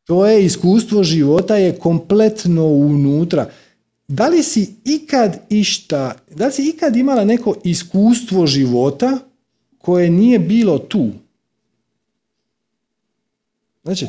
To 0.05 0.27
je 0.27 0.44
iskustvo 0.44 1.02
života 1.02 1.56
je 1.56 1.78
kompletno 1.78 2.66
unutra. 2.66 3.51
Da 4.09 4.28
li 4.28 4.43
si 4.43 4.74
ikad 4.85 5.39
išta, 5.51 6.15
da 6.31 6.47
li 6.47 6.52
si 6.52 6.69
ikad 6.69 6.97
imala 6.97 7.24
neko 7.24 7.55
iskustvo 7.65 8.47
života 8.47 9.19
koje 9.78 10.10
nije 10.10 10.39
bilo 10.39 10.78
tu? 10.78 11.10
Znači, 13.82 14.06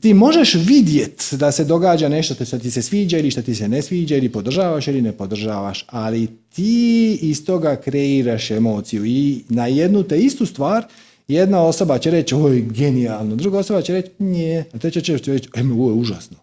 ti 0.00 0.14
možeš 0.14 0.54
vidjeti 0.54 1.36
da 1.36 1.52
se 1.52 1.64
događa 1.64 2.08
nešto 2.08 2.44
što 2.44 2.58
ti 2.58 2.70
se 2.70 2.82
sviđa 2.82 3.18
ili 3.18 3.30
što 3.30 3.42
ti 3.42 3.54
se 3.54 3.68
ne 3.68 3.82
sviđa 3.82 4.16
ili 4.16 4.32
podržavaš 4.32 4.88
ili 4.88 5.02
ne 5.02 5.12
podržavaš, 5.12 5.84
ali 5.88 6.28
ti 6.54 7.18
iz 7.22 7.44
toga 7.44 7.76
kreiraš 7.76 8.50
emociju 8.50 9.04
i 9.04 9.42
na 9.48 9.66
jednu 9.66 10.02
te 10.02 10.18
istu 10.18 10.46
stvar 10.46 10.86
jedna 11.28 11.62
osoba 11.62 11.98
će 11.98 12.10
reći 12.10 12.34
ovo 12.34 12.48
je 12.48 12.60
genijalno, 12.60 13.36
druga 13.36 13.58
osoba 13.58 13.82
će 13.82 13.92
reći 13.92 14.10
nije, 14.18 14.64
a 14.74 14.78
treća 14.78 15.00
će 15.00 15.12
reći 15.12 15.48
ovo 15.54 15.90
je 15.90 15.94
užasno. 15.94 16.36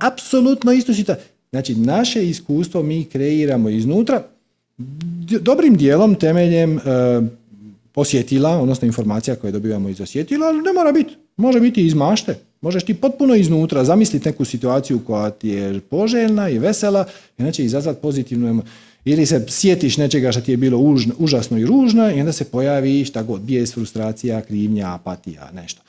Apsolutno 0.00 0.72
isto 0.72 0.94
situaciju. 0.94 1.26
Znači, 1.50 1.74
naše 1.74 2.28
iskustvo 2.28 2.82
mi 2.82 3.04
kreiramo 3.04 3.68
iznutra, 3.68 4.22
dobrim 5.40 5.76
dijelom 5.76 6.14
temeljem 6.14 6.78
e, 6.78 6.80
osjetila, 7.94 8.50
odnosno 8.50 8.86
informacija 8.86 9.36
koje 9.36 9.52
dobivamo 9.52 9.88
iz 9.88 10.00
osjetila, 10.00 10.46
ali 10.46 10.62
ne 10.62 10.72
mora 10.72 10.92
biti. 10.92 11.16
Može 11.36 11.60
biti 11.60 11.86
iz 11.86 11.94
mašte. 11.94 12.38
Možeš 12.60 12.84
ti 12.84 12.94
potpuno 12.94 13.34
iznutra 13.34 13.84
zamisliti 13.84 14.28
neku 14.28 14.44
situaciju 14.44 15.00
koja 15.06 15.30
ti 15.30 15.48
je 15.48 15.80
poželjna 15.80 16.48
i 16.48 16.58
vesela, 16.58 17.04
inače 17.38 17.64
izazvati 17.64 18.00
pozitivnu 18.02 18.62
ili 19.04 19.26
se 19.26 19.44
sjetiš 19.48 19.96
nečega 19.96 20.32
što 20.32 20.40
ti 20.40 20.50
je 20.50 20.56
bilo 20.56 20.78
užasno 21.18 21.58
i 21.58 21.66
ružno 21.66 22.10
i 22.10 22.20
onda 22.20 22.32
se 22.32 22.44
pojavi 22.44 23.04
šta 23.04 23.22
god, 23.22 23.40
bijes, 23.40 23.74
frustracija, 23.74 24.40
krivnja, 24.40 24.94
apatija, 24.94 25.50
nešto. 25.54 25.82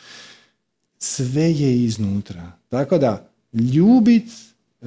Sve 0.99 1.51
je 1.51 1.83
iznutra. 1.83 2.51
Tako 2.69 2.97
da, 2.97 3.29
ljubit 3.53 4.23
e, 4.81 4.85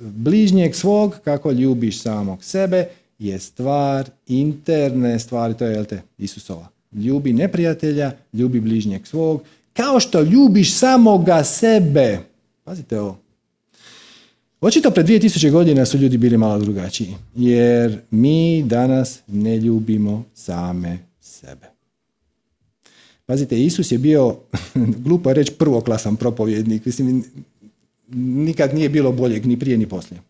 bližnjeg 0.00 0.74
svog 0.74 1.16
kako 1.24 1.50
ljubiš 1.50 2.02
samog 2.02 2.44
sebe 2.44 2.88
je 3.18 3.38
stvar 3.38 4.10
interne 4.26 5.18
stvari, 5.18 5.54
to 5.54 5.64
je 5.64 5.74
jel 5.74 5.84
te, 5.84 6.02
Isusova. 6.18 6.68
Ljubi 6.92 7.32
neprijatelja, 7.32 8.12
ljubi 8.32 8.60
bližnjeg 8.60 9.06
svog, 9.06 9.42
kao 9.72 10.00
što 10.00 10.22
ljubiš 10.22 10.74
samoga 10.74 11.44
sebe. 11.44 12.18
Pazite 12.64 13.00
ovo. 13.00 13.25
Očito 14.60 14.90
pred 14.90 15.06
2000 15.06 15.50
godina 15.50 15.86
su 15.86 15.98
ljudi 15.98 16.18
bili 16.18 16.36
malo 16.36 16.58
drugačiji, 16.58 17.14
jer 17.34 17.98
mi 18.10 18.62
danas 18.62 19.20
ne 19.26 19.56
ljubimo 19.58 20.24
same 20.34 20.98
sebe. 21.20 21.66
Pazite, 23.26 23.64
Isus 23.64 23.92
je 23.92 23.98
bio, 23.98 24.36
glupo 25.04 25.30
je 25.30 25.34
reći, 25.34 25.52
prvoklasan 25.52 26.16
propovjednik. 26.16 26.84
Mislim, 26.84 27.24
nikad 28.14 28.74
nije 28.74 28.88
bilo 28.88 29.12
boljeg, 29.12 29.46
ni 29.46 29.58
prije, 29.58 29.78
ni 29.78 29.88
poslije. 29.88 30.20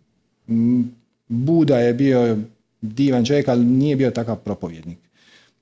Buda 1.28 1.78
je 1.78 1.94
bio 1.94 2.38
divan 2.80 3.24
čovjek, 3.24 3.48
ali 3.48 3.64
nije 3.64 3.96
bio 3.96 4.10
takav 4.10 4.36
propovjednik. 4.36 4.98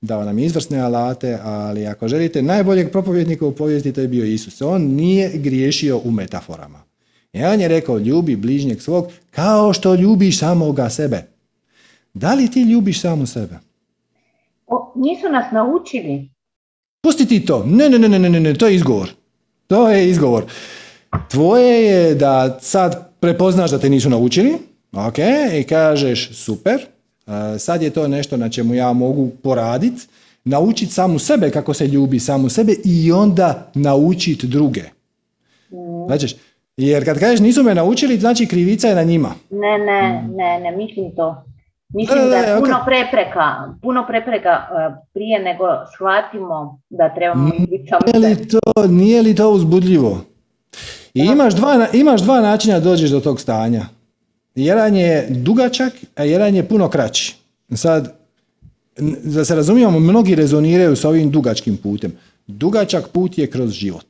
Dao 0.01 0.25
nam 0.25 0.39
izvrsne 0.39 0.79
alate, 0.79 1.39
ali 1.43 1.87
ako 1.87 2.07
želite 2.07 2.41
najboljeg 2.41 2.91
propovjednika 2.91 3.45
u 3.45 3.55
povijesti, 3.55 3.93
to 3.93 4.01
je 4.01 4.07
bio 4.07 4.25
Isus. 4.25 4.61
On 4.61 4.81
nije 4.81 5.31
griješio 5.37 6.01
u 6.03 6.11
metaforama. 6.11 6.83
I 7.35 7.43
on 7.43 7.61
je 7.61 7.67
rekao, 7.67 7.97
ljubi 7.97 8.35
bližnjeg 8.35 8.81
svog 8.81 9.07
kao 9.31 9.73
što 9.73 9.95
ljubiš 9.95 10.39
samoga 10.39 10.89
sebe. 10.89 11.23
Da 12.13 12.33
li 12.33 12.51
ti 12.51 12.61
ljubiš 12.61 13.01
samo 13.01 13.25
sebe? 13.25 13.59
O, 14.67 14.93
nisu 14.95 15.29
nas 15.31 15.45
naučili. 15.51 16.29
Pusti 17.01 17.25
ti 17.25 17.45
to. 17.45 17.65
Ne, 17.65 17.89
ne, 17.89 17.99
ne, 17.99 18.09
ne, 18.09 18.29
ne, 18.29 18.39
ne, 18.39 18.53
to 18.53 18.67
je 18.67 18.75
izgovor. 18.75 19.09
To 19.67 19.89
je 19.89 20.09
izgovor. 20.09 20.45
Tvoje 21.31 21.85
je 21.85 22.15
da 22.15 22.57
sad 22.61 23.11
prepoznaš 23.19 23.71
da 23.71 23.79
te 23.79 23.89
nisu 23.89 24.09
naučili, 24.09 24.53
ok, 24.91 25.17
i 25.59 25.63
kažeš 25.63 26.33
super, 26.33 26.85
sad 27.59 27.81
je 27.81 27.89
to 27.89 28.07
nešto 28.07 28.37
na 28.37 28.49
čemu 28.49 28.73
ja 28.73 28.93
mogu 28.93 29.29
poraditi, 29.43 30.07
naučiti 30.43 30.91
samu 30.91 31.19
sebe 31.19 31.51
kako 31.51 31.73
se 31.73 31.87
ljubi 31.87 32.19
samu 32.19 32.49
sebe 32.49 32.73
i 32.85 33.11
onda 33.11 33.71
naučiti 33.73 34.47
druge. 34.47 34.83
Znači, 36.07 36.35
jer 36.77 37.05
kad 37.05 37.19
kažeš 37.19 37.39
nisu 37.39 37.63
me 37.63 37.75
naučili, 37.75 38.19
znači 38.19 38.47
krivica 38.47 38.87
je 38.87 38.95
na 38.95 39.03
njima. 39.03 39.35
Ne, 39.49 39.77
ne, 39.77 40.27
ne, 40.35 40.59
ne, 40.59 40.77
mislim 40.77 41.15
to. 41.15 41.43
Mislim 41.89 42.29
da, 42.29 42.35
je 42.35 42.59
puno 42.59 42.83
prepreka, 42.85 43.73
puno 43.81 44.05
prepreka 44.07 44.49
e, 44.49 44.95
prije 45.13 45.39
nego 45.43 45.65
shvatimo 45.95 46.79
da 46.89 47.13
trebamo 47.15 47.49
biti 47.49 47.91
nije 48.05 48.29
li 48.29 48.47
to, 48.47 48.87
nije 48.87 49.21
li 49.21 49.35
to 49.35 49.51
uzbudljivo? 49.51 50.21
I 51.13 51.19
imaš 51.19 51.53
dva, 51.53 51.87
imaš 51.93 52.21
dva 52.21 52.41
načina 52.41 52.79
dođeš 52.79 53.09
do 53.09 53.19
tog 53.19 53.41
stanja. 53.41 53.81
Jedan 54.55 54.95
je 54.95 55.27
dugačak, 55.29 55.93
a 56.15 56.23
jedan 56.23 56.55
je 56.55 56.67
puno 56.67 56.89
kraći. 56.89 57.35
Sad, 57.75 58.15
da 59.23 59.45
se 59.45 59.55
razumijemo, 59.55 59.99
mnogi 59.99 60.35
rezoniraju 60.35 60.95
sa 60.95 61.09
ovim 61.09 61.31
dugačkim 61.31 61.77
putem. 61.77 62.17
Dugačak 62.47 63.07
put 63.07 63.37
je 63.37 63.47
kroz 63.47 63.71
život. 63.71 64.05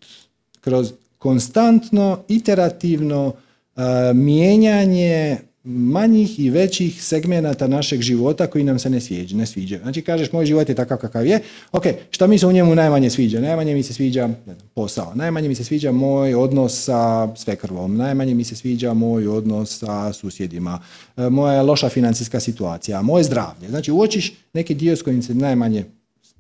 Kroz 0.62 0.94
konstantno, 1.18 2.24
iterativno 2.28 3.28
uh, 3.28 3.84
mijenjanje 4.14 5.38
manjih 5.66 6.40
i 6.40 6.50
većih 6.50 7.04
segmenata 7.04 7.68
našeg 7.68 8.02
života 8.02 8.48
koji 8.48 8.64
nam 8.64 8.80
se 8.80 8.90
ne 8.90 9.02
sviđa. 9.02 9.38
Ne 9.38 9.46
sviđa. 9.46 9.80
Znači 9.82 10.02
kažeš 10.02 10.32
moj 10.32 10.46
život 10.46 10.70
je 10.70 10.76
takav 10.76 10.98
kakav 10.98 11.26
je, 11.26 11.40
ok, 11.72 11.84
šta 12.12 12.28
mi 12.28 12.38
se 12.38 12.48
u 12.48 12.52
njemu 12.52 12.76
najmanje 12.76 13.10
sviđa? 13.10 13.42
Najmanje 13.42 13.74
mi 13.74 13.84
se 13.84 13.94
sviđa 13.94 14.28
ne 14.28 14.54
znam, 14.54 14.70
posao, 14.74 15.16
najmanje 15.16 15.48
mi 15.48 15.56
se 15.56 15.64
sviđa 15.64 15.92
moj 15.92 16.36
odnos 16.36 16.84
sa 16.84 17.36
svekrvom, 17.36 17.98
najmanje 17.98 18.36
mi 18.36 18.44
se 18.44 18.56
sviđa 18.56 18.94
moj 18.94 19.28
odnos 19.28 19.80
sa 19.80 20.14
susjedima, 20.14 20.82
e, 21.18 21.30
moja 21.30 21.62
loša 21.62 21.90
financijska 21.90 22.40
situacija, 22.40 23.02
moje 23.02 23.24
zdravlje. 23.24 23.70
Znači 23.70 23.92
uočiš 23.92 24.34
neki 24.54 24.74
dio 24.74 24.96
s 24.96 25.02
kojim 25.02 25.24
se 25.24 25.34
najmanje 25.34 25.86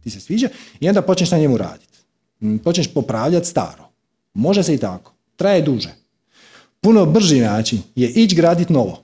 ti 0.04 0.10
se 0.10 0.20
sviđa 0.20 0.50
i 0.80 0.90
onda 0.90 1.02
počneš 1.02 1.32
na 1.32 1.38
njemu 1.38 1.58
raditi. 1.58 2.00
Mm, 2.42 2.58
počneš 2.58 2.94
popravljati 2.94 3.48
staro. 3.48 3.85
Može 4.36 4.64
se 4.64 4.74
i 4.74 4.78
tako. 4.78 5.14
Traje 5.36 5.62
duže. 5.62 5.90
Puno 6.82 7.06
brži 7.06 7.40
način 7.40 7.80
je 7.96 8.10
ići 8.10 8.36
graditi 8.36 8.74
novo. 8.74 9.04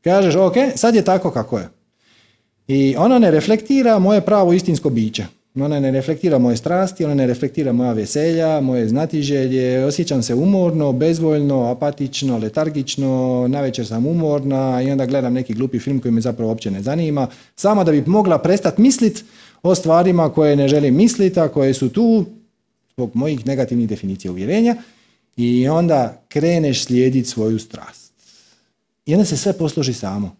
Kažeš, 0.00 0.34
ok, 0.36 0.54
sad 0.74 0.94
je 0.94 1.04
tako 1.04 1.30
kako 1.30 1.58
je. 1.58 1.68
I 2.68 2.94
ona 2.98 3.18
ne 3.18 3.30
reflektira 3.30 3.98
moje 3.98 4.20
pravo 4.20 4.52
istinsko 4.52 4.90
biće. 4.90 5.26
Ona 5.54 5.80
ne 5.80 5.90
reflektira 5.90 6.38
moje 6.38 6.56
strasti, 6.56 7.04
ona 7.04 7.14
ne 7.14 7.26
reflektira 7.26 7.72
moja 7.72 7.92
veselja, 7.92 8.60
moje 8.60 8.88
znatiželje, 8.88 9.84
osjećam 9.84 10.22
se 10.22 10.34
umorno, 10.34 10.92
bezvoljno, 10.92 11.70
apatično, 11.70 12.38
letargično, 12.38 13.46
navečer 13.48 13.86
sam 13.86 14.06
umorna 14.06 14.82
i 14.82 14.90
onda 14.90 15.06
gledam 15.06 15.32
neki 15.32 15.54
glupi 15.54 15.78
film 15.78 16.00
koji 16.00 16.12
me 16.12 16.20
zapravo 16.20 16.50
uopće 16.50 16.70
ne 16.70 16.82
zanima, 16.82 17.26
samo 17.56 17.84
da 17.84 17.92
bi 17.92 18.04
mogla 18.06 18.38
prestati 18.38 18.82
mislit 18.82 19.24
o 19.62 19.74
stvarima 19.74 20.32
koje 20.32 20.56
ne 20.56 20.68
želim 20.68 20.96
misliti, 20.96 21.40
a 21.40 21.48
koje 21.48 21.74
su 21.74 21.88
tu 21.88 22.24
zbog 22.98 23.10
mojih 23.14 23.46
negativnih 23.46 23.88
definicija 23.88 24.32
uvjerenja 24.32 24.76
i 25.36 25.68
onda 25.68 26.22
kreneš 26.28 26.84
slijediti 26.84 27.28
svoju 27.28 27.58
strast 27.58 28.12
i 29.06 29.14
onda 29.14 29.24
se 29.24 29.36
sve 29.36 29.52
posloži 29.52 29.94
samo. 29.94 30.36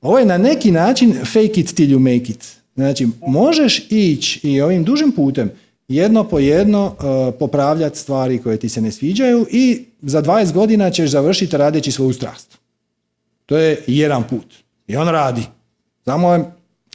Ovo 0.00 0.18
je 0.18 0.26
na 0.26 0.38
neki 0.38 0.70
način 0.70 1.14
fake 1.24 1.60
it 1.60 1.74
till 1.74 1.90
you 1.90 1.98
make 1.98 2.32
it. 2.32 2.56
Znači, 2.74 3.08
možeš 3.26 3.86
ići 3.90 4.48
i 4.48 4.60
ovim 4.60 4.84
dužim 4.84 5.12
putem 5.12 5.50
jedno 5.88 6.28
po 6.28 6.38
jedno 6.38 6.86
uh, 6.86 7.34
popravljati 7.38 7.98
stvari 7.98 8.38
koje 8.38 8.56
ti 8.56 8.68
se 8.68 8.80
ne 8.80 8.92
sviđaju 8.92 9.46
i 9.50 9.84
za 10.02 10.22
20 10.22 10.52
godina 10.52 10.90
ćeš 10.90 11.10
završiti 11.10 11.56
radeći 11.56 11.92
svoju 11.92 12.12
strast. 12.12 12.58
To 13.46 13.56
je 13.56 13.84
jedan 13.86 14.28
put. 14.28 14.54
I 14.86 14.96
on 14.96 15.08
radi. 15.08 15.42
Samo 16.04 16.34
je 16.34 16.44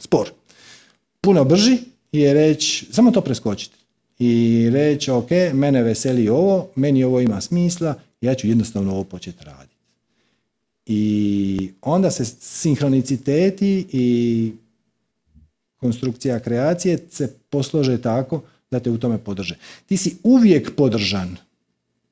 spor. 0.00 0.30
Puno 1.20 1.44
brži 1.44 1.78
je 2.12 2.34
reći, 2.34 2.86
samo 2.90 3.10
to 3.10 3.20
preskočiti. 3.20 3.77
I 4.18 4.70
reći, 4.72 5.10
ok, 5.10 5.30
mene 5.52 5.82
veseli 5.82 6.28
ovo, 6.28 6.68
meni 6.74 7.04
ovo 7.04 7.20
ima 7.20 7.40
smisla, 7.40 7.94
ja 8.20 8.34
ću 8.34 8.48
jednostavno 8.48 8.92
ovo 8.92 9.04
početi 9.04 9.44
raditi. 9.44 9.76
I 10.86 11.72
onda 11.82 12.10
se 12.10 12.24
sinhroniciteti 12.40 13.86
i 13.92 14.52
konstrukcija 15.76 16.40
kreacije 16.40 16.98
se 17.10 17.34
poslože 17.50 18.02
tako 18.02 18.42
da 18.70 18.80
te 18.80 18.90
u 18.90 18.98
tome 18.98 19.18
podrže. 19.18 19.56
Ti 19.86 19.96
si 19.96 20.16
uvijek 20.22 20.76
podržan 20.76 21.36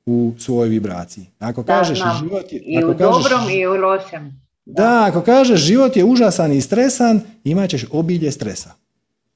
u 0.05 0.33
svojoj 0.37 0.69
vibraciji. 0.69 1.25
Ako 1.39 1.63
da, 1.63 1.73
kažeš 1.73 1.99
život 2.19 2.51
je... 2.51 2.59
I 2.59 2.85
u 2.85 2.93
dobrom 2.93 3.49
i 3.49 3.67
u 3.67 3.73
lošem. 3.73 4.41
Da. 4.65 4.83
da, 4.83 5.05
ako 5.09 5.21
kažeš 5.21 5.61
život 5.61 5.97
je 5.97 6.03
užasan 6.03 6.51
i 6.51 6.61
stresan, 6.61 7.21
imat 7.43 7.69
ćeš 7.69 7.85
obilje 7.91 8.31
stresa. 8.31 8.71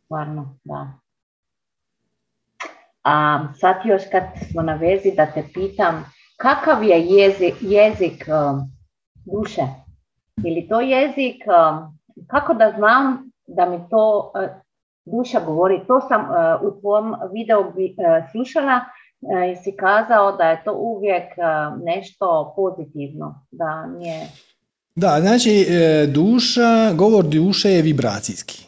Stvarno, 0.06 0.57
da. 0.64 1.01
A 3.03 3.48
sad 3.60 3.76
još 3.86 4.02
kad 4.11 4.23
smo 4.52 4.61
na 4.61 4.73
vezi 4.73 5.11
da 5.15 5.26
te 5.26 5.44
pitam, 5.53 6.06
kakav 6.38 6.84
je 6.84 6.99
jezik, 7.02 7.53
jezik 7.61 8.28
um, 8.28 8.72
duše. 9.26 9.61
Ili 10.45 10.68
to 10.69 10.82
jezik, 10.82 11.44
um, 11.48 11.99
kako 12.28 12.53
da 12.53 12.73
znam 12.78 13.32
da 13.48 13.69
mi 13.69 13.80
to 13.90 14.32
uh, 14.36 14.49
duša 15.06 15.40
govori. 15.40 15.82
To 15.88 16.02
sam 16.07 16.22
uh, 16.22 16.73
u 16.73 16.82
tvom 16.82 17.15
videu 17.34 17.60
uh, 17.60 17.76
slušala 18.32 18.80
i 19.53 19.64
si 19.64 19.76
kazao 19.80 20.32
da 20.38 20.44
je 20.44 20.64
to 20.64 20.73
uvijek 20.73 21.23
nešto 21.84 22.53
pozitivno, 22.56 23.45
da 23.52 23.86
nije... 23.86 24.28
Da, 24.95 25.18
znači 25.22 25.65
duša, 26.07 26.94
govor 26.94 27.26
duše 27.26 27.69
je 27.69 27.82
vibracijski. 27.82 28.65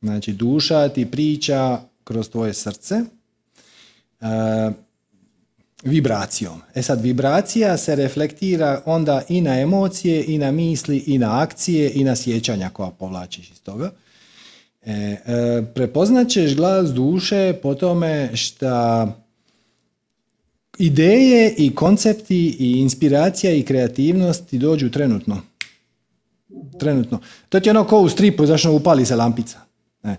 Znači 0.00 0.32
duša 0.32 0.88
ti 0.88 1.10
priča 1.10 1.78
kroz 2.04 2.30
tvoje 2.30 2.54
srce 2.54 2.94
vibracijom. 5.84 6.60
E 6.74 6.82
sad, 6.82 7.02
vibracija 7.02 7.76
se 7.76 7.96
reflektira 7.96 8.82
onda 8.84 9.22
i 9.28 9.40
na 9.40 9.60
emocije, 9.60 10.24
i 10.26 10.38
na 10.38 10.52
misli, 10.52 11.04
i 11.06 11.18
na 11.18 11.42
akcije, 11.42 11.92
i 11.94 12.04
na 12.04 12.16
sjećanja 12.16 12.68
koja 12.68 12.90
povlačiš 12.90 13.50
iz 13.50 13.62
toga. 13.62 13.90
E, 14.82 14.92
e, 14.92 15.62
prepoznat 15.74 16.28
ćeš 16.28 16.56
glas 16.56 16.90
duše 16.90 17.54
po 17.62 17.74
tome 17.74 18.36
što 18.36 19.08
ideje 20.78 21.54
i 21.58 21.74
koncepti 21.74 22.56
i 22.58 22.72
inspiracija 22.72 23.52
i 23.52 23.62
kreativnost 23.62 24.46
ti 24.46 24.58
dođu 24.58 24.90
trenutno. 24.90 25.42
Trenutno. 26.78 27.20
To 27.48 27.60
ti 27.60 27.68
je 27.68 27.70
ono 27.70 27.84
ko 27.84 28.00
u 28.00 28.08
stripu, 28.08 28.46
zašto 28.46 28.72
upali 28.72 29.06
se 29.06 29.16
lampica. 29.16 29.58
E, 30.04 30.14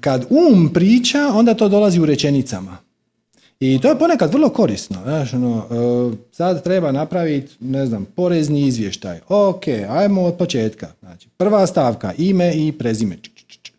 kad 0.00 0.26
um 0.30 0.70
priča, 0.74 1.28
onda 1.34 1.54
to 1.54 1.68
dolazi 1.68 2.00
u 2.00 2.06
rečenicama. 2.06 2.76
I 3.60 3.78
to 3.80 3.88
je 3.88 3.98
ponekad 3.98 4.32
vrlo 4.32 4.48
korisno. 4.48 4.98
Znaš, 5.04 5.34
ono, 5.34 5.66
e, 6.12 6.16
sad 6.32 6.64
treba 6.64 6.92
napraviti, 6.92 7.54
ne 7.60 7.86
znam, 7.86 8.04
porezni 8.16 8.66
izvještaj. 8.66 9.20
Ok, 9.28 9.62
ajmo 9.88 10.22
od 10.22 10.36
početka. 10.36 10.88
Znači, 11.00 11.28
prva 11.36 11.66
stavka, 11.66 12.12
ime 12.18 12.54
i 12.54 12.72
prezime. 12.72 13.16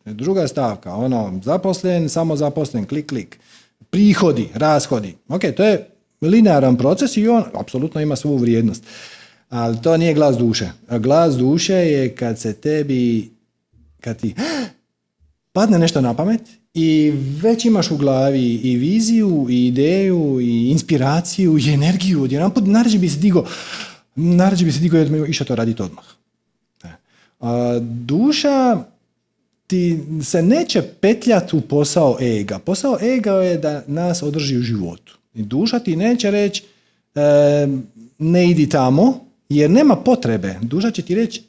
Druga 0.06 0.48
stavka, 0.48 0.96
ono, 0.96 1.40
zaposlen, 1.44 2.10
samo 2.10 2.36
zaposlen, 2.36 2.86
klik, 2.86 3.10
klik. 3.10 3.40
Prihodi, 3.90 4.50
rashodi. 4.54 5.16
Ok, 5.28 5.42
to 5.58 5.64
je 5.64 5.88
linearan 6.22 6.78
proces 6.78 7.18
i 7.18 7.28
on 7.28 7.44
apsolutno 7.54 8.02
ima 8.02 8.16
svu 8.16 8.38
vrijednost. 8.38 8.84
Ali 9.50 9.82
to 9.82 9.98
nije 9.98 10.14
glas 10.14 10.38
duše. 10.38 10.70
Glas 10.90 11.36
duše 11.36 11.74
je 11.74 12.16
kad 12.16 12.40
se 12.40 12.54
tebi, 12.54 13.32
kad 14.02 14.22
ti 14.22 14.36
padne 15.54 15.80
nešto 15.80 16.02
na 16.02 16.14
pamet 16.14 16.42
i 16.74 17.14
već 17.42 17.66
imaš 17.66 17.92
u 17.92 17.98
glavi 17.98 18.54
i 18.64 18.76
viziju, 18.78 19.48
i 19.50 19.68
ideju, 19.68 20.40
i 20.42 20.70
inspiraciju, 20.70 21.58
i 21.58 21.74
energiju. 21.74 22.24
Odjedanput 22.24 22.64
naređe 22.68 23.00
bi 23.00 23.10
se 23.10 23.20
digo, 23.20 23.46
naređe 24.16 24.66
bi 24.66 24.72
se 24.72 24.80
digo 24.80 24.98
i 24.98 25.30
išao 25.30 25.48
to 25.48 25.56
raditi 25.56 25.82
odmah. 25.82 26.06
E. 26.84 26.88
A, 27.40 27.80
duša 27.82 28.84
ti 29.68 30.00
se 30.24 30.42
neće 30.42 30.82
petljati 30.82 31.56
u 31.56 31.62
posao 31.62 32.18
ega. 32.22 32.60
Posao 32.60 32.98
ega 33.02 33.32
je 33.32 33.58
da 33.58 33.84
nas 33.88 34.24
održi 34.24 34.58
u 34.58 34.62
životu. 34.62 35.18
I 35.34 35.42
duša 35.42 35.80
ti 35.80 35.96
neće 35.96 36.32
reći 36.32 36.64
e, 37.16 37.22
ne 38.18 38.50
idi 38.50 38.70
tamo, 38.70 39.26
jer 39.50 39.70
nema 39.70 39.96
potrebe. 39.96 40.56
Duša 40.62 40.92
će 40.92 41.02
ti 41.02 41.16
reći 41.16 41.44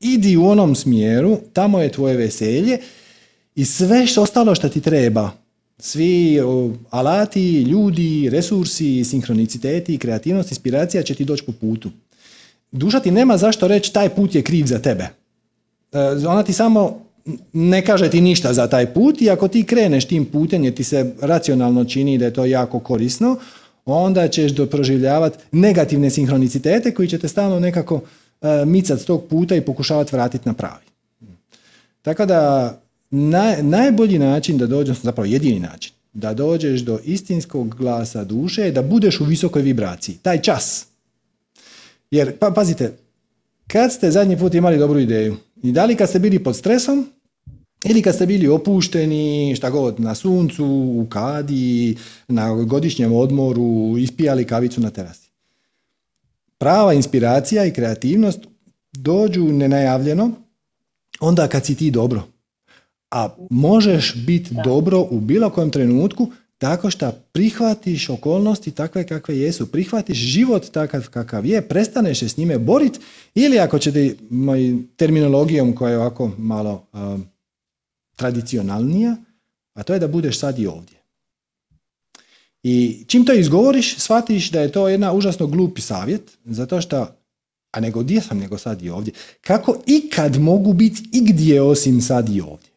idi 0.00 0.36
u 0.36 0.46
onom 0.46 0.74
smjeru, 0.74 1.38
tamo 1.52 1.80
je 1.80 1.92
tvoje 1.92 2.16
veselje 2.16 2.78
i 3.54 3.64
sve 3.64 4.06
što 4.06 4.22
ostalo 4.22 4.54
što 4.54 4.68
ti 4.68 4.80
treba, 4.80 5.30
svi 5.78 6.40
alati, 6.90 7.62
ljudi, 7.62 8.28
resursi, 8.32 9.04
sinhroniciteti, 9.04 9.98
kreativnost, 9.98 10.50
inspiracija 10.50 11.02
će 11.02 11.14
ti 11.14 11.24
doći 11.24 11.44
po 11.44 11.52
putu. 11.52 11.90
Duša 12.72 13.00
ti 13.00 13.10
nema 13.10 13.36
zašto 13.36 13.68
reći 13.68 13.92
taj 13.92 14.08
put 14.08 14.34
je 14.34 14.42
kriv 14.42 14.66
za 14.66 14.78
tebe. 14.78 15.04
E, 15.92 15.98
ona 16.28 16.42
ti 16.42 16.52
samo 16.52 17.04
ne 17.52 17.84
kaže 17.84 18.10
ti 18.10 18.20
ništa 18.20 18.52
za 18.52 18.66
taj 18.66 18.94
put 18.94 19.22
i 19.22 19.30
ako 19.30 19.48
ti 19.48 19.62
kreneš 19.62 20.04
tim 20.04 20.24
putem 20.24 20.64
jer 20.64 20.74
ti 20.74 20.84
se 20.84 21.14
racionalno 21.20 21.84
čini 21.84 22.18
da 22.18 22.24
je 22.24 22.32
to 22.32 22.44
jako 22.44 22.80
korisno, 22.80 23.36
onda 23.84 24.28
ćeš 24.28 24.52
proživljavati 24.70 25.38
negativne 25.52 26.10
sinhronicitete 26.10 26.94
koji 26.94 27.08
će 27.08 27.18
te 27.18 27.28
stalno 27.28 27.60
nekako 27.60 27.94
uh, 27.94 28.48
micat 28.66 29.00
s 29.00 29.04
tog 29.04 29.24
puta 29.24 29.56
i 29.56 29.60
pokušavati 29.60 30.16
vratiti 30.16 30.48
na 30.48 30.54
pravi. 30.54 30.84
Tako 32.02 32.26
da 32.26 32.83
naj, 33.10 33.62
najbolji 33.62 34.18
način 34.18 34.58
da 34.58 34.66
dođeš, 34.66 35.00
zapravo 35.00 35.26
jedini 35.26 35.60
način, 35.60 35.92
da 36.12 36.34
dođeš 36.34 36.80
do 36.80 36.98
istinskog 37.04 37.74
glasa 37.74 38.24
duše 38.24 38.62
je 38.62 38.72
da 38.72 38.82
budeš 38.82 39.20
u 39.20 39.24
visokoj 39.24 39.62
vibraciji. 39.62 40.16
Taj 40.22 40.42
čas. 40.42 40.86
Jer, 42.10 42.38
pa, 42.38 42.50
pazite, 42.50 42.96
kad 43.66 43.92
ste 43.92 44.10
zadnji 44.10 44.38
put 44.38 44.54
imali 44.54 44.78
dobru 44.78 45.00
ideju 45.00 45.36
i 45.62 45.72
da 45.72 45.84
li 45.84 45.96
kad 45.96 46.08
ste 46.08 46.18
bili 46.18 46.44
pod 46.44 46.56
stresom 46.56 47.06
ili 47.84 48.02
kad 48.02 48.14
ste 48.14 48.26
bili 48.26 48.48
opušteni, 48.48 49.54
šta 49.56 49.70
god, 49.70 50.00
na 50.00 50.14
suncu, 50.14 50.64
u 50.96 51.06
kadi, 51.10 51.96
na 52.28 52.54
godišnjem 52.54 53.12
odmoru, 53.12 53.98
ispijali 53.98 54.44
kavicu 54.44 54.80
na 54.80 54.90
terasi. 54.90 55.30
Prava 56.58 56.92
inspiracija 56.92 57.64
i 57.64 57.72
kreativnost 57.72 58.40
dođu 58.92 59.44
nenajavljeno 59.44 60.32
onda 61.20 61.48
kad 61.48 61.66
si 61.66 61.74
ti 61.74 61.90
dobro. 61.90 62.22
A 63.14 63.28
možeš 63.50 64.14
biti 64.26 64.54
dobro 64.64 65.06
u 65.10 65.20
bilo 65.20 65.50
kojem 65.50 65.70
trenutku 65.70 66.30
tako 66.58 66.90
što 66.90 67.12
prihvatiš 67.32 68.08
okolnosti 68.08 68.70
takve 68.70 69.06
kakve 69.06 69.38
jesu, 69.38 69.66
prihvatiš 69.66 70.18
život 70.18 70.70
takav 70.70 71.08
kakav 71.10 71.46
je, 71.46 71.68
prestaneš 71.68 72.18
se 72.18 72.28
s 72.28 72.36
njime 72.36 72.58
boriti 72.58 72.98
ili 73.34 73.58
ako 73.58 73.78
ćete 73.78 74.14
terminologijom 74.96 75.72
koja 75.72 75.90
je 75.90 75.98
ovako 75.98 76.30
malo 76.38 76.86
tradicionalnija, 78.16 79.16
a 79.74 79.82
to 79.82 79.92
je 79.92 79.98
da 79.98 80.08
budeš 80.08 80.38
sad 80.38 80.58
i 80.58 80.66
ovdje. 80.66 80.98
I 82.62 83.04
čim 83.06 83.24
to 83.24 83.32
izgovoriš, 83.32 83.96
shvatiš 83.98 84.50
da 84.50 84.60
je 84.60 84.72
to 84.72 84.88
jedna 84.88 85.12
užasno 85.12 85.46
glupi 85.46 85.80
savjet, 85.80 86.38
zato 86.44 86.80
što, 86.80 87.06
a 87.70 87.80
nego 87.80 88.02
gdje 88.02 88.20
sam 88.20 88.38
nego 88.38 88.58
sad 88.58 88.82
i 88.82 88.90
ovdje, 88.90 89.14
kako 89.40 89.76
ikad 89.86 90.40
mogu 90.40 90.72
biti 90.72 91.02
igdje 91.12 91.62
osim 91.62 92.00
sad 92.00 92.28
i 92.28 92.40
ovdje. 92.40 92.73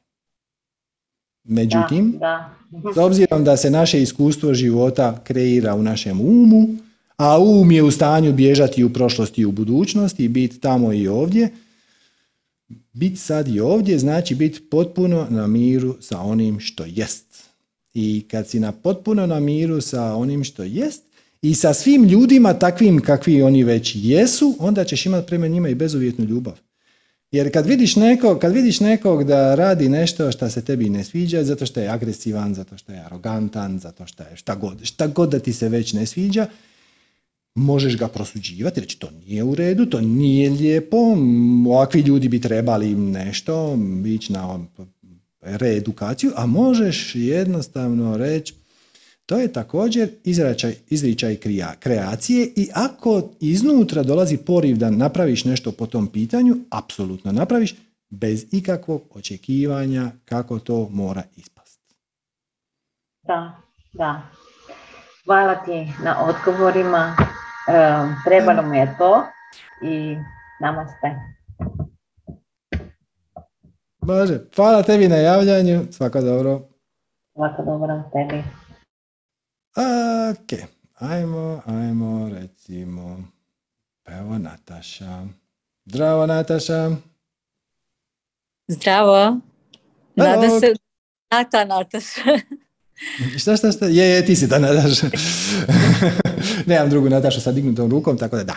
Međutim, 1.47 2.11
da, 2.19 2.53
da. 2.69 2.93
s 2.93 2.97
obzirom 2.97 3.43
da 3.43 3.57
se 3.57 3.69
naše 3.69 4.01
iskustvo 4.01 4.53
života 4.53 5.21
kreira 5.23 5.75
u 5.75 5.83
našem 5.83 6.21
umu, 6.21 6.67
a 7.17 7.39
um 7.39 7.71
je 7.71 7.83
u 7.83 7.91
stanju 7.91 8.33
bježati 8.33 8.83
u 8.83 8.93
prošlosti 8.93 9.41
i 9.41 9.45
u 9.45 9.51
budućnosti 9.51 10.23
i 10.23 10.27
biti 10.27 10.59
tamo 10.59 10.93
i 10.93 11.07
ovdje, 11.07 11.49
biti 12.93 13.15
sad 13.15 13.47
i 13.47 13.59
ovdje 13.59 13.99
znači 13.99 14.35
biti 14.35 14.61
potpuno 14.69 15.27
na 15.29 15.47
miru 15.47 15.95
sa 15.99 16.19
onim 16.19 16.59
što 16.59 16.83
jest. 16.85 17.43
I 17.93 18.25
kad 18.31 18.47
si 18.47 18.59
na 18.59 18.71
potpuno 18.71 19.27
na 19.27 19.39
miru 19.39 19.81
sa 19.81 20.15
onim 20.15 20.43
što 20.43 20.63
jest 20.63 21.03
i 21.41 21.55
sa 21.55 21.73
svim 21.73 22.03
ljudima 22.03 22.53
takvim 22.53 22.99
kakvi 22.99 23.41
oni 23.41 23.63
već 23.63 23.91
jesu, 23.95 24.55
onda 24.59 24.83
ćeš 24.83 25.05
imati 25.05 25.27
prema 25.27 25.47
njima 25.47 25.69
i 25.69 25.75
bezuvjetnu 25.75 26.25
ljubav. 26.25 26.59
Jer 27.31 27.53
kad 27.53 27.65
vidiš, 27.65 27.95
nekog, 27.95 28.39
kad 28.39 28.53
vidiš 28.53 28.79
nekog 28.79 29.23
da 29.23 29.55
radi 29.55 29.89
nešto 29.89 30.31
što 30.31 30.49
se 30.49 30.61
tebi 30.61 30.89
ne 30.89 31.03
sviđa, 31.03 31.43
zato 31.43 31.65
što 31.65 31.79
je 31.79 31.89
agresivan, 31.89 32.53
zato 32.53 32.77
što 32.77 32.91
je 32.91 32.99
arogantan, 33.05 33.79
zato 33.79 34.07
što 34.07 34.23
je 34.23 34.35
šta 34.35 34.55
god, 34.55 34.83
šta 34.83 35.07
god 35.07 35.29
da 35.29 35.39
ti 35.39 35.53
se 35.53 35.69
već 35.69 35.93
ne 35.93 36.05
sviđa, 36.05 36.47
možeš 37.55 37.97
ga 37.97 38.07
prosuđivati, 38.07 38.81
reći 38.81 38.99
to 38.99 39.09
nije 39.25 39.43
u 39.43 39.55
redu, 39.55 39.85
to 39.85 40.01
nije 40.01 40.49
lijepo, 40.49 40.97
ovakvi 41.67 42.01
ljudi 42.01 42.27
bi 42.27 42.41
trebali 42.41 42.95
nešto, 42.95 43.77
ići 44.05 44.33
na 44.33 44.59
reedukaciju, 45.41 46.31
a 46.35 46.45
možeš 46.45 47.15
jednostavno 47.15 48.17
reći 48.17 48.53
to 49.27 49.37
je 49.37 49.53
također 49.53 50.09
izračaj, 50.23 50.75
izričaj 50.89 51.37
kreacije 51.79 52.53
i 52.55 52.69
ako 52.73 53.29
iznutra 53.39 54.03
dolazi 54.03 54.37
poriv 54.37 54.77
da 54.77 54.89
napraviš 54.89 55.45
nešto 55.45 55.71
po 55.71 55.85
tom 55.85 56.07
pitanju, 56.07 56.55
apsolutno 56.69 57.31
napraviš 57.31 57.75
bez 58.09 58.45
ikakvog 58.51 59.01
očekivanja 59.13 60.11
kako 60.25 60.59
to 60.59 60.89
mora 60.91 61.23
ispasti. 61.35 61.95
Da, 63.23 63.61
da. 63.93 64.21
Hvala 65.25 65.55
ti 65.55 65.87
na 66.03 66.25
odgovorima 66.25 67.15
trebalo 68.23 68.61
mi 68.61 68.77
je 68.77 68.95
to 68.97 69.23
i 69.83 70.17
namaste. 70.61 71.15
Bože, 74.01 74.39
hvala 74.55 74.83
tebi 74.83 75.07
na 75.07 75.15
javljanju, 75.15 75.81
svako 75.91 76.21
dobro. 76.21 76.61
Svako 77.33 77.63
dobro 77.63 78.03
tebi. 78.13 78.43
Ok, 79.77 80.59
ajmo, 80.99 81.61
ajmo, 81.65 82.29
recimo, 82.33 83.23
evo 84.05 84.37
Nataša. 84.37 85.25
Zdravo 85.85 86.25
Nataša. 86.25 86.91
Zdravo. 88.67 89.37
Nada 90.15 90.59
se 90.59 90.73
Nata 91.31 91.65
Nataša. 91.65 92.21
Šta, 93.39 93.57
šta, 93.57 93.71
šta? 93.71 93.85
Je, 93.85 94.09
je, 94.09 94.25
ti 94.25 94.35
si 94.35 94.49
ta 94.49 94.59
Nataša. 94.59 95.07
Nemam 96.67 96.89
drugu 96.89 97.09
Natašu 97.09 97.41
sa 97.41 97.51
dignutom 97.51 97.91
rukom, 97.91 98.17
tako 98.17 98.35
da 98.35 98.43
da. 98.43 98.55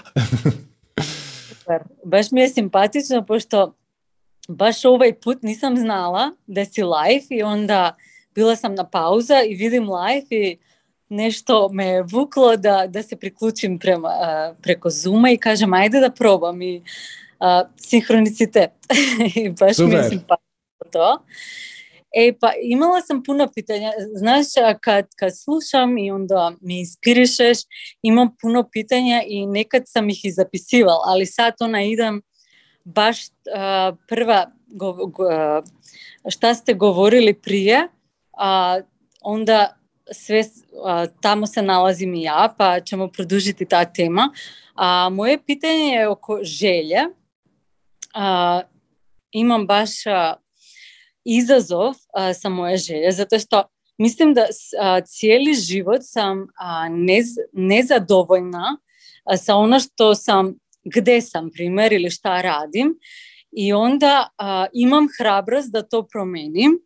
Super. 1.48 1.82
Baš 2.05 2.30
mi 2.30 2.40
je 2.40 2.48
simpatično, 2.48 3.26
pošto 3.26 3.74
baš 4.48 4.84
ovaj 4.84 5.20
put 5.20 5.42
nisam 5.42 5.76
znala 5.76 6.30
da 6.47 6.64
si 6.64 6.82
live 6.82 7.26
i 7.30 7.42
onda 7.42 7.97
bila 8.34 8.56
sam 8.56 8.74
na 8.74 8.90
pauza 8.90 9.42
i 9.48 9.55
vidim 9.55 9.88
live 9.90 10.26
i 10.30 10.59
нешто 11.11 11.69
ме 11.73 12.03
вукло 12.03 12.57
да 12.57 12.87
да 12.87 13.03
се 13.03 13.16
приклучим 13.16 13.78
према 13.78 14.55
преку 14.62 14.91
Зума 14.91 15.31
и 15.31 15.39
кажам 15.39 15.70
ајде 15.70 16.01
да 16.01 16.15
пробам 16.15 16.62
и 16.62 16.82
а, 17.41 17.66
синхроницитет. 17.77 18.70
и 19.37 19.51
баш 19.51 19.77
Супер. 19.77 19.89
ми 19.89 20.07
е 20.07 20.09
симпатично 20.09 20.91
тоа. 20.93 21.19
Е, 22.15 22.32
па 22.41 22.53
имала 22.62 22.99
сам 23.07 23.23
пуна 23.23 23.47
питања. 23.47 23.93
Знаеш, 24.19 24.55
кад, 24.82 25.07
кад 25.16 25.37
слушам 25.37 25.97
и 25.99 26.11
онда 26.12 26.57
ме 26.62 26.81
инспиришеш, 26.82 27.66
имам 28.03 28.32
пуно 28.41 28.65
питања 28.66 29.23
и 29.27 29.47
некад 29.47 29.87
сам 29.89 30.09
их 30.09 30.24
и 30.24 30.31
записивал, 30.31 31.03
али 31.07 31.27
сад 31.27 31.55
она 31.61 31.82
идам 31.87 32.23
баш 32.85 33.31
а, 33.55 33.95
прва 34.09 34.51
го, 34.69 35.11
го, 35.11 35.23
а, 35.24 35.62
шта 36.31 36.55
сте 36.55 36.74
говорили 36.74 37.32
прие, 37.32 37.89
а, 38.32 38.82
онда 39.24 39.74
sve, 40.12 40.45
a, 40.85 41.07
tamo 41.20 41.47
se 41.47 41.62
nalazim 41.62 42.15
i 42.15 42.23
ja, 42.23 42.55
pa 42.59 42.81
ćemo 42.81 43.09
produžiti 43.09 43.65
ta 43.65 43.85
tema. 43.85 44.31
A 44.74 45.09
moje 45.12 45.45
pitanje 45.47 45.85
je 45.85 46.09
oko 46.09 46.39
želje. 46.43 47.01
Imam 49.31 49.66
baš 49.66 49.91
izazov 51.24 51.95
sa 52.41 52.49
moje 52.49 52.77
želje, 52.77 53.12
zato 53.12 53.39
što 53.39 53.62
mislim 53.99 54.35
da 54.35 54.47
cijeli 55.05 55.55
život 55.55 56.01
sam 56.03 56.47
nezadovoljna 57.53 58.77
sa 59.37 59.57
ono 59.57 59.81
što 59.81 60.15
sam, 60.15 60.55
gdje 60.85 61.20
sam 61.20 61.51
primjer 61.55 61.93
ili 61.93 62.11
šta 62.11 62.41
radim. 62.41 62.99
I 63.53 63.73
onda 63.73 64.28
imam 64.73 65.07
hrabrost 65.19 65.73
da 65.73 65.82
to 65.82 66.07
promenim 66.07 66.78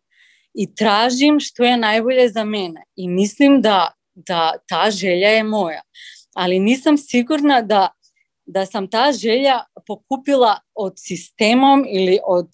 i 0.57 0.75
tražim 0.75 1.39
što 1.39 1.63
je 1.63 1.77
najbolje 1.77 2.29
za 2.29 2.43
mene 2.43 2.83
i 2.95 3.07
mislim 3.07 3.61
da, 3.61 3.91
da 4.13 4.53
ta 4.67 4.91
želja 4.91 5.29
je 5.29 5.43
moja. 5.43 5.81
Ali 6.33 6.59
nisam 6.59 6.97
sigurna 6.97 7.61
da, 7.61 7.89
da 8.45 8.65
sam 8.65 8.89
ta 8.89 9.11
želja 9.11 9.59
pokupila 9.87 10.59
od 10.73 10.93
sistemom 10.97 11.85
ili 11.89 12.19
od, 12.25 12.49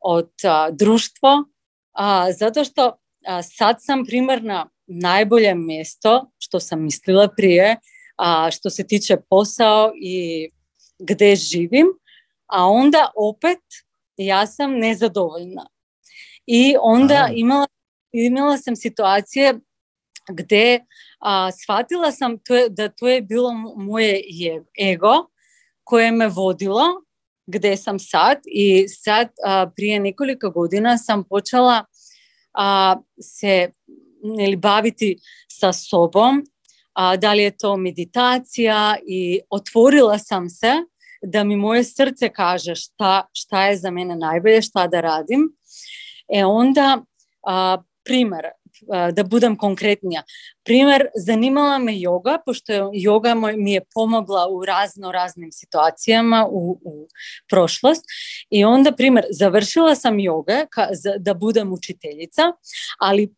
od 0.00 0.30
društva, 0.72 1.44
zato 2.38 2.64
što 2.64 2.96
sad 3.56 3.76
sam 3.80 4.04
primarna 4.04 4.68
najbolje 4.86 5.54
mjesto 5.54 6.30
što 6.38 6.60
sam 6.60 6.82
mislila 6.82 7.28
prije, 7.36 7.76
a, 8.16 8.50
što 8.50 8.70
se 8.70 8.86
tiče 8.86 9.16
posao 9.30 9.92
i 10.02 10.48
gdje 10.98 11.36
živim, 11.36 11.86
a 12.46 12.66
onda 12.66 13.10
opet 13.16 13.58
ja 14.16 14.46
sam 14.46 14.78
nezadovoljna. 14.78 15.66
I 16.46 16.76
onda 16.80 17.28
imala, 17.34 17.66
imala 18.12 18.58
sam 18.58 18.76
situacije 18.76 19.54
gdje 20.30 20.84
a, 21.20 21.50
shvatila 21.52 22.12
sam 22.12 22.38
to 22.38 22.68
da 22.68 22.88
to 22.88 23.08
je 23.08 23.22
bilo 23.22 23.52
moje 23.76 24.22
ego 24.92 25.14
koje 25.84 26.12
me 26.12 26.28
vodilo 26.28 26.84
gdje 27.46 27.76
sam 27.76 27.98
sad 27.98 28.38
i 28.44 28.88
sad 28.88 29.28
prije 29.76 30.00
nekoliko 30.00 30.50
godina 30.50 30.98
sam 30.98 31.24
počela 31.24 31.84
a, 32.54 32.96
se 33.20 33.70
ili 34.40 34.56
baviti 34.56 35.18
sa 35.48 35.72
sobom, 35.72 36.44
a, 36.94 37.16
da 37.16 37.32
li 37.32 37.42
je 37.42 37.56
to 37.56 37.76
meditacija 37.76 38.96
i 39.06 39.40
otvorila 39.50 40.18
sam 40.18 40.50
se 40.50 40.72
da 41.22 41.44
mi 41.44 41.56
moje 41.56 41.84
srce 41.84 42.28
kaže 42.28 42.74
šta, 42.74 43.28
šta 43.32 43.66
je 43.66 43.76
za 43.76 43.90
mene 43.90 44.16
najbolje, 44.16 44.62
šta 44.62 44.86
da 44.86 45.00
radim. 45.00 45.56
E 46.28 46.44
onda, 46.44 47.02
a, 47.46 47.82
primjer, 48.04 48.44
da 49.12 49.22
budem 49.24 49.56
konkretnija. 49.56 50.22
Primjer, 50.64 51.06
zanimala 51.14 51.78
me 51.78 51.92
yoga, 51.92 52.38
pošto 52.46 52.72
je 52.72 52.80
yoga 52.80 53.56
mi 53.56 53.72
je 53.72 53.84
pomogla 53.94 54.48
u 54.48 54.64
razno 54.64 55.12
raznim 55.12 55.52
situacijama 55.52 56.46
u, 56.50 56.80
u 56.84 57.08
prošlost. 57.48 58.04
I 58.50 58.64
onda, 58.64 58.92
primjer, 58.92 59.24
završila 59.30 59.94
sam 59.94 60.16
yoga 60.16 60.66
da 61.18 61.34
budem 61.34 61.72
učiteljica, 61.72 62.42
ali 62.98 63.34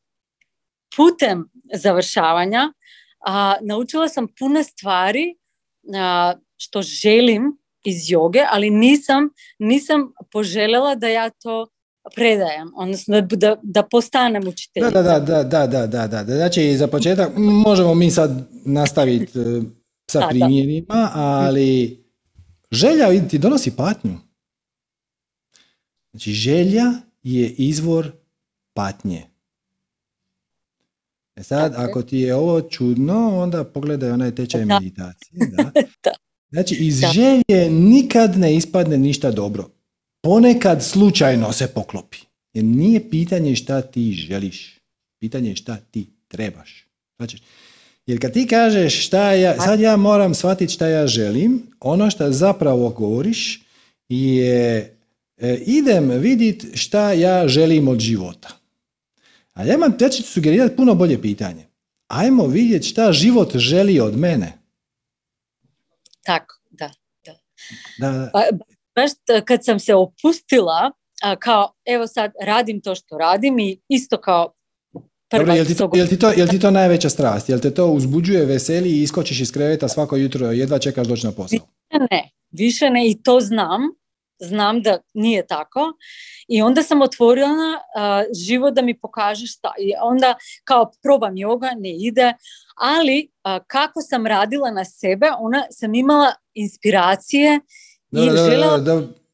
putem 0.96 1.50
završavanja 1.74 2.72
a, 3.26 3.54
naučila 3.60 4.08
sam 4.08 4.26
puno 4.38 4.62
stvari 4.62 5.36
što 6.56 6.82
želim 6.82 7.58
iz 7.84 8.10
joge, 8.10 8.44
ali 8.50 8.70
nisam, 8.70 9.30
nisam 9.58 10.12
poželjela 10.32 10.94
da 10.94 11.08
ja 11.08 11.30
to 11.30 11.66
predajem, 12.14 12.72
odnosno 12.76 13.20
da, 13.20 13.56
da 13.62 13.82
postanem 13.82 14.48
učiteljica. 14.48 14.90
Da, 14.90 15.02
da, 15.02 15.20
da, 15.20 15.66
da, 15.66 15.66
da, 15.66 16.06
da, 16.06 16.24
da. 16.24 16.36
Znači, 16.36 16.76
za 16.76 16.86
početak 16.86 17.32
možemo 17.36 17.94
mi 17.94 18.10
sad 18.10 18.48
nastaviti 18.64 19.38
e, 19.38 19.60
sa 20.10 20.26
primjerima, 20.30 21.10
ali 21.14 22.04
želja 22.72 23.28
ti 23.28 23.38
donosi 23.38 23.76
patnju. 23.76 24.18
Znači, 26.10 26.32
želja 26.32 26.84
je 27.22 27.48
izvor 27.48 28.12
patnje. 28.74 29.22
E 31.36 31.42
sad, 31.42 31.74
ako 31.76 32.02
ti 32.02 32.18
je 32.18 32.34
ovo 32.34 32.60
čudno, 32.60 33.42
onda 33.42 33.64
pogledaj 33.64 34.10
onaj 34.10 34.34
tečaj 34.34 34.64
meditacije. 34.64 35.30
Da. 36.04 36.10
Znači, 36.50 36.74
iz 36.74 37.00
želje 37.12 37.70
nikad 37.70 38.38
ne 38.38 38.56
ispadne 38.56 38.98
ništa 38.98 39.30
dobro 39.30 39.77
ponekad 40.28 40.84
slučajno 40.84 41.52
se 41.52 41.66
poklopi. 41.66 42.18
Jer 42.52 42.64
nije 42.64 43.10
pitanje 43.10 43.56
šta 43.56 43.82
ti 43.82 44.12
želiš. 44.12 44.78
Pitanje 45.20 45.48
je 45.48 45.56
šta 45.56 45.76
ti 45.90 46.06
trebaš. 46.28 46.86
Znači, 47.16 47.38
jer 48.06 48.20
kad 48.20 48.32
ti 48.32 48.46
kažeš 48.46 49.06
šta 49.06 49.32
ja, 49.32 49.60
sad 49.60 49.80
ja 49.80 49.96
moram 49.96 50.34
shvatiti 50.34 50.72
šta 50.72 50.88
ja 50.88 51.06
želim, 51.06 51.62
ono 51.80 52.10
što 52.10 52.32
zapravo 52.32 52.90
govoriš 52.90 53.62
je 54.08 54.96
e, 55.36 55.58
idem 55.66 56.10
vidjeti 56.10 56.76
šta 56.76 57.12
ja 57.12 57.48
želim 57.48 57.88
od 57.88 58.00
života. 58.00 58.48
A 59.52 59.64
ja 59.64 59.74
imam, 59.74 59.96
ja 60.00 60.08
ću 60.08 60.22
sugerirati 60.22 60.76
puno 60.76 60.94
bolje 60.94 61.22
pitanje. 61.22 61.66
Ajmo 62.06 62.46
vidjeti 62.46 62.86
šta 62.86 63.12
život 63.12 63.56
želi 63.56 64.00
od 64.00 64.16
mene. 64.16 64.52
Tako, 66.22 66.54
da. 66.70 66.90
da. 67.26 67.32
da, 67.98 68.12
da. 68.12 68.30
Pa, 68.32 68.40
baš 69.00 69.10
kad 69.44 69.64
sam 69.64 69.78
se 69.78 69.94
opustila, 69.94 70.90
kao 71.38 71.72
evo 71.84 72.06
sad 72.06 72.32
radim 72.42 72.80
to 72.80 72.94
što 72.94 73.18
radim 73.18 73.58
i 73.58 73.80
isto 73.88 74.20
kao 74.20 74.52
Dobro, 75.30 75.52
jel 75.52 75.66
ti, 75.66 75.76
to, 75.76 75.90
jel, 75.94 76.06
ti 76.06 76.18
to, 76.18 76.30
jel 76.30 76.48
ti 76.48 76.60
to 76.60 76.70
najveća 76.70 77.08
strast? 77.08 77.48
Jel 77.48 77.60
te 77.60 77.74
to 77.74 77.86
uzbuđuje, 77.86 78.46
veseli 78.46 78.88
i 78.88 79.02
iskočiš 79.02 79.40
iz 79.40 79.52
kreveta 79.52 79.88
svako 79.88 80.16
jutro, 80.16 80.46
jedva 80.46 80.78
čekaš 80.78 81.06
doći 81.06 81.26
na 81.26 81.32
posao? 81.32 81.58
Više 81.58 82.06
ne, 82.10 82.30
više 82.50 82.90
ne 82.90 83.10
i 83.10 83.22
to 83.22 83.40
znam. 83.40 83.80
Znam 84.40 84.82
da 84.82 84.98
nije 85.14 85.46
tako. 85.46 85.80
I 86.48 86.62
onda 86.62 86.82
sam 86.82 87.02
otvorila 87.02 87.74
uh, 87.74 88.36
život 88.46 88.74
da 88.74 88.82
mi 88.82 89.00
pokaže 89.00 89.46
šta. 89.46 89.72
I 89.78 89.92
onda 90.02 90.34
kao 90.64 90.90
probam 91.02 91.34
yoga, 91.34 91.70
ne 91.80 91.96
ide. 91.96 92.32
Ali 92.76 93.30
kako 93.66 94.00
sam 94.00 94.26
radila 94.26 94.70
na 94.70 94.84
sebe, 94.84 95.26
ona 95.38 95.66
sam 95.70 95.94
imala 95.94 96.32
inspiracije 96.54 97.60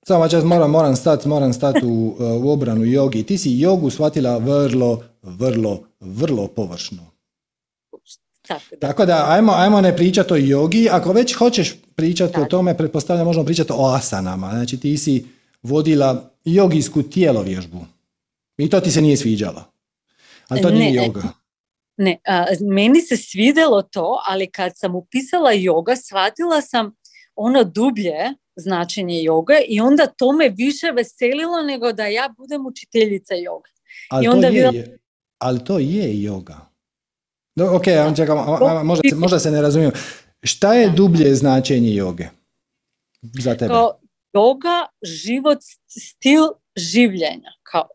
samo 0.03 0.29
čas 0.29 0.45
moram, 0.45 0.71
moram 0.71 0.97
stati 0.97 1.29
moram 1.29 1.53
stati 1.53 1.81
u, 1.87 2.17
u 2.19 2.51
obranu 2.51 2.85
jogi. 2.85 3.23
Ti 3.23 3.39
si 3.39 3.59
jogu 3.59 3.91
shvatila 3.91 4.39
vrlo, 4.39 5.03
vrlo, 5.23 5.83
vrlo 6.01 6.47
površno. 6.47 7.15
Tako 8.81 9.07
da, 9.07 9.25
ajmo, 9.29 9.53
ajmo 9.53 9.81
ne 9.81 9.97
pričati 9.97 10.33
o 10.33 10.37
jogi. 10.37 10.89
Ako 10.91 11.13
već 11.13 11.35
hoćeš 11.35 11.75
pričati 11.95 12.41
o 12.41 12.45
tome, 12.45 12.77
pretpostavljam 12.77 13.27
možemo 13.27 13.45
pričati 13.45 13.73
o 13.73 13.87
asanama. 13.87 14.51
Znači 14.51 14.81
ti 14.81 14.97
si 14.99 15.27
vodila 15.63 16.31
jogijsku 16.45 17.03
tijelovježbu. 17.03 17.87
I 18.59 18.71
to 18.71 18.81
ti 18.81 18.91
se 18.91 19.03
nije 19.03 19.17
sviđalo. 19.17 19.65
Ali 20.49 20.63
to 20.63 20.71
nije 20.71 20.95
joga. 20.95 21.23
Ne, 21.97 22.19
a, 22.27 22.45
meni 22.61 23.01
se 23.01 23.17
svidjelo 23.17 23.83
to, 23.83 24.23
ali 24.27 24.51
kad 24.51 24.73
sam 24.77 24.95
upisala 24.95 25.53
joga, 25.53 25.97
shvatila 25.97 26.61
sam 26.61 26.95
ono 27.37 27.65
dublje 27.65 28.35
značenje 28.57 29.23
joge 29.23 29.55
i 29.69 29.81
onda 29.81 30.07
to 30.07 30.33
me 30.33 30.49
više 30.49 30.93
veselilo 30.97 31.63
nego 31.63 31.93
da 31.93 32.07
ja 32.07 32.29
budem 32.39 32.67
učiteljica 32.67 33.35
joge. 33.35 33.71
Ali, 34.11 34.25
I 34.25 34.29
onda 34.29 34.49
to, 34.49 34.55
je, 34.55 34.99
ali 35.39 35.65
to 35.65 35.79
je 35.79 36.23
joga. 36.23 36.57
ok, 37.61 37.85
čekam, 38.17 38.39
možda, 38.87 39.09
se, 39.11 39.17
možda 39.17 39.39
se 39.39 39.51
ne 39.51 39.63
razumijem. 39.63 39.93
Šta 40.43 40.75
je 40.75 40.91
dublje 40.91 41.35
značenje 41.35 41.95
joge 41.95 42.29
za 43.23 43.55
tebe? 43.55 43.69
Kao 43.69 43.99
joga, 44.35 44.87
život, 45.03 45.59
stil 45.89 46.49
življenja. 46.77 47.51
Kao 47.63 47.89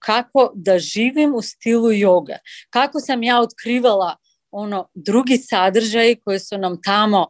kako 0.00 0.52
da 0.54 0.78
živim 0.78 1.34
u 1.34 1.42
stilu 1.42 1.92
joge. 1.92 2.34
Kako 2.70 3.00
sam 3.00 3.22
ja 3.22 3.40
otkrivala 3.40 4.16
ono 4.50 4.88
drugi 4.94 5.38
sadržaj 5.38 6.14
koji 6.14 6.38
su 6.38 6.58
nam 6.58 6.82
tamo 6.82 7.26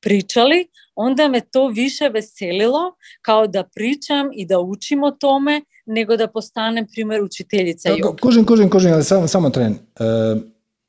pričali, 0.00 0.66
onda 1.00 1.28
me 1.28 1.40
to 1.40 1.68
više 1.68 2.08
veselilo 2.08 2.96
kao 3.22 3.46
da 3.46 3.64
pričam 3.74 4.30
i 4.32 4.46
da 4.46 4.58
učim 4.58 5.02
o 5.02 5.10
tome 5.10 5.62
nego 5.86 6.16
da 6.16 6.26
postanem 6.26 6.86
primjer 6.92 7.22
učiteljica 7.22 7.88
joga. 7.88 8.16
Kužim, 8.22 8.46
kužim, 8.46 8.70
kužim, 8.70 8.92
ali 8.92 9.04
samo, 9.04 9.28
samo 9.28 9.50
tren. 9.50 9.72
Uh, 9.72 10.42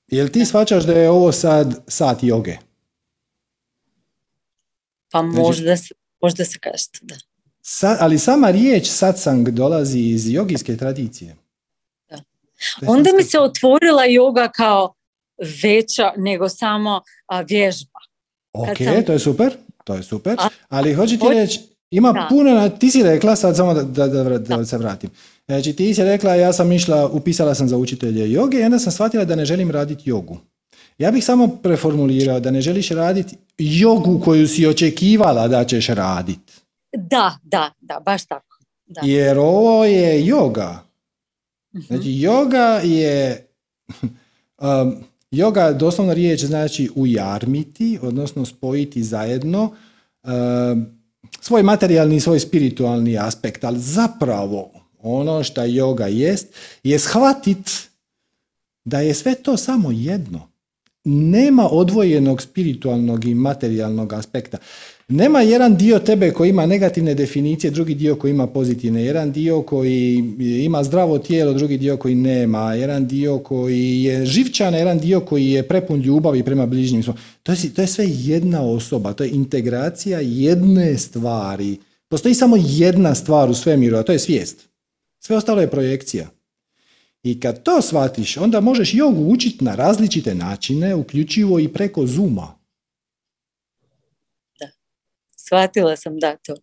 jel 0.07 0.27
ti 0.27 0.45
shvaćaš 0.45 0.83
da 0.83 0.93
je 0.93 1.09
ovo 1.09 1.31
sad 1.31 1.83
sat 1.87 2.23
joge? 2.23 2.57
Pa 5.11 5.19
znači- 5.19 5.37
možda, 5.37 5.77
se, 5.77 5.93
možda 6.21 6.45
se 6.45 6.59
kaže 6.59 6.83
da. 7.01 7.15
Sa, 7.61 7.97
ali 7.99 8.19
sama 8.19 8.51
riječ 8.51 8.87
satsang 8.87 9.49
dolazi 9.49 9.99
iz 9.99 10.33
jogijske 10.33 10.77
tradicije. 10.77 11.35
Da. 12.09 12.21
Onda 12.87 13.09
mi 13.17 13.23
se 13.23 13.39
otvorila 13.39 14.05
joga 14.05 14.47
kao 14.55 14.93
veća 15.63 16.13
nego 16.17 16.49
samo 16.49 17.01
a, 17.27 17.41
vježba. 17.41 17.99
Ok, 18.53 18.77
to 19.05 19.13
je 19.13 19.19
super, 19.19 19.57
to 19.89 19.95
je 19.95 20.03
super, 20.03 20.37
ali 20.69 20.93
hoću 20.93 21.17
ti 21.17 21.25
reći, 21.29 21.59
ima 21.91 22.27
puno, 22.29 22.69
ti 22.69 22.91
si 22.91 23.03
rekla, 23.03 23.35
sad 23.35 23.55
samo 23.55 23.73
da, 23.73 24.07
da, 24.07 24.37
da, 24.37 24.65
se 24.65 24.77
vratim, 24.77 25.09
znači 25.47 25.73
ti 25.73 25.93
si 25.93 26.03
rekla, 26.03 26.35
ja 26.35 26.53
sam 26.53 26.71
išla, 26.71 27.07
upisala 27.07 27.55
sam 27.55 27.67
za 27.67 27.77
učitelje 27.77 28.31
joge 28.31 28.59
i 28.59 28.63
onda 28.63 28.79
sam 28.79 28.91
shvatila 28.91 29.25
da 29.25 29.35
ne 29.35 29.45
želim 29.45 29.71
raditi 29.71 30.09
jogu. 30.09 30.37
Ja 30.97 31.11
bih 31.11 31.25
samo 31.25 31.47
preformulirao 31.47 32.39
da 32.39 32.51
ne 32.51 32.61
želiš 32.61 32.89
raditi 32.89 33.35
jogu 33.57 34.21
koju 34.25 34.47
si 34.47 34.67
očekivala 34.67 35.47
da 35.47 35.63
ćeš 35.63 35.87
raditi. 35.87 36.53
Da, 36.97 37.37
da, 37.43 37.71
da, 37.81 37.99
baš 38.05 38.25
tako. 38.25 38.59
Da. 38.85 39.01
Jer 39.03 39.37
ovo 39.37 39.85
je 39.85 40.23
yoga. 40.23 40.75
Mhm. 41.75 41.85
Znači, 41.87 42.07
yoga 42.07 42.79
je... 42.83 43.47
Um, 44.61 45.03
yoga, 45.31 45.73
doslovno 45.73 46.13
riječ 46.13 46.43
znači 46.43 46.89
ujarmiti, 46.95 47.99
odnosno 48.01 48.45
spojiti 48.45 49.03
zajedno 49.03 49.71
um, 50.23 50.85
svoj 51.41 51.63
materijalni 51.63 52.15
i 52.15 52.19
svoj 52.19 52.39
spiritualni 52.39 53.17
aspekt, 53.17 53.63
ali 53.63 53.79
zapravo 53.79 54.71
ono 54.99 55.43
što 55.43 55.61
yoga 55.61 56.05
jest, 56.05 56.47
je 56.83 56.99
shvatit 56.99 57.89
da 58.85 58.99
je 58.99 59.13
sve 59.13 59.35
to 59.35 59.57
samo 59.57 59.91
jedno. 59.91 60.49
Nema 61.03 61.67
odvojenog 61.71 62.41
spiritualnog 62.41 63.25
i 63.25 63.33
materijalnog 63.33 64.13
aspekta. 64.13 64.57
Nema 65.11 65.41
jedan 65.41 65.77
dio 65.77 65.99
tebe 65.99 66.31
koji 66.31 66.49
ima 66.49 66.65
negativne 66.65 67.15
definicije, 67.15 67.71
drugi 67.71 67.95
dio 67.95 68.15
koji 68.15 68.31
ima 68.31 68.47
pozitivne, 68.47 69.03
jedan 69.03 69.31
dio 69.31 69.61
koji 69.61 70.23
ima 70.63 70.83
zdravo 70.83 71.17
tijelo, 71.19 71.53
drugi 71.53 71.77
dio 71.77 71.97
koji 71.97 72.15
nema, 72.15 72.73
jedan 72.73 73.07
dio 73.07 73.39
koji 73.39 74.03
je 74.03 74.25
živčan, 74.25 74.73
jedan 74.73 74.99
dio 74.99 75.19
koji 75.19 75.47
je 75.47 75.67
prepun 75.67 76.01
ljubavi 76.01 76.43
prema 76.43 76.65
bližnjim. 76.65 77.03
To 77.43 77.51
je, 77.51 77.73
to 77.75 77.81
je 77.81 77.87
sve 77.87 78.05
jedna 78.07 78.61
osoba, 78.61 79.13
to 79.13 79.23
je 79.23 79.29
integracija 79.29 80.19
jedne 80.19 80.97
stvari. 80.97 81.77
Postoji 82.07 82.35
samo 82.35 82.57
jedna 82.59 83.15
stvar 83.15 83.49
u 83.49 83.53
svemiru, 83.53 83.97
a 83.97 84.03
to 84.03 84.11
je 84.11 84.19
svijest. 84.19 84.69
Sve 85.19 85.35
ostalo 85.35 85.61
je 85.61 85.71
projekcija. 85.71 86.29
I 87.23 87.39
kad 87.39 87.63
to 87.63 87.81
shvatiš, 87.81 88.37
onda 88.37 88.59
možeš 88.59 88.93
jogu 88.93 89.25
učiti 89.25 89.63
na 89.63 89.75
različite 89.75 90.35
načine, 90.35 90.95
uključivo 90.95 91.59
i 91.59 91.67
preko 91.67 92.07
Zuma. 92.07 92.58
Shvatila 95.49 95.95
sam 95.95 96.19
da 96.19 96.35
to. 96.37 96.55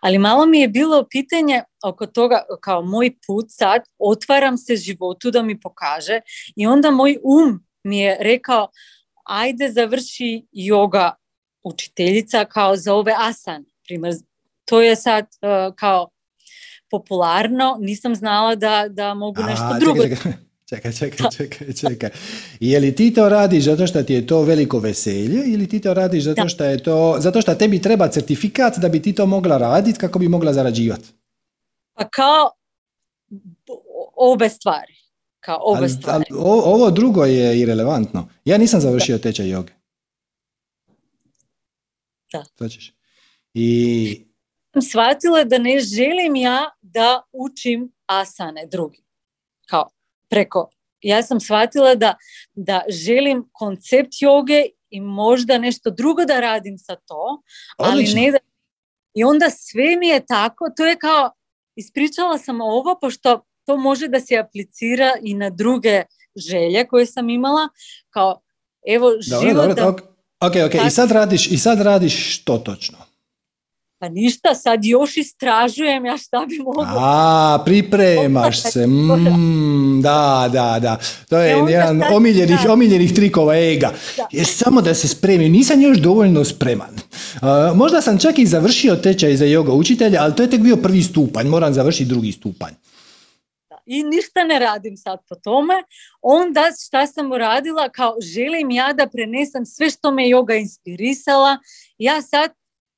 Ali 0.00 0.18
malo 0.18 0.46
mi 0.46 0.60
je 0.60 0.68
bilo 0.68 1.06
pitanje 1.10 1.62
oko 1.84 2.06
toga, 2.06 2.42
kao 2.60 2.82
moj 2.82 3.16
put 3.26 3.46
sad, 3.48 3.82
otvaram 3.98 4.58
se 4.58 4.76
životu 4.76 5.30
da 5.30 5.42
mi 5.42 5.60
pokaže 5.60 6.20
i 6.56 6.66
onda 6.66 6.90
moj 6.90 7.18
um 7.22 7.66
mi 7.84 7.98
je 7.98 8.16
rekao, 8.20 8.68
ajde 9.24 9.70
završi 9.70 10.46
yoga 10.52 11.10
učiteljica 11.64 12.44
kao 12.44 12.76
za 12.76 12.94
ove 12.94 13.14
asan. 13.18 13.64
Primjer, 13.84 14.14
to 14.64 14.80
je 14.80 14.96
sad 14.96 15.24
uh, 15.24 15.74
kao 15.76 16.08
popularno, 16.90 17.76
nisam 17.80 18.14
znala 18.14 18.54
da, 18.54 18.86
da 18.88 19.14
mogu 19.14 19.42
nešto 19.42 19.68
A, 19.70 19.78
drugo. 19.78 20.02
Čekaj, 20.02 20.16
čekaj, 20.16 20.32
čekaj, 20.72 20.92
čekaj, 21.36 21.72
čekaj. 21.72 22.10
Je 22.60 22.80
li 22.80 22.94
ti 22.94 23.14
to 23.14 23.28
radiš 23.28 23.64
zato 23.64 23.86
što 23.86 24.02
ti 24.02 24.14
je 24.14 24.26
to 24.26 24.42
veliko 24.42 24.78
veselje 24.78 25.42
ili 25.46 25.68
ti 25.68 25.80
to 25.80 25.94
radiš 25.94 26.24
zato 26.24 26.48
što 26.48 26.64
je 26.64 26.82
to, 26.82 27.16
zato 27.18 27.40
što 27.40 27.54
tebi 27.54 27.82
treba 27.82 28.08
certifikat 28.08 28.78
da 28.78 28.88
bi 28.88 29.02
ti 29.02 29.12
to 29.14 29.26
mogla 29.26 29.58
raditi 29.58 29.98
kako 29.98 30.18
bi 30.18 30.28
mogla 30.28 30.52
zarađivati? 30.52 31.08
Pa 31.92 32.08
kao 32.08 32.50
obe 34.16 34.48
stvari. 34.48 34.94
Kao 35.40 35.58
obe 35.60 35.88
stvari. 35.88 36.24
Ali, 36.30 36.40
ovo 36.64 36.90
drugo 36.90 37.24
je 37.24 37.60
irelevantno. 37.60 38.28
Ja 38.44 38.58
nisam 38.58 38.80
završio 38.80 39.18
tečaj 39.18 39.48
joge. 39.48 39.72
Da. 42.32 42.44
To 42.56 42.68
ćeš. 42.68 42.94
I 43.54 44.26
shvatila 44.90 45.44
da 45.44 45.58
ne 45.58 45.80
želim 45.80 46.36
ja 46.36 46.70
da 46.82 47.22
učim 47.32 47.92
asane 48.06 48.66
drugi. 48.66 49.02
Preko. 50.32 50.70
Ja 51.00 51.22
sam 51.22 51.40
shvatila 51.40 51.94
da, 51.94 52.14
da 52.54 52.82
želim 52.88 53.44
koncept 53.52 54.12
joge 54.20 54.62
i 54.90 55.00
možda 55.00 55.58
nešto 55.58 55.90
drugo 55.90 56.24
da 56.24 56.40
radim 56.40 56.78
sa 56.78 56.96
to, 56.96 57.42
ali 57.76 58.04
ne 58.14 58.30
da... 58.30 58.38
I 59.14 59.24
onda 59.24 59.50
sve 59.50 59.96
mi 59.96 60.08
je 60.08 60.26
tako, 60.26 60.64
to 60.76 60.86
je 60.86 60.96
kao, 60.96 61.30
ispričala 61.76 62.38
sam 62.38 62.60
ovo, 62.60 62.98
pošto 63.00 63.40
to 63.66 63.76
može 63.76 64.08
da 64.08 64.20
se 64.20 64.38
aplicira 64.38 65.12
i 65.22 65.34
na 65.34 65.50
druge 65.50 66.02
želje 66.36 66.86
koje 66.86 67.06
sam 67.06 67.30
imala, 67.30 67.68
kao, 68.10 68.40
evo, 68.88 69.10
dobro, 69.30 69.48
život 69.48 69.66
dobro, 69.66 69.74
da... 69.74 69.88
Ok, 70.40 70.54
ok, 70.66 70.86
I 70.86 70.90
sad 70.90 71.10
radiš, 71.10 71.46
i 71.46 71.58
sad 71.58 71.80
radiš 71.80 72.36
što 72.36 72.58
točno? 72.58 72.98
Pa 74.02 74.08
ništa, 74.08 74.54
sad 74.54 74.84
još 74.84 75.16
istražujem 75.16 76.04
ja 76.04 76.16
šta 76.16 76.46
bi 76.48 76.58
mogla. 76.58 76.86
A, 76.96 77.62
pripremaš 77.64 78.62
se. 78.62 78.86
Mm, 78.86 80.00
da, 80.02 80.48
da, 80.52 80.78
da. 80.80 80.98
To 81.28 81.38
je 81.38 81.52
e 81.52 81.64
jedan 81.68 82.02
omiljenih, 82.12 82.58
omiljenih 82.70 83.14
trikova 83.14 83.56
ega. 83.56 83.92
Je 84.32 84.44
samo 84.44 84.80
da 84.80 84.94
se 84.94 85.08
spremim. 85.08 85.52
Nisam 85.52 85.80
još 85.80 85.98
dovoljno 85.98 86.44
spreman. 86.44 86.94
Uh, 86.94 87.76
možda 87.76 88.00
sam 88.00 88.18
čak 88.18 88.38
i 88.38 88.46
završio 88.46 88.96
tečaj 88.96 89.36
za 89.36 89.44
yoga 89.44 89.70
učitelja, 89.70 90.22
ali 90.22 90.34
to 90.36 90.42
je 90.42 90.50
tek 90.50 90.60
bio 90.60 90.76
prvi 90.76 91.02
stupanj. 91.02 91.46
Moram 91.46 91.74
završiti 91.74 92.08
drugi 92.08 92.32
stupanj. 92.32 92.72
I 93.86 94.02
ništa 94.02 94.44
ne 94.44 94.58
radim 94.58 94.96
sad 94.96 95.18
po 95.28 95.34
tome. 95.34 95.74
Onda 96.22 96.62
šta 96.86 97.06
sam 97.06 97.32
uradila, 97.32 97.88
kao 97.88 98.14
želim 98.34 98.70
ja 98.70 98.92
da 98.92 99.06
prenesem 99.06 99.66
sve 99.66 99.90
što 99.90 100.10
me 100.10 100.22
yoga 100.22 100.60
inspirisala. 100.60 101.58
Ja 101.98 102.22
sad 102.22 102.50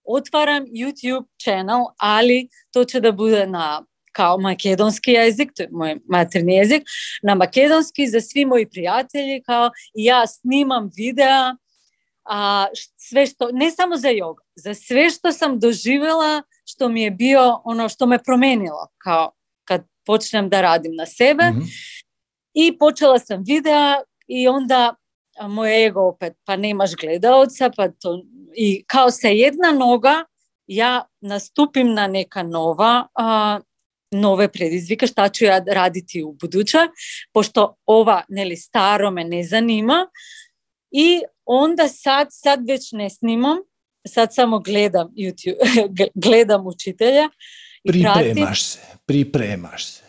отварам 0.05 0.67
YouTube 0.67 1.27
канал 1.45 1.95
али 1.99 2.49
тоа 2.73 2.85
ќе 2.85 3.01
да 3.01 3.13
биде 3.13 3.47
на 3.47 3.85
као 4.15 4.39
македонски 4.39 5.17
јазик, 5.17 5.53
тој 5.59 5.73
мој 5.75 5.99
матерни 6.11 6.59
јазик, 6.61 6.87
на 7.23 7.35
македонски 7.35 8.07
за 8.07 8.23
сви 8.23 8.45
мои 8.47 8.67
пријатели, 8.67 9.43
као 9.43 9.73
и 9.95 10.07
ја 10.07 10.23
снимам 10.31 10.91
видеа, 10.95 11.57
а, 12.25 12.69
све 12.97 13.27
што, 13.27 13.51
не 13.53 13.71
само 13.75 13.99
за 14.01 14.15
јога, 14.15 14.45
за 14.57 14.75
све 14.79 15.11
што 15.11 15.33
сам 15.33 15.59
доживела, 15.59 16.45
што 16.65 16.89
ми 16.89 17.09
е 17.09 17.11
био, 17.11 17.61
оно 17.65 17.89
што 17.89 18.07
ме 18.07 18.19
променило, 18.19 18.89
као 18.99 19.33
кад 19.65 19.85
почнем 20.05 20.49
да 20.49 20.63
радим 20.63 20.95
на 20.95 21.07
себе. 21.07 21.51
Mm 21.51 21.61
-hmm. 21.61 21.69
И 22.55 22.79
почела 22.79 23.19
сам 23.19 23.43
видеа 23.43 24.05
и 24.29 24.49
онда 24.49 24.97
moj 25.49 25.87
ego 25.87 26.09
opet, 26.09 26.33
pa 26.45 26.57
nemaš 26.57 26.95
gledaoca, 26.95 27.71
pa 27.77 27.89
to, 27.89 28.23
i 28.57 28.85
kao 28.87 29.11
sa 29.11 29.29
jedna 29.29 29.73
noga 29.73 30.25
ja 30.67 31.05
nastupim 31.21 31.95
na 31.95 32.07
neka 32.07 32.43
nova, 32.43 33.07
a, 33.15 33.61
nove 34.11 34.49
predizvike, 34.49 35.07
šta 35.07 35.29
ću 35.29 35.45
ja 35.45 35.65
raditi 35.67 36.23
u 36.23 36.33
buduće, 36.33 36.79
pošto 37.33 37.77
ova 37.87 38.23
neli 38.29 38.57
staro 38.57 39.11
me 39.11 39.25
ne 39.25 39.45
zanima 39.45 40.07
i 40.91 41.21
onda 41.45 41.89
sad, 41.89 42.29
sad 42.31 42.69
već 42.69 42.93
ne 42.93 43.11
snimam, 43.11 43.57
sad 44.09 44.35
samo 44.35 44.59
gledam 44.59 45.09
YouTube, 45.09 46.11
gledam 46.27 46.67
učitelja. 46.67 47.29
I 47.85 47.91
pripremaš 47.93 48.35
pratim, 48.35 48.55
se, 48.55 48.81
pripremaš 49.07 49.87
se. 49.87 50.04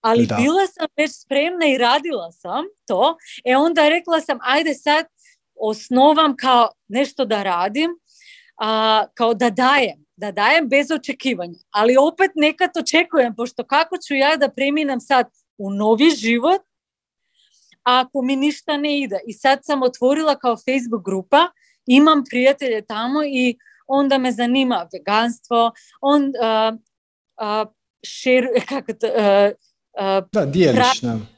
Ali 0.00 0.26
da. 0.26 0.34
bila 0.34 0.66
sam 0.66 0.86
već 0.96 1.10
spremna 1.22 1.66
i 1.66 1.78
radila 1.78 2.32
sam 2.32 2.64
to. 2.86 3.16
E 3.44 3.56
onda 3.56 3.88
rekla 3.88 4.20
sam, 4.20 4.38
ajde 4.42 4.74
sad 4.74 5.06
osnovam 5.60 6.36
kao 6.36 6.70
nešto 6.88 7.24
da 7.24 7.42
radim, 7.42 7.90
a, 8.56 9.04
kao 9.14 9.34
da 9.34 9.50
dajem, 9.50 10.06
da 10.16 10.32
dajem 10.32 10.68
bez 10.68 10.90
očekivanja. 10.90 11.58
Ali 11.70 11.96
opet 11.96 12.30
nekad 12.34 12.70
očekujem, 12.76 13.36
pošto 13.36 13.64
kako 13.64 13.96
ću 14.08 14.14
ja 14.14 14.36
da 14.36 14.48
preminem 14.48 15.00
sad 15.00 15.26
u 15.58 15.70
novi 15.70 16.10
život, 16.10 16.60
ako 17.82 18.22
mi 18.22 18.36
ništa 18.36 18.76
ne 18.76 19.00
ide. 19.00 19.18
I 19.26 19.32
sad 19.32 19.58
sam 19.62 19.82
otvorila 19.82 20.38
kao 20.38 20.56
Facebook 20.56 21.04
grupa, 21.04 21.48
imam 21.86 22.24
prijatelje 22.30 22.86
tamo 22.86 23.24
i 23.24 23.58
onda 23.86 24.18
me 24.18 24.32
zanima 24.32 24.88
veganstvo, 24.92 25.72
on 26.00 26.22
uh, 26.22 26.78
uh, 27.40 27.72
šir, 28.02 28.48
kako 28.68 28.92
to, 28.92 29.06
uh, 29.06 29.50
da, 30.32 30.46
dijeliš 30.46 31.02
nam. 31.02 31.28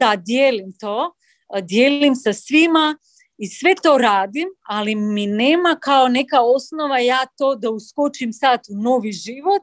Da, 0.00 0.16
dijelim 0.16 0.72
to, 0.80 1.14
dijelim 1.62 2.14
sa 2.14 2.32
svima 2.32 2.98
i 3.38 3.46
sve 3.46 3.74
to 3.82 3.98
radim, 3.98 4.48
ali 4.66 4.94
mi 4.94 5.26
nema 5.26 5.78
kao 5.80 6.08
neka 6.08 6.40
osnova 6.40 6.98
ja 6.98 7.26
to 7.38 7.54
da 7.54 7.70
uskočim 7.70 8.32
sad 8.32 8.60
u 8.70 8.82
novi 8.82 9.12
život, 9.12 9.62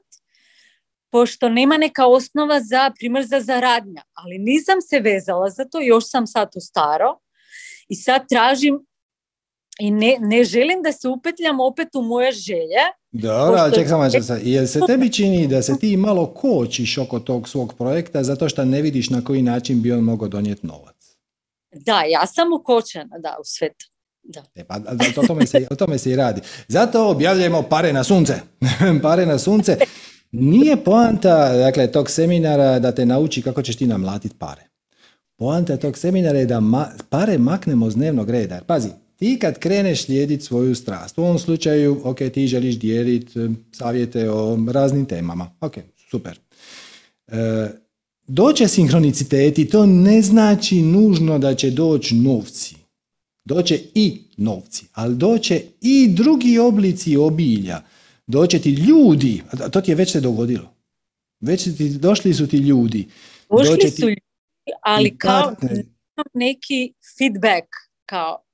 pošto 1.11 1.49
nema 1.49 1.77
neka 1.77 2.05
osnova 2.05 2.61
za 2.61 2.91
primjer 2.99 3.25
za 3.25 3.39
zaradnja. 3.39 4.01
Ali 4.13 4.37
nisam 4.37 4.81
se 4.81 4.99
vezala 4.99 5.49
za 5.49 5.65
to, 5.65 5.81
još 5.81 6.09
sam 6.09 6.27
sad 6.27 6.49
u 6.55 6.59
staro 6.59 7.19
i 7.89 7.95
sad 7.95 8.21
tražim 8.29 8.85
i 9.79 9.91
ne, 9.91 10.17
ne 10.19 10.43
želim 10.43 10.81
da 10.83 10.91
se 10.91 11.07
upetljam 11.07 11.59
opet 11.59 11.87
u 11.95 12.01
moje 12.01 12.31
želje. 12.31 12.83
Dobro, 13.11 13.59
ali 13.59 13.75
ček 13.75 13.87
samo 13.87 14.03
jel 14.43 14.67
se 14.67 14.79
tebi 14.87 15.11
čini 15.11 15.47
da 15.47 15.61
se 15.61 15.79
ti 15.79 15.97
malo 15.97 16.33
kočiš 16.33 16.97
oko 16.97 17.19
tog 17.19 17.49
svog 17.49 17.73
projekta 17.77 18.23
zato 18.23 18.49
što 18.49 18.65
ne 18.65 18.81
vidiš 18.81 19.09
na 19.09 19.23
koji 19.23 19.41
način 19.41 19.81
bi 19.81 19.91
on 19.91 19.99
mogao 19.99 20.27
donijeti 20.27 20.67
novac? 20.67 20.95
Da, 21.71 22.01
ja 22.01 22.27
sam 22.27 22.53
ukočena, 22.53 23.17
da, 23.19 23.37
u 23.39 23.43
svetu. 23.43 23.85
Da. 24.23 24.43
E, 24.55 24.63
pa, 24.63 24.79
o, 25.21 25.27
tome 25.27 25.47
se, 25.47 25.67
o 25.71 25.75
tome 25.75 25.97
se 25.97 26.11
i 26.11 26.15
radi. 26.15 26.41
Zato 26.67 27.09
objavljujemo 27.09 27.61
pare 27.61 27.93
na 27.93 28.03
sunce. 28.03 28.33
pare 29.03 29.25
na 29.25 29.37
sunce. 29.37 29.77
Nije 30.31 30.83
poanta 30.83 31.53
dakle, 31.53 31.91
tog 31.91 32.09
seminara 32.09 32.79
da 32.79 32.91
te 32.91 33.05
nauči 33.05 33.41
kako 33.41 33.61
ćeš 33.61 33.75
ti 33.75 33.87
namlatiti 33.87 34.35
pare. 34.39 34.61
Poanta 35.37 35.77
tog 35.77 35.97
seminara 35.97 36.39
je 36.39 36.45
da 36.45 36.59
ma, 36.59 36.87
pare 37.09 37.37
maknemo 37.37 37.89
s 37.89 37.95
dnevnog 37.95 38.29
reda. 38.29 38.61
Pazi, 38.67 38.89
ti 39.15 39.39
kad 39.41 39.59
kreneš 39.59 40.05
slijediti 40.05 40.43
svoju 40.43 40.75
strast, 40.75 41.17
u 41.17 41.23
ovom 41.23 41.39
slučaju, 41.39 42.01
ok, 42.03 42.17
ti 42.33 42.47
želiš 42.47 42.79
dijeliti 42.79 43.39
e, 43.39 43.49
savjete 43.71 44.29
o 44.29 44.57
raznim 44.71 45.05
temama, 45.05 45.51
ok, 45.61 45.73
super. 46.09 46.39
E, 47.27 47.69
doće 48.27 48.67
sinkroniciteti, 48.67 49.69
to 49.69 49.85
ne 49.85 50.21
znači 50.21 50.81
nužno 50.81 51.39
da 51.39 51.55
će 51.55 51.71
doći 51.71 52.15
novci. 52.15 52.75
Doće 53.45 53.79
i 53.93 54.21
novci, 54.37 54.85
ali 54.93 55.15
doće 55.15 55.61
i 55.81 56.07
drugi 56.07 56.59
oblici 56.59 57.17
obilja. 57.17 57.81
Doće 58.27 58.59
ti 58.59 58.71
ljudi, 58.71 59.41
a 59.51 59.69
to 59.69 59.81
ti 59.81 59.91
je 59.91 59.95
već 59.95 60.11
se 60.11 60.21
dogodilo. 60.21 60.73
Već 61.39 61.63
ti, 61.63 61.89
došli 61.89 62.33
su 62.33 62.47
ti 62.47 62.57
ljudi. 62.57 63.07
Došli 63.49 63.89
su 63.91 64.01
ljudi, 64.01 64.21
ali 64.81 65.17
kao 65.17 65.55
neki 66.33 66.93
feedback, 67.17 67.67
kao 68.05 68.44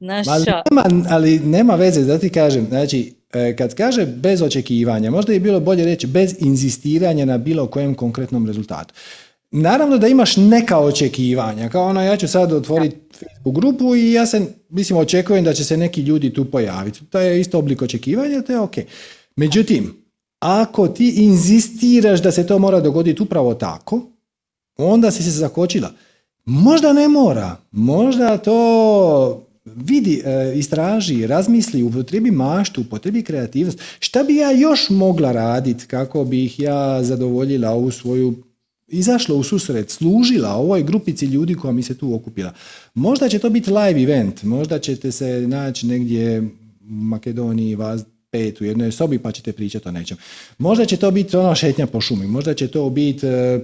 naša... 0.00 0.30
Ali 0.30 0.44
nema, 0.70 1.06
ali 1.08 1.38
nema 1.38 1.74
veze, 1.74 2.04
da 2.04 2.18
ti 2.18 2.28
kažem, 2.28 2.66
znači, 2.68 3.14
e, 3.32 3.56
kad 3.56 3.74
kaže 3.74 4.06
bez 4.06 4.42
očekivanja, 4.42 5.10
možda 5.10 5.32
je 5.32 5.40
bilo 5.40 5.60
bolje 5.60 5.84
reći 5.84 6.06
bez 6.06 6.34
inzistiranja 6.38 7.24
na 7.24 7.38
bilo 7.38 7.66
kojem 7.66 7.94
konkretnom 7.94 8.46
rezultatu. 8.46 8.94
Naravno 9.50 9.98
da 9.98 10.08
imaš 10.08 10.36
neka 10.36 10.78
očekivanja, 10.78 11.68
kao 11.68 11.86
ono 11.86 12.02
ja 12.02 12.16
ću 12.16 12.28
sad 12.28 12.52
otvoriti 12.52 12.96
Facebook 13.12 13.54
grupu 13.54 13.96
i 13.96 14.12
ja 14.12 14.26
se, 14.26 14.42
mislim, 14.68 14.98
očekujem 14.98 15.44
da 15.44 15.52
će 15.52 15.64
se 15.64 15.76
neki 15.76 16.02
ljudi 16.02 16.32
tu 16.32 16.44
pojaviti. 16.44 17.04
To 17.04 17.20
je 17.20 17.40
isto 17.40 17.58
oblik 17.58 17.82
očekivanja, 17.82 18.42
to 18.42 18.52
je 18.52 18.60
ok. 18.60 18.74
Međutim, 19.36 20.04
ako 20.38 20.88
ti 20.88 21.14
inzistiraš 21.16 22.22
da 22.22 22.32
se 22.32 22.46
to 22.46 22.58
mora 22.58 22.80
dogoditi 22.80 23.22
upravo 23.22 23.54
tako, 23.54 24.02
onda 24.76 25.10
si 25.10 25.22
se 25.22 25.30
zakočila. 25.30 25.92
Možda 26.44 26.92
ne 26.92 27.08
mora, 27.08 27.56
možda 27.70 28.38
to 28.38 29.46
vidi, 29.84 30.22
e, 30.24 30.52
istraži, 30.56 31.26
razmisli, 31.26 31.82
upotrebi 31.82 32.30
maštu, 32.30 32.80
upotrebi 32.80 33.22
kreativnost. 33.22 33.80
Šta 33.98 34.22
bi 34.22 34.36
ja 34.36 34.50
još 34.50 34.90
mogla 34.90 35.32
raditi 35.32 35.86
kako 35.86 36.24
bih 36.24 36.60
ja 36.60 37.02
zadovoljila 37.02 37.70
ovu 37.70 37.90
svoju 37.90 38.34
izašla 38.88 39.34
u 39.34 39.42
susret, 39.42 39.90
služila 39.90 40.54
ovoj 40.54 40.82
grupici 40.82 41.26
ljudi 41.26 41.54
koja 41.54 41.72
mi 41.72 41.82
se 41.82 41.98
tu 41.98 42.14
okupila. 42.14 42.52
Možda 42.94 43.28
će 43.28 43.38
to 43.38 43.50
biti 43.50 43.70
live 43.70 44.02
event, 44.02 44.42
možda 44.42 44.78
ćete 44.78 45.12
se 45.12 45.44
naći 45.46 45.86
negdje 45.86 46.40
u 46.40 46.46
Makedoniji, 46.80 47.74
vas 47.74 48.04
pet 48.30 48.60
u 48.60 48.64
jednoj 48.64 48.92
sobi 48.92 49.18
pa 49.18 49.32
ćete 49.32 49.52
pričati 49.52 49.88
o 49.88 49.92
nečem. 49.92 50.16
Možda 50.58 50.84
će 50.84 50.96
to 50.96 51.10
biti 51.10 51.36
ono 51.36 51.54
šetnja 51.54 51.86
po 51.86 52.00
šumi, 52.00 52.26
možda 52.26 52.54
će 52.54 52.68
to 52.68 52.90
biti 52.90 53.26
e, 53.26 53.60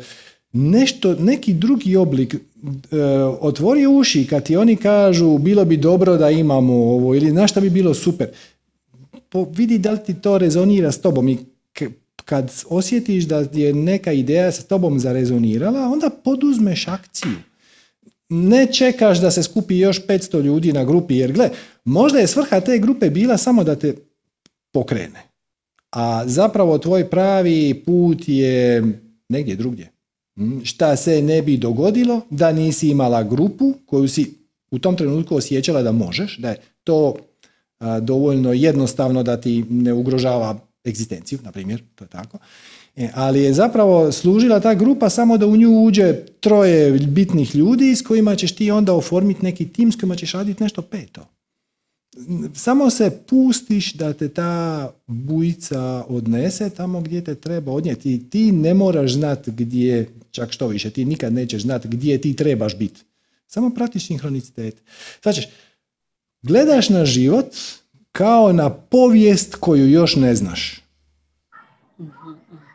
nešto, 0.57 1.15
neki 1.15 1.55
drugi 1.55 1.97
oblik. 1.97 2.35
E, 2.35 2.39
otvori 3.41 3.87
uši 3.87 4.27
kad 4.27 4.43
ti 4.43 4.57
oni 4.57 4.77
kažu 4.77 5.39
bilo 5.39 5.65
bi 5.65 5.77
dobro 5.77 6.16
da 6.16 6.31
imamo 6.31 6.73
ovo 6.74 7.15
ili 7.15 7.31
znaš 7.31 7.51
šta 7.51 7.61
bi 7.61 7.70
bilo 7.70 7.95
super. 7.95 8.28
Po, 9.28 9.45
vidi 9.45 9.78
da 9.78 9.91
li 9.91 9.99
ti 10.07 10.15
to 10.15 10.39
rezonira 10.39 10.93
s 10.93 11.01
tobom 11.01 11.28
i 11.28 11.39
kad 12.27 12.53
osjetiš 12.69 13.24
da 13.24 13.45
je 13.53 13.74
neka 13.74 14.12
ideja 14.12 14.53
sa 14.53 14.62
tobom 14.62 14.99
zarezonirala, 14.99 15.89
onda 15.89 16.11
poduzmeš 16.24 16.89
akciju. 16.89 17.37
Ne 18.28 18.66
čekaš 18.73 19.20
da 19.20 19.31
se 19.31 19.43
skupi 19.43 19.78
još 19.78 20.07
500 20.07 20.43
ljudi 20.43 20.73
na 20.73 20.85
grupi, 20.85 21.16
jer 21.16 21.33
gle, 21.33 21.51
možda 21.85 22.19
je 22.19 22.27
svrha 22.27 22.61
te 22.61 22.78
grupe 22.78 23.11
bila 23.11 23.37
samo 23.37 23.65
da 23.65 23.77
te 23.77 23.95
pokrene. 24.73 25.23
A 25.91 26.23
zapravo 26.27 26.78
tvoj 26.78 27.11
pravi 27.11 27.83
put 27.87 28.23
je 28.27 28.83
negdje 29.28 29.57
drugdje. 29.57 29.95
Mm, 30.37 30.65
šta 30.65 30.97
se 30.97 31.23
ne 31.23 31.43
bi 31.43 31.57
dogodilo 31.57 32.21
da 32.31 32.53
nisi 32.53 32.89
imala 32.89 33.23
grupu 33.23 33.75
koju 33.87 34.09
si 34.09 34.35
u 34.71 34.79
tom 34.79 34.97
trenutku 34.97 35.37
osjećala 35.37 35.83
da 35.83 35.93
možeš, 35.93 36.39
da 36.39 36.49
je 36.49 36.61
to 36.85 37.17
dovoljno 38.01 38.53
jednostavno 38.53 39.23
da 39.23 39.41
ti 39.41 39.65
ne 39.71 39.93
ugrožava 39.93 40.59
egzistenciju, 40.85 41.39
na 41.43 41.53
primjer, 41.53 41.83
to 41.95 42.05
je 42.05 42.09
tako. 42.09 42.39
E, 42.97 43.11
ali 43.15 43.41
je 43.41 43.53
zapravo 43.53 44.13
služila 44.13 44.61
ta 44.61 44.75
grupa 44.75 45.11
samo 45.11 45.39
da 45.39 45.47
u 45.47 45.57
nju 45.57 45.85
uđe 45.85 46.15
troje 46.41 46.93
bitnih 46.93 47.55
ljudi 47.55 47.97
s 47.97 48.03
kojima 48.03 48.37
ćeš 48.37 48.55
ti 48.55 48.71
onda 48.71 48.95
oformiti 48.95 49.45
neki 49.45 49.69
tim 49.69 49.93
s 49.93 49.97
kojima 49.97 50.17
ćeš 50.17 50.33
raditi 50.33 50.63
nešto 50.63 50.83
peto. 50.83 51.27
Samo 52.55 52.91
se 52.91 53.11
pustiš 53.27 53.95
da 53.95 54.13
te 54.13 54.29
ta 54.29 54.91
bujica 55.07 56.05
odnese 56.09 56.71
tamo 56.71 57.01
gdje 57.01 57.25
te 57.25 57.35
treba 57.35 57.73
odnijeti. 57.73 58.31
Ti 58.31 58.53
ne 58.53 58.75
moraš 58.75 59.13
znati 59.13 59.51
gdje, 59.51 60.09
čak 60.37 60.53
što 60.53 60.69
više, 60.69 60.91
ti 60.91 61.05
nikad 61.05 61.33
nećeš 61.33 61.63
znati 61.63 61.89
gdje 61.89 62.21
ti 62.21 62.37
trebaš 62.37 62.77
biti. 62.77 63.01
Samo 63.47 63.71
pratiš 63.71 64.07
sinhronicitet. 64.07 64.83
Znači, 65.23 65.49
gledaš 66.43 66.89
na 66.89 67.05
život 67.05 67.47
kao 68.13 68.53
na 68.53 68.71
povijest 68.71 69.55
koju 69.55 69.91
još 69.91 70.17
ne 70.17 70.35
znaš. 70.35 70.83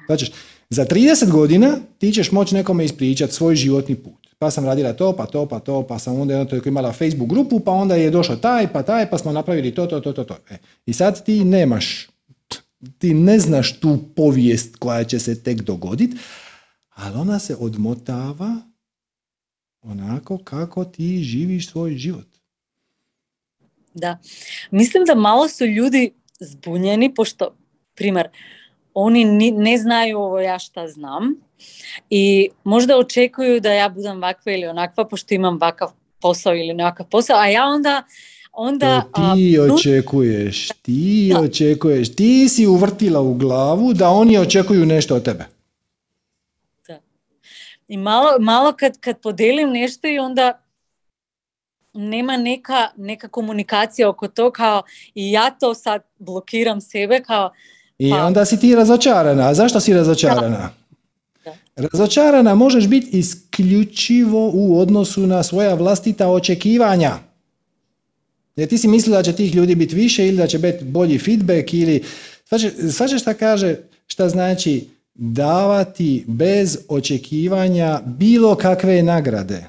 Znači, 0.05 0.31
za 0.69 0.85
30 0.85 1.31
godina 1.31 1.77
ti 1.97 2.11
ćeš 2.11 2.31
moći 2.31 2.55
nekome 2.55 2.85
ispričati 2.85 3.33
svoj 3.33 3.55
životni 3.55 3.95
put. 3.95 4.27
Pa 4.37 4.51
sam 4.51 4.65
radila 4.65 4.93
to, 4.93 5.15
pa 5.15 5.25
to, 5.25 5.45
pa 5.45 5.59
to, 5.59 5.87
pa 5.87 5.99
sam 5.99 6.19
onda 6.19 6.33
jedno 6.33 6.59
imala 6.65 6.91
Facebook 6.91 7.29
grupu, 7.29 7.59
pa 7.59 7.71
onda 7.71 7.95
je 7.95 8.09
došao 8.09 8.35
taj, 8.35 8.73
pa 8.73 8.83
taj, 8.83 9.09
pa 9.09 9.17
smo 9.17 9.31
napravili 9.31 9.75
to, 9.75 9.85
to, 9.85 9.99
to, 9.99 10.13
to. 10.13 10.23
to. 10.23 10.37
E, 10.49 10.57
I 10.85 10.93
sad 10.93 11.25
ti 11.25 11.43
nemaš, 11.45 12.09
ti 12.97 13.13
ne 13.13 13.39
znaš 13.39 13.79
tu 13.79 13.99
povijest 14.15 14.75
koja 14.75 15.03
će 15.03 15.19
se 15.19 15.43
tek 15.43 15.61
dogoditi, 15.61 16.17
ali 17.01 17.19
ona 17.19 17.39
se 17.39 17.55
odmotava 17.59 18.55
onako 19.81 20.37
kako 20.37 20.85
ti 20.85 21.23
živiš 21.23 21.69
svoj 21.69 21.95
život. 21.95 22.27
Da. 23.93 24.17
Mislim 24.71 25.05
da 25.05 25.15
malo 25.15 25.47
su 25.47 25.65
ljudi 25.65 26.13
zbunjeni, 26.39 27.13
pošto, 27.13 27.55
primjer, 27.95 28.27
oni 28.93 29.51
ne 29.51 29.77
znaju 29.77 30.19
ovo 30.19 30.39
ja 30.39 30.59
šta 30.59 30.87
znam 30.87 31.35
i 32.09 32.49
možda 32.63 32.97
očekuju 32.97 33.59
da 33.59 33.71
ja 33.71 33.89
budem 33.89 34.17
ovakva 34.17 34.51
ili 34.51 34.67
onakva, 34.67 35.07
pošto 35.07 35.33
imam 35.33 35.55
ovakav 35.55 35.91
posao 36.19 36.55
ili 36.55 36.73
nekakav 36.73 37.05
posao, 37.05 37.37
a 37.37 37.47
ja 37.47 37.65
onda 37.65 38.03
onda... 38.51 39.03
ti 39.35 39.59
očekuješ, 39.59 40.67
ti 40.81 41.33
očekuješ, 41.39 42.15
ti 42.15 42.49
si 42.49 42.67
uvrtila 42.67 43.21
u 43.21 43.33
glavu 43.33 43.93
da 43.93 44.09
oni 44.09 44.37
očekuju 44.37 44.85
nešto 44.85 45.15
od 45.15 45.23
tebe. 45.23 45.60
I 47.91 47.97
malo, 47.97 48.39
malo 48.39 48.73
kad, 48.73 48.99
kad 48.99 49.21
podelim 49.21 49.69
nešto 49.69 50.07
i 50.07 50.19
onda 50.19 50.63
nema 51.93 52.37
neka, 52.37 52.87
neka 52.97 53.27
komunikacija 53.27 54.09
oko 54.09 54.27
to 54.27 54.51
kao 54.51 54.83
i 55.15 55.31
ja 55.31 55.49
to 55.59 55.73
sad 55.73 56.01
blokiram 56.19 56.81
sebe 56.81 57.23
kao 57.23 57.51
i 57.97 58.09
pa. 58.09 58.25
onda 58.25 58.45
si 58.45 58.59
ti 58.59 58.75
razočarana. 58.75 59.49
A 59.49 59.53
zašto 59.53 59.79
si 59.79 59.93
razočarana? 59.93 60.69
Da. 61.45 61.55
Razočarana 61.75 62.55
možeš 62.55 62.87
biti 62.87 63.17
isključivo 63.17 64.51
u 64.53 64.79
odnosu 64.79 65.27
na 65.27 65.43
svoja 65.43 65.73
vlastita 65.73 66.27
očekivanja. 66.27 67.11
Jer 68.55 68.69
ti 68.69 68.77
si 68.77 68.87
mislila 68.87 69.17
da 69.17 69.23
će 69.23 69.35
tih 69.35 69.55
ljudi 69.55 69.75
biti 69.75 69.95
više 69.95 70.27
ili 70.27 70.37
da 70.37 70.47
će 70.47 70.59
biti 70.59 70.83
bolji 70.83 71.19
feedback 71.19 71.73
ili... 71.73 72.03
Svađaš 72.91 73.21
šta 73.21 73.33
kaže, 73.33 73.75
šta 74.07 74.29
znači 74.29 74.87
davati 75.23 76.25
bez 76.27 76.77
očekivanja 76.89 78.01
bilo 78.05 78.55
kakve 78.55 79.03
nagrade. 79.03 79.67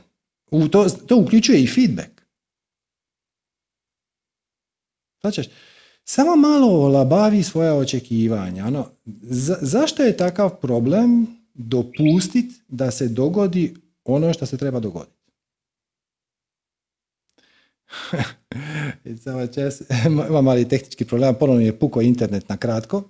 U 0.51 0.69
to, 0.69 0.89
to 1.07 1.17
uključuje 1.17 1.63
i 1.63 1.67
feedback. 1.67 2.23
Svađaš? 5.21 5.47
samo 6.05 6.37
malo 6.37 6.67
olabavi 6.67 7.43
svoja 7.43 7.75
očekivanja. 7.75 8.65
Ano, 8.65 8.91
zašto 9.61 10.03
je 10.03 10.17
takav 10.17 10.61
problem 10.61 11.27
dopustiti 11.55 12.55
da 12.69 12.91
se 12.91 13.09
dogodi 13.09 13.75
ono 14.05 14.33
što 14.33 14.47
se 14.47 14.57
treba 14.57 14.81
dogoditi? 14.81 15.23
Samo 19.25 19.47
čas, 19.47 19.83
imam 20.29 20.45
mali 20.45 20.69
tehnički 20.69 21.05
problem, 21.05 21.35
ponovno 21.41 21.63
je 21.63 21.79
puko 21.79 22.01
internet 22.01 22.49
na 22.49 22.57
kratko, 22.57 23.03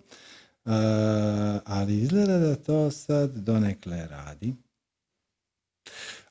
ali 1.64 2.00
izgleda 2.00 2.38
da 2.38 2.56
to 2.56 2.90
sad 2.90 3.30
donekle 3.30 4.06
radi. 4.10 4.54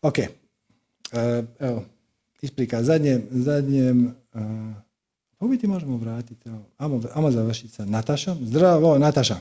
Ok, 0.01 0.17
uh, 0.17 1.45
evo, 1.59 1.83
isprika, 2.41 2.83
zadnjem, 2.83 3.27
zadnjem 3.31 4.15
uh, 4.33 4.41
Ovo 5.41 5.55
ti 5.55 5.67
možemo 5.67 5.97
vratiti. 5.97 6.49
Amo, 6.77 7.01
amo 7.13 7.31
završiti 7.31 7.73
sa 7.73 7.85
Natašom. 7.85 8.37
Zdravo, 8.41 8.97
Nataša. 8.97 9.35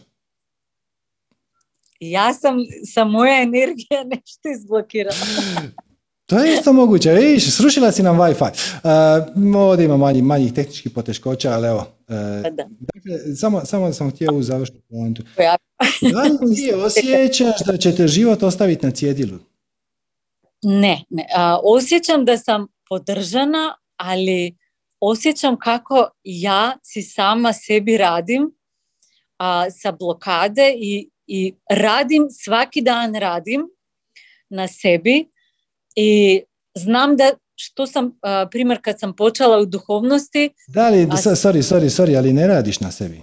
Ja 2.00 2.34
sam, 2.34 2.56
sa 2.94 3.04
moja 3.04 3.42
energija 3.42 4.04
nešto 4.14 4.48
izblokirala. 4.58 5.16
To 6.26 6.38
je 6.38 6.54
isto 6.54 6.72
moguće. 6.72 7.12
Vidiš, 7.12 7.56
srušila 7.56 7.92
si 7.92 8.02
nam 8.02 8.18
Wi-Fi. 8.18 8.50
Uh, 9.44 9.56
ovdje 9.56 9.84
ima 9.84 9.96
manji, 9.96 10.22
manjih 10.22 10.52
tehničkih 10.52 10.92
poteškoća, 10.92 11.52
ali 11.52 11.68
evo. 11.68 11.86
Uh, 12.10 12.16
dakle, 12.80 13.34
samo, 13.36 13.64
samo 13.64 13.92
sam 13.92 14.10
htio 14.10 14.32
u 14.34 14.42
završnu 14.42 14.80
poantu. 14.88 15.22
Da 16.12 16.22
li 16.22 16.54
ti 16.54 16.72
osjećaš 16.86 17.60
da 17.66 17.76
će 17.76 17.94
te 17.96 18.08
život 18.08 18.42
ostaviti 18.42 18.86
na 18.86 18.92
cjedilu? 18.92 19.38
Ne, 20.62 21.04
ne. 21.10 21.26
osjećam 21.62 22.24
da 22.24 22.38
sam 22.38 22.66
podržana, 22.88 23.76
ali 23.96 24.56
osjećam 25.00 25.58
kako 25.58 26.10
ja 26.24 26.76
si 26.82 27.02
sama 27.02 27.52
sebi 27.52 27.96
radim 27.96 28.50
a, 29.38 29.70
sa 29.70 29.92
blokade 29.92 30.74
i, 30.76 31.10
i 31.26 31.54
radim, 31.70 32.26
svaki 32.30 32.82
dan 32.82 33.14
radim 33.14 33.62
na 34.48 34.68
sebi 34.68 35.28
i 35.96 36.42
znam 36.74 37.16
da 37.16 37.30
što 37.60 37.86
sam, 37.86 38.18
primjer 38.50 38.78
kad 38.82 39.00
sam 39.00 39.16
počela 39.16 39.58
u 39.58 39.66
duhovnosti... 39.66 40.50
Da 40.68 40.88
li, 40.88 41.02
a- 41.02 41.16
sorry, 41.16 41.62
sorry, 41.62 41.88
sorry, 41.88 42.18
ali 42.18 42.32
ne 42.32 42.46
radiš 42.46 42.80
na 42.80 42.90
sebi. 42.90 43.22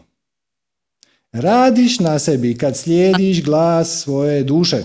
Radiš 1.32 2.00
na 2.00 2.20
sebi 2.20 2.58
kad 2.58 2.78
slijediš 2.78 3.44
glas 3.44 4.02
svoje 4.04 4.44
duše. 4.44 4.78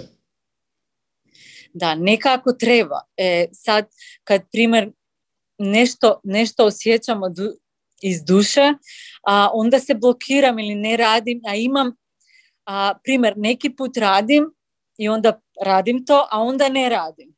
Da, 1.75 1.95
nekako 1.95 2.53
treba. 2.53 3.01
E, 3.17 3.47
sad, 3.53 3.87
kad 4.25 4.43
primjer 4.53 4.93
nešto, 5.59 6.21
nešto 6.25 6.67
osjećam 6.67 7.23
od, 7.23 7.37
iz 8.03 8.25
duše, 8.25 8.73
a 9.27 9.51
onda 9.53 9.81
se 9.81 9.95
blokiram 9.95 10.59
ili 10.59 10.75
ne 10.75 10.97
radim, 10.97 11.41
a 11.47 11.55
imam, 11.55 11.97
a, 12.67 12.95
primjer, 13.05 13.35
neki 13.37 13.71
put 13.71 13.97
radim 13.97 14.55
i 14.99 15.09
onda 15.09 15.41
radim 15.65 16.05
to, 16.07 16.27
a 16.31 16.41
onda 16.41 16.69
ne 16.69 16.89
radim. 16.89 17.35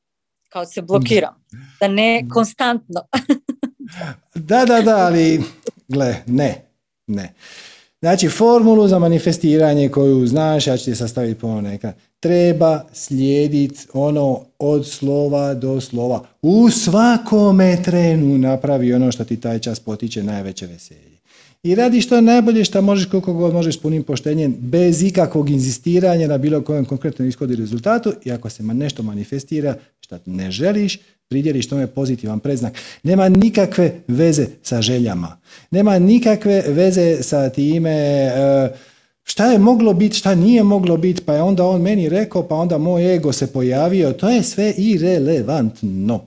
Kao 0.55 0.67
se 0.67 0.83
blokiram. 0.83 1.35
Da 1.81 1.89
ne 1.89 2.25
konstantno. 2.33 3.01
Da, 4.35 4.65
da, 4.65 4.81
da, 4.81 4.97
ali 4.97 5.43
gle, 5.89 6.17
ne, 6.27 6.65
ne. 7.07 7.35
Znači, 8.01 8.29
formulu 8.29 8.89
za 8.89 8.99
manifestiranje 8.99 9.89
koju 9.89 10.27
znaš, 10.27 10.67
ja 10.67 10.77
ću 10.77 10.85
ti 10.85 10.95
sastaviti 10.95 11.41
ponovno 11.41 11.71
neka, 11.71 11.93
treba 12.21 12.85
slijediti 12.93 13.87
ono 13.93 14.41
od 14.59 14.87
slova 14.89 15.55
do 15.55 15.81
slova. 15.81 16.25
U 16.43 16.71
svakome 16.71 17.83
trenu 17.83 18.39
napravi 18.39 18.95
ono 18.95 19.13
što 19.13 19.25
ti 19.25 19.41
taj 19.41 19.59
čas 19.59 19.81
potiče 19.81 20.23
najveće 20.23 20.67
veselje. 20.67 21.14
I 21.65 21.75
radi 21.75 22.01
što 22.01 22.21
najbolje 22.21 22.65
što 22.65 22.83
možeš 22.83 23.07
koliko 23.07 23.33
god 23.33 23.55
možeš 23.55 23.75
s 23.75 23.81
punim 23.81 24.03
poštenjem, 24.03 24.57
bez 24.59 25.03
ikakvog 25.03 25.51
inzistiranja 25.51 26.29
na 26.29 26.39
bilo 26.39 26.63
kojem 26.63 26.85
konkretnom 26.85 27.29
ishodu 27.29 27.53
i 27.53 27.57
rezultatu 27.57 28.13
i 28.25 28.33
ako 28.33 28.51
se 28.51 28.63
nešto 28.63 29.03
manifestira 29.03 29.77
što 30.01 30.19
ne 30.27 30.51
želiš, 30.51 30.99
pridjeliš 31.29 31.69
tome 31.69 31.87
pozitivan 31.87 32.41
predznak. 32.41 32.75
Nema 33.03 33.29
nikakve 33.29 33.93
veze 34.09 34.47
sa 34.63 34.83
željama. 34.83 35.37
Nema 35.71 35.99
nikakve 35.99 36.65
veze 36.69 37.23
sa 37.23 37.49
time 37.49 37.91
e, 37.91 38.69
šta 39.23 39.53
je 39.53 39.59
moglo 39.59 39.95
biti, 39.95 40.17
šta 40.17 40.35
nije 40.35 40.63
moglo 40.63 40.97
biti, 40.97 41.23
pa 41.23 41.35
je 41.35 41.43
onda 41.43 41.67
on 41.67 41.83
meni 41.83 42.09
rekao, 42.09 42.49
pa 42.49 42.55
onda 42.55 42.79
moj 42.79 43.15
ego 43.15 43.33
se 43.33 43.53
pojavio. 43.53 44.13
To 44.13 44.29
je 44.29 44.43
sve 44.43 44.75
irelevantno. 44.77 46.25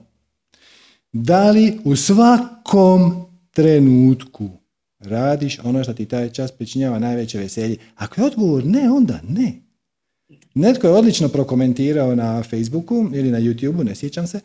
Da 1.12 1.50
li 1.50 1.78
u 1.84 1.96
svakom 1.96 3.26
trenutku 3.50 4.57
radiš 4.98 5.58
ono 5.64 5.84
što 5.84 5.92
ti 5.92 6.06
taj 6.06 6.30
čas 6.30 6.52
pričinjava 6.52 6.98
najveće 6.98 7.38
veselje? 7.38 7.76
Ako 7.96 8.20
je 8.20 8.26
odgovor 8.26 8.64
ne, 8.64 8.90
onda 8.90 9.20
ne. 9.28 9.52
Netko 10.54 10.86
je 10.86 10.92
odlično 10.92 11.28
prokomentirao 11.28 12.14
na 12.14 12.42
Facebooku 12.42 13.10
ili 13.14 13.30
na 13.30 13.38
YouTubeu, 13.38 13.84
ne 13.84 13.94
sjećam 13.94 14.26
se, 14.26 14.40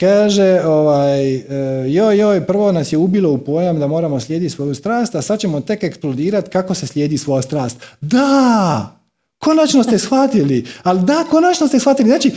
Kaže, 0.00 0.60
ovaj, 0.64 1.34
e, 1.34 1.44
joj, 1.88 2.18
joj, 2.18 2.46
prvo 2.46 2.72
nas 2.72 2.92
je 2.92 2.98
ubilo 2.98 3.32
u 3.32 3.38
pojam 3.38 3.78
da 3.78 3.86
moramo 3.86 4.20
slijediti 4.20 4.54
svoju 4.54 4.74
strast, 4.74 5.14
a 5.14 5.22
sad 5.22 5.40
ćemo 5.40 5.60
tek 5.60 5.84
eksplodirati 5.84 6.50
kako 6.50 6.74
se 6.74 6.86
slijedi 6.86 7.18
svoja 7.18 7.42
strast. 7.42 7.76
Da! 8.00 8.96
Konačno 9.38 9.82
ste 9.82 9.98
shvatili. 9.98 10.66
Ali 10.82 11.00
da, 11.00 11.24
konačno 11.30 11.68
ste 11.68 11.78
shvatili. 11.78 12.08
Znači, 12.08 12.32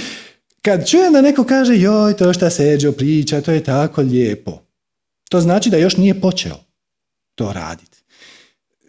kad 0.61 0.87
čujem 0.87 1.13
da 1.13 1.21
neko 1.21 1.43
kaže, 1.43 1.77
joj, 1.77 2.17
to 2.17 2.33
šta 2.33 2.49
Seđo 2.49 2.91
priča, 2.91 3.41
to 3.41 3.51
je 3.51 3.63
tako 3.63 4.01
lijepo. 4.01 4.61
To 5.29 5.41
znači 5.41 5.69
da 5.69 5.77
još 5.77 5.97
nije 5.97 6.21
počeo 6.21 6.68
to 7.39 7.53
raditi. 7.53 7.97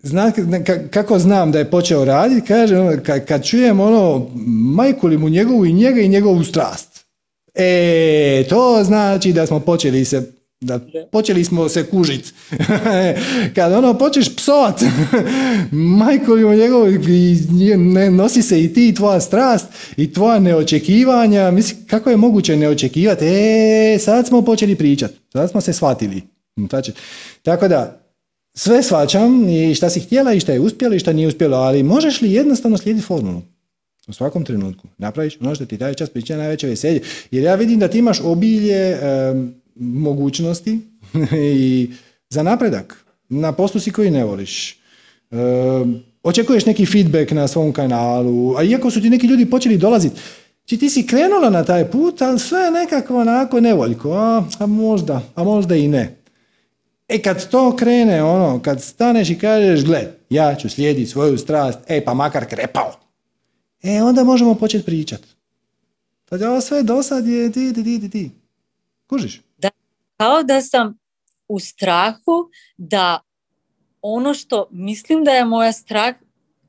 Zna, 0.02 0.32
ka- 0.32 0.89
kako 0.89 1.18
znam 1.18 1.52
da 1.52 1.59
je 1.59 1.70
počeo 1.70 2.05
raditi, 2.05 2.47
kaže, 2.47 2.78
ono, 2.78 3.02
kad, 3.02 3.27
kad 3.27 3.44
čujem 3.44 3.81
ono, 3.81 4.31
majku 4.74 5.09
mu 5.09 5.28
njegovu 5.28 5.66
i 5.66 5.72
njega 5.72 6.01
i 6.01 6.09
njegovu 6.09 6.44
strast. 6.44 7.05
E, 7.55 8.44
to 8.48 8.85
znači 8.85 9.32
da 9.32 9.47
smo 9.47 9.60
počeli 9.60 10.05
se 10.05 10.32
da 10.60 10.81
počeli 11.12 11.44
smo 11.44 11.68
se 11.68 11.86
kužit. 11.86 12.35
Kad 13.56 13.72
ono 13.72 13.98
počneš 13.98 14.36
psovat, 14.36 14.81
majko 16.01 16.35
li 16.35 16.43
i 17.09 17.77
ne, 17.77 18.10
nosi 18.10 18.43
se 18.43 18.64
i 18.64 18.74
ti 18.74 18.89
i 18.89 18.94
tvoja 18.94 19.20
strast 19.20 19.66
i 19.97 20.12
tvoja 20.12 20.39
neočekivanja. 20.39 21.51
Mislim, 21.51 21.86
kako 21.86 22.10
je 22.10 22.16
moguće 22.16 22.56
neočekivati? 22.56 23.24
E, 23.24 23.98
sad 23.98 24.27
smo 24.27 24.43
počeli 24.43 24.77
pričat. 24.77 25.10
Sad 25.32 25.51
smo 25.51 25.60
se 25.60 25.72
shvatili. 25.72 26.22
Znači, 26.68 26.93
tako 27.43 27.68
da, 27.68 28.01
sve 28.55 28.82
shvaćam 28.82 29.48
i 29.48 29.74
šta 29.74 29.90
si 29.90 30.01
htjela 30.01 30.32
i 30.32 30.40
šta 30.40 30.52
je 30.52 30.60
uspjela 30.60 30.94
i 30.94 30.98
šta 30.98 31.12
nije 31.12 31.28
uspjela, 31.28 31.59
ali 31.59 31.82
možeš 31.82 32.20
li 32.20 32.32
jednostavno 32.32 32.78
slijediti 32.78 33.06
formulu? 33.06 33.43
U 34.09 34.12
svakom 34.12 34.44
trenutku. 34.44 34.89
Napraviš 34.98 35.39
ono 35.40 35.55
što 35.55 35.66
ti 35.66 35.78
taj 35.78 35.94
čas 35.94 36.10
priča 36.10 36.36
najveće 36.36 36.66
veselje. 36.66 37.01
Jer 37.31 37.44
ja 37.44 37.55
vidim 37.55 37.78
da 37.78 37.89
ti 37.89 37.98
imaš 37.98 38.20
obilje 38.20 38.98
em, 39.02 39.55
mogućnosti 39.77 40.78
i 41.55 41.90
za 42.31 42.43
napredak. 42.43 43.05
Na 43.28 43.52
poslu 43.52 43.81
si 43.81 43.90
koji 43.90 44.10
ne 44.10 44.24
voliš. 44.24 44.78
Em, 45.31 46.02
očekuješ 46.22 46.66
neki 46.66 46.86
feedback 46.86 47.31
na 47.31 47.48
svom 47.48 47.72
kanalu, 47.72 48.56
a 48.56 48.62
iako 48.62 48.90
su 48.90 49.01
ti 49.01 49.10
neki 49.10 49.27
ljudi 49.27 49.51
počeli 49.51 49.78
dolaziti, 49.78 50.20
Či 50.70 50.78
ti 50.78 50.90
si 50.90 51.02
krenula 51.06 51.51
na 51.51 51.64
taj 51.64 51.90
put, 51.90 52.22
ali 52.22 52.39
sve 52.39 52.70
nekako 52.70 53.16
onako 53.20 53.60
nevoljko, 53.60 54.12
a, 54.12 54.44
a 54.59 54.66
možda, 54.66 55.22
a 55.35 55.44
možda 55.44 55.77
i 55.77 55.89
ne. 55.89 56.20
E 57.11 57.23
kad 57.23 57.51
to 57.51 57.77
krene, 57.77 58.23
ono, 58.23 58.61
kad 58.62 58.82
staneš 58.82 59.31
i 59.31 59.39
kažeš, 59.39 59.85
gle, 59.85 60.12
ja 60.31 60.55
ću 60.55 60.69
slijediti 60.69 61.11
svoju 61.11 61.39
strast, 61.39 61.78
e 61.89 62.05
pa 62.05 62.15
makar 62.15 62.47
krepao. 62.47 62.93
E 63.82 64.03
onda 64.03 64.24
možemo 64.24 64.55
početi 64.55 64.85
pričat. 64.85 65.20
Sad 66.28 66.43
ovo 66.43 66.61
sve 66.61 66.82
dosad 66.82 67.27
je 67.27 67.53
ti, 67.53 67.73
ti, 67.74 67.85
ti, 67.85 68.01
ti, 68.01 68.11
ti. 68.11 68.31
Kužiš? 69.07 69.43
Kao 70.16 70.43
da 70.43 70.62
sam 70.62 70.99
u 71.49 71.61
strahu 71.61 72.51
da 72.77 73.20
ono 74.03 74.35
što 74.35 74.69
mislim 74.70 75.24
da 75.24 75.31
je 75.31 75.45
moja 75.45 75.73
strah, 75.73 76.15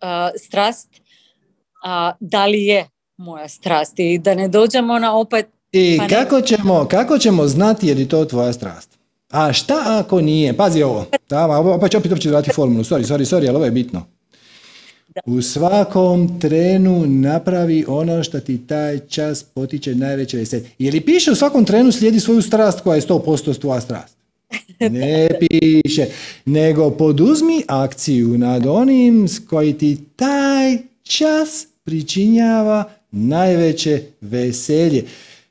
a, 0.01 0.30
strast, 0.38 0.89
a, 1.84 2.11
da 2.19 2.45
li 2.45 2.65
je 2.65 2.89
moja 3.18 3.49
strast 3.49 3.99
i 3.99 4.19
da 4.19 4.35
ne 4.35 4.47
dođemo 4.47 4.99
na 4.99 5.18
opet 5.18 5.45
I 5.72 5.97
Pa 5.97 6.03
ne- 6.03 6.09
kako, 6.09 6.41
ćemo, 6.41 6.88
kako 6.91 7.18
ćemo 7.18 7.47
znati 7.47 7.88
je 7.88 7.95
li 7.95 8.07
to 8.07 8.26
tvoja 8.26 8.53
strast? 8.53 9.01
A 9.31 9.53
šta 9.53 9.83
ako 9.85 10.21
nije? 10.21 10.57
Pazi 10.57 10.83
ovo. 10.83 11.05
Da, 11.29 11.59
opet 11.59 11.91
ću 11.91 11.97
opet 11.97 12.11
opet 12.11 12.23
ću 12.23 12.29
vratiti 12.29 12.55
formulu. 12.55 12.83
Sorry, 12.83 13.03
sorry, 13.03 13.25
sorry, 13.25 13.47
ali 13.47 13.55
ovo 13.55 13.65
je 13.65 13.71
bitno. 13.71 14.05
U 15.25 15.41
svakom 15.41 16.39
trenu 16.39 17.05
napravi 17.07 17.85
ono 17.87 18.23
što 18.23 18.39
ti 18.39 18.67
taj 18.67 18.99
čas 18.99 19.43
potiče 19.43 19.95
najveće 19.95 20.37
veselje. 20.37 20.69
Je 20.79 20.91
li 20.91 21.01
piše 21.01 21.31
u 21.31 21.35
svakom 21.35 21.65
trenu 21.65 21.91
slijedi 21.91 22.19
svoju 22.19 22.41
strast 22.41 22.81
koja 22.81 22.95
je 22.95 23.01
100% 23.01 23.59
tvoja 23.59 23.81
strast? 23.81 24.17
Ne 24.89 25.29
piše. 25.39 26.05
Nego 26.45 26.89
poduzmi 26.89 27.63
akciju 27.67 28.37
nad 28.37 28.65
onim 28.65 29.27
s 29.27 29.39
koji 29.49 29.73
ti 29.73 29.97
taj 30.15 30.77
čas 31.03 31.67
pričinjava 31.83 32.83
najveće 33.11 34.01
veselje. 34.21 35.05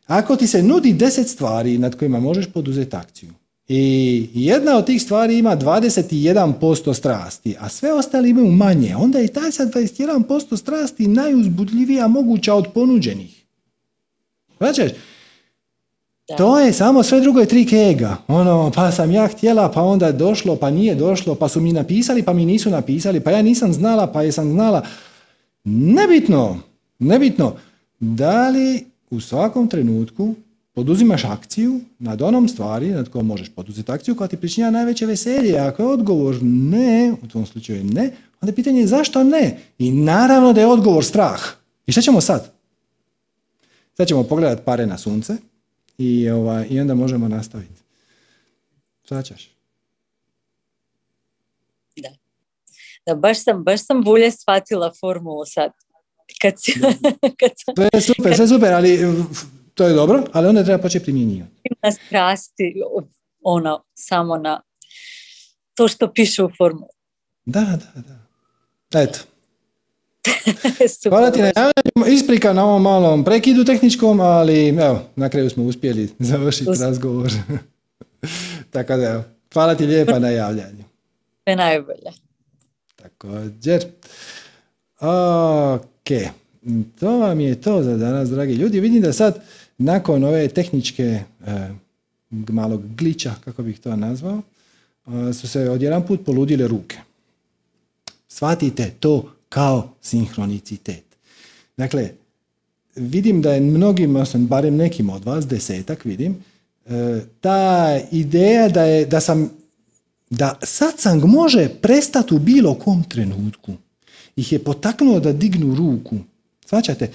Ako 0.07 0.37
ti 0.37 0.47
se 0.47 0.63
nudi 0.63 0.95
10 0.95 1.27
stvari 1.27 1.79
nad 1.79 1.99
kojima 1.99 2.21
možeš 2.21 2.47
poduzeti 2.47 2.97
akciju 2.97 3.31
i 3.73 4.29
jedna 4.35 4.77
od 4.77 4.87
tih 4.87 5.03
stvari 5.03 5.39
ima 5.39 5.57
21% 5.57 6.95
strasti, 6.95 7.57
a 7.61 7.69
sve 7.69 7.93
ostale 7.93 8.29
imaju 8.29 8.47
manje, 8.47 8.97
onda 8.97 9.19
je 9.19 9.29
taj 9.29 9.53
sa 9.53 9.67
21% 9.67 10.57
strasti 10.57 11.09
najuzbudljivija 11.09 12.09
moguća 12.09 12.55
od 12.55 12.67
ponuđenih. 12.75 13.45
Znači, 14.59 14.83
to 16.37 16.61
je 16.61 16.73
samo 16.73 17.03
sve 17.03 17.21
drugo 17.21 17.41
je 17.41 17.47
trik 17.47 17.73
ega. 17.73 18.17
Ono, 18.29 18.73
pa 18.75 18.93
sam 18.93 19.11
ja 19.11 19.27
htjela, 19.27 19.71
pa 19.71 19.83
onda 19.83 20.07
je 20.07 20.13
došlo, 20.13 20.57
pa 20.57 20.71
nije 20.71 20.95
došlo, 20.95 21.35
pa 21.35 21.49
su 21.49 21.61
mi 21.61 21.73
napisali, 21.73 22.23
pa 22.23 22.33
mi 22.33 22.47
nisu 22.47 22.71
napisali, 22.71 23.21
pa 23.21 23.31
ja 23.31 23.43
nisam 23.43 23.73
znala, 23.73 24.07
pa 24.07 24.23
jesam 24.23 24.53
znala. 24.53 24.83
Nebitno, 25.65 26.59
nebitno. 26.99 27.57
Da 28.01 28.49
li 28.49 28.85
u 29.11 29.21
svakom 29.21 29.69
trenutku 29.69 30.35
poduzimaš 30.73 31.25
akciju 31.25 31.81
nad 31.99 32.23
onom 32.23 32.49
stvari 32.49 32.89
nad 32.91 33.09
kojom 33.09 33.27
možeš 33.27 33.49
poduzeti 33.49 33.93
akciju 33.93 34.17
koja 34.17 34.29
ti 34.29 34.37
pričinja 34.37 34.71
najveće 34.71 35.07
veselje. 35.07 35.59
Ako 35.59 35.83
je 35.83 35.89
odgovor 35.89 36.39
ne, 36.43 37.15
u 37.23 37.29
tom 37.29 37.47
slučaju 37.47 37.85
ne, 37.85 38.11
onda 38.41 38.51
je 38.51 38.55
pitanje 38.55 38.81
je 38.81 38.87
zašto 38.87 39.25
ne? 39.25 39.59
I 39.79 39.91
naravno 39.91 40.53
da 40.53 40.61
je 40.61 40.67
odgovor 40.67 41.05
strah. 41.05 41.41
I 41.87 41.93
šta 41.93 42.01
ćemo 42.01 42.21
sad? 42.21 42.53
Sad 43.97 44.09
ćemo 44.09 44.23
pogledati 44.23 44.63
pare 44.65 44.87
na 44.87 44.99
sunce 44.99 45.37
i, 45.99 46.31
ovaj, 46.31 46.67
i 46.71 46.81
onda 46.81 46.95
možemo 46.95 47.29
nastaviti. 47.29 47.83
Šta 49.05 49.23
ćeš? 49.23 49.51
da 53.07 53.15
baš 53.15 53.45
sam, 53.45 53.65
baš 53.65 53.87
sam 53.87 54.03
bolje 54.03 54.31
shvatila 54.31 54.93
formulu 55.01 55.45
sad. 55.47 55.71
Kad, 56.43 56.55
si, 56.59 56.73
kad 57.41 57.51
sam 57.65 57.75
Sve 57.77 57.89
je 57.93 58.01
super, 58.01 58.35
sve 58.35 58.45
je 58.45 58.49
super, 58.49 58.73
ali 58.73 58.99
to 59.81 59.87
je 59.87 59.95
dobro, 59.95 60.23
ali 60.33 60.49
onda 60.49 60.65
treba 60.65 60.83
početi 60.83 61.05
primjenjivati. 61.05 61.53
na 61.83 61.93
strasti, 61.93 62.75
ono, 63.43 63.85
samo 63.95 64.37
na 64.37 64.61
to 65.75 65.89
što 65.89 66.13
piše 66.13 66.45
u 66.45 66.51
formuli. 66.59 66.93
Da, 67.45 67.61
da, 67.61 68.01
da. 68.91 69.01
Eto. 69.01 69.19
Hvala 71.11 71.31
ti 71.31 71.39
na 71.39 71.53
javljanju. 71.57 72.15
Isprika 72.15 72.53
na 72.53 72.65
ovom 72.65 72.83
malom 72.83 73.25
prekidu 73.25 73.65
tehničkom, 73.65 74.21
ali 74.21 74.69
evo, 74.69 75.03
na 75.17 75.29
kraju 75.29 75.51
smo 75.51 75.65
uspjeli 75.65 76.09
završiti 76.19 76.71
razgovor. 76.81 77.33
Tako 78.73 78.97
da 78.97 79.11
evo, 79.11 79.25
hvala 79.53 79.75
ti 79.75 79.87
lijepa 79.87 80.19
na 80.19 80.29
javljanju. 80.29 80.85
Sve 81.45 81.57
najbolje. 81.57 82.11
Također. 82.97 83.85
Ok. 85.01 86.35
To 87.01 87.19
vam 87.19 87.41
je 87.41 87.61
to 87.61 87.83
za 87.83 87.97
danas, 87.97 88.31
dragi 88.31 88.55
ljudi. 88.55 88.81
Vidim 88.81 89.03
da 89.03 89.13
sad, 89.13 89.43
nakon 89.81 90.25
ove 90.25 90.49
tehničke 90.49 91.03
e, 91.03 91.25
malog 92.31 92.95
glića, 92.95 93.35
kako 93.45 93.63
bih 93.63 93.81
to 93.81 93.97
nazvao, 93.97 94.43
e, 95.07 95.33
su 95.33 95.49
se 95.49 95.71
odjedan 95.71 96.07
put 96.07 96.25
poludile 96.27 96.69
ruke. 96.69 96.99
Shvatite 98.29 98.93
to 99.01 99.33
kao 99.49 99.89
sinhronicitet. 100.03 101.05
Dakle, 101.77 102.11
vidim 102.97 103.43
da 103.43 103.55
je 103.55 103.61
mnogim, 103.61 104.17
barem 104.35 104.77
nekim 104.77 105.11
od 105.11 105.25
vas, 105.25 105.47
desetak 105.47 106.05
vidim, 106.05 106.37
e, 106.87 107.21
ta 107.41 108.01
ideja 108.11 108.69
da, 108.69 108.83
je, 108.83 109.07
da 109.07 109.21
sam 109.21 109.51
da 110.31 110.59
satsang 110.63 111.25
može 111.25 111.69
prestati 111.83 112.35
u 112.35 112.39
bilo 112.39 112.75
kom 112.75 113.05
trenutku. 113.05 113.73
Ih 114.37 114.53
je 114.53 114.65
potaknuo 114.65 115.21
da 115.21 115.33
dignu 115.33 115.75
ruku. 115.75 116.17
Svaćate? 116.67 117.11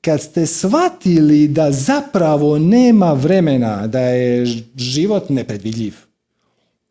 Kad 0.00 0.22
ste 0.22 0.46
shvatili 0.46 1.48
da 1.48 1.72
zapravo 1.72 2.58
nema 2.58 3.12
vremena, 3.12 3.86
da 3.86 4.00
je 4.00 4.46
život 4.76 5.28
nepredvidljiv, 5.28 5.94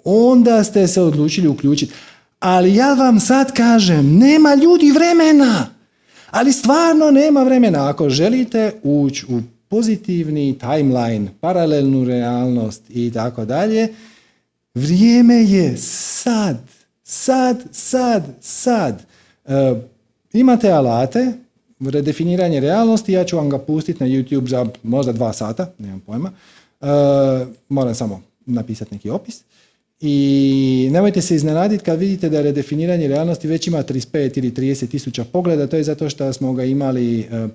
onda 0.03 0.63
ste 0.63 0.87
se 0.87 1.01
odlučili 1.01 1.47
uključiti. 1.47 1.93
Ali 2.39 2.75
ja 2.75 2.93
vam 2.93 3.19
sad 3.19 3.51
kažem, 3.53 4.17
nema 4.17 4.55
ljudi 4.55 4.91
vremena. 4.91 5.69
Ali 6.31 6.53
stvarno 6.53 7.11
nema 7.11 7.43
vremena. 7.43 7.89
Ako 7.89 8.09
želite 8.09 8.71
ući 8.83 9.25
u 9.29 9.41
pozitivni 9.67 10.59
timeline, 10.59 11.27
paralelnu 11.41 12.03
realnost 12.03 12.83
i 12.89 13.11
tako 13.13 13.45
dalje, 13.45 13.93
vrijeme 14.73 15.35
je 15.35 15.77
sad. 15.77 16.57
Sad, 17.03 17.63
sad, 17.71 18.23
sad. 18.41 19.05
E, 19.45 19.73
imate 20.33 20.71
alate, 20.71 21.33
redefiniranje 21.79 22.59
realnosti, 22.59 23.13
ja 23.13 23.23
ću 23.23 23.37
vam 23.37 23.49
ga 23.49 23.59
pustiti 23.59 24.03
na 24.03 24.09
YouTube 24.09 24.47
za 24.47 24.65
možda 24.83 25.11
dva 25.11 25.33
sata, 25.33 25.73
nemam 25.77 25.99
pojma. 25.99 26.31
E, 26.81 26.85
moram 27.69 27.95
samo 27.95 28.21
napisati 28.45 28.95
neki 28.95 29.09
opis. 29.09 29.43
I 30.01 30.89
nemojte 30.91 31.21
se 31.21 31.35
iznenaditi 31.35 31.83
kad 31.83 31.99
vidite 31.99 32.29
da 32.29 32.41
redefiniranje 32.41 33.07
realnosti 33.07 33.47
već 33.47 33.67
ima 33.67 33.83
35 33.83 34.37
ili 34.37 34.51
30 34.51 34.87
tisuća 34.87 35.23
pogleda, 35.23 35.67
to 35.67 35.77
je 35.77 35.83
zato 35.83 36.09
što 36.09 36.33
smo 36.33 36.53
ga 36.53 36.63
imali 36.63 37.19
e, 37.19 37.47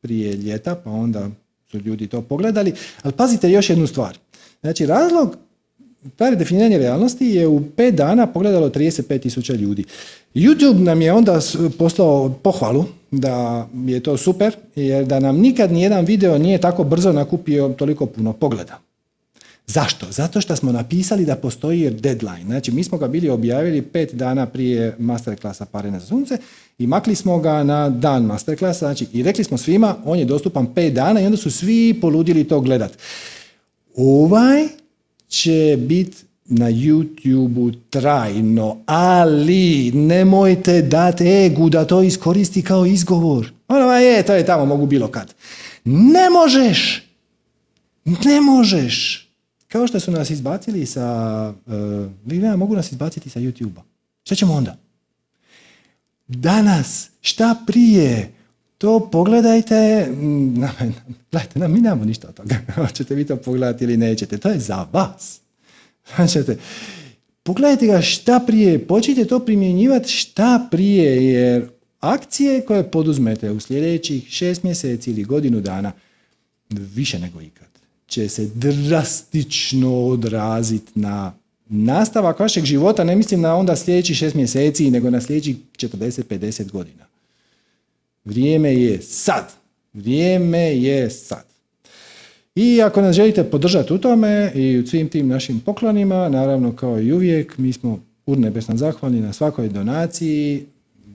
prije 0.00 0.32
ljeta, 0.32 0.74
pa 0.74 0.90
onda 0.90 1.28
su 1.70 1.78
ljudi 1.78 2.06
to 2.06 2.22
pogledali. 2.22 2.72
Ali 3.02 3.14
pazite 3.14 3.50
još 3.50 3.70
jednu 3.70 3.86
stvar. 3.86 4.18
Znači, 4.60 4.86
razlog 4.86 5.36
ta 6.16 6.30
redefiniranje 6.30 6.78
realnosti 6.78 7.26
je 7.26 7.46
u 7.46 7.62
pet 7.76 7.94
dana 7.94 8.26
pogledalo 8.26 8.68
35 8.70 9.20
tisuća 9.22 9.54
ljudi. 9.54 9.84
YouTube 10.34 10.78
nam 10.78 11.02
je 11.02 11.12
onda 11.12 11.40
poslao 11.78 12.34
pohvalu 12.42 12.84
da 13.10 13.68
je 13.86 14.00
to 14.00 14.16
super, 14.16 14.56
jer 14.76 15.06
da 15.06 15.20
nam 15.20 15.36
nikad 15.36 15.72
nijedan 15.72 16.04
video 16.04 16.38
nije 16.38 16.60
tako 16.60 16.84
brzo 16.84 17.12
nakupio 17.12 17.68
toliko 17.68 18.06
puno 18.06 18.32
pogleda. 18.32 18.78
Zašto? 19.66 20.06
Zato 20.10 20.40
što 20.40 20.56
smo 20.56 20.72
napisali 20.72 21.24
da 21.24 21.36
postoji 21.36 21.90
deadline. 21.90 22.44
Znači, 22.46 22.72
mi 22.72 22.84
smo 22.84 22.98
ga 22.98 23.08
bili 23.08 23.28
objavili 23.28 23.82
pet 23.82 24.14
dana 24.14 24.46
prije 24.46 24.96
masterklasa 24.98 25.64
Pare 25.64 25.90
na 25.90 26.00
sunce 26.00 26.38
i 26.78 26.86
makli 26.86 27.14
smo 27.14 27.38
ga 27.38 27.64
na 27.64 27.88
dan 27.88 28.24
masterklasa. 28.24 28.78
Znači, 28.78 29.06
i 29.12 29.22
rekli 29.22 29.44
smo 29.44 29.58
svima, 29.58 29.96
on 30.04 30.18
je 30.18 30.24
dostupan 30.24 30.74
pet 30.74 30.94
dana 30.94 31.20
i 31.20 31.26
onda 31.26 31.36
su 31.36 31.50
svi 31.50 31.98
poludili 32.00 32.44
to 32.44 32.60
gledat. 32.60 32.92
Ovaj 33.96 34.79
će 35.30 35.76
biti 35.80 36.16
na 36.44 36.66
YouTube 36.66 37.74
trajno, 37.90 38.76
ali 38.86 39.92
nemojte 39.92 40.82
dati 40.82 41.24
egu 41.24 41.70
da 41.70 41.84
to 41.84 42.02
iskoristi 42.02 42.62
kao 42.62 42.86
izgovor. 42.86 43.52
Ono 43.68 43.92
je, 43.92 44.22
to 44.22 44.34
je 44.34 44.46
tamo, 44.46 44.64
mogu 44.64 44.86
bilo 44.86 45.08
kad. 45.08 45.34
Ne 45.84 46.30
možeš! 46.30 47.02
Ne 48.04 48.40
možeš! 48.40 49.26
Kao 49.68 49.86
što 49.86 50.00
su 50.00 50.10
nas 50.10 50.30
izbacili 50.30 50.86
sa... 50.86 51.54
Uh, 52.26 52.56
mogu 52.56 52.76
nas 52.76 52.92
izbaciti 52.92 53.30
sa 53.30 53.40
YouTube-a. 53.40 53.82
Šta 54.24 54.34
ćemo 54.34 54.54
onda? 54.54 54.76
Danas, 56.28 57.10
šta 57.20 57.56
prije? 57.66 58.32
To 58.80 59.08
pogledajte, 59.12 60.06
mm, 60.10 60.54
gledajte, 61.30 61.68
mi 61.68 61.80
nemamo 61.80 62.04
ništa 62.04 62.28
od 62.28 62.34
toga. 62.34 62.56
Hoćete 62.86 63.14
vi 63.14 63.26
to 63.26 63.36
pogledati 63.36 63.84
ili 63.84 63.96
nećete, 63.96 64.38
to 64.38 64.48
je 64.48 64.58
za 64.58 64.86
vas. 64.92 65.40
Hoćete, 66.16 66.56
pogledajte 67.42 67.86
ga 67.86 68.00
šta 68.00 68.40
prije, 68.46 68.86
počnite 68.86 69.24
to 69.24 69.38
primjenjivati 69.40 70.08
šta 70.08 70.68
prije, 70.70 71.26
jer 71.26 71.68
akcije 72.00 72.60
koje 72.60 72.90
poduzmete 72.90 73.50
u 73.50 73.60
sljedećih 73.60 74.28
šest 74.28 74.62
mjeseci 74.62 75.10
ili 75.10 75.24
godinu 75.24 75.60
dana, 75.60 75.92
više 76.70 77.18
nego 77.18 77.40
ikad, 77.40 77.68
će 78.06 78.28
se 78.28 78.46
drastično 78.54 80.06
odraziti 80.06 80.92
na 80.94 81.32
nastavak 81.68 82.40
vašeg 82.40 82.64
života, 82.64 83.04
ne 83.04 83.16
mislim 83.16 83.40
na 83.40 83.56
onda 83.56 83.76
sljedećih 83.76 84.16
šest 84.16 84.34
mjeseci, 84.34 84.90
nego 84.90 85.10
na 85.10 85.20
sljedećih 85.20 85.56
40-50 85.76 86.70
godina. 86.70 87.09
Vrijeme 88.24 88.74
je 88.74 89.02
sad. 89.02 89.52
Vrijeme 89.92 90.76
je 90.76 91.10
sad. 91.10 91.44
I 92.54 92.82
ako 92.82 93.00
nas 93.00 93.16
želite 93.16 93.44
podržati 93.44 93.92
u 93.92 93.98
tome 93.98 94.52
i 94.54 94.78
u 94.78 94.86
svim 94.86 95.08
tim 95.08 95.28
našim 95.28 95.60
poklonima, 95.60 96.28
naravno 96.28 96.76
kao 96.76 97.00
i 97.00 97.12
uvijek, 97.12 97.58
mi 97.58 97.72
smo 97.72 98.00
urnebesno 98.26 98.76
zahvalni 98.76 99.20
na 99.20 99.32
svakoj 99.32 99.68
donaciji, 99.68 100.66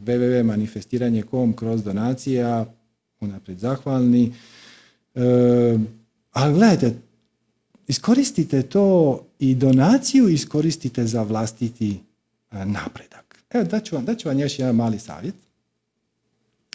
www.manifestiranje.com 0.06 1.54
kroz 1.54 1.84
donacija, 1.84 2.66
unaprijed 3.20 3.60
zahvalni. 3.60 4.34
E, 5.16 5.22
ali 6.32 6.54
gledajte, 6.54 6.94
iskoristite 7.88 8.62
to 8.62 9.20
i 9.40 9.56
donaciju 9.56 10.30
iskoristite 10.30 11.06
za 11.06 11.24
vlastiti 11.24 12.00
e, 12.52 12.66
napredak. 12.66 13.44
Evo, 13.50 13.64
daću 13.64 13.96
vam, 13.96 14.06
daću 14.06 14.28
vam 14.30 14.40
još 14.40 14.60
jedan 14.60 14.76
mali 14.76 15.00
savjet. 15.00 15.36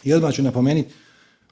I 0.05 0.13
odmah 0.13 0.35
ću 0.35 0.43
napomenuti, 0.43 0.89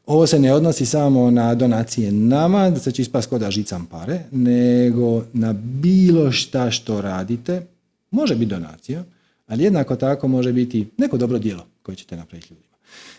ovo 0.07 0.27
se 0.27 0.39
ne 0.39 0.53
odnosi 0.53 0.87
samo 0.87 1.31
na 1.31 1.55
donacije 1.55 2.13
nama, 2.13 2.71
da 2.71 2.81
se 2.81 2.93
će 2.93 3.03
ispast 3.03 3.29
kod 3.29 3.41
da 3.41 3.51
žicam 3.51 3.87
pare, 3.87 4.21
nego 4.33 5.23
na 5.33 5.53
bilo 5.53 6.33
šta 6.33 6.71
što 6.71 7.01
radite. 7.01 7.67
Može 8.11 8.35
biti 8.35 8.51
donacija, 8.51 9.05
ali 9.47 9.65
jednako 9.65 9.97
tako 9.97 10.29
može 10.29 10.53
biti 10.53 10.89
neko 10.97 11.17
dobro 11.17 11.39
djelo 11.39 11.67
koje 11.83 11.97
ćete 11.97 12.17
napraviti 12.17 12.55
ljudima. 12.55 12.69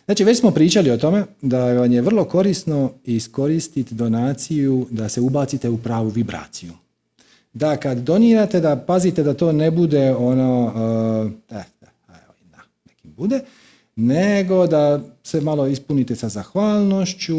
Znači, 0.06 0.24
već 0.24 0.40
smo 0.40 0.52
pričali 0.52 0.92
o 0.92 0.98
tome 0.98 1.24
da 1.42 1.74
vam 1.74 1.92
je 1.92 2.02
vrlo 2.02 2.26
korisno 2.26 2.92
iskoristiti 3.06 3.96
donaciju 3.96 4.88
da 4.90 5.10
se 5.10 5.22
ubacite 5.22 5.70
u 5.70 5.78
pravu 5.78 6.10
vibraciju. 6.10 6.74
Da 7.54 7.78
kad 7.78 7.98
donirate, 7.98 8.60
da 8.60 8.76
pazite 8.76 9.24
da 9.24 9.34
to 9.34 9.52
ne 9.52 9.72
bude 9.72 10.16
ono, 10.16 10.74
eh, 11.52 11.56
eh, 11.58 11.64
nekim 12.90 13.14
bude, 13.18 13.42
nego 14.00 14.68
da 14.68 15.02
se 15.24 15.42
malo 15.42 15.68
ispunite 15.68 16.16
sa 16.16 16.30
zahvalnošću, 16.30 17.38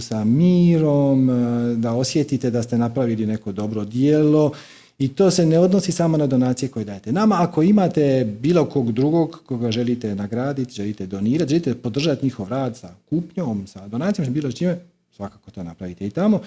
sa 0.00 0.24
mirom, 0.24 1.30
e, 1.30 1.74
da 1.74 1.92
osjetite 1.92 2.50
da 2.50 2.62
ste 2.62 2.78
napravili 2.78 3.26
neko 3.26 3.52
dobro 3.52 3.84
dijelo 3.84 4.52
i 4.98 5.08
to 5.08 5.30
se 5.30 5.46
ne 5.46 5.58
odnosi 5.58 5.92
samo 5.92 6.16
na 6.16 6.26
donacije 6.26 6.68
koje 6.68 6.84
dajete. 6.84 7.12
Nama 7.12 7.36
ako 7.38 7.62
imate 7.62 8.36
bilo 8.40 8.64
kog 8.64 8.92
drugog 8.92 9.42
koga 9.46 9.70
želite 9.70 10.14
nagraditi, 10.14 10.74
želite 10.74 11.06
donirati, 11.06 11.50
želite 11.50 11.74
podržati 11.74 12.26
njihov 12.26 12.48
rad 12.48 12.76
sa 12.76 12.94
kupnjom, 13.10 13.66
sa 13.66 13.88
donacijom, 13.88 14.32
bilo 14.32 14.52
čime, 14.52 14.78
svakako 15.16 15.50
to 15.50 15.62
napravite 15.62 16.06
i 16.06 16.10
tamo. 16.10 16.40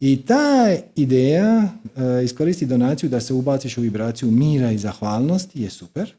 I 0.00 0.22
ta 0.22 0.76
ideja 0.96 1.62
e, 1.62 2.24
iskoristi 2.24 2.66
donaciju 2.66 3.10
da 3.10 3.20
se 3.20 3.34
ubaciš 3.34 3.78
u 3.78 3.80
vibraciju 3.80 4.30
mira 4.30 4.72
i 4.72 4.78
zahvalnosti 4.78 5.62
je 5.62 5.70
super. 5.70 6.14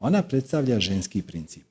Ona 0.00 0.22
predstavlja 0.22 0.80
ženski 0.80 1.22
princip. 1.22 1.66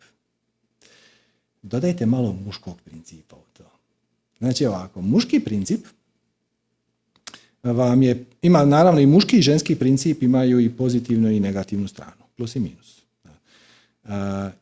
Dodajte 1.62 2.06
malo 2.06 2.34
muškog 2.46 2.82
principa 2.86 3.36
u 3.36 3.58
to. 3.58 3.64
Znači 4.40 4.66
ovako, 4.66 5.02
muški 5.02 5.40
princip 5.40 5.86
vam 7.64 8.04
je, 8.04 8.26
ima 8.42 8.66
naravno 8.66 9.02
i 9.02 9.06
muški 9.06 9.38
i 9.38 9.42
ženski 9.42 9.76
princip 9.76 10.24
imaju 10.24 10.60
i 10.60 10.70
pozitivnu 10.70 11.32
i 11.32 11.40
negativnu 11.40 11.88
stranu, 11.88 12.24
plus 12.38 12.56
i 12.56 12.60
minus. 12.60 13.02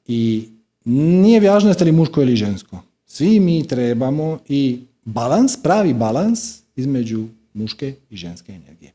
I 0.08 0.50
nije 0.86 1.40
važno 1.40 1.70
jeste 1.70 1.86
li 1.86 1.92
muško 1.92 2.22
ili 2.22 2.36
žensko. 2.36 2.80
Svi 3.06 3.40
mi 3.40 3.68
trebamo 3.68 4.40
i 4.48 4.80
balans, 5.06 5.58
pravi 5.64 5.94
balans 5.94 6.60
između 6.76 7.28
muške 7.54 7.96
i 8.10 8.18
ženske 8.18 8.52
energije. 8.52 8.92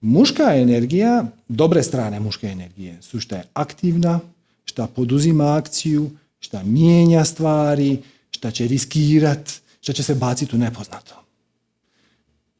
Muška 0.00 0.54
energija, 0.56 1.26
dobre 1.48 1.82
strane 1.82 2.20
muške 2.20 2.46
energije 2.46 3.02
su 3.02 3.20
što 3.20 3.34
je 3.34 3.44
aktivna, 3.52 4.20
šta 4.64 4.86
poduzima 4.86 5.56
akciju, 5.56 6.10
šta 6.40 6.62
mijenja 6.62 7.24
stvari, 7.24 7.98
šta 8.30 8.50
će 8.50 8.66
riskirat, 8.66 9.52
šta 9.80 9.92
će 9.92 10.02
se 10.02 10.14
baciti 10.14 10.56
u 10.56 10.58
nepoznato. 10.58 11.26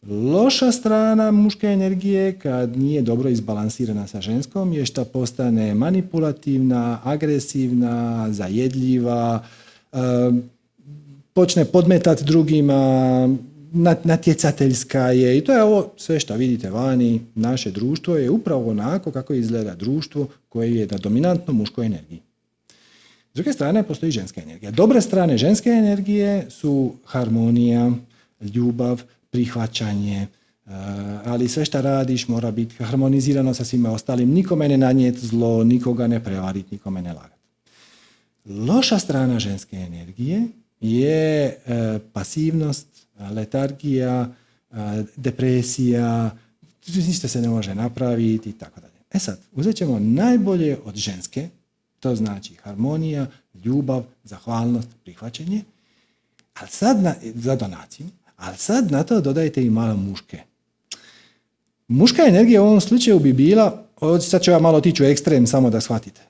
Loša 0.09 0.73
strana 0.73 1.31
muške 1.31 1.67
energije 1.67 2.39
kad 2.39 2.77
nije 2.77 3.03
dobro 3.03 3.29
izbalansirana 3.29 4.07
sa 4.07 4.21
ženskom 4.21 4.73
je 4.73 4.87
što 4.87 5.05
postane 5.05 5.75
manipulativna, 5.75 7.01
agresivna, 7.05 8.27
zajedljiva, 8.33 9.45
počne 11.33 11.65
podmetati 11.65 12.25
drugima, 12.25 13.29
natjecateljska 14.05 15.01
je 15.01 15.39
i 15.39 15.45
to 15.45 15.53
je 15.53 15.63
ovo 15.63 15.93
sve 15.97 16.21
što 16.21 16.35
vidite 16.35 16.71
vani, 16.71 17.21
naše 17.35 17.71
društvo 17.71 18.17
je 18.17 18.31
upravo 18.31 18.71
onako 18.71 19.13
kako 19.13 19.35
izgleda 19.35 19.75
društvo 19.75 20.29
koje 20.49 20.77
je 20.77 20.87
na 20.91 20.99
dominantno 20.99 21.55
muškoj 21.55 21.87
energiji. 21.87 22.21
S 23.33 23.35
druge 23.37 23.53
strane 23.53 23.83
postoji 23.83 24.13
ženska 24.13 24.43
energija. 24.43 24.71
Dobre 24.71 25.01
strane 25.01 25.39
ženske 25.39 25.71
energije 25.71 26.47
su 26.51 26.93
harmonija, 27.05 27.93
ljubav, 28.41 29.03
prihvaćanje, 29.31 30.27
eh, 30.67 30.71
ali 31.25 31.49
sve 31.49 31.65
što 31.65 31.83
radiš 31.83 32.29
mora 32.29 32.51
biti 32.51 32.85
harmonizirano 32.85 33.55
sa 33.55 33.65
svima 33.65 33.91
ostalim, 33.93 34.31
nikome 34.31 34.69
ne 34.69 34.77
nanijeti 34.77 35.27
zlo, 35.27 35.65
nikoga 35.65 36.07
ne 36.07 36.25
prevariti, 36.25 36.69
nikome 36.71 37.03
ne 37.03 37.13
lagati. 37.13 37.37
Loša 38.45 38.99
strana 38.99 39.39
ženske 39.39 39.77
energije 39.77 40.43
je 40.81 41.47
eh, 41.47 41.99
pasivnost, 42.13 42.87
letargija, 43.31 44.29
depresija, 45.17 46.31
ništa 46.87 47.29
se 47.29 47.43
ne 47.43 47.49
može 47.49 47.75
napraviti 47.75 48.51
i 48.51 48.53
tako 48.53 48.81
dalje. 48.81 48.93
E 49.13 49.19
sad, 49.19 49.41
uzet 49.53 49.77
ćemo 49.77 49.99
najbolje 49.99 50.79
od 50.85 50.95
ženske, 50.95 51.49
to 52.01 52.17
znači 52.17 52.55
harmonija, 52.55 53.27
ljubav, 53.65 54.05
zahvalnost, 54.25 54.89
prihvaćanje, 55.05 55.63
ali 56.55 56.69
sad 56.71 57.03
na, 57.03 57.15
za 57.35 57.57
donaciju, 57.57 58.07
ali 58.37 58.57
sad 58.57 58.91
na 58.91 59.03
to 59.03 59.21
dodajte 59.21 59.65
i 59.65 59.71
malo 59.71 59.97
muške. 59.97 60.41
Muška 61.89 62.23
energija 62.23 62.63
u 62.63 62.67
ovom 62.67 62.81
slučaju 62.81 63.19
bi 63.19 63.33
bila, 63.33 63.85
sad 64.21 64.43
ću 64.43 64.51
ja 64.51 64.59
malo 64.59 64.79
otići 64.79 65.03
u 65.03 65.07
ekstrem 65.07 65.47
samo 65.47 65.71
da 65.71 65.81
shvatite. 65.81 66.21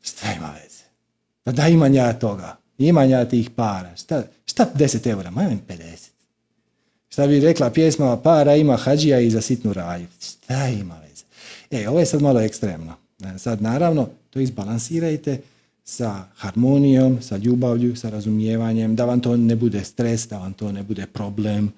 Šta 0.00 0.32
ima 0.32 0.54
veze? 0.62 0.84
Pa 1.44 1.52
da 1.52 1.68
imam 1.68 1.94
ja 1.94 2.18
toga, 2.18 2.56
imam 2.78 3.10
ja 3.10 3.24
tih 3.24 3.50
para, 3.50 3.96
šta, 3.96 4.22
šta 4.46 4.70
10 4.74 5.10
eura, 5.10 5.30
ma 5.30 5.42
imam 5.42 5.60
50. 5.68 6.08
Šta 7.08 7.26
bi 7.26 7.40
rekla 7.40 7.70
pjesma, 7.70 8.16
para 8.16 8.56
ima 8.56 8.76
hađija 8.76 9.20
i 9.20 9.30
za 9.30 9.40
sitnu 9.40 9.72
raju. 9.72 10.06
Šta 10.20 10.68
ima 10.68 10.98
veze? 10.98 11.24
E, 11.70 11.88
ovo 11.88 11.98
je 11.98 12.06
sad 12.06 12.22
malo 12.22 12.40
ekstremno. 12.40 12.94
E, 13.24 13.38
sad, 13.38 13.62
naravno, 13.62 14.08
to 14.30 14.40
izbalansirajte 14.40 15.40
sa 15.84 16.24
harmonijom, 16.36 17.22
sa 17.22 17.36
ljubavlju, 17.36 17.96
sa 17.96 18.10
razumijevanjem, 18.10 18.96
da 18.96 19.04
vam 19.04 19.20
to 19.20 19.36
ne 19.36 19.56
bude 19.56 19.84
stres, 19.84 20.28
da 20.28 20.38
vam 20.38 20.52
to 20.52 20.72
ne 20.72 20.82
bude 20.82 21.06
problem. 21.06 21.72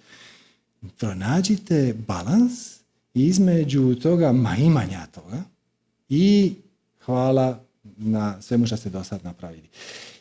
Pronađite 0.99 1.95
balans 2.07 2.81
između 3.15 3.95
toga 3.95 4.33
ma 4.33 4.57
imanja 4.57 5.07
toga 5.07 5.43
i 6.09 6.55
hvala 7.05 7.61
na 7.97 8.43
svemu 8.43 8.67
što 8.67 8.77
ste 8.77 8.91
do 8.91 9.05
sad 9.05 9.25
napravili. 9.25 9.69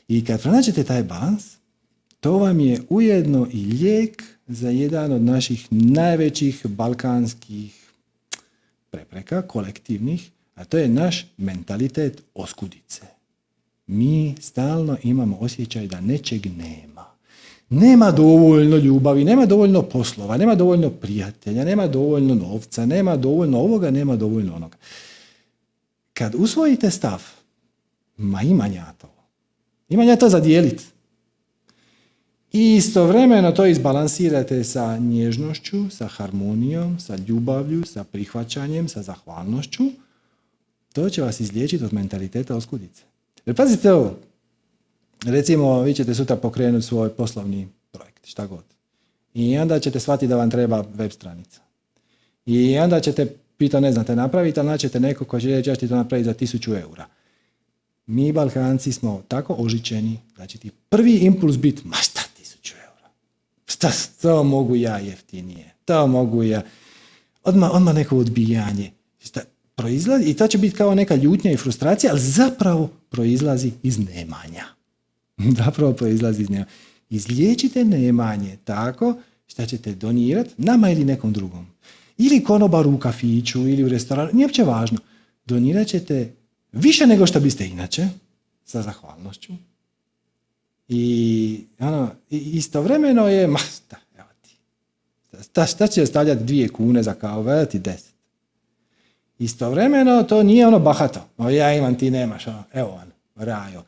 I 0.09 0.25
kad 0.25 0.41
pronađete 0.41 0.83
taj 0.83 1.03
balans, 1.03 1.43
to 2.19 2.37
vam 2.37 2.59
je 2.59 2.81
ujedno 2.89 3.47
i 3.51 3.65
lijek 3.65 4.23
za 4.47 4.69
jedan 4.69 5.11
od 5.11 5.21
naših 5.21 5.67
najvećih 5.71 6.65
balkanskih 6.65 7.91
prepreka, 8.89 9.41
kolektivnih, 9.41 10.29
a 10.55 10.65
to 10.65 10.77
je 10.77 10.87
naš 10.87 11.27
mentalitet 11.37 12.23
oskudice. 12.33 13.01
Mi 13.87 14.35
stalno 14.39 14.97
imamo 15.03 15.37
osjećaj 15.39 15.87
da 15.87 16.01
nečeg 16.01 16.45
nema. 16.45 17.05
Nema 17.69 18.11
dovoljno 18.11 18.77
ljubavi, 18.77 19.23
nema 19.23 19.45
dovoljno 19.45 19.81
poslova, 19.81 20.37
nema 20.37 20.55
dovoljno 20.55 20.89
prijatelja, 20.89 21.65
nema 21.65 21.87
dovoljno 21.87 22.35
novca, 22.35 22.85
nema 22.85 23.17
dovoljno 23.17 23.59
ovoga, 23.59 23.91
nema 23.91 24.15
dovoljno 24.15 24.55
onoga. 24.55 24.77
Kad 26.13 26.35
usvojite 26.35 26.91
stav, 26.91 27.23
ma 28.17 28.41
imanja 28.41 28.93
to, 28.97 29.18
imanja 29.89 30.15
to 30.15 30.29
za 30.29 30.39
dijeliti, 30.39 30.83
i 32.51 32.75
istovremeno 32.75 33.51
to 33.51 33.65
izbalansirate 33.65 34.63
sa 34.63 34.97
nježnošću, 34.97 35.89
sa 35.89 36.07
harmonijom, 36.07 36.99
sa 36.99 37.15
ljubavlju, 37.15 37.83
sa 37.85 38.03
prihvaćanjem, 38.03 38.87
sa 38.87 39.01
zahvalnošću. 39.01 39.83
To 40.93 41.09
će 41.09 41.21
vas 41.21 41.39
izliječiti 41.39 41.83
od 41.83 41.93
mentaliteta 41.93 42.55
oskudice. 42.55 43.03
Jer 43.45 43.55
pazite 43.55 43.93
ovo, 43.93 44.17
recimo 45.25 45.81
vi 45.81 45.93
ćete 45.93 46.15
sutra 46.15 46.35
pokrenuti 46.35 46.85
svoj 46.85 47.09
poslovni 47.09 47.67
projekt, 47.91 48.25
šta 48.25 48.45
god. 48.45 48.63
I 49.33 49.57
onda 49.57 49.79
ćete 49.79 49.99
shvatiti 49.99 50.27
da 50.27 50.35
vam 50.35 50.51
treba 50.51 50.85
web 50.93 51.11
stranica. 51.11 51.61
I 52.45 52.77
onda 52.77 52.99
ćete, 52.99 53.27
pita 53.57 53.79
ne 53.79 53.91
znate 53.91 54.15
napraviti, 54.15 54.59
ali 54.59 54.69
naćete 54.69 54.99
neko 54.99 55.25
ko 55.25 55.39
će 55.39 55.47
reći 55.47 55.69
ja 55.69 55.75
ću 55.75 55.87
to 55.87 55.95
napraviti 55.95 56.25
za 56.25 56.33
tisuću 56.33 56.75
eura. 56.75 57.05
Mi 58.09 58.31
Balkanci 58.31 58.91
smo 58.91 59.21
tako 59.27 59.55
ožičeni 59.57 60.19
će 60.47 60.57
ti 60.57 60.69
prvi 60.89 61.17
impuls 61.17 61.57
biti, 61.57 61.87
ma 61.87 61.95
šta 61.95 62.21
Šta, 63.69 63.91
to 64.21 64.43
mogu 64.43 64.75
ja 64.75 64.97
jeftinije, 64.97 65.73
to 65.85 66.07
mogu 66.07 66.43
ja. 66.43 66.61
Odmah, 67.43 67.69
odmah 67.73 67.95
neko 67.95 68.17
odbijanje. 68.17 68.91
Šta, 69.19 69.41
proizlazi, 69.75 70.29
I 70.29 70.33
to 70.33 70.47
će 70.47 70.57
biti 70.57 70.75
kao 70.75 70.95
neka 70.95 71.15
ljutnja 71.15 71.51
i 71.51 71.57
frustracija, 71.57 72.11
ali 72.11 72.21
zapravo 72.21 72.89
proizlazi 73.09 73.71
iz 73.83 73.99
nemanja. 73.99 74.65
zapravo 75.63 75.93
proizlazi 75.93 76.41
iz 76.41 76.49
nemanja. 76.49 76.69
Izliječite 77.09 77.85
nemanje 77.85 78.57
tako 78.63 79.15
što 79.47 79.65
ćete 79.65 79.93
donirati 79.93 80.53
nama 80.57 80.89
ili 80.89 81.05
nekom 81.05 81.33
drugom. 81.33 81.67
Ili 82.17 82.43
konobaru 82.43 82.93
u 82.93 82.97
kafiću, 82.97 83.67
ili 83.67 83.83
u 83.83 83.89
restoranu, 83.89 84.29
nije 84.33 84.45
uopće 84.45 84.63
važno. 84.63 84.97
Donirat 85.45 85.87
ćete 85.87 86.33
više 86.71 87.07
nego 87.07 87.27
što 87.27 87.39
biste 87.39 87.67
inače, 87.67 88.07
sa 88.65 88.81
zahvalnošću, 88.81 89.53
i 90.87 91.65
ono, 91.79 92.11
istovremeno 92.29 93.27
je, 93.27 93.47
ma 93.47 93.59
šta, 93.59 93.97
evo 94.17 94.27
ti, 94.41 94.55
šta, 95.43 95.65
šta 95.65 95.87
će 95.87 96.05
stavljati 96.05 96.43
dvije 96.43 96.69
kune 96.69 97.03
za 97.03 97.13
kavu, 97.13 97.49
evo 97.49 97.65
ti 97.65 97.79
deset. 97.79 98.13
Istovremeno 99.39 100.23
to 100.23 100.43
nije 100.43 100.67
ono 100.67 100.79
bahato, 100.79 101.29
o, 101.37 101.49
ja 101.49 101.73
imam, 101.75 101.97
ti 101.97 102.11
nemaš, 102.11 102.47
ono, 102.47 102.63
evo 102.73 102.89
on, 102.89 103.11
rajo, 103.35 103.83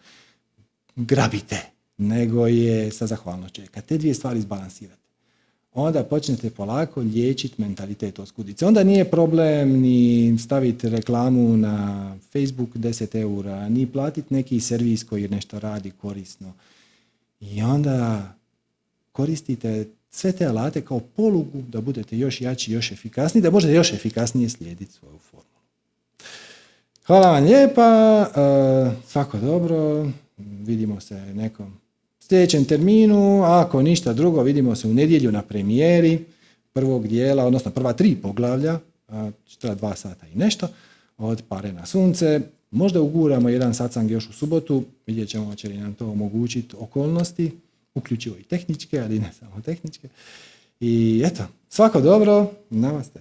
grabite, 0.96 1.60
nego 1.98 2.48
je 2.48 2.92
sa 2.92 3.08
zahvalnošću. 3.08 3.62
Kad 3.72 3.86
te 3.86 3.98
dvije 3.98 4.14
stvari 4.14 4.40
izbalansirate, 4.40 5.01
onda 5.74 6.04
počnete 6.04 6.50
polako 6.50 7.02
liječiti 7.02 7.62
mentalitet 7.62 8.20
oskudice. 8.20 8.66
Onda 8.66 8.84
nije 8.84 9.12
problem 9.12 9.70
ni 9.80 10.38
staviti 10.40 10.90
reklamu 10.90 11.58
na 11.58 12.16
Facebook 12.34 12.70
10 12.76 13.22
eura, 13.22 13.70
ni 13.70 13.88
platiti 13.88 14.34
neki 14.34 14.60
servis 14.60 15.04
koji 15.04 15.28
nešto 15.28 15.60
radi 15.60 15.92
korisno 15.92 16.54
i 17.40 17.62
onda 17.62 18.34
koristite 19.12 19.86
sve 20.10 20.32
te 20.32 20.46
alate 20.46 20.82
kao 20.82 21.00
polugu 21.00 21.62
da 21.62 21.82
budete 21.82 22.18
još 22.18 22.42
jači, 22.42 22.72
još 22.72 22.92
efikasniji, 22.92 23.42
da 23.42 23.52
možete 23.52 23.74
još 23.74 23.94
efikasnije 23.94 24.50
slijediti 24.50 24.94
svoju 24.94 25.18
formulu. 25.18 25.52
Hvala 27.06 27.32
vam 27.32 27.44
lijepa, 27.44 28.28
e, 28.36 28.92
svako 29.08 29.38
dobro, 29.38 30.10
vidimo 30.38 31.02
se 31.02 31.16
nekom 31.16 31.81
sljedećem 32.32 32.66
terminu, 32.66 33.44
ako 33.44 33.82
ništa 33.82 34.14
drugo 34.14 34.44
vidimo 34.44 34.76
se 34.76 34.88
u 34.88 34.94
nedjelju 34.94 35.32
na 35.32 35.42
premijeri 35.42 36.26
prvog 36.74 37.08
dijela, 37.08 37.46
odnosno 37.46 37.72
prva 37.72 37.94
tri 37.94 38.16
poglavlja, 38.16 38.80
što 39.48 39.76
dva 39.76 39.96
sata 39.96 40.28
i 40.28 40.36
nešto, 40.36 40.68
od 41.18 41.44
pare 41.50 41.74
na 41.74 41.86
sunce. 41.86 42.42
Možda 42.72 43.02
uguramo 43.02 43.50
jedan 43.50 43.74
satsang 43.74 44.12
još 44.12 44.30
u 44.30 44.34
subotu, 44.34 44.84
vidjet 45.08 45.30
ćemo 45.30 45.56
će 45.56 45.70
li 45.70 45.78
nam 45.78 45.94
to 45.94 46.10
omogućiti 46.10 46.76
okolnosti, 46.80 47.52
uključivo 47.96 48.36
i 48.38 48.44
tehničke, 48.44 49.00
ali 49.00 49.20
ne 49.20 49.32
samo 49.40 49.62
tehničke. 49.62 50.08
I 50.80 51.24
eto, 51.26 51.44
svako 51.70 52.02
dobro, 52.02 52.52
namaste. 52.70 53.20